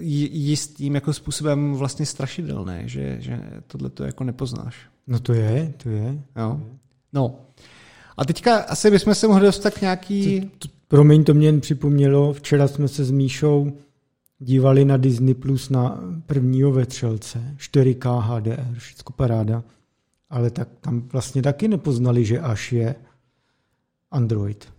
jistým 0.00 0.94
jako 0.94 1.12
způsobem 1.12 1.74
vlastně 1.74 2.06
strašidelné, 2.06 2.82
že, 2.88 3.16
že 3.20 3.40
tohle 3.66 3.90
to 3.90 4.04
jako 4.04 4.24
nepoznáš. 4.24 4.76
No 5.06 5.20
to 5.20 5.32
je, 5.32 5.74
to 5.82 5.88
je. 5.88 6.22
Jo. 6.36 6.60
No. 7.12 7.40
A 8.16 8.24
teďka 8.24 8.56
asi 8.56 8.90
bychom 8.90 9.14
se 9.14 9.28
mohli 9.28 9.46
dostat 9.46 9.74
k 9.74 9.80
nějaký... 9.80 10.40
To, 10.40 10.46
to, 10.58 10.74
promiň, 10.88 11.24
to 11.24 11.34
mě 11.34 11.48
jen 11.48 11.60
připomnělo, 11.60 12.32
včera 12.32 12.68
jsme 12.68 12.88
se 12.88 13.04
s 13.04 13.10
Míšou 13.10 13.72
dívali 14.38 14.84
na 14.84 14.96
Disney 14.96 15.34
Plus 15.34 15.70
na 15.70 16.00
prvního 16.26 16.72
vetřelce, 16.72 17.54
4K 17.58 18.20
HDR, 18.20 18.78
všechno 18.78 19.12
paráda, 19.16 19.64
ale 20.30 20.50
tak 20.50 20.68
tam 20.80 21.00
vlastně 21.00 21.42
taky 21.42 21.68
nepoznali, 21.68 22.24
že 22.24 22.40
až 22.40 22.72
je 22.72 22.94
Android. 24.10 24.72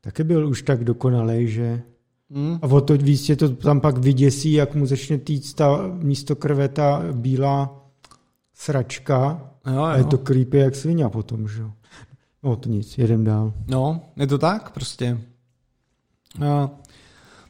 Taky 0.00 0.24
byl 0.24 0.48
už 0.48 0.62
tak 0.62 0.84
dokonalý, 0.84 1.48
že 1.48 1.82
Hmm. 2.30 2.58
A 2.62 2.66
o 2.66 2.80
to 2.80 2.96
víc 2.96 3.22
tě 3.22 3.36
to 3.36 3.48
tam 3.48 3.80
pak 3.80 3.98
vyděsí, 3.98 4.52
jak 4.52 4.74
mu 4.74 4.86
začne 4.86 5.18
týct 5.18 5.54
ta 5.54 5.86
místo 5.86 6.36
krve 6.36 6.68
ta 6.68 7.02
bílá 7.12 7.86
sračka. 8.54 9.50
Jo, 9.66 9.72
jo. 9.74 9.82
A 9.82 9.96
je 9.96 10.04
to 10.04 10.18
creepy 10.18 10.58
jak 10.58 10.76
svině 10.76 11.08
potom, 11.08 11.48
že 11.48 11.62
No 12.42 12.56
to 12.56 12.68
nic, 12.68 12.98
jedem 12.98 13.24
dál. 13.24 13.52
No, 13.66 14.00
je 14.16 14.26
to 14.26 14.38
tak 14.38 14.70
prostě. 14.70 15.20
No, 16.38 16.70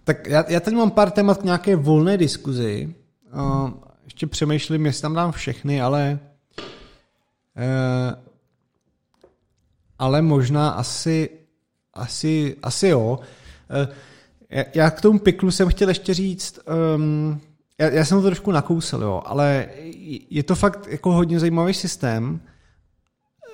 tak 0.05 0.27
já, 0.27 0.44
já 0.48 0.61
tady 0.61 0.77
mám 0.77 0.90
pár 0.90 1.11
témat 1.11 1.39
k 1.39 1.44
nějaké 1.44 1.77
volné 1.77 2.16
diskuzi. 2.16 2.94
Uh, 3.35 3.70
ještě 4.05 4.27
přemýšlím, 4.27 4.86
jestli 4.86 5.02
tam 5.02 5.15
dám 5.15 5.32
všechny, 5.32 5.81
ale 5.81 6.19
uh, 7.57 8.15
ale 9.98 10.23
možná 10.23 10.70
asi 10.70 11.31
asi, 11.94 12.57
asi 12.62 12.89
jo. 12.89 13.19
Uh, 13.86 13.94
já 14.74 14.90
k 14.90 15.01
tomu 15.01 15.18
piklu 15.18 15.51
jsem 15.51 15.68
chtěl 15.68 15.89
ještě 15.89 16.14
říct, 16.14 16.59
um, 16.97 17.40
já, 17.78 17.89
já 17.89 18.05
jsem 18.05 18.18
to 18.18 18.27
trošku 18.27 18.51
nakousl, 18.51 19.02
jo, 19.02 19.22
ale 19.24 19.68
je 20.31 20.43
to 20.43 20.55
fakt 20.55 20.86
jako 20.90 21.12
hodně 21.12 21.40
zajímavý 21.40 21.74
systém 21.74 22.40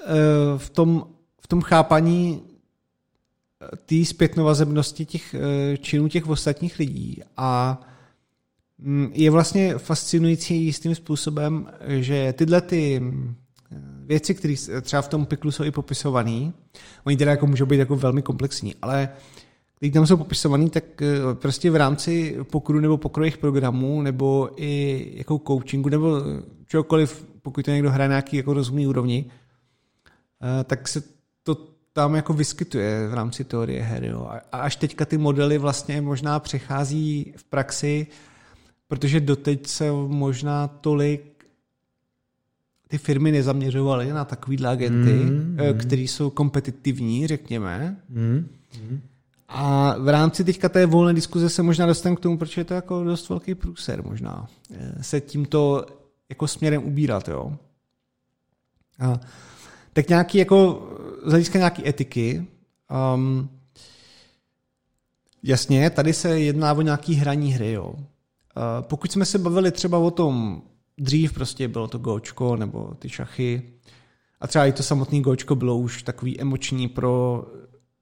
uh, 0.07 0.59
v 0.59 0.71
tom, 0.71 1.07
v 1.41 1.47
tom 1.47 1.61
chápaní 1.61 2.43
eh, 3.63 3.77
té 3.77 4.05
zpětnovazebnosti 4.05 5.05
těch 5.05 5.35
uh, 5.35 5.77
činů 5.77 6.09
těch 6.09 6.29
ostatních 6.29 6.79
lidí. 6.79 7.23
A 7.37 7.81
um, 8.79 9.11
je 9.15 9.31
vlastně 9.31 9.79
fascinující 9.79 10.65
jistým 10.65 10.95
způsobem, 10.95 11.67
že 11.87 12.33
tyhle 12.33 12.61
ty 12.61 13.03
věci, 14.07 14.35
které 14.35 14.55
třeba 14.83 15.03
v 15.03 15.09
tom 15.09 15.27
piklu 15.27 15.51
jsou 15.51 15.65
i 15.65 15.71
popisované, 15.71 16.53
oni 17.05 17.17
teda 17.17 17.31
jako 17.31 17.47
můžou 17.47 17.67
být 17.67 17.79
jako 17.79 17.97
velmi 17.97 18.23
komplexní, 18.23 18.75
ale 18.83 19.09
když 19.79 19.93
tam 19.93 20.07
jsou 20.07 20.17
popisovaný, 20.17 20.71
tak 20.71 21.03
eh, 21.03 21.35
prostě 21.35 21.71
v 21.71 21.77
rámci 21.77 22.37
pokru 22.51 22.81
nebo 22.81 22.97
pokrových 22.97 23.39
programů, 23.39 24.03
nebo 24.03 24.51
i 24.57 25.13
jako 25.17 25.41
coachingu, 25.47 25.89
nebo 25.89 26.21
čokoliv, 26.67 27.27
pokud 27.43 27.65
to 27.65 27.71
někdo 27.71 27.91
hraje 27.91 28.09
nějaký 28.09 28.37
jako 28.37 28.53
rozumný 28.55 28.87
úrovni, 28.87 29.25
eh, 30.43 30.65
tak 30.65 30.89
se 30.89 31.03
to 31.43 31.55
tam 31.93 32.15
jako 32.15 32.33
vyskytuje 32.33 33.09
v 33.09 33.15
rámci 33.15 33.45
teorie 33.45 33.83
her. 33.83 34.05
Jo. 34.05 34.29
A 34.53 34.59
až 34.59 34.77
teďka 34.77 35.05
ty 35.05 35.19
modely 35.19 35.59
vlastně 35.59 36.01
možná 36.01 36.39
přechází 36.41 37.35
v 37.37 37.45
praxi, 37.45 38.07
protože 38.89 39.21
doteď 39.21 39.67
se 39.67 39.93
možná 40.07 40.69
tolik 40.69 41.37
ty 42.89 42.99
firmy 42.99 43.33
nezaměřovaly 43.33 44.13
na 44.13 44.25
takovýhle 44.25 44.69
agenty, 44.69 45.13
mm, 45.13 45.57
mm. 45.61 45.79
který 45.79 46.09
jsou 46.09 46.31
kompetitivní, 46.31 47.27
řekněme. 47.27 47.97
Mm, 48.09 48.49
mm. 48.91 49.01
A 49.49 49.95
v 49.99 50.09
rámci 50.09 50.45
teďka 50.45 50.69
té 50.69 50.87
volné 50.87 51.15
diskuze 51.15 51.49
se 51.49 51.63
možná 51.63 51.87
dostanu 51.87 52.17
k 52.17 52.21
tomu, 52.21 52.39
proč 52.39 52.57
je 52.57 52.65
to 52.65 52.75
jako 52.75 53.05
dost 53.05 53.29
velký 53.29 53.55
průser 53.55 54.05
možná. 54.05 54.49
Eh, 54.75 55.03
se 55.03 55.21
tímto 55.21 55.87
jako 56.29 56.49
směrem 56.49 56.85
ubírat, 56.85 57.29
jo. 57.29 57.53
A, 58.99 59.21
tak 59.93 60.09
nějaký 60.09 60.39
jako, 60.39 60.89
z 61.25 61.31
hlediska 61.31 61.59
nějaký 61.59 61.89
etiky, 61.89 62.47
um, 63.15 63.49
jasně, 65.43 65.91
tady 65.91 66.13
se 66.13 66.41
jedná 66.41 66.73
o 66.73 66.83
nějaký 66.83 67.15
hraní 67.15 67.53
hry, 67.53 67.73
jo. 67.73 67.89
Uh, 67.89 68.03
pokud 68.81 69.13
jsme 69.13 69.25
se 69.25 69.39
bavili 69.39 69.71
třeba 69.71 69.99
o 69.99 70.11
tom, 70.11 70.63
dřív 70.99 71.33
prostě 71.33 71.69
bylo 71.69 71.89
to 71.89 71.99
gočko 71.99 72.57
nebo 72.57 72.95
ty 72.99 73.09
šachy, 73.09 73.63
a 74.41 74.47
třeba 74.47 74.67
i 74.67 74.73
to 74.73 74.83
samotné 74.83 75.21
gočko 75.21 75.55
bylo 75.55 75.79
už 75.79 76.03
takový 76.03 76.41
emoční 76.41 76.89
pro 76.89 77.45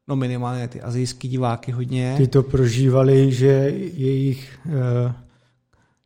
no 0.09 0.17
minimálně 0.17 0.69
ty 0.69 0.81
azijský 0.81 1.29
diváky 1.29 1.73
hodně. 1.73 2.15
Ty 2.17 2.27
to 2.27 2.43
prožívali, 2.43 3.33
že 3.33 3.73
jejich 3.95 4.59
uh, 4.67 5.13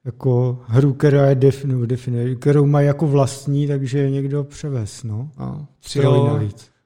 jako 0.05 0.61
hru, 0.67 0.93
která 0.93 1.29
je 1.29 1.35
definu, 1.35 1.87
definuje, 1.87 2.35
kterou 2.35 2.67
mají 2.67 2.87
jako 2.87 3.07
vlastní, 3.07 3.67
takže 3.67 4.11
někdo 4.11 4.45
převez, 4.45 5.03
no. 5.03 5.31
no 5.39 5.67
přijelo, 5.81 6.41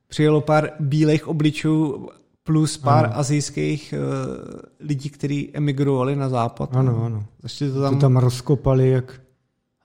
přijelo 0.09 0.41
pár 0.41 0.71
bílých 0.81 1.29
obličů 1.29 2.09
plus 2.43 2.77
pár 2.77 3.05
ano. 3.05 3.19
azijských 3.19 3.95
uh, 3.97 4.61
lidí, 4.81 5.11
kteří 5.11 5.51
emigrovali 5.53 6.17
na 6.17 6.29
západ. 6.29 6.77
Ano, 6.77 6.93
no. 6.93 7.05
ano. 7.05 7.25
Začali 7.43 7.71
to 7.71 7.83
tam... 7.83 7.95
To 7.95 8.01
tam 8.01 8.17
rozkopali, 8.17 8.91
jak... 8.91 9.21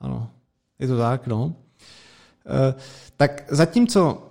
Ano, 0.00 0.30
je 0.78 0.88
to 0.88 0.98
tak, 0.98 1.26
no. 1.26 1.44
Uh, 1.44 1.52
tak 3.16 3.44
zatímco 3.48 4.22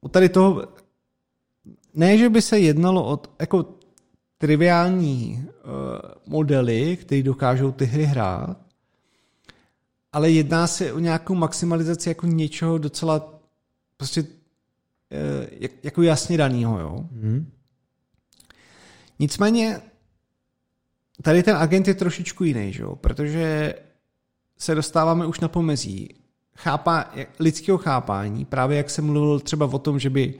u 0.00 0.08
tady 0.08 0.28
toho 0.28 0.62
ne, 1.96 2.18
že 2.18 2.28
by 2.28 2.42
se 2.42 2.58
jednalo 2.58 3.12
o 3.12 3.22
jako 3.40 3.74
triviální 4.38 5.44
uh, 5.46 5.72
modely, 6.26 6.96
které 6.96 7.22
dokážou 7.22 7.72
ty 7.72 7.84
hry 7.84 8.04
hrát, 8.04 8.56
ale 10.12 10.30
jedná 10.30 10.66
se 10.66 10.92
o 10.92 10.98
nějakou 10.98 11.34
maximalizaci 11.34 12.08
jako 12.08 12.26
něčeho 12.26 12.78
docela 12.78 13.40
prostě 13.96 14.22
uh, 14.22 14.28
jako 15.82 16.02
jasně 16.02 16.38
daného, 16.38 16.80
jo. 16.80 17.08
Mm. 17.10 17.52
Nicméně 19.18 19.80
tady 21.22 21.42
ten 21.42 21.56
agent 21.56 21.88
je 21.88 21.94
trošičku 21.94 22.44
jiný, 22.44 22.72
že 22.72 22.82
jo, 22.82 22.96
protože 22.96 23.74
se 24.58 24.74
dostáváme 24.74 25.26
už 25.26 25.40
na 25.40 25.48
pomezí 25.48 26.08
chápa, 26.56 27.10
lidského 27.38 27.78
chápání, 27.78 28.44
právě 28.44 28.76
jak 28.76 28.90
jsem 28.90 29.04
mluvil 29.04 29.40
třeba 29.40 29.66
o 29.66 29.78
tom, 29.78 29.98
že 29.98 30.10
by 30.10 30.34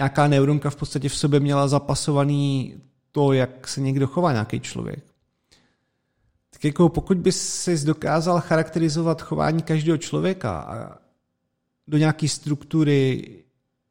nějaká 0.00 0.28
neuronka 0.28 0.70
v 0.70 0.76
podstatě 0.76 1.08
v 1.08 1.16
sobě 1.16 1.40
měla 1.40 1.68
zapasovaný 1.68 2.74
to, 3.12 3.32
jak 3.32 3.68
se 3.68 3.80
někdo 3.80 4.06
chová 4.06 4.32
nějaký 4.32 4.60
člověk. 4.60 5.04
Tak 6.50 6.64
jako 6.64 6.88
pokud 6.88 7.16
by 7.18 7.32
si 7.32 7.84
dokázal 7.84 8.40
charakterizovat 8.40 9.22
chování 9.22 9.62
každého 9.62 9.98
člověka 9.98 10.60
a 10.60 10.98
do 11.88 11.98
nějaké 11.98 12.28
struktury 12.28 13.28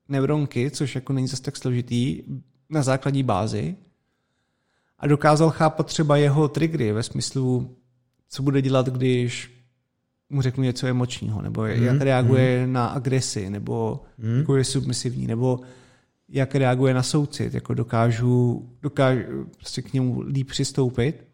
neuronky, 0.07 0.71
což 0.71 0.95
jako 0.95 1.13
není 1.13 1.27
zase 1.27 1.43
tak 1.43 1.57
složitý, 1.57 2.23
na 2.69 2.81
základní 2.81 3.23
bázi, 3.23 3.75
a 4.99 5.07
dokázal 5.07 5.49
chápat 5.49 5.87
třeba 5.87 6.17
jeho 6.17 6.47
triggery 6.47 6.91
ve 6.91 7.03
smyslu, 7.03 7.75
co 8.29 8.43
bude 8.43 8.61
dělat, 8.61 8.89
když 8.89 9.51
mu 10.29 10.41
řeknu 10.41 10.63
něco 10.63 10.87
emočního, 10.87 11.41
nebo 11.41 11.61
mm, 11.61 11.69
jak 11.69 12.01
reaguje 12.01 12.67
mm. 12.67 12.73
na 12.73 12.87
agresi, 12.87 13.49
nebo 13.49 14.01
mm. 14.17 14.37
jako 14.37 14.55
je 14.55 14.63
submisivní, 14.63 15.27
nebo 15.27 15.59
jak 16.29 16.55
reaguje 16.55 16.93
na 16.93 17.03
soucit, 17.03 17.53
jako 17.53 17.73
dokážu, 17.73 18.69
dokážu 18.81 19.49
prostě 19.57 19.81
k 19.81 19.93
němu 19.93 20.21
líp 20.21 20.47
přistoupit. 20.47 21.25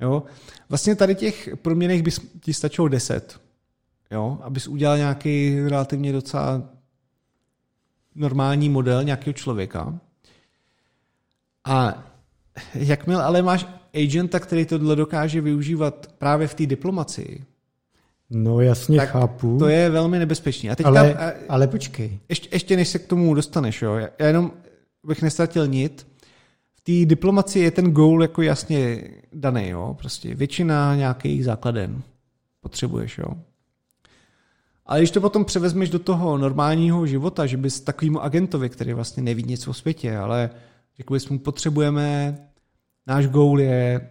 Jo? 0.00 0.22
Vlastně 0.68 0.96
tady 0.96 1.14
těch 1.14 1.48
proměných 1.62 2.02
by 2.02 2.10
ti 2.40 2.54
stačilo 2.54 2.88
deset, 2.88 3.40
jo? 4.10 4.38
abys 4.42 4.68
udělal 4.68 4.96
nějaký 4.96 5.60
relativně 5.60 6.12
docela 6.12 6.62
normální 8.14 8.68
model 8.68 9.04
nějakého 9.04 9.34
člověka. 9.34 10.00
A 11.64 12.04
jakmile 12.74 13.24
ale 13.24 13.42
máš 13.42 13.66
agenta, 13.94 14.40
který 14.40 14.66
tohle 14.66 14.96
dokáže 14.96 15.40
využívat 15.40 16.14
právě 16.18 16.48
v 16.48 16.54
té 16.54 16.66
diplomacii, 16.66 17.44
No 18.30 18.60
jasně, 18.60 18.98
tak 18.98 19.08
chápu. 19.08 19.58
To 19.58 19.68
je 19.68 19.90
velmi 19.90 20.18
nebezpečné. 20.18 20.70
A 20.70 20.76
teďka, 20.76 20.88
ale, 20.88 21.34
ale 21.48 21.66
počkej. 21.66 22.18
Ještě, 22.28 22.48
ještě 22.52 22.76
než 22.76 22.88
se 22.88 22.98
k 22.98 23.06
tomu 23.06 23.34
dostaneš, 23.34 23.82
jo, 23.82 23.94
já 24.18 24.26
jenom 24.26 24.52
bych 25.06 25.22
nestratil 25.22 25.66
nit. 25.66 26.06
V 26.74 26.80
té 26.80 27.06
diplomaci 27.08 27.58
je 27.58 27.70
ten 27.70 27.90
goal 27.90 28.22
jako 28.22 28.42
jasně 28.42 29.02
daný, 29.32 29.68
jo, 29.68 29.96
prostě 29.98 30.34
většina 30.34 30.96
nějakých 30.96 31.44
základen 31.44 32.02
potřebuješ, 32.60 33.18
jo. 33.18 33.26
Ale 34.86 35.00
když 35.00 35.10
to 35.10 35.20
potom 35.20 35.44
převezmeš 35.44 35.90
do 35.90 35.98
toho 35.98 36.38
normálního 36.38 37.06
života, 37.06 37.46
že 37.46 37.56
bys 37.56 37.80
takovýmu 37.80 38.22
agentovi, 38.22 38.68
který 38.68 38.92
vlastně 38.92 39.22
neví 39.22 39.42
nic 39.42 39.68
o 39.68 39.74
světě, 39.74 40.16
ale 40.16 40.50
řekl 40.96 41.14
bys 41.14 41.28
mu, 41.28 41.38
potřebujeme, 41.38 42.38
náš 43.06 43.26
goal 43.26 43.60
je 43.60 44.10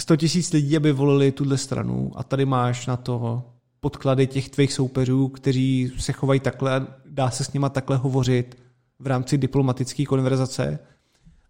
100 0.00 0.16
tisíc 0.16 0.52
lidí, 0.52 0.76
aby 0.76 0.92
volili 0.92 1.32
tuhle 1.32 1.58
stranu 1.58 2.12
a 2.14 2.22
tady 2.22 2.44
máš 2.44 2.86
na 2.86 2.96
to 2.96 3.42
podklady 3.80 4.26
těch 4.26 4.48
tvých 4.48 4.72
soupeřů, 4.72 5.28
kteří 5.28 5.92
se 5.98 6.12
chovají 6.12 6.40
takhle, 6.40 6.86
dá 7.06 7.30
se 7.30 7.44
s 7.44 7.52
nima 7.52 7.68
takhle 7.68 7.96
hovořit 7.96 8.58
v 8.98 9.06
rámci 9.06 9.38
diplomatické 9.38 10.04
konverzace 10.04 10.78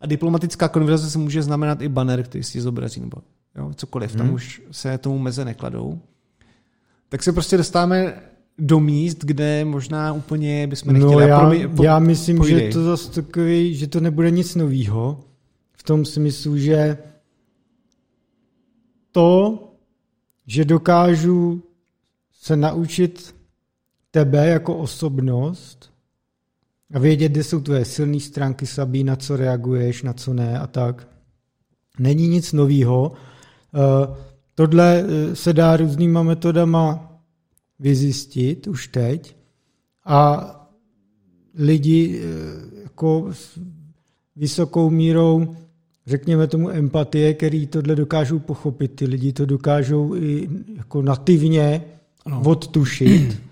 A 0.01 0.07
diplomatická 0.07 0.69
konverzace 0.69 1.19
může 1.19 1.43
znamenat 1.43 1.83
i 1.83 1.89
banner, 1.89 2.23
který 2.23 2.45
si 2.45 2.61
zobrazí, 2.61 3.01
nebo 3.01 3.17
jo, 3.57 3.71
cokoliv. 3.75 4.17
Tam 4.17 4.27
hmm. 4.27 4.35
už 4.35 4.63
se 4.71 4.99
tomu 4.99 5.19
meze 5.19 5.45
nekladou. 5.45 6.01
Tak 7.09 7.23
se 7.23 7.33
prostě 7.33 7.57
dostáváme 7.57 8.23
do 8.59 8.81
míst, 8.81 9.25
kde 9.25 9.65
možná 9.65 10.13
úplně 10.13 10.67
bychom 10.67 10.93
nechtěli. 10.93 11.15
No 11.15 11.21
já, 11.21 11.41
promi, 11.41 11.69
po, 11.69 11.83
já 11.83 11.99
myslím, 11.99 12.37
pojdej. 12.37 12.67
že 12.67 12.73
to 12.73 12.85
zase 12.85 13.23
takový, 13.23 13.75
že 13.75 13.87
to 13.87 14.01
nebude 14.01 14.31
nic 14.31 14.55
novýho. 14.55 15.21
V 15.73 15.83
tom 15.83 16.05
smyslu, 16.05 16.59
že 16.59 16.99
to, 19.13 19.59
že 20.47 20.65
dokážu 20.65 21.63
se 22.33 22.57
naučit 22.57 23.35
tebe 24.11 24.47
jako 24.47 24.77
osobnost 24.77 25.93
a 26.95 26.99
vědět, 26.99 27.29
kde 27.33 27.45
jsou 27.45 27.61
tvoje 27.61 27.85
silné 27.85 28.21
stránky, 28.21 28.67
slabý, 28.67 29.05
na 29.05 29.17
co 29.17 29.37
reaguješ, 29.37 30.03
na 30.03 30.13
co 30.13 30.35
ne 30.35 30.59
a 30.59 30.67
tak. 30.67 31.09
Není 31.99 32.29
nic 32.29 32.53
novýho. 32.53 33.13
Eh, 33.75 34.17
tohle 34.55 35.05
eh, 35.05 35.37
se 35.37 35.53
dá 35.53 35.77
různýma 35.77 36.23
metodama 36.23 37.13
vyzjistit 37.79 38.67
už 38.67 38.89
teď 38.89 39.37
a 40.05 40.51
lidi 41.55 42.21
eh, 42.23 42.83
jako 42.83 43.29
s 43.33 43.59
vysokou 44.37 44.91
mírou 44.91 45.57
řekněme 46.11 46.47
tomu 46.47 46.71
empatie, 46.71 47.35
který 47.35 47.67
tohle 47.67 47.97
dokážou 47.97 48.39
pochopit. 48.39 48.89
Ty 48.89 49.07
lidi 49.07 49.33
to 49.33 49.47
dokážou 49.47 50.15
i 50.17 50.49
jako 50.77 51.03
nativně 51.03 51.85
ano. 52.25 52.43
odtušit 52.45 53.43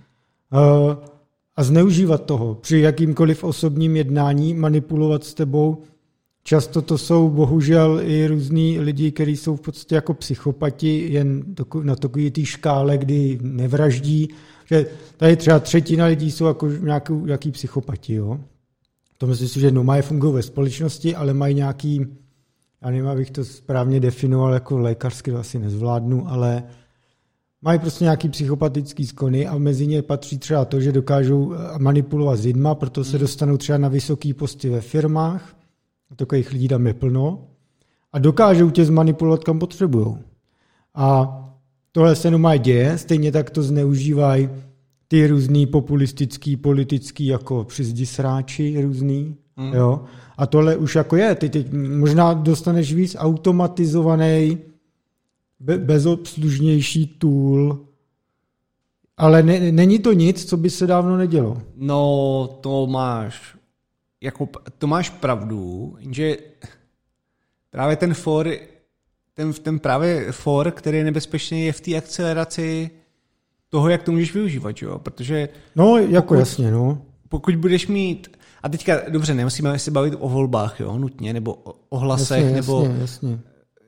uh, 0.52 0.94
a 1.56 1.64
zneužívat 1.64 2.24
toho 2.24 2.54
při 2.54 2.78
jakýmkoliv 2.78 3.44
osobním 3.44 3.96
jednání, 3.96 4.54
manipulovat 4.54 5.24
s 5.24 5.34
tebou. 5.34 5.82
Často 6.42 6.82
to 6.82 6.98
jsou 6.98 7.28
bohužel 7.28 8.00
i 8.04 8.26
různí 8.26 8.80
lidi, 8.80 9.12
kteří 9.12 9.36
jsou 9.36 9.56
v 9.56 9.60
podstatě 9.60 9.94
jako 9.94 10.14
psychopati, 10.14 11.12
jen 11.12 11.44
na 11.82 11.96
takové 11.96 12.30
té 12.30 12.44
škále, 12.44 12.98
kdy 12.98 13.38
nevraždí. 13.42 14.28
Že 14.64 14.86
tady 15.16 15.36
třeba 15.36 15.58
třetina 15.58 16.06
lidí 16.06 16.30
jsou 16.30 16.44
jako 16.44 16.68
nějaký, 16.68 17.12
nějaký 17.12 17.50
psychopati. 17.50 18.14
Jo? 18.14 18.40
To 19.18 19.26
myslím 19.26 19.48
si, 19.48 19.60
že 19.60 19.70
no, 19.70 19.84
mají 19.84 20.02
fungují 20.02 20.34
ve 20.34 20.42
společnosti, 20.42 21.14
ale 21.14 21.34
mají 21.34 21.54
nějaký 21.54 22.06
já 22.82 22.90
nevím, 22.90 23.08
abych 23.08 23.30
to 23.30 23.44
správně 23.44 24.00
definoval 24.00 24.54
jako 24.54 24.78
lékařsky, 24.78 25.30
to 25.30 25.38
asi 25.38 25.58
nezvládnu, 25.58 26.28
ale 26.28 26.62
mají 27.62 27.78
prostě 27.78 28.04
nějaký 28.04 28.28
psychopatický 28.28 29.06
skony 29.06 29.46
a 29.46 29.58
mezi 29.58 29.86
ně 29.86 30.02
patří 30.02 30.38
třeba 30.38 30.64
to, 30.64 30.80
že 30.80 30.92
dokážou 30.92 31.54
eh, 31.54 31.78
manipulovat 31.78 32.38
s 32.38 32.44
lidma, 32.44 32.74
proto 32.74 33.04
se 33.04 33.10
hmm. 33.10 33.20
dostanou 33.20 33.56
třeba 33.56 33.78
na 33.78 33.88
vysoký 33.88 34.34
posty 34.34 34.68
ve 34.68 34.80
firmách, 34.80 35.56
a 36.10 36.14
takových 36.14 36.52
lidí 36.52 36.68
tam 36.68 36.86
je 36.86 36.94
plno, 36.94 37.46
a 38.12 38.18
dokážou 38.18 38.70
tě 38.70 38.84
zmanipulovat, 38.84 39.44
kam 39.44 39.58
potřebují. 39.58 40.18
A 40.94 41.34
tohle 41.92 42.16
se 42.16 42.28
jenom 42.28 42.50
děje, 42.58 42.98
stejně 42.98 43.32
tak 43.32 43.50
to 43.50 43.62
zneužívají 43.62 44.48
ty 45.08 45.26
různý 45.26 45.66
populistický, 45.66 46.56
politický, 46.56 47.26
jako 47.26 47.64
přizdi 47.64 48.06
sráči 48.06 48.82
různý, 48.82 49.36
mm. 49.58 49.72
jo. 49.74 50.04
A 50.36 50.46
tohle 50.46 50.76
už 50.76 50.94
jako 50.94 51.16
je, 51.16 51.34
ty 51.34 51.48
teď 51.48 51.72
možná 51.72 52.34
dostaneš 52.34 52.94
víc 52.94 53.16
automatizovaný, 53.18 54.58
be, 55.60 55.78
bezobslužnější 55.78 57.06
tool, 57.06 57.78
ale 59.16 59.42
ne, 59.42 59.72
není 59.72 59.98
to 59.98 60.12
nic, 60.12 60.44
co 60.44 60.56
by 60.56 60.70
se 60.70 60.86
dávno 60.86 61.16
nedělo. 61.16 61.62
No, 61.76 62.58
to 62.60 62.86
máš, 62.86 63.56
jako, 64.20 64.48
to 64.78 64.86
máš 64.86 65.10
pravdu, 65.10 65.96
že 66.10 66.36
právě 67.70 67.96
ten 67.96 68.14
for, 68.14 68.50
ten, 69.34 69.52
ten 69.52 69.78
právě 69.78 70.32
for, 70.32 70.70
který 70.70 70.98
je 70.98 71.04
nebezpečný, 71.04 71.66
je 71.66 71.72
v 71.72 71.80
té 71.80 71.96
akceleraci 71.96 72.90
toho, 73.68 73.88
jak 73.88 74.02
to 74.02 74.12
můžeš 74.12 74.34
využívat, 74.34 74.82
jo? 74.82 74.98
protože... 74.98 75.48
No, 75.76 75.98
jako 75.98 76.22
pokud, 76.22 76.34
jasně, 76.34 76.70
no. 76.70 77.02
Pokud 77.28 77.56
budeš 77.56 77.86
mít 77.86 78.37
a 78.62 78.68
teďka, 78.68 79.00
dobře, 79.08 79.34
nemusíme 79.34 79.78
se 79.78 79.90
bavit 79.90 80.14
o 80.18 80.28
volbách, 80.28 80.80
jo, 80.80 80.98
nutně, 80.98 81.32
nebo 81.32 81.54
o, 81.88 81.98
hlasech, 81.98 82.42
jasně, 82.42 82.56
nebo... 82.56 82.82
Jasně, 82.82 83.00
jasně. 83.00 83.40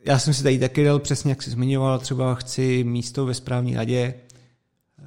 Já 0.04 0.18
jsem 0.18 0.34
si 0.34 0.42
tady 0.42 0.58
taky 0.58 0.84
dal 0.84 0.98
přesně, 0.98 1.30
jak 1.30 1.42
jsi 1.42 1.50
zmiňoval, 1.50 1.98
třeba 1.98 2.34
chci 2.34 2.84
místo 2.84 3.26
ve 3.26 3.34
správní 3.34 3.74
radě, 3.74 4.14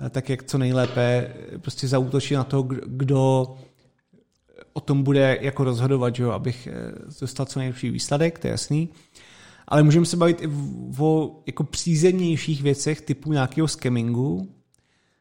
eh, 0.06 0.10
tak 0.10 0.30
jak 0.30 0.44
co 0.44 0.58
nejlépe 0.58 1.34
eh, 1.54 1.58
prostě 1.58 1.88
zautočit 1.88 2.38
na 2.38 2.44
to, 2.44 2.64
kdo 2.86 3.56
o 4.74 4.80
tom 4.82 5.04
bude 5.04 5.38
jako 5.42 5.64
rozhodovat, 5.64 6.20
jo, 6.20 6.32
abych 6.32 6.68
eh, 6.68 6.92
dostal 7.22 7.46
co 7.46 7.60
nejlepší 7.60 7.90
výsledek, 7.90 8.40
to 8.40 8.48
je 8.48 8.52
jasný. 8.52 8.90
Ale 9.68 9.84
můžeme 9.84 10.06
se 10.06 10.18
bavit 10.18 10.42
i 10.42 10.50
o 11.00 11.42
jako 11.46 11.64
přízemnějších 11.64 12.62
věcech 12.62 13.02
typu 13.02 13.34
nějakého 13.34 13.68
scamingu, 13.68 14.50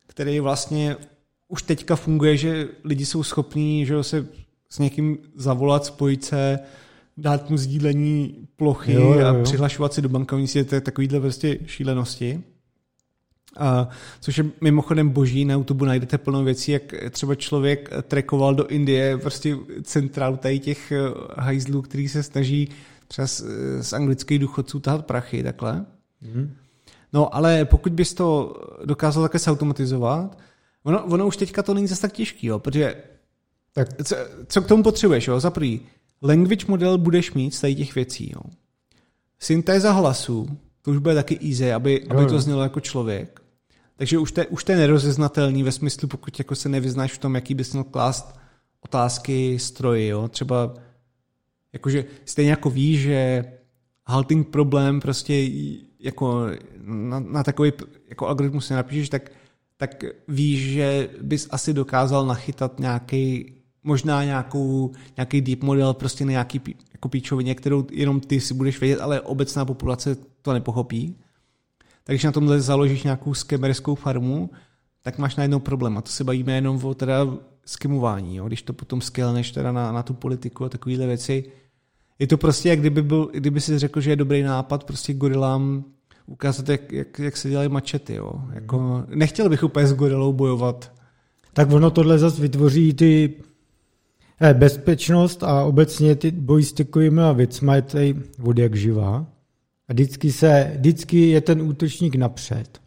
který 0.07 0.41
vlastně 0.41 0.97
už 1.53 1.63
teďka 1.63 1.97
funguje, 1.97 2.37
že 2.37 2.69
lidi 2.85 3.07
jsou 3.07 3.23
schopní 3.23 3.87
že 3.87 4.03
se 4.03 4.27
s 4.69 4.79
někým 4.79 5.19
zavolat, 5.37 5.85
spojit 5.85 6.25
se, 6.25 6.59
dát 7.17 7.51
mu 7.51 7.57
sdílení 7.57 8.49
plochy 8.57 8.93
jo, 8.93 9.03
jo, 9.03 9.21
jo. 9.21 9.27
a 9.27 9.43
přihlašovat 9.43 9.93
si 9.93 10.03
do 10.03 10.09
bankovní 10.09 10.47
to 10.49 10.75
je 10.75 10.81
takovýhle 10.81 11.21
prostě 11.21 11.59
šílenosti. 11.67 12.43
A, 13.57 13.89
což 14.21 14.39
je 14.39 14.45
mimochodem 14.61 15.09
boží, 15.09 15.45
na 15.45 15.55
YouTube 15.55 15.87
najdete 15.87 16.19
plno 16.19 16.45
věcí, 16.45 16.73
jak 16.73 16.95
třeba 17.11 17.35
člověk 17.35 17.91
trekoval 18.03 18.55
do 18.55 18.67
Indie 18.67 19.19
prostě 19.19 19.57
centrálu 19.83 20.37
tady 20.37 20.59
těch 20.59 20.93
eh, 20.93 20.99
hajzlů, 21.37 21.83
který 21.83 22.09
se 22.09 22.23
snaží 22.23 22.69
třeba 23.09 23.27
z, 23.27 23.45
z 23.81 23.93
anglických 23.93 24.39
důchodců 24.39 24.81
tahat 24.81 25.07
prachy, 25.07 25.43
takhle. 25.43 25.85
Mm. 26.35 26.55
No 27.13 27.35
ale 27.35 27.65
pokud 27.65 27.93
bys 27.93 28.15
to 28.15 28.55
dokázal 28.85 29.23
také 29.23 29.39
automatizovat, 29.47 30.39
Ono, 30.83 31.05
ono 31.05 31.27
už 31.27 31.37
teďka 31.37 31.63
to 31.63 31.75
není 31.75 31.87
zase 31.87 32.03
tak 32.03 32.13
těžký, 32.13 32.47
jo, 32.47 32.59
protože 32.59 32.95
tak. 33.73 33.89
Co, 34.05 34.17
co 34.47 34.63
k 34.63 34.69
tomu 34.69 34.83
potřebuješ? 34.83 35.27
Jo? 35.27 35.41
Za 35.41 35.51
prvý, 35.51 35.81
language 36.23 36.67
model 36.69 36.99
budeš 36.99 37.33
mít 37.33 37.55
z 37.55 37.61
tady 37.61 37.75
těch 37.75 37.95
věcí. 37.95 38.33
Jo? 38.35 38.43
Syntéza 39.39 39.93
hlasu, 39.93 40.59
to 40.83 40.91
už 40.91 40.99
bude 40.99 41.15
taky 41.15 41.39
easy, 41.51 41.73
aby, 41.73 42.07
aby 42.11 42.27
to 42.27 42.41
znělo 42.41 42.63
jako 42.63 42.81
člověk. 42.81 43.43
Takže 43.97 44.19
už 44.19 44.33
to, 44.33 44.43
už 44.49 44.65
to 44.65 44.73
je 44.73 44.79
nerozeznatelný 44.79 45.63
ve 45.63 45.73
smyslu, 45.73 46.09
pokud 46.09 46.39
jako 46.39 46.55
se 46.55 46.69
nevyznáš 46.69 47.13
v 47.13 47.19
tom, 47.19 47.35
jaký 47.35 47.55
bys 47.55 47.73
měl 47.73 47.85
klást 47.85 48.39
otázky 48.81 49.59
stroji. 49.59 50.09
Jo? 50.09 50.29
Třeba 50.29 50.75
jakože 51.73 52.05
stejně 52.25 52.51
jako 52.51 52.71
víš, 52.71 53.01
že 53.01 53.45
halting 54.07 54.49
problém 54.49 55.01
prostě 55.01 55.51
jako 55.99 56.47
na, 56.83 57.21
na 57.21 57.43
takový 57.43 57.73
jako 58.09 58.29
algoritmus 58.29 58.67
se 58.67 58.75
napíšeš, 58.75 59.09
tak 59.09 59.31
tak 59.83 60.05
víš, 60.29 60.73
že 60.73 61.09
bys 61.23 61.49
asi 61.51 61.75
dokázal 61.75 62.27
nachytat 62.27 62.81
nějaký, 62.81 63.53
možná 63.85 64.25
nějakou, 64.25 64.93
nějaký 65.17 65.41
deep 65.41 65.63
model 65.63 65.95
prostě 65.95 66.25
na 66.25 66.31
nějaký 66.31 66.61
jako 66.93 67.09
píčovině, 67.09 67.55
kterou 67.55 67.87
jenom 67.91 68.21
ty 68.21 68.41
si 68.41 68.55
budeš 68.55 68.81
vědět, 68.81 69.01
ale 69.01 69.21
obecná 69.21 69.65
populace 69.65 70.17
to 70.43 70.53
nepochopí. 70.53 71.17
Takže 72.05 72.29
na 72.29 72.33
tomhle 72.33 72.61
založíš 72.61 73.03
nějakou 73.03 73.35
skemerskou 73.35 73.95
farmu, 73.95 74.51
tak 75.03 75.19
máš 75.19 75.37
najednou 75.37 75.59
problém. 75.59 75.99
A 75.99 76.01
to 76.01 76.11
se 76.11 76.25
bavíme 76.25 76.55
jenom 76.55 76.85
o 76.85 76.95
teda 76.95 77.27
skimování. 77.67 78.37
Jo? 78.37 78.47
Když 78.47 78.63
to 78.63 78.73
potom 78.73 79.01
skillneš 79.01 79.51
teda 79.51 79.73
na, 79.73 79.93
na 79.93 80.03
tu 80.03 80.15
politiku 80.15 80.65
a 80.65 80.69
takovéhle 80.69 81.07
věci, 81.07 81.45
je 82.19 82.27
to 82.27 82.37
prostě, 82.37 82.69
jak 82.69 82.81
kdyby, 82.81 83.03
byl, 83.03 83.31
kdyby 83.33 83.61
si 83.61 83.79
řekl, 83.79 84.01
že 84.01 84.11
je 84.11 84.17
dobrý 84.17 84.43
nápad 84.43 84.85
prostě 84.85 85.15
gorilám 85.15 85.85
ukázat, 86.27 86.69
jak, 86.69 86.93
jak, 86.93 87.19
jak 87.19 87.37
se 87.37 87.51
dělají 87.51 87.69
mačety. 87.69 88.15
Jo. 88.15 88.33
Jako, 88.53 89.05
nechtěl 89.09 89.49
bych 89.49 89.65
úplně 89.65 89.87
s 89.87 89.95
gorilou 89.95 90.33
bojovat. 90.33 90.93
Tak 91.53 91.73
ono 91.73 91.91
tohle 91.91 92.19
zase 92.19 92.43
vytvoří 92.43 92.95
ty 92.95 93.35
eh, 94.41 94.55
bezpečnost 94.55 95.43
a 95.43 95.65
obecně 95.65 96.17
ty 96.17 96.31
boj 96.31 96.65
s 96.65 96.73
takovými 96.73 97.23
věcmi 97.35 97.73
je 97.75 97.83
tady 97.83 98.15
od 98.43 98.59
jak 98.59 98.77
živá. 98.77 99.27
A 99.89 99.93
vždycky, 99.93 100.33
se, 100.33 100.73
vždycky 100.77 101.29
je 101.29 101.41
ten 101.41 101.63
útočník 101.63 102.15
napřed. 102.15 102.83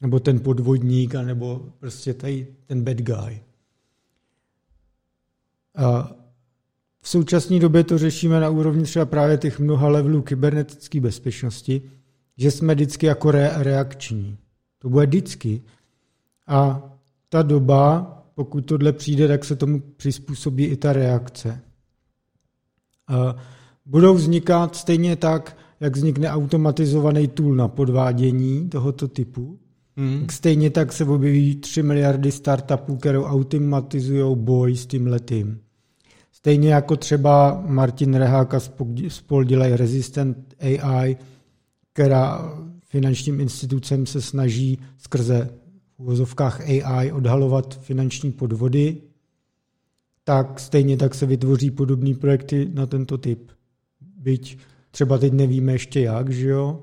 Nebo 0.00 0.20
ten 0.20 0.40
podvodník, 0.40 1.14
nebo 1.14 1.62
prostě 1.78 2.14
tady 2.14 2.46
ten 2.66 2.84
bad 2.84 2.96
guy. 2.96 3.40
A 5.76 6.12
v 7.00 7.08
současné 7.08 7.58
době 7.58 7.84
to 7.84 7.98
řešíme 7.98 8.40
na 8.40 8.50
úrovni 8.50 8.82
třeba 8.82 9.04
právě 9.04 9.36
těch 9.36 9.58
mnoha 9.60 9.88
levelů 9.88 10.22
kybernetické 10.22 11.00
bezpečnosti, 11.00 11.82
že 12.36 12.50
jsme 12.50 12.74
vždycky 12.74 13.06
jako 13.06 13.30
re- 13.30 13.52
reakční. 13.54 14.38
To 14.78 14.88
bude 14.88 15.06
vždycky. 15.06 15.62
A 16.46 16.82
ta 17.28 17.42
doba, 17.42 18.10
pokud 18.34 18.60
tohle 18.60 18.92
přijde, 18.92 19.28
tak 19.28 19.44
se 19.44 19.56
tomu 19.56 19.80
přizpůsobí 19.80 20.64
i 20.64 20.76
ta 20.76 20.92
reakce. 20.92 21.60
A 23.08 23.36
budou 23.86 24.14
vznikat 24.14 24.76
stejně 24.76 25.16
tak, 25.16 25.56
jak 25.80 25.96
vznikne 25.96 26.30
automatizovaný 26.30 27.28
tool 27.28 27.54
na 27.54 27.68
podvádění 27.68 28.68
tohoto 28.68 29.08
typu, 29.08 29.58
mm. 29.96 30.26
stejně 30.30 30.70
tak 30.70 30.92
se 30.92 31.04
objeví 31.04 31.56
3 31.56 31.82
miliardy 31.82 32.32
startupů, 32.32 32.96
které 32.96 33.18
automatizují 33.18 34.36
boj 34.36 34.76
s 34.76 34.86
tím 34.86 35.06
letím. 35.06 35.60
Stejně 36.32 36.74
jako 36.74 36.96
třeba 36.96 37.62
Martin 37.66 38.14
Rehák 38.14 38.54
a 38.54 38.60
spol 39.08 39.44
dělají 39.44 39.76
Resistant 39.76 40.36
AI, 40.60 41.16
která 41.94 42.58
finančním 42.88 43.40
institucem 43.40 44.06
se 44.06 44.22
snaží 44.22 44.78
skrze 44.98 45.50
v 46.24 46.34
AI 46.84 47.12
odhalovat 47.12 47.80
finanční 47.80 48.32
podvody, 48.32 48.96
tak 50.24 50.60
stejně 50.60 50.96
tak 50.96 51.14
se 51.14 51.26
vytvoří 51.26 51.70
podobné 51.70 52.14
projekty 52.14 52.70
na 52.74 52.86
tento 52.86 53.18
typ. 53.18 53.50
Byť 54.16 54.58
třeba 54.90 55.18
teď 55.18 55.32
nevíme 55.32 55.72
ještě 55.72 56.00
jak, 56.00 56.30
že 56.30 56.48
jo? 56.48 56.82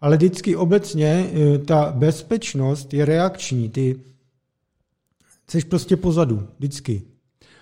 Ale 0.00 0.16
vždycky 0.16 0.56
obecně 0.56 1.06
e, 1.06 1.58
ta 1.58 1.92
bezpečnost 1.92 2.94
je 2.94 3.04
reakční. 3.04 3.68
Ty 3.68 4.00
jsi 5.50 5.64
prostě 5.64 5.96
pozadu, 5.96 6.48
vždycky. 6.58 7.02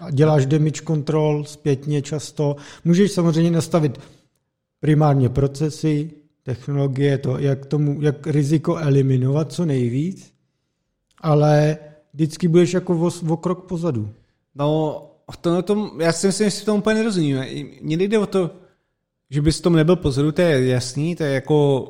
A 0.01 0.11
děláš 0.11 0.47
damage 0.47 0.83
control 0.87 1.45
zpětně 1.45 2.03
často. 2.03 2.57
Můžeš 2.85 3.13
samozřejmě 3.13 3.51
nastavit 3.51 4.01
primárně 4.81 5.29
procesy, 5.29 6.11
technologie, 6.43 7.19
to, 7.19 7.39
jak, 7.39 7.67
tomu, 7.67 8.03
jak 8.03 8.27
riziko 8.27 8.77
eliminovat 8.77 9.53
co 9.53 9.65
nejvíc, 9.65 10.33
ale 11.21 11.79
vždycky 12.15 12.49
budeš 12.49 12.75
jako 12.75 12.99
o, 12.99 13.33
o 13.33 13.37
krok 13.37 13.69
pozadu. 13.69 14.11
No, 14.55 15.03
to, 15.41 15.63
tom, 15.63 16.01
já 16.01 16.13
si 16.13 16.27
myslím, 16.27 16.47
že 16.47 16.51
si 16.51 16.65
to 16.65 16.75
úplně 16.75 16.95
nerozumím. 16.95 17.37
Mně 17.81 17.97
nejde 17.97 18.19
o 18.19 18.27
to, 18.27 18.51
že 19.31 19.43
bys 19.43 19.61
tom 19.61 19.77
nebyl 19.77 19.97
pozadu, 19.97 20.33
to 20.33 20.43
je 20.43 20.67
jasný, 20.67 21.17
to 21.17 21.25
je 21.25 21.35
jako 21.35 21.89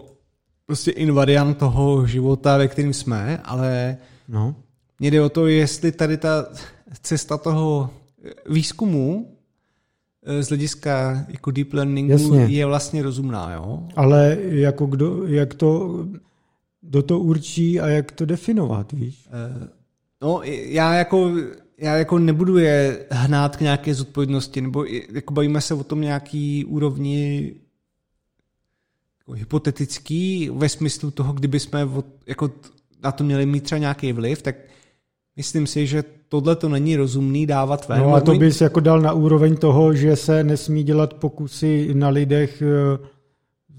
prostě 0.67 0.91
invariant 0.91 1.59
toho 1.59 2.07
života, 2.07 2.57
ve 2.57 2.69
kterým 2.69 2.93
jsme, 2.93 3.39
ale 3.45 3.97
no. 4.29 4.55
mně 4.99 5.11
jde 5.11 5.23
o 5.23 5.29
to, 5.29 5.47
jestli 5.47 5.93
tady 5.93 6.17
ta 6.17 6.47
cesta 7.03 7.39
toho 7.39 7.91
výzkumu 8.49 9.32
z 10.41 10.49
hlediska 10.49 11.25
jako 11.29 11.51
deep 11.51 11.73
learningu 11.73 12.13
Jasně. 12.13 12.45
je 12.45 12.67
vlastně 12.67 13.03
rozumná, 13.03 13.53
jo? 13.53 13.89
Ale 13.97 14.39
jako 14.41 14.87
kdo, 14.87 15.27
jak 15.27 15.55
to, 15.55 16.05
kdo 16.81 17.03
to 17.03 17.19
určí 17.19 17.81
a 17.81 17.89
jak 17.89 18.13
to 18.13 18.27
definovat, 18.27 18.93
víš? 18.93 19.29
Uh, 19.61 19.69
no, 20.23 20.41
já 20.45 20.95
jako, 20.95 21.33
já 21.79 21.97
jako 21.97 22.19
nebudu 22.19 22.59
je 22.59 23.07
hnát 23.11 23.57
k 23.57 23.61
nějaké 23.61 23.95
zodpovědnosti, 23.95 24.61
nebo 24.61 24.85
jako 25.13 25.35
bavíme 25.35 25.61
se 25.61 25.75
o 25.75 25.85
tom 25.85 26.01
nějaký 26.01 26.65
úrovni 26.65 27.53
jako 29.19 29.33
hypotetický 29.33 30.51
ve 30.55 30.69
smyslu 30.69 31.11
toho, 31.11 31.33
kdyby 31.33 31.61
jsme 31.61 31.89
jako 32.27 32.51
na 33.03 33.13
to 33.13 33.25
měli 33.25 33.47
mít 33.47 33.65
třeba 33.65 33.79
nějaký 33.79 34.13
vliv, 34.13 34.43
tak 34.43 34.57
myslím 35.37 35.67
si, 35.67 35.87
že 35.87 36.05
tohle 36.29 36.57
to 36.57 36.69
není 36.69 36.97
rozumný 36.97 37.47
dávat 37.47 37.89
ven. 37.89 37.99
No 37.99 38.15
a 38.15 38.21
to 38.21 38.35
bys 38.35 38.61
jako 38.61 38.81
dal 38.81 39.01
na 39.01 39.13
úroveň 39.13 39.57
toho, 39.57 39.95
že 39.95 40.17
se 40.17 40.45
nesmí 40.45 40.85
dělat 40.85 41.15
pokusy 41.15 41.95
na 41.95 42.09
lidech 42.09 42.63
eh, 42.63 42.99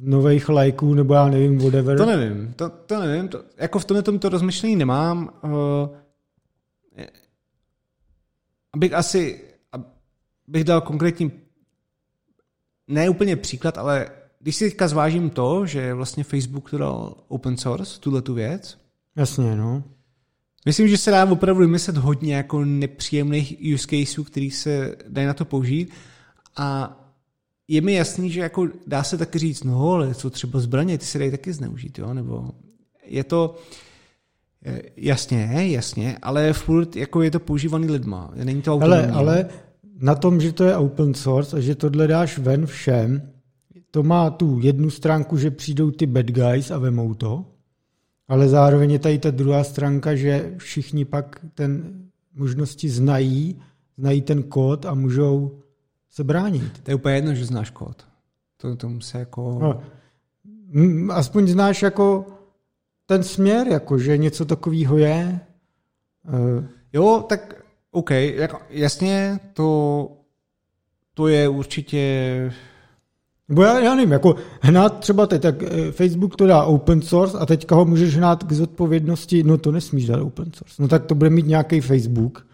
nových 0.02 0.50
lajků, 0.50 0.94
nebo 0.94 1.14
já 1.14 1.28
nevím, 1.28 1.58
whatever. 1.58 1.98
To 1.98 2.06
nevím, 2.06 2.54
to, 2.56 2.70
to 2.70 3.00
nevím, 3.00 3.28
to, 3.28 3.44
jako 3.58 3.80
v 3.80 3.86
tomhle 3.86 4.20
to 4.20 4.30
rozmyšlení 4.30 4.76
nemám. 4.76 5.30
Uh, 5.44 5.50
abych 8.74 8.94
asi, 8.94 9.42
abych 10.48 10.64
dal 10.64 10.82
konkrétní, 10.82 11.32
ne 12.88 13.10
úplně 13.10 13.36
příklad, 13.36 13.78
ale 13.78 14.10
když 14.40 14.56
si 14.56 14.70
teďka 14.70 14.88
zvážím 14.88 15.30
to, 15.30 15.66
že 15.66 15.94
vlastně 15.94 16.24
Facebook 16.24 16.70
to 16.70 16.78
dal 16.78 17.16
open 17.28 17.58
source, 17.58 18.00
tuhle 18.00 18.22
tu 18.22 18.34
věc. 18.34 18.78
Jasně, 19.16 19.56
no. 19.56 19.84
Myslím, 20.66 20.88
že 20.88 20.98
se 20.98 21.12
dá 21.12 21.26
opravdu 21.26 21.62
vymyslet 21.62 21.98
hodně 21.98 22.36
jako 22.36 22.66
nepříjemných 22.66 23.58
use 23.74 23.88
caseů, 23.88 24.24
který 24.24 24.52
se 24.52 24.96
dají 25.08 25.28
na 25.28 25.34
to 25.34 25.46
použít. 25.46 25.92
A 26.58 27.00
je 27.68 27.82
mi 27.82 27.94
jasný, 27.94 28.30
že 28.30 28.40
jako 28.40 28.68
dá 28.88 29.04
se 29.04 29.18
taky 29.18 29.40
říct, 29.40 29.64
no 29.64 29.92
ale 29.92 30.16
co 30.16 30.30
třeba 30.30 30.60
zbraně, 30.60 30.98
ty 30.98 31.06
se 31.06 31.20
dají 31.20 31.32
taky 31.32 31.54
zneužít, 31.54 32.00
jo? 32.00 32.14
nebo 32.14 32.52
je 33.06 33.24
to, 33.24 33.56
eh, 34.66 34.82
jasně, 34.98 35.50
jasně, 35.54 36.18
ale 36.22 36.54
furt 36.54 36.96
jako 36.96 37.22
je 37.22 37.32
to 37.32 37.40
používaný 37.40 37.90
lidma, 37.90 38.32
není 38.44 38.62
to 38.62 38.74
autonomní. 38.74 39.06
Ale, 39.06 39.12
ale 39.12 39.50
na 40.00 40.16
tom, 40.16 40.42
že 40.42 40.52
to 40.52 40.64
je 40.64 40.78
open 40.78 41.14
source 41.14 41.58
a 41.58 41.60
že 41.60 41.76
tohle 41.76 42.08
dáš 42.08 42.38
ven 42.38 42.66
všem, 42.66 43.30
to 43.92 44.04
má 44.04 44.30
tu 44.30 44.60
jednu 44.62 44.90
stránku, 44.90 45.38
že 45.38 45.52
přijdou 45.52 45.92
ty 45.92 46.06
bad 46.06 46.26
guys 46.26 46.72
a 46.72 46.78
vemou 46.78 47.14
to, 47.14 47.46
ale 48.28 48.50
zároveň 48.50 48.92
je 48.92 49.00
tady 49.00 49.20
ta 49.20 49.32
druhá 49.32 49.64
stránka, 49.64 50.16
že 50.16 50.54
všichni 50.58 51.06
pak 51.06 51.46
ten 51.54 52.02
možnosti 52.34 52.90
znají, 52.90 53.62
znají 53.98 54.22
ten 54.22 54.44
kód 54.44 54.86
a 54.86 54.94
můžou 54.94 55.60
se 56.10 56.24
bránit. 56.24 56.84
To 56.84 56.92
je 56.92 56.96
úplně 56.96 57.16
jedno, 57.16 57.34
že 57.34 57.46
znáš 57.46 57.70
kód. 57.70 58.08
To, 58.58 58.76
tomu 58.76 59.02
se 59.02 59.20
jako... 59.20 59.60
No, 59.62 59.82
aspoň 61.14 61.48
znáš 61.48 61.82
jako 61.82 62.26
ten 63.06 63.24
směr, 63.24 63.68
jako 63.68 63.98
že 63.98 64.18
něco 64.18 64.46
takového 64.46 64.98
je. 64.98 65.40
Uh, 66.28 66.66
jo, 66.94 67.26
tak 67.30 67.64
OK, 67.92 68.12
jako, 68.12 68.60
jasně, 68.70 69.40
to, 69.54 70.10
to 71.14 71.28
je 71.28 71.50
určitě 71.50 72.54
nebo 73.54 73.64
já, 73.64 73.80
já 73.80 73.96
nevím, 73.96 74.12
jako 74.12 74.36
hnát 74.62 75.00
třeba 75.00 75.28
teď, 75.28 75.42
tak 75.42 75.64
eh, 75.64 75.92
Facebook 75.92 76.36
to 76.36 76.48
dá 76.48 76.64
open 76.64 77.02
source 77.02 77.38
a 77.38 77.46
teďka 77.46 77.76
ho 77.76 77.86
můžeš 77.86 78.18
hnát 78.18 78.44
k 78.44 78.52
zodpovědnosti, 78.52 79.44
no 79.44 79.58
to 79.58 79.72
nesmíš 79.72 80.06
dát 80.06 80.22
open 80.22 80.46
source. 80.46 80.82
No 80.82 80.88
tak 80.88 81.06
to 81.06 81.16
bude 81.16 81.30
mít 81.30 81.48
nějaký 81.48 81.82
Facebook 81.82 82.48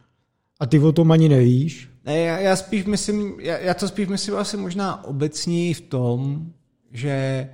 a 0.59 0.65
ty 0.65 0.80
o 0.80 0.91
tom 0.91 1.11
ani 1.11 1.30
nevíš. 1.30 1.89
Ne, 2.05 2.19
já, 2.19 2.39
já 2.39 2.55
spíš 2.55 2.85
myslím, 2.85 3.34
já, 3.39 3.57
já 3.57 3.73
to 3.73 3.88
spíš 3.88 4.07
myslím 4.07 4.35
asi 4.35 4.57
možná 4.57 5.03
obecní 5.03 5.73
v 5.73 5.81
tom, 5.81 6.45
že 6.91 7.49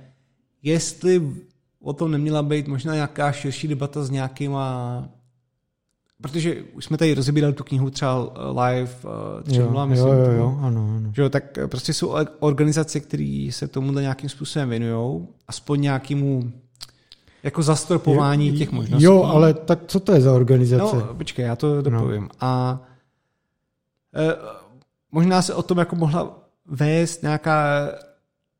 jestli 0.62 1.22
o 1.82 1.92
tom 1.92 2.10
neměla 2.10 2.42
být 2.42 2.68
možná 2.68 2.94
nějaká 2.94 3.32
širší 3.32 3.68
debata 3.68 4.04
s 4.04 4.10
nějakýma 4.10 5.08
protože 6.22 6.62
už 6.62 6.84
jsme 6.84 6.96
tady 6.96 7.14
rozebírali 7.14 7.54
tu 7.54 7.64
knihu 7.64 7.90
třeba 7.90 8.32
live 8.66 8.90
třeba, 9.42 9.80
jo, 9.80 9.86
myslím. 9.86 10.08
Jo, 10.08 10.14
jo, 10.14 10.32
jo, 10.32 10.58
ano, 10.62 10.94
ano. 10.96 11.12
Že 11.14 11.22
jo, 11.22 11.28
tak 11.28 11.58
prostě 11.66 11.94
jsou 11.94 12.14
organizace, 12.38 13.00
které 13.00 13.48
se 13.52 13.68
tomuhle 13.68 14.02
nějakým 14.02 14.30
způsobem 14.30 14.68
věnují, 14.68 15.26
aspoň 15.48 15.80
nějakému 15.80 16.52
jako 17.42 17.62
zastropování 17.62 18.48
jo, 18.48 18.54
těch 18.56 18.72
možností. 18.72 19.04
Jo, 19.04 19.22
ale 19.22 19.54
tak 19.54 19.78
co 19.86 20.00
to 20.00 20.12
je 20.12 20.20
za 20.20 20.32
organizace? 20.32 20.96
No, 20.96 21.14
počkej, 21.14 21.44
já 21.44 21.56
to 21.56 21.82
dopovím. 21.82 22.22
No. 22.22 22.28
A 22.40 22.80
e, 24.14 24.36
možná 25.12 25.42
se 25.42 25.54
o 25.54 25.62
tom 25.62 25.78
jako 25.78 25.96
mohla 25.96 26.38
vést 26.66 27.22
nějaká 27.22 27.88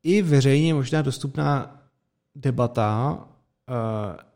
i 0.03 0.21
veřejně 0.21 0.73
možná 0.73 1.01
dostupná 1.01 1.81
debata, 2.35 3.19
e, 3.69 4.26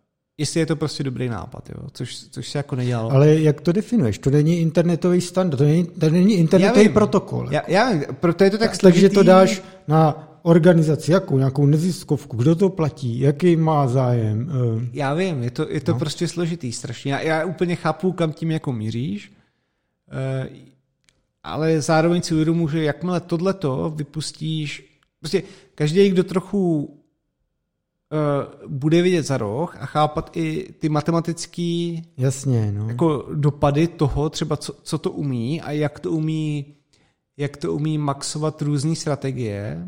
jestli 0.41 0.59
je 0.59 0.65
to 0.65 0.75
prostě 0.75 1.03
dobrý 1.03 1.29
nápad, 1.29 1.69
jo? 1.69 1.87
Což, 1.93 2.15
což 2.15 2.49
se 2.49 2.57
jako 2.57 2.75
nedělalo. 2.75 3.11
Ale 3.11 3.39
jak 3.39 3.61
to 3.61 3.71
definuješ? 3.71 4.17
To 4.17 4.29
není 4.29 4.59
internetový 4.59 5.21
standard, 5.21 5.57
to 5.57 5.63
není, 5.63 5.85
to 5.85 6.09
není 6.09 6.33
internetový 6.33 6.85
já 6.85 6.91
protokol. 6.91 7.47
Já, 7.51 7.61
já, 7.67 7.91
proto 8.13 8.43
je 8.43 8.49
to 8.49 8.57
tak, 8.57 8.75
složitý. 8.75 9.01
Takže 9.01 9.15
to 9.15 9.23
dáš 9.23 9.61
na 9.87 10.27
organizaci, 10.41 11.11
jakou, 11.11 11.37
nějakou 11.37 11.65
neziskovku, 11.65 12.37
kdo 12.37 12.55
to 12.55 12.69
platí, 12.69 13.19
jaký 13.19 13.55
má 13.55 13.87
zájem. 13.87 14.51
Uh, 14.75 14.83
já 14.93 15.13
vím, 15.13 15.43
je 15.43 15.51
to, 15.51 15.69
je 15.69 15.81
to 15.81 15.91
no. 15.91 15.99
prostě 15.99 16.27
složitý 16.27 16.71
strašně. 16.71 17.13
Já, 17.13 17.21
já 17.21 17.45
úplně 17.45 17.75
chápu, 17.75 18.11
kam 18.11 18.33
tím 18.33 18.51
jako 18.51 18.73
míříš, 18.73 19.31
uh, 20.11 20.57
ale 21.43 21.81
zároveň 21.81 22.21
si 22.21 22.33
uvědomuji, 22.33 22.67
že 22.67 22.83
jakmile 22.83 23.19
tohleto 23.19 23.93
vypustíš, 23.95 24.99
prostě 25.19 25.43
každý, 25.75 26.09
kdo 26.09 26.23
trochu 26.23 26.97
bude 28.67 29.01
vidět 29.01 29.23
za 29.23 29.37
roh 29.37 29.77
a 29.79 29.85
chápat 29.85 30.37
i 30.37 30.73
ty 30.79 30.89
matematické 30.89 31.95
Jasně, 32.17 32.71
no. 32.71 32.87
jako 32.87 33.25
dopady 33.33 33.87
toho, 33.87 34.29
třeba 34.29 34.57
co, 34.57 34.73
co 34.83 34.97
to 34.97 35.11
umí 35.11 35.61
a 35.61 35.71
jak 35.71 35.99
to 35.99 36.11
umí, 36.11 36.65
jak 37.37 37.57
to 37.57 37.73
umí 37.73 37.97
maxovat 37.97 38.61
různé 38.61 38.95
strategie, 38.95 39.87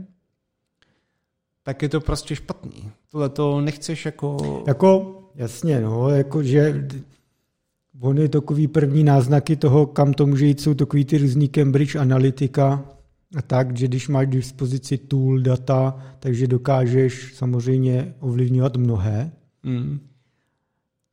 tak 1.64 1.82
je 1.82 1.90
to 1.90 2.02
prostě 2.02 2.36
špatný. 2.36 2.91
Tohle 3.12 3.30
to 3.30 3.62
nechceš 3.62 4.06
jako... 4.06 4.64
Jako, 4.68 5.20
jasně, 5.36 5.82
no, 5.82 6.10
jako 6.10 6.44
že 6.44 6.84
je 8.14 8.30
takový 8.30 8.68
první 8.68 9.04
náznaky 9.04 9.56
toho, 9.56 9.86
kam 9.86 10.14
to 10.14 10.26
může 10.26 10.45
jít, 10.45 10.62
jsou 10.62 10.74
takový 10.74 11.06
ty 11.06 11.18
různý 11.18 11.50
Cambridge 11.50 11.95
Analytica, 11.95 12.84
tak, 13.41 13.77
že 13.77 13.88
když 13.88 14.07
máš 14.07 14.27
k 14.27 14.30
dispozici 14.30 14.97
tool, 14.97 15.39
data, 15.39 15.99
takže 16.19 16.47
dokážeš 16.47 17.34
samozřejmě 17.35 18.14
ovlivňovat 18.19 18.77
mnohé. 18.77 19.31
Mm. 19.64 19.99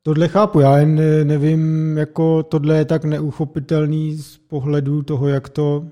Tohle 0.02 0.28
chápu, 0.28 0.60
já 0.60 0.78
jen 0.78 1.00
nevím, 1.26 1.96
jako 1.98 2.42
tohle 2.42 2.76
je 2.76 2.84
tak 2.84 3.04
neuchopitelný 3.04 4.16
z 4.16 4.38
pohledu 4.38 5.02
toho, 5.02 5.28
jak 5.28 5.48
to 5.48 5.88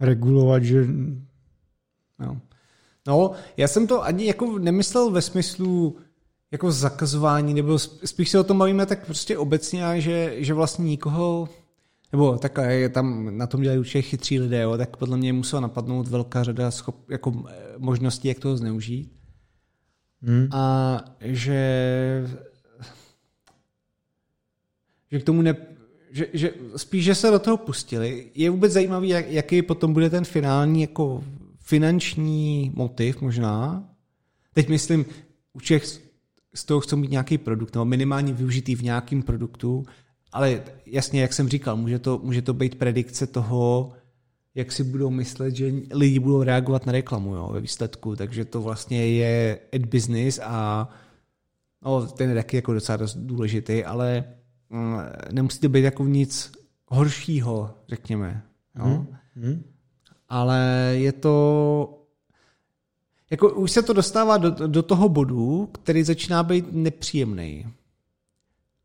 regulovat, 0.00 0.62
že... 0.62 0.86
No. 2.18 2.40
no, 3.06 3.30
já 3.56 3.68
jsem 3.68 3.86
to 3.86 4.04
ani 4.04 4.26
jako 4.26 4.58
nemyslel 4.58 5.10
ve 5.10 5.22
smyslu 5.22 5.96
jako 6.52 6.72
zakazování, 6.72 7.54
nebo 7.54 7.78
spíš 7.78 8.30
se 8.30 8.38
o 8.38 8.44
tom 8.44 8.58
bavíme 8.58 8.86
tak 8.86 9.06
prostě 9.06 9.38
obecně, 9.38 10.00
že, 10.00 10.34
že 10.36 10.54
vlastně 10.54 10.84
nikoho 10.84 11.48
nebo 12.12 12.38
tak 12.38 12.58
je 12.68 12.88
tam 12.88 13.38
na 13.38 13.46
tom 13.46 13.62
dělají 13.62 13.78
určitě 13.78 14.02
chytří 14.02 14.40
lidé, 14.40 14.60
jo, 14.60 14.76
tak 14.76 14.96
podle 14.96 15.16
mě 15.16 15.32
musela 15.32 15.60
napadnout 15.60 16.08
velká 16.08 16.44
řada 16.44 16.70
schop, 16.70 17.10
jako 17.10 17.44
eh, 17.48 17.54
možností, 17.78 18.28
jak 18.28 18.38
toho 18.38 18.56
zneužít. 18.56 19.12
Hmm. 20.22 20.48
A 20.52 20.98
že, 21.20 22.28
že 25.10 25.20
k 25.20 25.24
tomu 25.24 25.42
ne, 25.42 25.56
že, 26.10 26.26
že 26.32 26.54
spíš, 26.76 27.04
že 27.04 27.14
se 27.14 27.30
do 27.30 27.38
toho 27.38 27.56
pustili. 27.56 28.30
Je 28.34 28.50
vůbec 28.50 28.72
zajímavý, 28.72 29.08
jak, 29.08 29.30
jaký 29.30 29.62
potom 29.62 29.92
bude 29.92 30.10
ten 30.10 30.24
finální 30.24 30.80
jako 30.80 31.24
finanční 31.60 32.72
motiv 32.74 33.20
možná. 33.20 33.88
Teď 34.52 34.68
myslím, 34.68 35.04
u 35.52 35.58
všech 35.58 35.84
z 36.54 36.64
toho 36.64 36.80
chcou 36.80 36.96
mít 36.96 37.10
nějaký 37.10 37.38
produkt, 37.38 37.74
nebo 37.74 37.84
minimálně 37.84 38.32
využitý 38.32 38.74
v 38.74 38.82
nějakém 38.82 39.22
produktu, 39.22 39.84
ale 40.32 40.62
jasně, 40.86 41.22
jak 41.22 41.32
jsem 41.32 41.48
říkal, 41.48 41.76
může 41.76 41.98
to, 41.98 42.20
může 42.22 42.42
to 42.42 42.54
být 42.54 42.78
predikce 42.78 43.26
toho, 43.26 43.92
jak 44.54 44.72
si 44.72 44.84
budou 44.84 45.10
myslet, 45.10 45.56
že 45.56 45.72
lidi 45.92 46.18
budou 46.18 46.42
reagovat 46.42 46.86
na 46.86 46.92
reklamu 46.92 47.34
jo, 47.34 47.50
ve 47.52 47.60
výsledku, 47.60 48.16
takže 48.16 48.44
to 48.44 48.62
vlastně 48.62 49.06
je 49.06 49.58
ad 49.74 49.86
business 49.86 50.40
a 50.42 50.88
no, 51.82 52.06
ten 52.06 52.28
je 52.28 52.34
taky 52.34 52.56
jako 52.56 52.72
docela 52.72 52.96
dost 52.96 53.16
důležitý, 53.16 53.84
ale 53.84 54.24
mm, 54.70 54.98
nemusí 55.32 55.60
to 55.60 55.68
být 55.68 55.84
jako 55.84 56.04
nic 56.04 56.52
horšího, 56.86 57.74
řekněme. 57.88 58.42
Jo? 58.78 58.84
Hmm. 58.84 59.06
Hmm. 59.34 59.64
Ale 60.28 60.92
je 60.94 61.12
to 61.12 61.96
jako 63.30 63.50
už 63.50 63.70
se 63.70 63.82
to 63.82 63.92
dostává 63.92 64.36
do, 64.36 64.50
do 64.50 64.82
toho 64.82 65.08
bodu, 65.08 65.66
který 65.66 66.02
začíná 66.02 66.42
být 66.42 66.72
nepříjemný. 66.72 67.66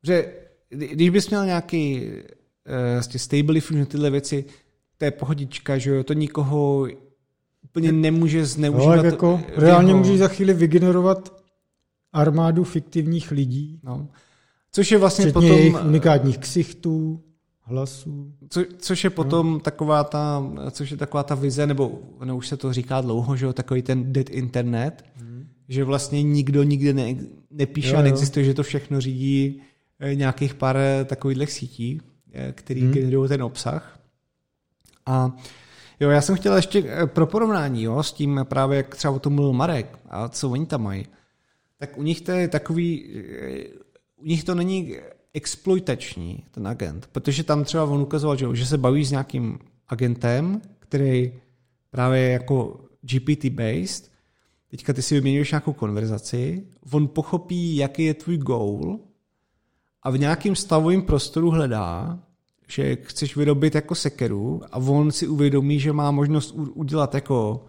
Že 0.03 0.33
když 0.75 1.09
bys 1.09 1.29
měl 1.29 1.45
nějaký 1.45 2.01
uh, 2.01 3.01
stable 3.17 3.53
diffusion, 3.53 3.85
tyhle 3.85 4.09
věci, 4.09 4.45
to 4.97 5.05
je 5.05 5.11
pohodička, 5.11 5.77
že 5.77 5.89
jo, 5.89 6.03
to 6.03 6.13
nikoho 6.13 6.87
úplně 7.63 7.91
nemůže 7.91 8.45
zneužívat. 8.45 8.95
No, 8.95 9.03
jako 9.03 9.41
reálně 9.55 9.89
jeho... 9.89 9.99
můžeš 9.99 10.19
za 10.19 10.27
chvíli 10.27 10.53
vygenerovat 10.53 11.43
armádu 12.13 12.63
fiktivních 12.63 13.31
lidí. 13.31 13.79
No. 13.83 14.07
Což 14.71 14.91
je 14.91 14.97
vlastně 14.97 15.25
potom... 15.25 15.51
jejich 15.51 15.85
unikátních 15.85 16.37
ksichtů, 16.37 17.23
hlasů. 17.61 18.31
Co, 18.49 18.63
což 18.77 19.03
je 19.03 19.09
potom 19.09 19.51
no. 19.51 19.59
taková 19.59 20.03
ta, 20.03 20.43
což 20.71 20.91
je 20.91 20.97
taková 20.97 21.23
ta 21.23 21.35
vize, 21.35 21.67
nebo 21.67 21.99
no, 22.23 22.37
už 22.37 22.47
se 22.47 22.57
to 22.57 22.73
říká 22.73 23.01
dlouho, 23.01 23.35
že 23.35 23.45
jo, 23.45 23.53
takový 23.53 23.81
ten 23.81 24.13
dead 24.13 24.29
internet, 24.29 25.03
hmm. 25.15 25.47
že 25.69 25.83
vlastně 25.83 26.23
nikdo 26.23 26.63
nikde 26.63 26.93
ne, 26.93 27.15
nepíše 27.51 27.91
jo, 27.91 27.97
a 27.97 28.01
neexistuje, 28.01 28.45
jo. 28.45 28.47
že 28.47 28.53
to 28.53 28.63
všechno 28.63 29.01
řídí 29.01 29.61
eh, 29.61 29.63
nějakých 30.13 30.53
pár 30.53 30.77
eh, 30.77 31.05
takových 31.05 31.51
sítí, 31.51 32.01
eh, 32.33 32.51
který 32.51 32.81
hmm. 32.81 32.91
generují 32.91 33.29
ten 33.29 33.43
obsah. 33.43 33.99
A 35.05 35.31
jo, 35.99 36.09
já 36.09 36.21
jsem 36.21 36.35
chtěl 36.35 36.55
ještě 36.55 36.83
pro 37.05 37.27
porovnání 37.27 37.83
jo, 37.83 38.03
s 38.03 38.13
tím 38.13 38.39
právě, 38.43 38.77
jak 38.77 38.95
třeba 38.95 39.13
o 39.13 39.19
tom 39.19 39.33
mluvil 39.33 39.53
Marek 39.53 39.99
a 40.09 40.29
co 40.29 40.49
oni 40.49 40.65
tam 40.65 40.83
mají. 40.83 41.05
Tak 41.77 41.97
u 41.97 42.03
nich 42.03 42.21
to 42.21 42.31
je 42.31 42.47
takový, 42.47 43.05
u 44.15 44.25
nich 44.25 44.43
to 44.43 44.55
není 44.55 44.95
exploitační, 45.33 46.43
ten 46.51 46.67
agent, 46.67 47.09
protože 47.11 47.43
tam 47.43 47.63
třeba 47.63 47.83
on 47.83 48.01
ukazoval, 48.01 48.37
že, 48.37 48.47
že 48.53 48.65
se 48.65 48.77
baví 48.77 49.05
s 49.05 49.11
nějakým 49.11 49.59
agentem, 49.87 50.61
který 50.79 51.33
právě 51.89 52.29
jako 52.29 52.79
GPT-based, 53.05 54.09
teďka 54.67 54.93
ty 54.93 55.01
si 55.01 55.15
vyměňuješ 55.15 55.51
nějakou 55.51 55.73
konverzaci, 55.73 56.67
on 56.91 57.07
pochopí, 57.07 57.75
jaký 57.75 58.03
je 58.03 58.13
tvůj 58.13 58.37
goal 58.37 58.99
a 60.05 60.09
v 60.09 60.17
nějakém 60.17 60.55
stavovém 60.55 61.01
prostoru 61.01 61.49
hledá, 61.49 62.19
že 62.67 62.97
chceš 63.01 63.37
vyrobit 63.37 63.75
jako 63.75 63.95
sekeru 63.95 64.61
a 64.71 64.77
on 64.77 65.11
si 65.11 65.27
uvědomí, 65.27 65.79
že 65.79 65.93
má 65.93 66.11
možnost 66.11 66.51
udělat 66.51 67.15
jako 67.15 67.65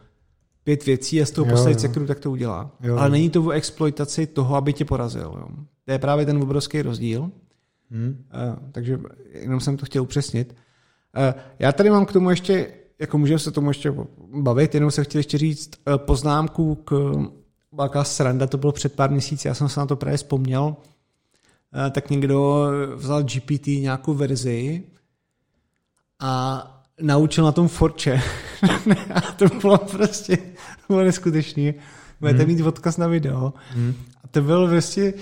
pět 0.64 0.86
věcí 0.86 1.22
a 1.22 1.26
z 1.26 1.30
toho 1.30 1.50
postavit 1.50 1.80
sekeru, 1.80 2.06
tak 2.06 2.20
to 2.20 2.30
udělá. 2.30 2.70
Jo. 2.82 2.96
Ale 2.96 3.10
není 3.10 3.30
to 3.30 3.42
v 3.42 3.50
exploitaci 3.50 4.26
toho, 4.26 4.56
aby 4.56 4.72
tě 4.72 4.84
porazil. 4.84 5.34
Jo. 5.38 5.48
To 5.84 5.92
je 5.92 5.98
právě 5.98 6.26
ten 6.26 6.42
obrovský 6.42 6.82
rozdíl. 6.82 7.30
Hmm. 7.90 8.08
Uh, 8.08 8.68
takže 8.72 8.98
jenom 9.32 9.60
jsem 9.60 9.76
to 9.76 9.86
chtěl 9.86 10.02
upřesnit. 10.02 10.56
Uh, 11.16 11.40
já 11.58 11.72
tady 11.72 11.90
mám 11.90 12.06
k 12.06 12.12
tomu 12.12 12.30
ještě, 12.30 12.68
jako 12.98 13.18
můžeme 13.18 13.38
se 13.38 13.50
tomu 13.50 13.70
ještě 13.70 13.94
bavit, 14.42 14.74
jenom 14.74 14.90
jsem 14.90 15.04
chtěl 15.04 15.18
ještě 15.18 15.38
říct 15.38 15.70
uh, 15.86 15.96
poznámku 15.96 16.74
k 16.74 17.12
velká 17.72 18.04
sranda, 18.04 18.46
to 18.46 18.58
bylo 18.58 18.72
před 18.72 18.92
pár 18.92 19.10
měsíci, 19.10 19.48
já 19.48 19.54
jsem 19.54 19.68
se 19.68 19.80
na 19.80 19.86
to 19.86 19.96
právě 19.96 20.16
vzpomněl, 20.16 20.76
tak 21.90 22.10
někdo 22.10 22.68
vzal 22.94 23.22
GPT 23.22 23.66
nějakou 23.66 24.14
verzi 24.14 24.82
a 26.20 26.62
naučil 27.00 27.44
na 27.44 27.52
tom 27.52 27.68
forče. 27.68 28.22
a 29.14 29.20
to 29.20 29.46
bylo 29.60 29.78
prostě 29.78 30.36
to 30.86 30.92
bylo 30.92 31.04
neskutečný. 31.04 31.74
Budete 32.20 32.42
hmm. 32.42 32.52
mít 32.52 32.62
odkaz 32.62 32.96
na 32.96 33.06
video. 33.06 33.52
Hmm. 33.70 33.94
A 34.24 34.28
to 34.28 34.42
bylo 34.42 34.68
prostě, 34.68 35.14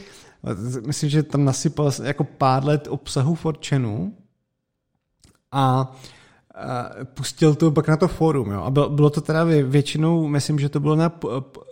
myslím, 0.86 1.10
že 1.10 1.22
tam 1.22 1.44
nasypal 1.44 1.93
jako 2.02 2.24
pár 2.24 2.64
let 2.64 2.89
obsahu 2.90 3.35
Forčenu 3.35 4.14
a 5.52 5.94
pustil 7.14 7.55
to 7.55 7.70
pak 7.70 7.89
na 7.89 7.97
to 7.97 8.09
fórum. 8.09 8.51
Jo. 8.51 8.62
A 8.62 8.70
bylo, 8.70 8.89
bylo 8.89 9.10
to 9.10 9.20
teda 9.20 9.44
většinou, 9.44 10.28
myslím, 10.28 10.59
že 10.59 10.68
to 10.68 10.81
bylo 10.81 10.97
na, 10.97 11.12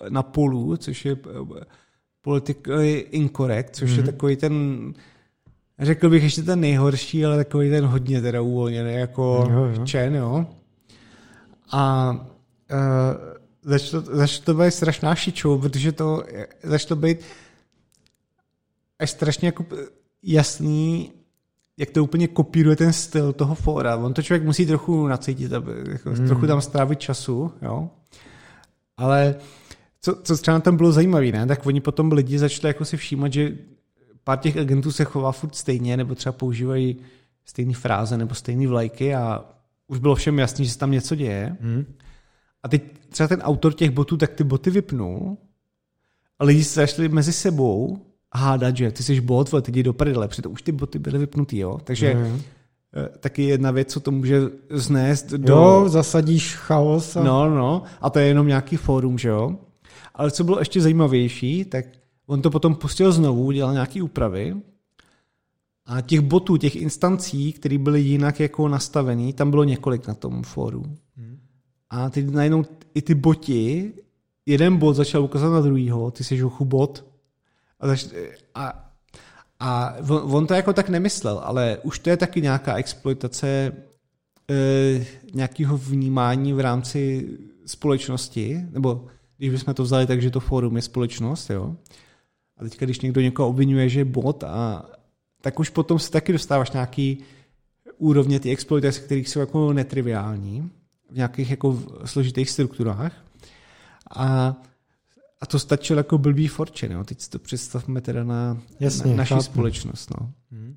na 0.09 0.22
polu, 0.22 0.76
což 0.76 1.04
je 1.04 1.16
politically 2.23 3.07
incorrect, 3.11 3.77
což 3.77 3.90
mm-hmm. 3.90 3.97
je 3.97 4.03
mhm. 4.03 4.12
takový 4.12 4.36
ten, 4.36 4.55
řekl 5.78 6.11
bych 6.11 6.23
ještě 6.23 6.43
ten 6.43 6.61
nejhorší, 6.61 7.24
ale 7.24 7.36
takový 7.36 7.70
ten 7.70 7.85
hodně 7.85 8.20
teda 8.20 8.40
uvolněný, 8.40 8.94
jako 8.94 9.49
jo, 9.51 9.65
jo. 9.65 9.86
čen, 9.86 10.15
jo. 10.15 10.47
A 11.73 12.11
uh, 12.12 13.32
začalo, 13.62 14.03
začalo 14.03 14.44
to 14.44 14.55
být 14.55 14.70
strašná 14.70 15.15
šičou, 15.15 15.59
protože 15.59 15.93
to 15.93 16.24
začalo 16.62 17.01
být 17.01 17.19
až 18.99 19.11
strašně 19.11 19.49
jako 19.49 19.65
jasný, 20.23 21.12
jak 21.77 21.90
to 21.90 22.05
úplně 22.05 22.28
kopíruje 22.28 22.77
ten 22.77 22.93
styl 22.93 23.32
toho 23.32 23.55
fóra. 23.55 23.97
On 23.97 24.15
to 24.15 24.23
člověk 24.23 24.44
musí 24.44 24.66
trochu 24.66 25.07
nacítit, 25.07 25.53
aby, 25.53 25.73
jako, 25.93 26.11
hmm. 26.11 26.27
trochu 26.27 26.47
tam 26.47 26.61
strávit 26.61 27.01
času, 27.01 27.53
jo. 27.62 27.90
Ale 28.97 29.35
co, 30.03 30.16
co 30.23 30.37
třeba 30.37 30.61
tam 30.61 30.77
bylo 30.77 30.93
zajímavé, 30.93 31.33
ne? 31.33 31.47
tak 31.47 31.66
oni 31.66 31.81
potom 31.81 32.12
lidi 32.12 32.39
začali 32.39 32.69
jako 32.69 32.85
si 32.85 32.97
všímat, 32.97 33.33
že 33.33 33.53
pár 34.24 34.39
těch 34.39 34.57
agentů 34.57 34.93
se 34.93 35.05
chová 35.05 35.33
furt 35.33 35.55
stejně, 35.55 35.97
nebo 35.97 36.15
třeba 36.15 36.33
používají 36.33 36.97
stejné 37.45 37.74
fráze 37.74 38.19
nebo 38.19 38.35
stejné 38.35 38.66
vlajky 38.66 39.15
a 39.15 39.45
už 39.87 39.99
bylo 39.99 40.15
všem 40.15 40.39
jasný, 40.39 40.65
že 40.65 40.70
se 40.70 40.79
tam 40.79 40.91
něco 40.91 41.15
děje. 41.15 41.57
Hmm. 41.61 41.85
A 42.62 42.69
teď 42.69 42.83
třeba 43.09 43.29
ten 43.29 43.41
autor 43.41 43.73
těch 43.73 43.91
botů, 43.91 44.16
tak 44.16 44.33
ty 44.33 44.45
boty 44.45 44.70
vypnul 44.70 45.37
a 46.39 46.45
lidi 46.45 46.65
se 46.65 46.81
začali 46.81 47.09
mezi 47.09 47.33
sebou 47.33 47.99
hádat, 48.35 48.77
že 48.77 48.91
ty 48.91 49.03
jsi 49.03 49.20
bot, 49.20 49.55
ale 49.55 49.62
ty 49.62 49.70
jdi 49.70 49.83
do 49.83 49.93
prdele, 49.93 50.29
protože 50.29 50.43
už 50.49 50.62
ty 50.62 50.73
boty 50.73 50.99
byly 50.99 51.19
vypnutý, 51.19 51.59
jo. 51.59 51.79
Takže 51.85 52.15
mm. 52.15 52.41
taky 53.20 53.43
jedna 53.43 53.70
věc, 53.70 53.93
co 53.93 54.01
to 54.01 54.11
může 54.11 54.41
znést 54.70 55.31
do... 55.31 55.53
Jo, 55.53 55.89
zasadíš 55.89 56.57
chaos. 56.57 57.16
A... 57.16 57.23
No, 57.23 57.55
no, 57.55 57.83
a 58.01 58.11
to 58.11 58.19
je 58.19 58.27
jenom 58.27 58.47
nějaký 58.47 58.77
fórum, 58.77 59.19
že 59.19 59.29
jo. 59.29 59.57
Ale 60.14 60.31
co 60.31 60.44
bylo 60.44 60.59
ještě 60.59 60.81
zajímavější, 60.81 61.64
tak 61.64 61.85
on 62.27 62.43
to 62.43 62.51
potom 62.51 62.74
pustil 62.74 63.12
znovu, 63.12 63.52
dělal 63.52 63.73
nějaký 63.73 64.02
úpravy 64.02 64.56
a 65.86 66.01
těch 66.01 66.20
botů, 66.20 66.56
těch 66.56 66.77
instancí, 66.77 67.52
které 67.52 67.78
byly 67.78 68.01
jinak 68.01 68.40
jako 68.40 68.69
nastavený, 68.69 69.32
tam 69.32 69.51
bylo 69.51 69.64
několik 69.64 70.06
na 70.06 70.14
tom 70.14 70.43
fóru. 70.43 70.85
Hmm. 71.16 71.39
A 71.90 72.10
teď 72.10 72.31
najednou 72.31 72.64
i 72.94 73.02
ty 73.02 73.14
boti, 73.14 73.93
jeden 74.47 74.77
bot 74.77 74.97
začal 74.97 75.23
ukazovat 75.23 75.55
na 75.55 75.60
druhýho, 75.60 76.10
ty 76.10 76.24
jsi 76.24 76.36
žuchu 76.36 76.64
bot, 76.64 77.05
a, 77.81 77.86
zač, 77.86 78.06
a, 78.55 78.93
a 79.60 79.94
on, 80.09 80.35
on 80.35 80.47
to 80.47 80.55
jako 80.55 80.73
tak 80.73 80.89
nemyslel, 80.89 81.40
ale 81.44 81.78
už 81.82 81.98
to 81.98 82.10
je 82.10 82.16
taky 82.16 82.43
nějaká 82.43 82.74
exploitace 82.74 83.73
e, 84.51 85.06
nějakého 85.35 85.78
vnímání 85.78 86.52
v 86.52 86.60
rámci 86.60 87.28
společnosti, 87.66 88.66
nebo 88.70 89.06
když 89.36 89.50
bychom 89.50 89.74
to 89.74 89.82
vzali 89.82 90.06
tak, 90.06 90.22
že 90.22 90.30
to 90.30 90.40
fórum 90.40 90.76
je 90.76 90.82
společnost, 90.82 91.50
jo. 91.50 91.76
A 92.56 92.64
teďka, 92.64 92.86
když 92.86 93.00
někdo 93.00 93.20
někoho 93.20 93.48
obvinuje, 93.48 93.88
že 93.88 94.00
je 94.00 94.04
bot, 94.04 94.44
a, 94.44 94.86
tak 95.40 95.60
už 95.60 95.68
potom 95.68 95.98
se 95.98 96.10
taky 96.10 96.32
dostáváš 96.32 96.70
nějaký 96.70 97.18
úrovně 97.98 98.40
ty 98.40 98.50
exploitace, 98.50 99.00
kterých 99.00 99.28
jsou 99.28 99.40
jako 99.40 99.72
netriviální 99.72 100.70
v 101.10 101.16
nějakých 101.16 101.50
jako 101.50 101.82
složitých 102.04 102.50
strukturách. 102.50 103.24
A 104.16 104.56
a 105.42 105.46
to 105.46 105.59
stačilo 105.59 105.98
jako 106.00 106.18
blbý 106.18 106.48
fortune, 106.48 106.94
no. 106.94 107.04
teď 107.04 107.20
si 107.20 107.30
to 107.30 107.38
představme 107.38 108.00
teda 108.00 108.24
na, 108.24 108.59
Jasně, 108.80 109.10
na 109.10 109.16
naši 109.16 109.34
chápu. 109.34 109.42
společnost. 109.42 110.10
No. 110.20 110.32
Hmm. 110.50 110.76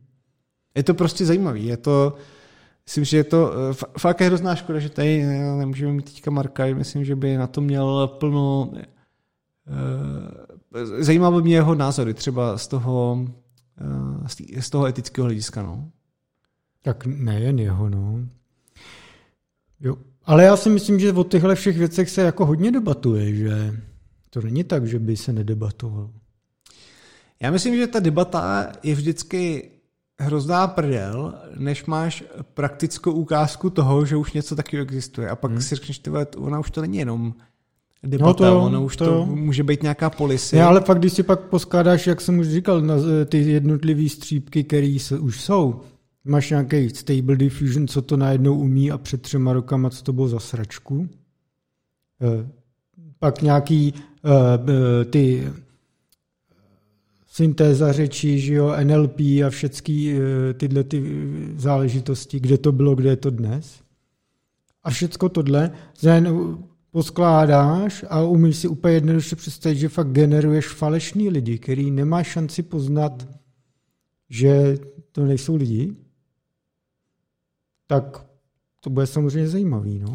Je 0.76 0.84
to 0.84 0.94
prostě 0.94 1.26
zajímavý, 1.26 1.66
je 1.66 1.78
to, 1.78 2.16
myslím, 2.86 3.04
že 3.06 3.18
je 3.18 3.24
to, 3.24 3.52
eh, 3.54 3.74
fakt 4.00 4.22
je 4.22 4.28
hrozná 4.28 4.56
škoda, 4.56 4.80
že 4.80 4.90
tady 4.90 5.24
eh, 5.24 5.56
nemůžeme 5.58 5.92
mít 5.94 6.06
teďka 6.06 6.32
Marka, 6.32 6.66
myslím, 6.66 7.06
že 7.06 7.16
by 7.16 7.38
na 7.38 7.48
to 7.48 7.62
měl 7.62 8.08
plno, 8.08 8.70
uh, 8.70 8.80
zajímal 11.00 11.32
by 11.32 11.42
mě 11.42 11.56
jeho 11.56 11.76
názory, 11.76 12.14
třeba 12.14 12.58
z 12.58 12.68
toho, 12.68 13.26
uh, 13.82 14.28
z 14.60 14.70
toho 14.70 14.86
etického 14.86 15.26
hlediska, 15.26 15.62
no. 15.62 15.92
Tak 16.82 17.06
nejen 17.06 17.60
jeho, 17.60 17.90
no. 17.90 18.20
Jo. 19.80 19.98
Ale 20.26 20.44
já 20.44 20.58
si 20.58 20.70
myslím, 20.70 21.00
že 21.00 21.14
o 21.14 21.24
těchto 21.24 21.56
všech 21.56 21.78
věcech 21.78 22.10
se 22.10 22.22
jako 22.22 22.46
hodně 22.46 22.72
debatuje, 22.72 23.36
že 23.36 23.82
to 24.30 24.42
není 24.42 24.64
tak, 24.64 24.88
že 24.88 25.00
by 25.00 25.18
se 25.18 25.34
nedebatovalo. 25.34 26.12
Já 27.42 27.52
myslím, 27.52 27.76
že 27.76 27.88
ta 27.88 28.00
debata 28.00 28.72
je 28.84 28.96
vždycky 28.96 29.72
hrozná 30.20 30.68
prdel, 30.68 31.34
než 31.58 31.86
máš 31.86 32.24
praktickou 32.54 33.12
ukázku 33.12 33.70
toho, 33.70 34.06
že 34.06 34.16
už 34.16 34.34
něco 34.34 34.56
taky 34.56 34.80
existuje. 34.80 35.30
A 35.30 35.36
pak 35.36 35.52
hmm. 35.52 35.62
si 35.62 35.76
řekneš, 35.76 36.00
ty 36.00 36.12
ona 36.38 36.60
už 36.60 36.72
to 36.72 36.82
není 36.82 36.98
jenom 36.98 37.34
debata, 38.04 38.46
no 38.46 38.52
to, 38.52 38.64
ono 38.64 38.84
už 38.84 38.98
to, 38.98 39.06
to 39.06 39.26
může 39.26 39.64
být 39.64 39.84
nějaká 39.84 40.10
polisy. 40.10 40.56
Ne, 40.56 40.64
ale 40.64 40.82
pak, 40.82 41.00
když 41.00 41.14
si 41.14 41.24
pak 41.24 41.40
poskládáš, 41.40 42.08
jak 42.08 42.22
jsem 42.22 42.40
už 42.40 42.48
říkal, 42.48 42.82
na 42.82 42.96
ty 43.26 43.38
jednotlivé 43.38 44.10
střípky, 44.10 44.64
které 44.64 44.98
už 45.20 45.42
jsou, 45.42 45.82
máš 46.24 46.50
nějaký 46.50 46.90
stable 46.90 47.36
diffusion, 47.36 47.88
co 47.88 48.02
to 48.02 48.18
najednou 48.18 48.56
umí 48.56 48.92
a 48.92 48.98
před 48.98 49.22
třema 49.22 49.54
rokama, 49.54 49.90
co 49.90 50.04
to 50.04 50.14
bylo 50.14 50.28
za 50.28 50.40
sračku. 50.40 51.10
Eh, 52.22 52.50
pak 53.20 53.42
nějaký 53.42 53.94
uh, 53.94 54.32
ty 55.10 55.54
syntéza 57.36 57.92
řečí, 57.92 58.40
že 58.40 58.54
jo, 58.54 58.76
NLP 58.84 59.20
a 59.20 59.50
všechny 59.50 60.20
tyhle 60.54 60.84
ty 60.84 61.04
záležitosti, 61.58 62.40
kde 62.40 62.58
to 62.58 62.72
bylo, 62.72 62.96
kde 62.96 63.10
je 63.10 63.16
to 63.16 63.30
dnes. 63.30 63.82
A 64.84 64.90
všecko 64.90 65.30
tohle 65.30 65.72
poskládáš 66.92 68.06
a 68.10 68.22
umíš 68.22 68.58
si 68.58 68.68
úplně 68.68 68.94
jednoduše 68.94 69.36
představit, 69.36 69.78
že 69.78 69.90
fakt 69.90 70.12
generuješ 70.12 70.68
falešný 70.68 71.30
lidi, 71.30 71.60
který 71.60 71.92
nemá 71.92 72.24
šanci 72.24 72.64
poznat, 72.64 73.28
že 74.30 74.78
to 75.12 75.26
nejsou 75.26 75.56
lidi, 75.56 75.96
tak 77.88 78.26
to 78.82 78.90
bude 78.90 79.08
samozřejmě 79.08 79.50
zajímavý. 79.50 80.00
No. 80.00 80.12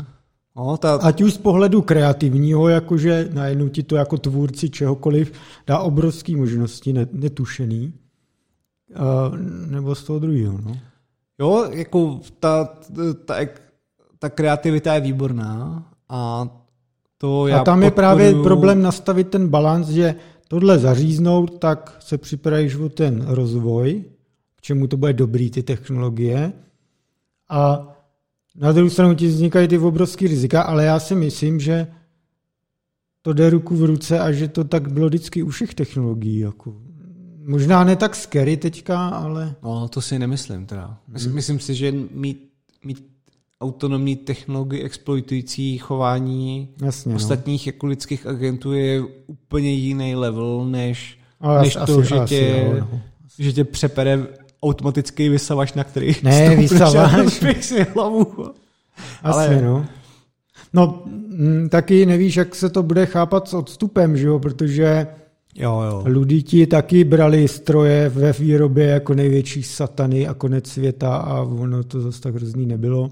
No, 0.61 0.77
ta... 0.77 0.95
Ať 0.95 1.23
už 1.23 1.35
z 1.35 1.39
pohledu 1.39 1.82
kreativního, 1.82 2.69
jakože 2.69 3.28
najednou 3.32 3.69
ti 3.69 3.82
to 3.82 3.97
jako 3.97 4.19
tvůrci 4.19 4.70
čehokoliv 4.70 5.32
dá 5.66 5.78
obrovské 5.78 6.37
možnosti 6.37 6.93
netušený, 7.12 7.93
nebo 9.66 9.95
z 9.95 10.05
toho 10.05 10.19
druhého. 10.19 10.59
No. 10.65 10.77
Jo, 11.39 11.69
jako 11.70 12.20
ta, 12.41 12.69
ta, 13.24 13.35
ta 14.19 14.31
kreativita 14.31 14.95
je 14.95 15.01
výborná 15.01 15.87
a 16.09 16.49
to 17.19 17.47
já 17.47 17.61
A 17.61 17.65
tam 17.65 17.82
je 17.82 17.91
právě 17.91 18.35
problém 18.35 18.82
nastavit 18.82 19.28
ten 19.28 19.49
balans, 19.49 19.89
že 19.89 20.15
tohle 20.49 20.78
zaříznout, 20.78 21.59
tak 21.59 21.97
se 22.01 22.19
připravíš 22.19 22.74
o 22.74 22.89
ten 22.89 23.27
rozvoj, 23.28 24.05
k 24.57 24.61
čemu 24.62 24.87
to 24.87 24.97
bude 24.97 25.12
dobrý, 25.12 25.51
ty 25.51 25.62
technologie. 25.62 26.53
A 27.49 27.89
na 28.56 28.72
druhou 28.72 28.90
stranu 28.90 29.14
ti 29.14 29.27
vznikají 29.27 29.68
ty 29.68 29.78
obrovské 29.78 30.28
rizika, 30.28 30.62
ale 30.62 30.85
já 30.85 31.01
si 31.01 31.14
myslím, 31.14 31.60
že 31.60 31.86
to 33.22 33.32
jde 33.32 33.51
ruku 33.51 33.77
v 33.77 33.85
ruce 33.85 34.18
a 34.18 34.32
že 34.32 34.48
to 34.48 34.64
tak 34.64 34.93
bylo 34.93 35.06
vždycky 35.06 35.43
u 35.43 35.48
všech 35.48 35.74
technologií. 35.74 36.39
Jako. 36.39 36.77
Možná 37.44 37.85
ne 37.85 37.97
tak 37.97 38.16
scary 38.16 38.56
teďka, 38.56 39.09
ale... 39.09 39.55
No, 39.62 39.89
to 39.89 40.01
si 40.01 40.18
nemyslím 40.18 40.66
teda. 40.66 40.98
Myslím, 41.09 41.31
hmm. 41.31 41.36
myslím 41.36 41.60
si, 41.60 41.74
že 41.74 41.93
mít, 42.10 42.51
mít 42.85 43.06
autonomní 43.60 44.16
technologii 44.16 44.82
exploitující 44.82 45.78
chování 45.78 46.68
Jasně, 46.82 47.10
no. 47.10 47.16
ostatních 47.16 47.66
no. 47.66 47.68
jako 47.68 47.86
lidských 47.86 48.27
agentů 48.27 48.72
je 48.72 49.02
úplně 49.27 49.72
jiný 49.72 50.14
level, 50.14 50.64
než, 50.64 51.18
než 51.60 51.74
to, 51.74 51.81
asi, 51.81 52.09
že, 52.09 52.14
asi, 52.14 52.35
tě, 52.35 52.62
jo, 52.66 52.86
no. 52.93 53.01
že 53.39 53.52
tě 53.52 53.64
přepere 53.64 54.27
automatický 54.62 55.28
vysavač, 55.28 55.74
na 55.74 55.85
který 55.85 56.16
ne, 56.23 56.57
vysavač. 56.57 57.32
si 57.61 57.87
hlavu. 57.95 58.27
Asi, 59.23 59.39
Ale... 59.39 59.62
no. 59.62 59.87
No, 60.73 61.03
m, 61.07 61.12
mm, 61.28 61.69
taky 61.69 62.07
nevíš, 62.07 62.37
jak 62.37 62.55
se 62.55 62.70
to 62.70 62.82
bude 62.82 63.07
chápat 63.07 63.49
s 63.49 63.55
odstupem, 63.55 64.16
že 64.16 64.27
jo, 64.27 64.39
protože 64.39 65.07
jo, 65.55 65.82
jo. 65.82 66.05
Ludíti 66.07 66.66
taky 66.66 67.05
brali 67.05 67.49
stroje 67.49 68.09
ve 68.09 68.32
výrobě 68.32 68.87
jako 68.87 69.15
největší 69.15 69.62
satany 69.62 70.28
a 70.28 70.35
konec 70.35 70.66
světa 70.66 71.16
a 71.16 71.41
ono 71.43 71.85
to 71.85 72.01
zase 72.01 72.20
tak 72.20 72.35
hrozný 72.35 72.66
nebylo. 72.66 73.11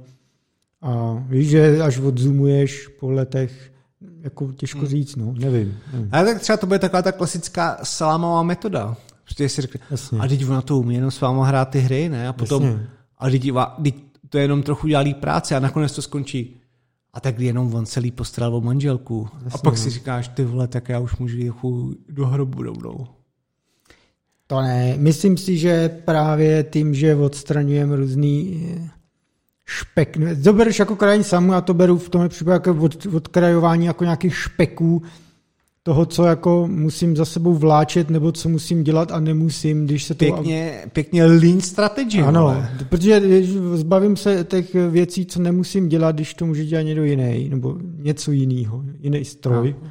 A 0.83 1.23
víš, 1.29 1.49
že 1.49 1.83
až 1.83 1.99
odzumuješ 1.99 2.89
po 2.89 3.11
letech, 3.11 3.73
jako 4.20 4.53
těžko 4.53 4.79
hmm. 4.79 4.89
říct, 4.89 5.16
no, 5.16 5.35
nevím. 5.39 5.79
nevím. 5.93 6.09
Ale 6.12 6.25
tak 6.25 6.41
třeba 6.41 6.57
to 6.57 6.66
bude 6.66 6.79
taková 6.79 7.03
ta 7.03 7.12
klasická 7.12 7.79
salámová 7.83 8.43
metoda. 8.43 8.97
Prostě 9.28 9.48
si 9.48 9.62
řekne, 9.62 9.80
a 10.20 10.28
teď 10.28 10.46
ona 10.48 10.62
to 10.62 10.78
umí 10.78 10.94
jenom 10.94 11.10
s 11.10 11.20
váma 11.20 11.46
hrát 11.46 11.64
ty 11.64 11.80
hry, 11.80 12.09
ne? 12.09 12.28
A 12.28 12.32
potom, 12.32 12.64
Jasně. 12.64 12.86
a 13.18 13.30
teď, 13.30 13.50
teď 13.82 13.94
to 14.28 14.38
je 14.38 14.44
jenom 14.44 14.62
trochu 14.62 14.86
dělá 14.88 15.05
práce 15.20 15.56
a 15.56 15.60
nakonec 15.60 15.92
to 15.92 16.02
skončí. 16.02 16.56
A 17.12 17.20
tak 17.20 17.38
jenom 17.38 17.74
on 17.74 17.86
celý 17.86 18.10
postaral 18.10 18.55
o 18.55 18.60
manželku. 18.60 19.28
Jasně. 19.34 19.50
A 19.55 19.59
pak 19.59 19.78
si 19.78 19.90
říkáš, 19.90 20.28
ty 20.28 20.44
vole, 20.44 20.68
tak 20.68 20.88
já 20.88 20.98
už 20.98 21.16
můžu 21.16 21.36
jít 21.36 21.52
do 22.09 22.26
hrobu 22.26 22.62
rovnou. 22.62 23.06
To 24.46 24.60
ne. 24.60 24.94
Myslím 24.96 25.36
si, 25.36 25.59
že 25.59 25.88
právě 25.88 26.64
tím, 26.70 26.94
že 26.94 27.16
odstraňujeme 27.16 27.96
různý 27.96 28.64
eh, 28.76 28.90
špek. 29.66 30.18
To 30.44 30.52
bereš 30.52 30.78
jako 30.78 30.96
krajní 30.96 31.24
samu, 31.24 31.52
a 31.52 31.60
to 31.60 31.74
beru 31.74 31.98
v 31.98 32.09
tom 32.09 32.28
případě 32.28 32.55
jako 32.55 32.84
od, 32.84 33.06
odkrajování 33.06 33.86
jako 33.86 34.05
nějakých 34.05 34.34
špeků, 34.36 35.02
toho, 35.82 36.06
co 36.06 36.24
jako 36.24 36.66
musím 36.70 37.16
za 37.16 37.24
sebou 37.24 37.55
vláčet, 37.55 38.10
nebo 38.10 38.32
co 38.32 38.48
musím 38.48 38.84
dělat 38.84 39.12
a 39.12 39.20
nemusím, 39.20 39.86
když 39.86 40.05
se 40.05 40.14
to... 40.14 40.18
Pěkně, 40.18 40.82
pěkně 40.92 41.24
lean 41.24 41.60
strategy. 41.60 42.20
Ano, 42.22 42.48
ale. 42.48 42.70
protože 42.88 43.22
zbavím 43.74 44.16
se 44.16 44.44
těch 44.44 44.74
věcí, 44.74 45.26
co 45.26 45.42
nemusím 45.42 45.88
dělat, 45.88 46.14
když 46.14 46.34
to 46.34 46.46
může 46.46 46.64
dělat 46.64 46.82
někdo 46.82 47.05
jiný, 47.05 47.48
nebo 47.48 47.78
něco 47.96 48.32
jiného, 48.32 48.84
jiný 49.00 49.24
stroj. 49.24 49.74
No. 49.82 49.90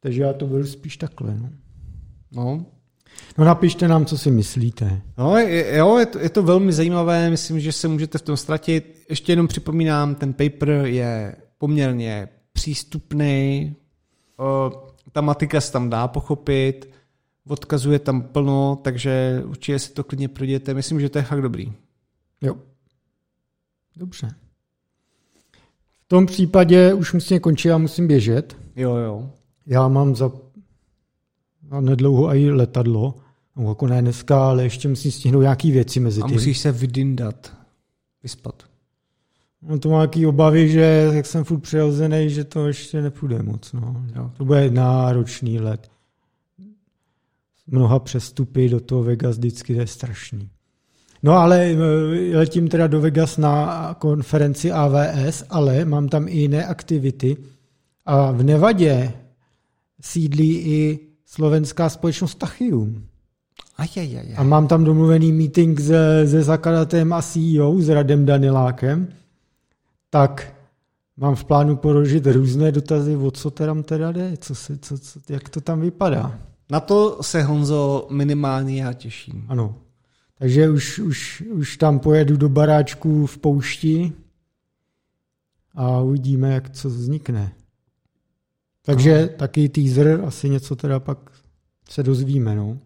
Takže 0.00 0.22
já 0.22 0.32
to 0.32 0.46
beru 0.46 0.66
spíš 0.66 0.96
takhle. 0.96 1.36
No. 1.38 1.48
no. 2.32 2.64
No 3.38 3.44
napište 3.44 3.88
nám, 3.88 4.06
co 4.06 4.18
si 4.18 4.30
myslíte. 4.30 5.02
No, 5.18 5.36
je, 5.36 5.76
jo, 5.76 5.98
je 5.98 6.06
to, 6.06 6.18
je 6.18 6.28
to 6.28 6.42
velmi 6.42 6.72
zajímavé, 6.72 7.30
myslím, 7.30 7.60
že 7.60 7.72
se 7.72 7.88
můžete 7.88 8.18
v 8.18 8.22
tom 8.22 8.36
ztratit. 8.36 9.02
Ještě 9.10 9.32
jenom 9.32 9.48
připomínám, 9.48 10.14
ten 10.14 10.32
paper 10.32 10.68
je 10.68 11.36
poměrně 11.58 12.28
přístupný, 12.52 13.74
ta 15.12 15.20
matika 15.20 15.60
se 15.60 15.72
tam 15.72 15.90
dá 15.90 16.08
pochopit, 16.08 16.90
odkazuje 17.48 17.98
tam 17.98 18.22
plno, 18.22 18.78
takže 18.82 19.42
určitě 19.46 19.78
si 19.78 19.92
to 19.92 20.04
klidně 20.04 20.28
projděte. 20.28 20.74
Myslím, 20.74 21.00
že 21.00 21.08
to 21.08 21.18
je 21.18 21.24
fakt 21.24 21.42
dobrý. 21.42 21.72
Jo. 22.40 22.56
Dobře. 23.96 24.34
V 26.04 26.08
tom 26.08 26.26
případě 26.26 26.94
už 26.94 27.12
musím 27.12 27.40
končit 27.40 27.70
a 27.70 27.78
musím 27.78 28.06
běžet. 28.06 28.56
Jo, 28.76 28.96
jo. 28.96 29.30
Já 29.66 29.88
mám 29.88 30.16
za 30.16 30.30
a 31.70 31.80
nedlouho 31.80 32.34
i 32.34 32.50
letadlo. 32.50 33.14
No, 33.56 33.68
jako 33.68 33.86
ne 33.86 34.02
dneska, 34.02 34.48
ale 34.48 34.62
ještě 34.62 34.88
musím 34.88 35.12
stihnout 35.12 35.40
nějaký 35.40 35.70
věci 35.70 36.00
mezi 36.00 36.20
tím. 36.20 36.24
A 36.24 36.32
musíš 36.32 36.58
se 36.58 36.72
vydindat, 36.72 37.56
vyspat. 38.22 38.71
No 39.68 39.78
to 39.78 39.88
má 39.88 39.96
nějaký 39.96 40.26
obavy, 40.26 40.68
že 40.68 41.10
jak 41.12 41.26
jsem 41.26 41.44
furt 41.44 41.60
přirozený, 41.60 42.30
že 42.30 42.44
to 42.44 42.66
ještě 42.66 43.02
nepůjde 43.02 43.42
moc. 43.42 43.72
No. 43.72 44.04
Jo. 44.16 44.30
To 44.36 44.44
bude 44.44 44.70
náročný 44.70 45.60
let. 45.60 45.90
Mnoha 47.66 47.98
přestupy 47.98 48.68
do 48.68 48.80
toho 48.80 49.02
Vegas 49.02 49.36
vždycky 49.36 49.72
je 49.72 49.86
strašný. 49.86 50.50
No 51.22 51.32
ale 51.32 51.66
eh, 51.66 52.36
letím 52.36 52.68
teda 52.68 52.86
do 52.86 53.00
Vegas 53.00 53.36
na 53.38 53.96
konferenci 53.98 54.72
AVS, 54.72 55.44
ale 55.50 55.84
mám 55.84 56.08
tam 56.08 56.28
i 56.28 56.36
jiné 56.36 56.66
aktivity. 56.66 57.36
A 58.06 58.30
v 58.32 58.42
Nevadě 58.42 59.12
sídlí 60.00 60.58
i 60.58 60.98
slovenská 61.26 61.88
společnost 61.88 62.34
Tachium. 62.34 63.04
Ajajaj. 63.76 64.34
A 64.36 64.42
mám 64.42 64.68
tam 64.68 64.84
domluvený 64.84 65.32
meeting 65.32 65.80
se, 65.80 66.28
se 66.28 66.42
zakladatelem 66.42 67.12
a 67.12 67.22
CEO, 67.22 67.80
s 67.80 67.88
Radem 67.88 68.26
Danilákem 68.26 69.08
tak 70.12 70.54
mám 71.16 71.34
v 71.34 71.44
plánu 71.44 71.76
položit 71.76 72.26
různé 72.26 72.72
dotazy, 72.72 73.16
o 73.16 73.30
co 73.30 73.50
tam 73.50 73.82
teda 73.82 74.12
jde, 74.12 74.36
co 74.36 74.54
se, 74.54 74.78
co, 74.78 74.98
co, 74.98 75.20
jak 75.28 75.48
to 75.48 75.60
tam 75.60 75.80
vypadá. 75.80 76.38
Na 76.70 76.80
to 76.80 77.22
se 77.22 77.42
Honzo 77.42 78.06
minimálně 78.10 78.82
já 78.82 78.92
těším. 78.92 79.44
Ano. 79.48 79.74
Takže 80.38 80.70
už, 80.70 80.98
už, 80.98 81.40
už 81.40 81.76
tam 81.76 81.98
pojedu 81.98 82.36
do 82.36 82.48
baráčku 82.48 83.26
v 83.26 83.38
poušti 83.38 84.12
a 85.74 86.00
uvidíme, 86.00 86.54
jak 86.54 86.70
co 86.70 86.88
vznikne. 86.88 87.52
Takže 88.82 89.18
Aha. 89.18 89.28
taky 89.36 89.68
teaser, 89.68 90.20
asi 90.26 90.48
něco 90.48 90.76
teda 90.76 91.00
pak 91.00 91.18
se 91.88 92.02
dozvíme. 92.02 92.54
No. 92.54 92.78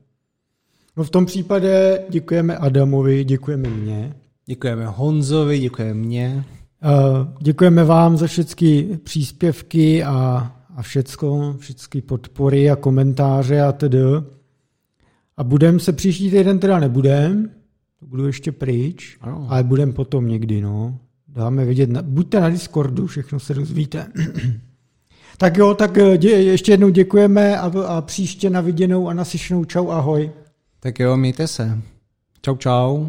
no 0.96 1.04
v 1.04 1.10
tom 1.10 1.26
případě 1.26 2.04
děkujeme 2.08 2.56
Adamovi, 2.56 3.24
děkujeme 3.24 3.68
mě. 3.68 4.16
Děkujeme 4.46 4.86
Honzovi, 4.86 5.58
děkujeme 5.58 5.94
mě. 5.94 6.44
Eh, 6.82 7.28
děkujeme 7.40 7.84
vám 7.84 8.16
za 8.16 8.26
všechny 8.26 8.98
příspěvky 9.02 10.04
a, 10.04 10.52
a 10.76 10.82
všecko, 10.82 11.56
všechny 11.58 12.00
podpory 12.02 12.70
a 12.70 12.76
komentáře 12.76 13.60
a 13.62 13.72
tedy. 13.72 13.98
A 15.36 15.44
budeme 15.44 15.78
se 15.78 15.92
příští 15.92 16.30
týden 16.30 16.58
teda 16.58 16.78
nebudem, 16.78 17.50
To 18.00 18.06
budu 18.06 18.26
ještě 18.26 18.52
pryč, 18.52 19.18
ano. 19.20 19.46
ale 19.50 19.62
budem 19.62 19.92
potom 19.92 20.28
někdy, 20.28 20.60
no. 20.60 20.98
Dáme 21.28 21.64
vidět, 21.64 21.90
na, 21.90 22.02
buďte 22.02 22.40
na 22.40 22.50
Discordu, 22.50 23.06
všechno 23.06 23.40
se 23.40 23.54
dozvíte. 23.54 24.06
tak 25.38 25.56
jo, 25.56 25.74
tak 25.74 25.98
eh, 25.98 26.18
dě, 26.18 26.30
ještě 26.30 26.72
jednou 26.72 26.88
děkujeme 26.88 27.58
a, 27.58 27.72
a 27.86 28.00
příště 28.00 28.50
na 28.50 28.60
viděnou 28.60 29.08
a 29.08 29.14
naslyšenou 29.14 29.64
čau, 29.64 29.88
ahoj. 29.88 30.30
Tak 30.80 31.00
jo, 31.00 31.16
mějte 31.16 31.46
se. 31.48 31.78
Čau, 32.42 32.56
čau. 32.56 33.06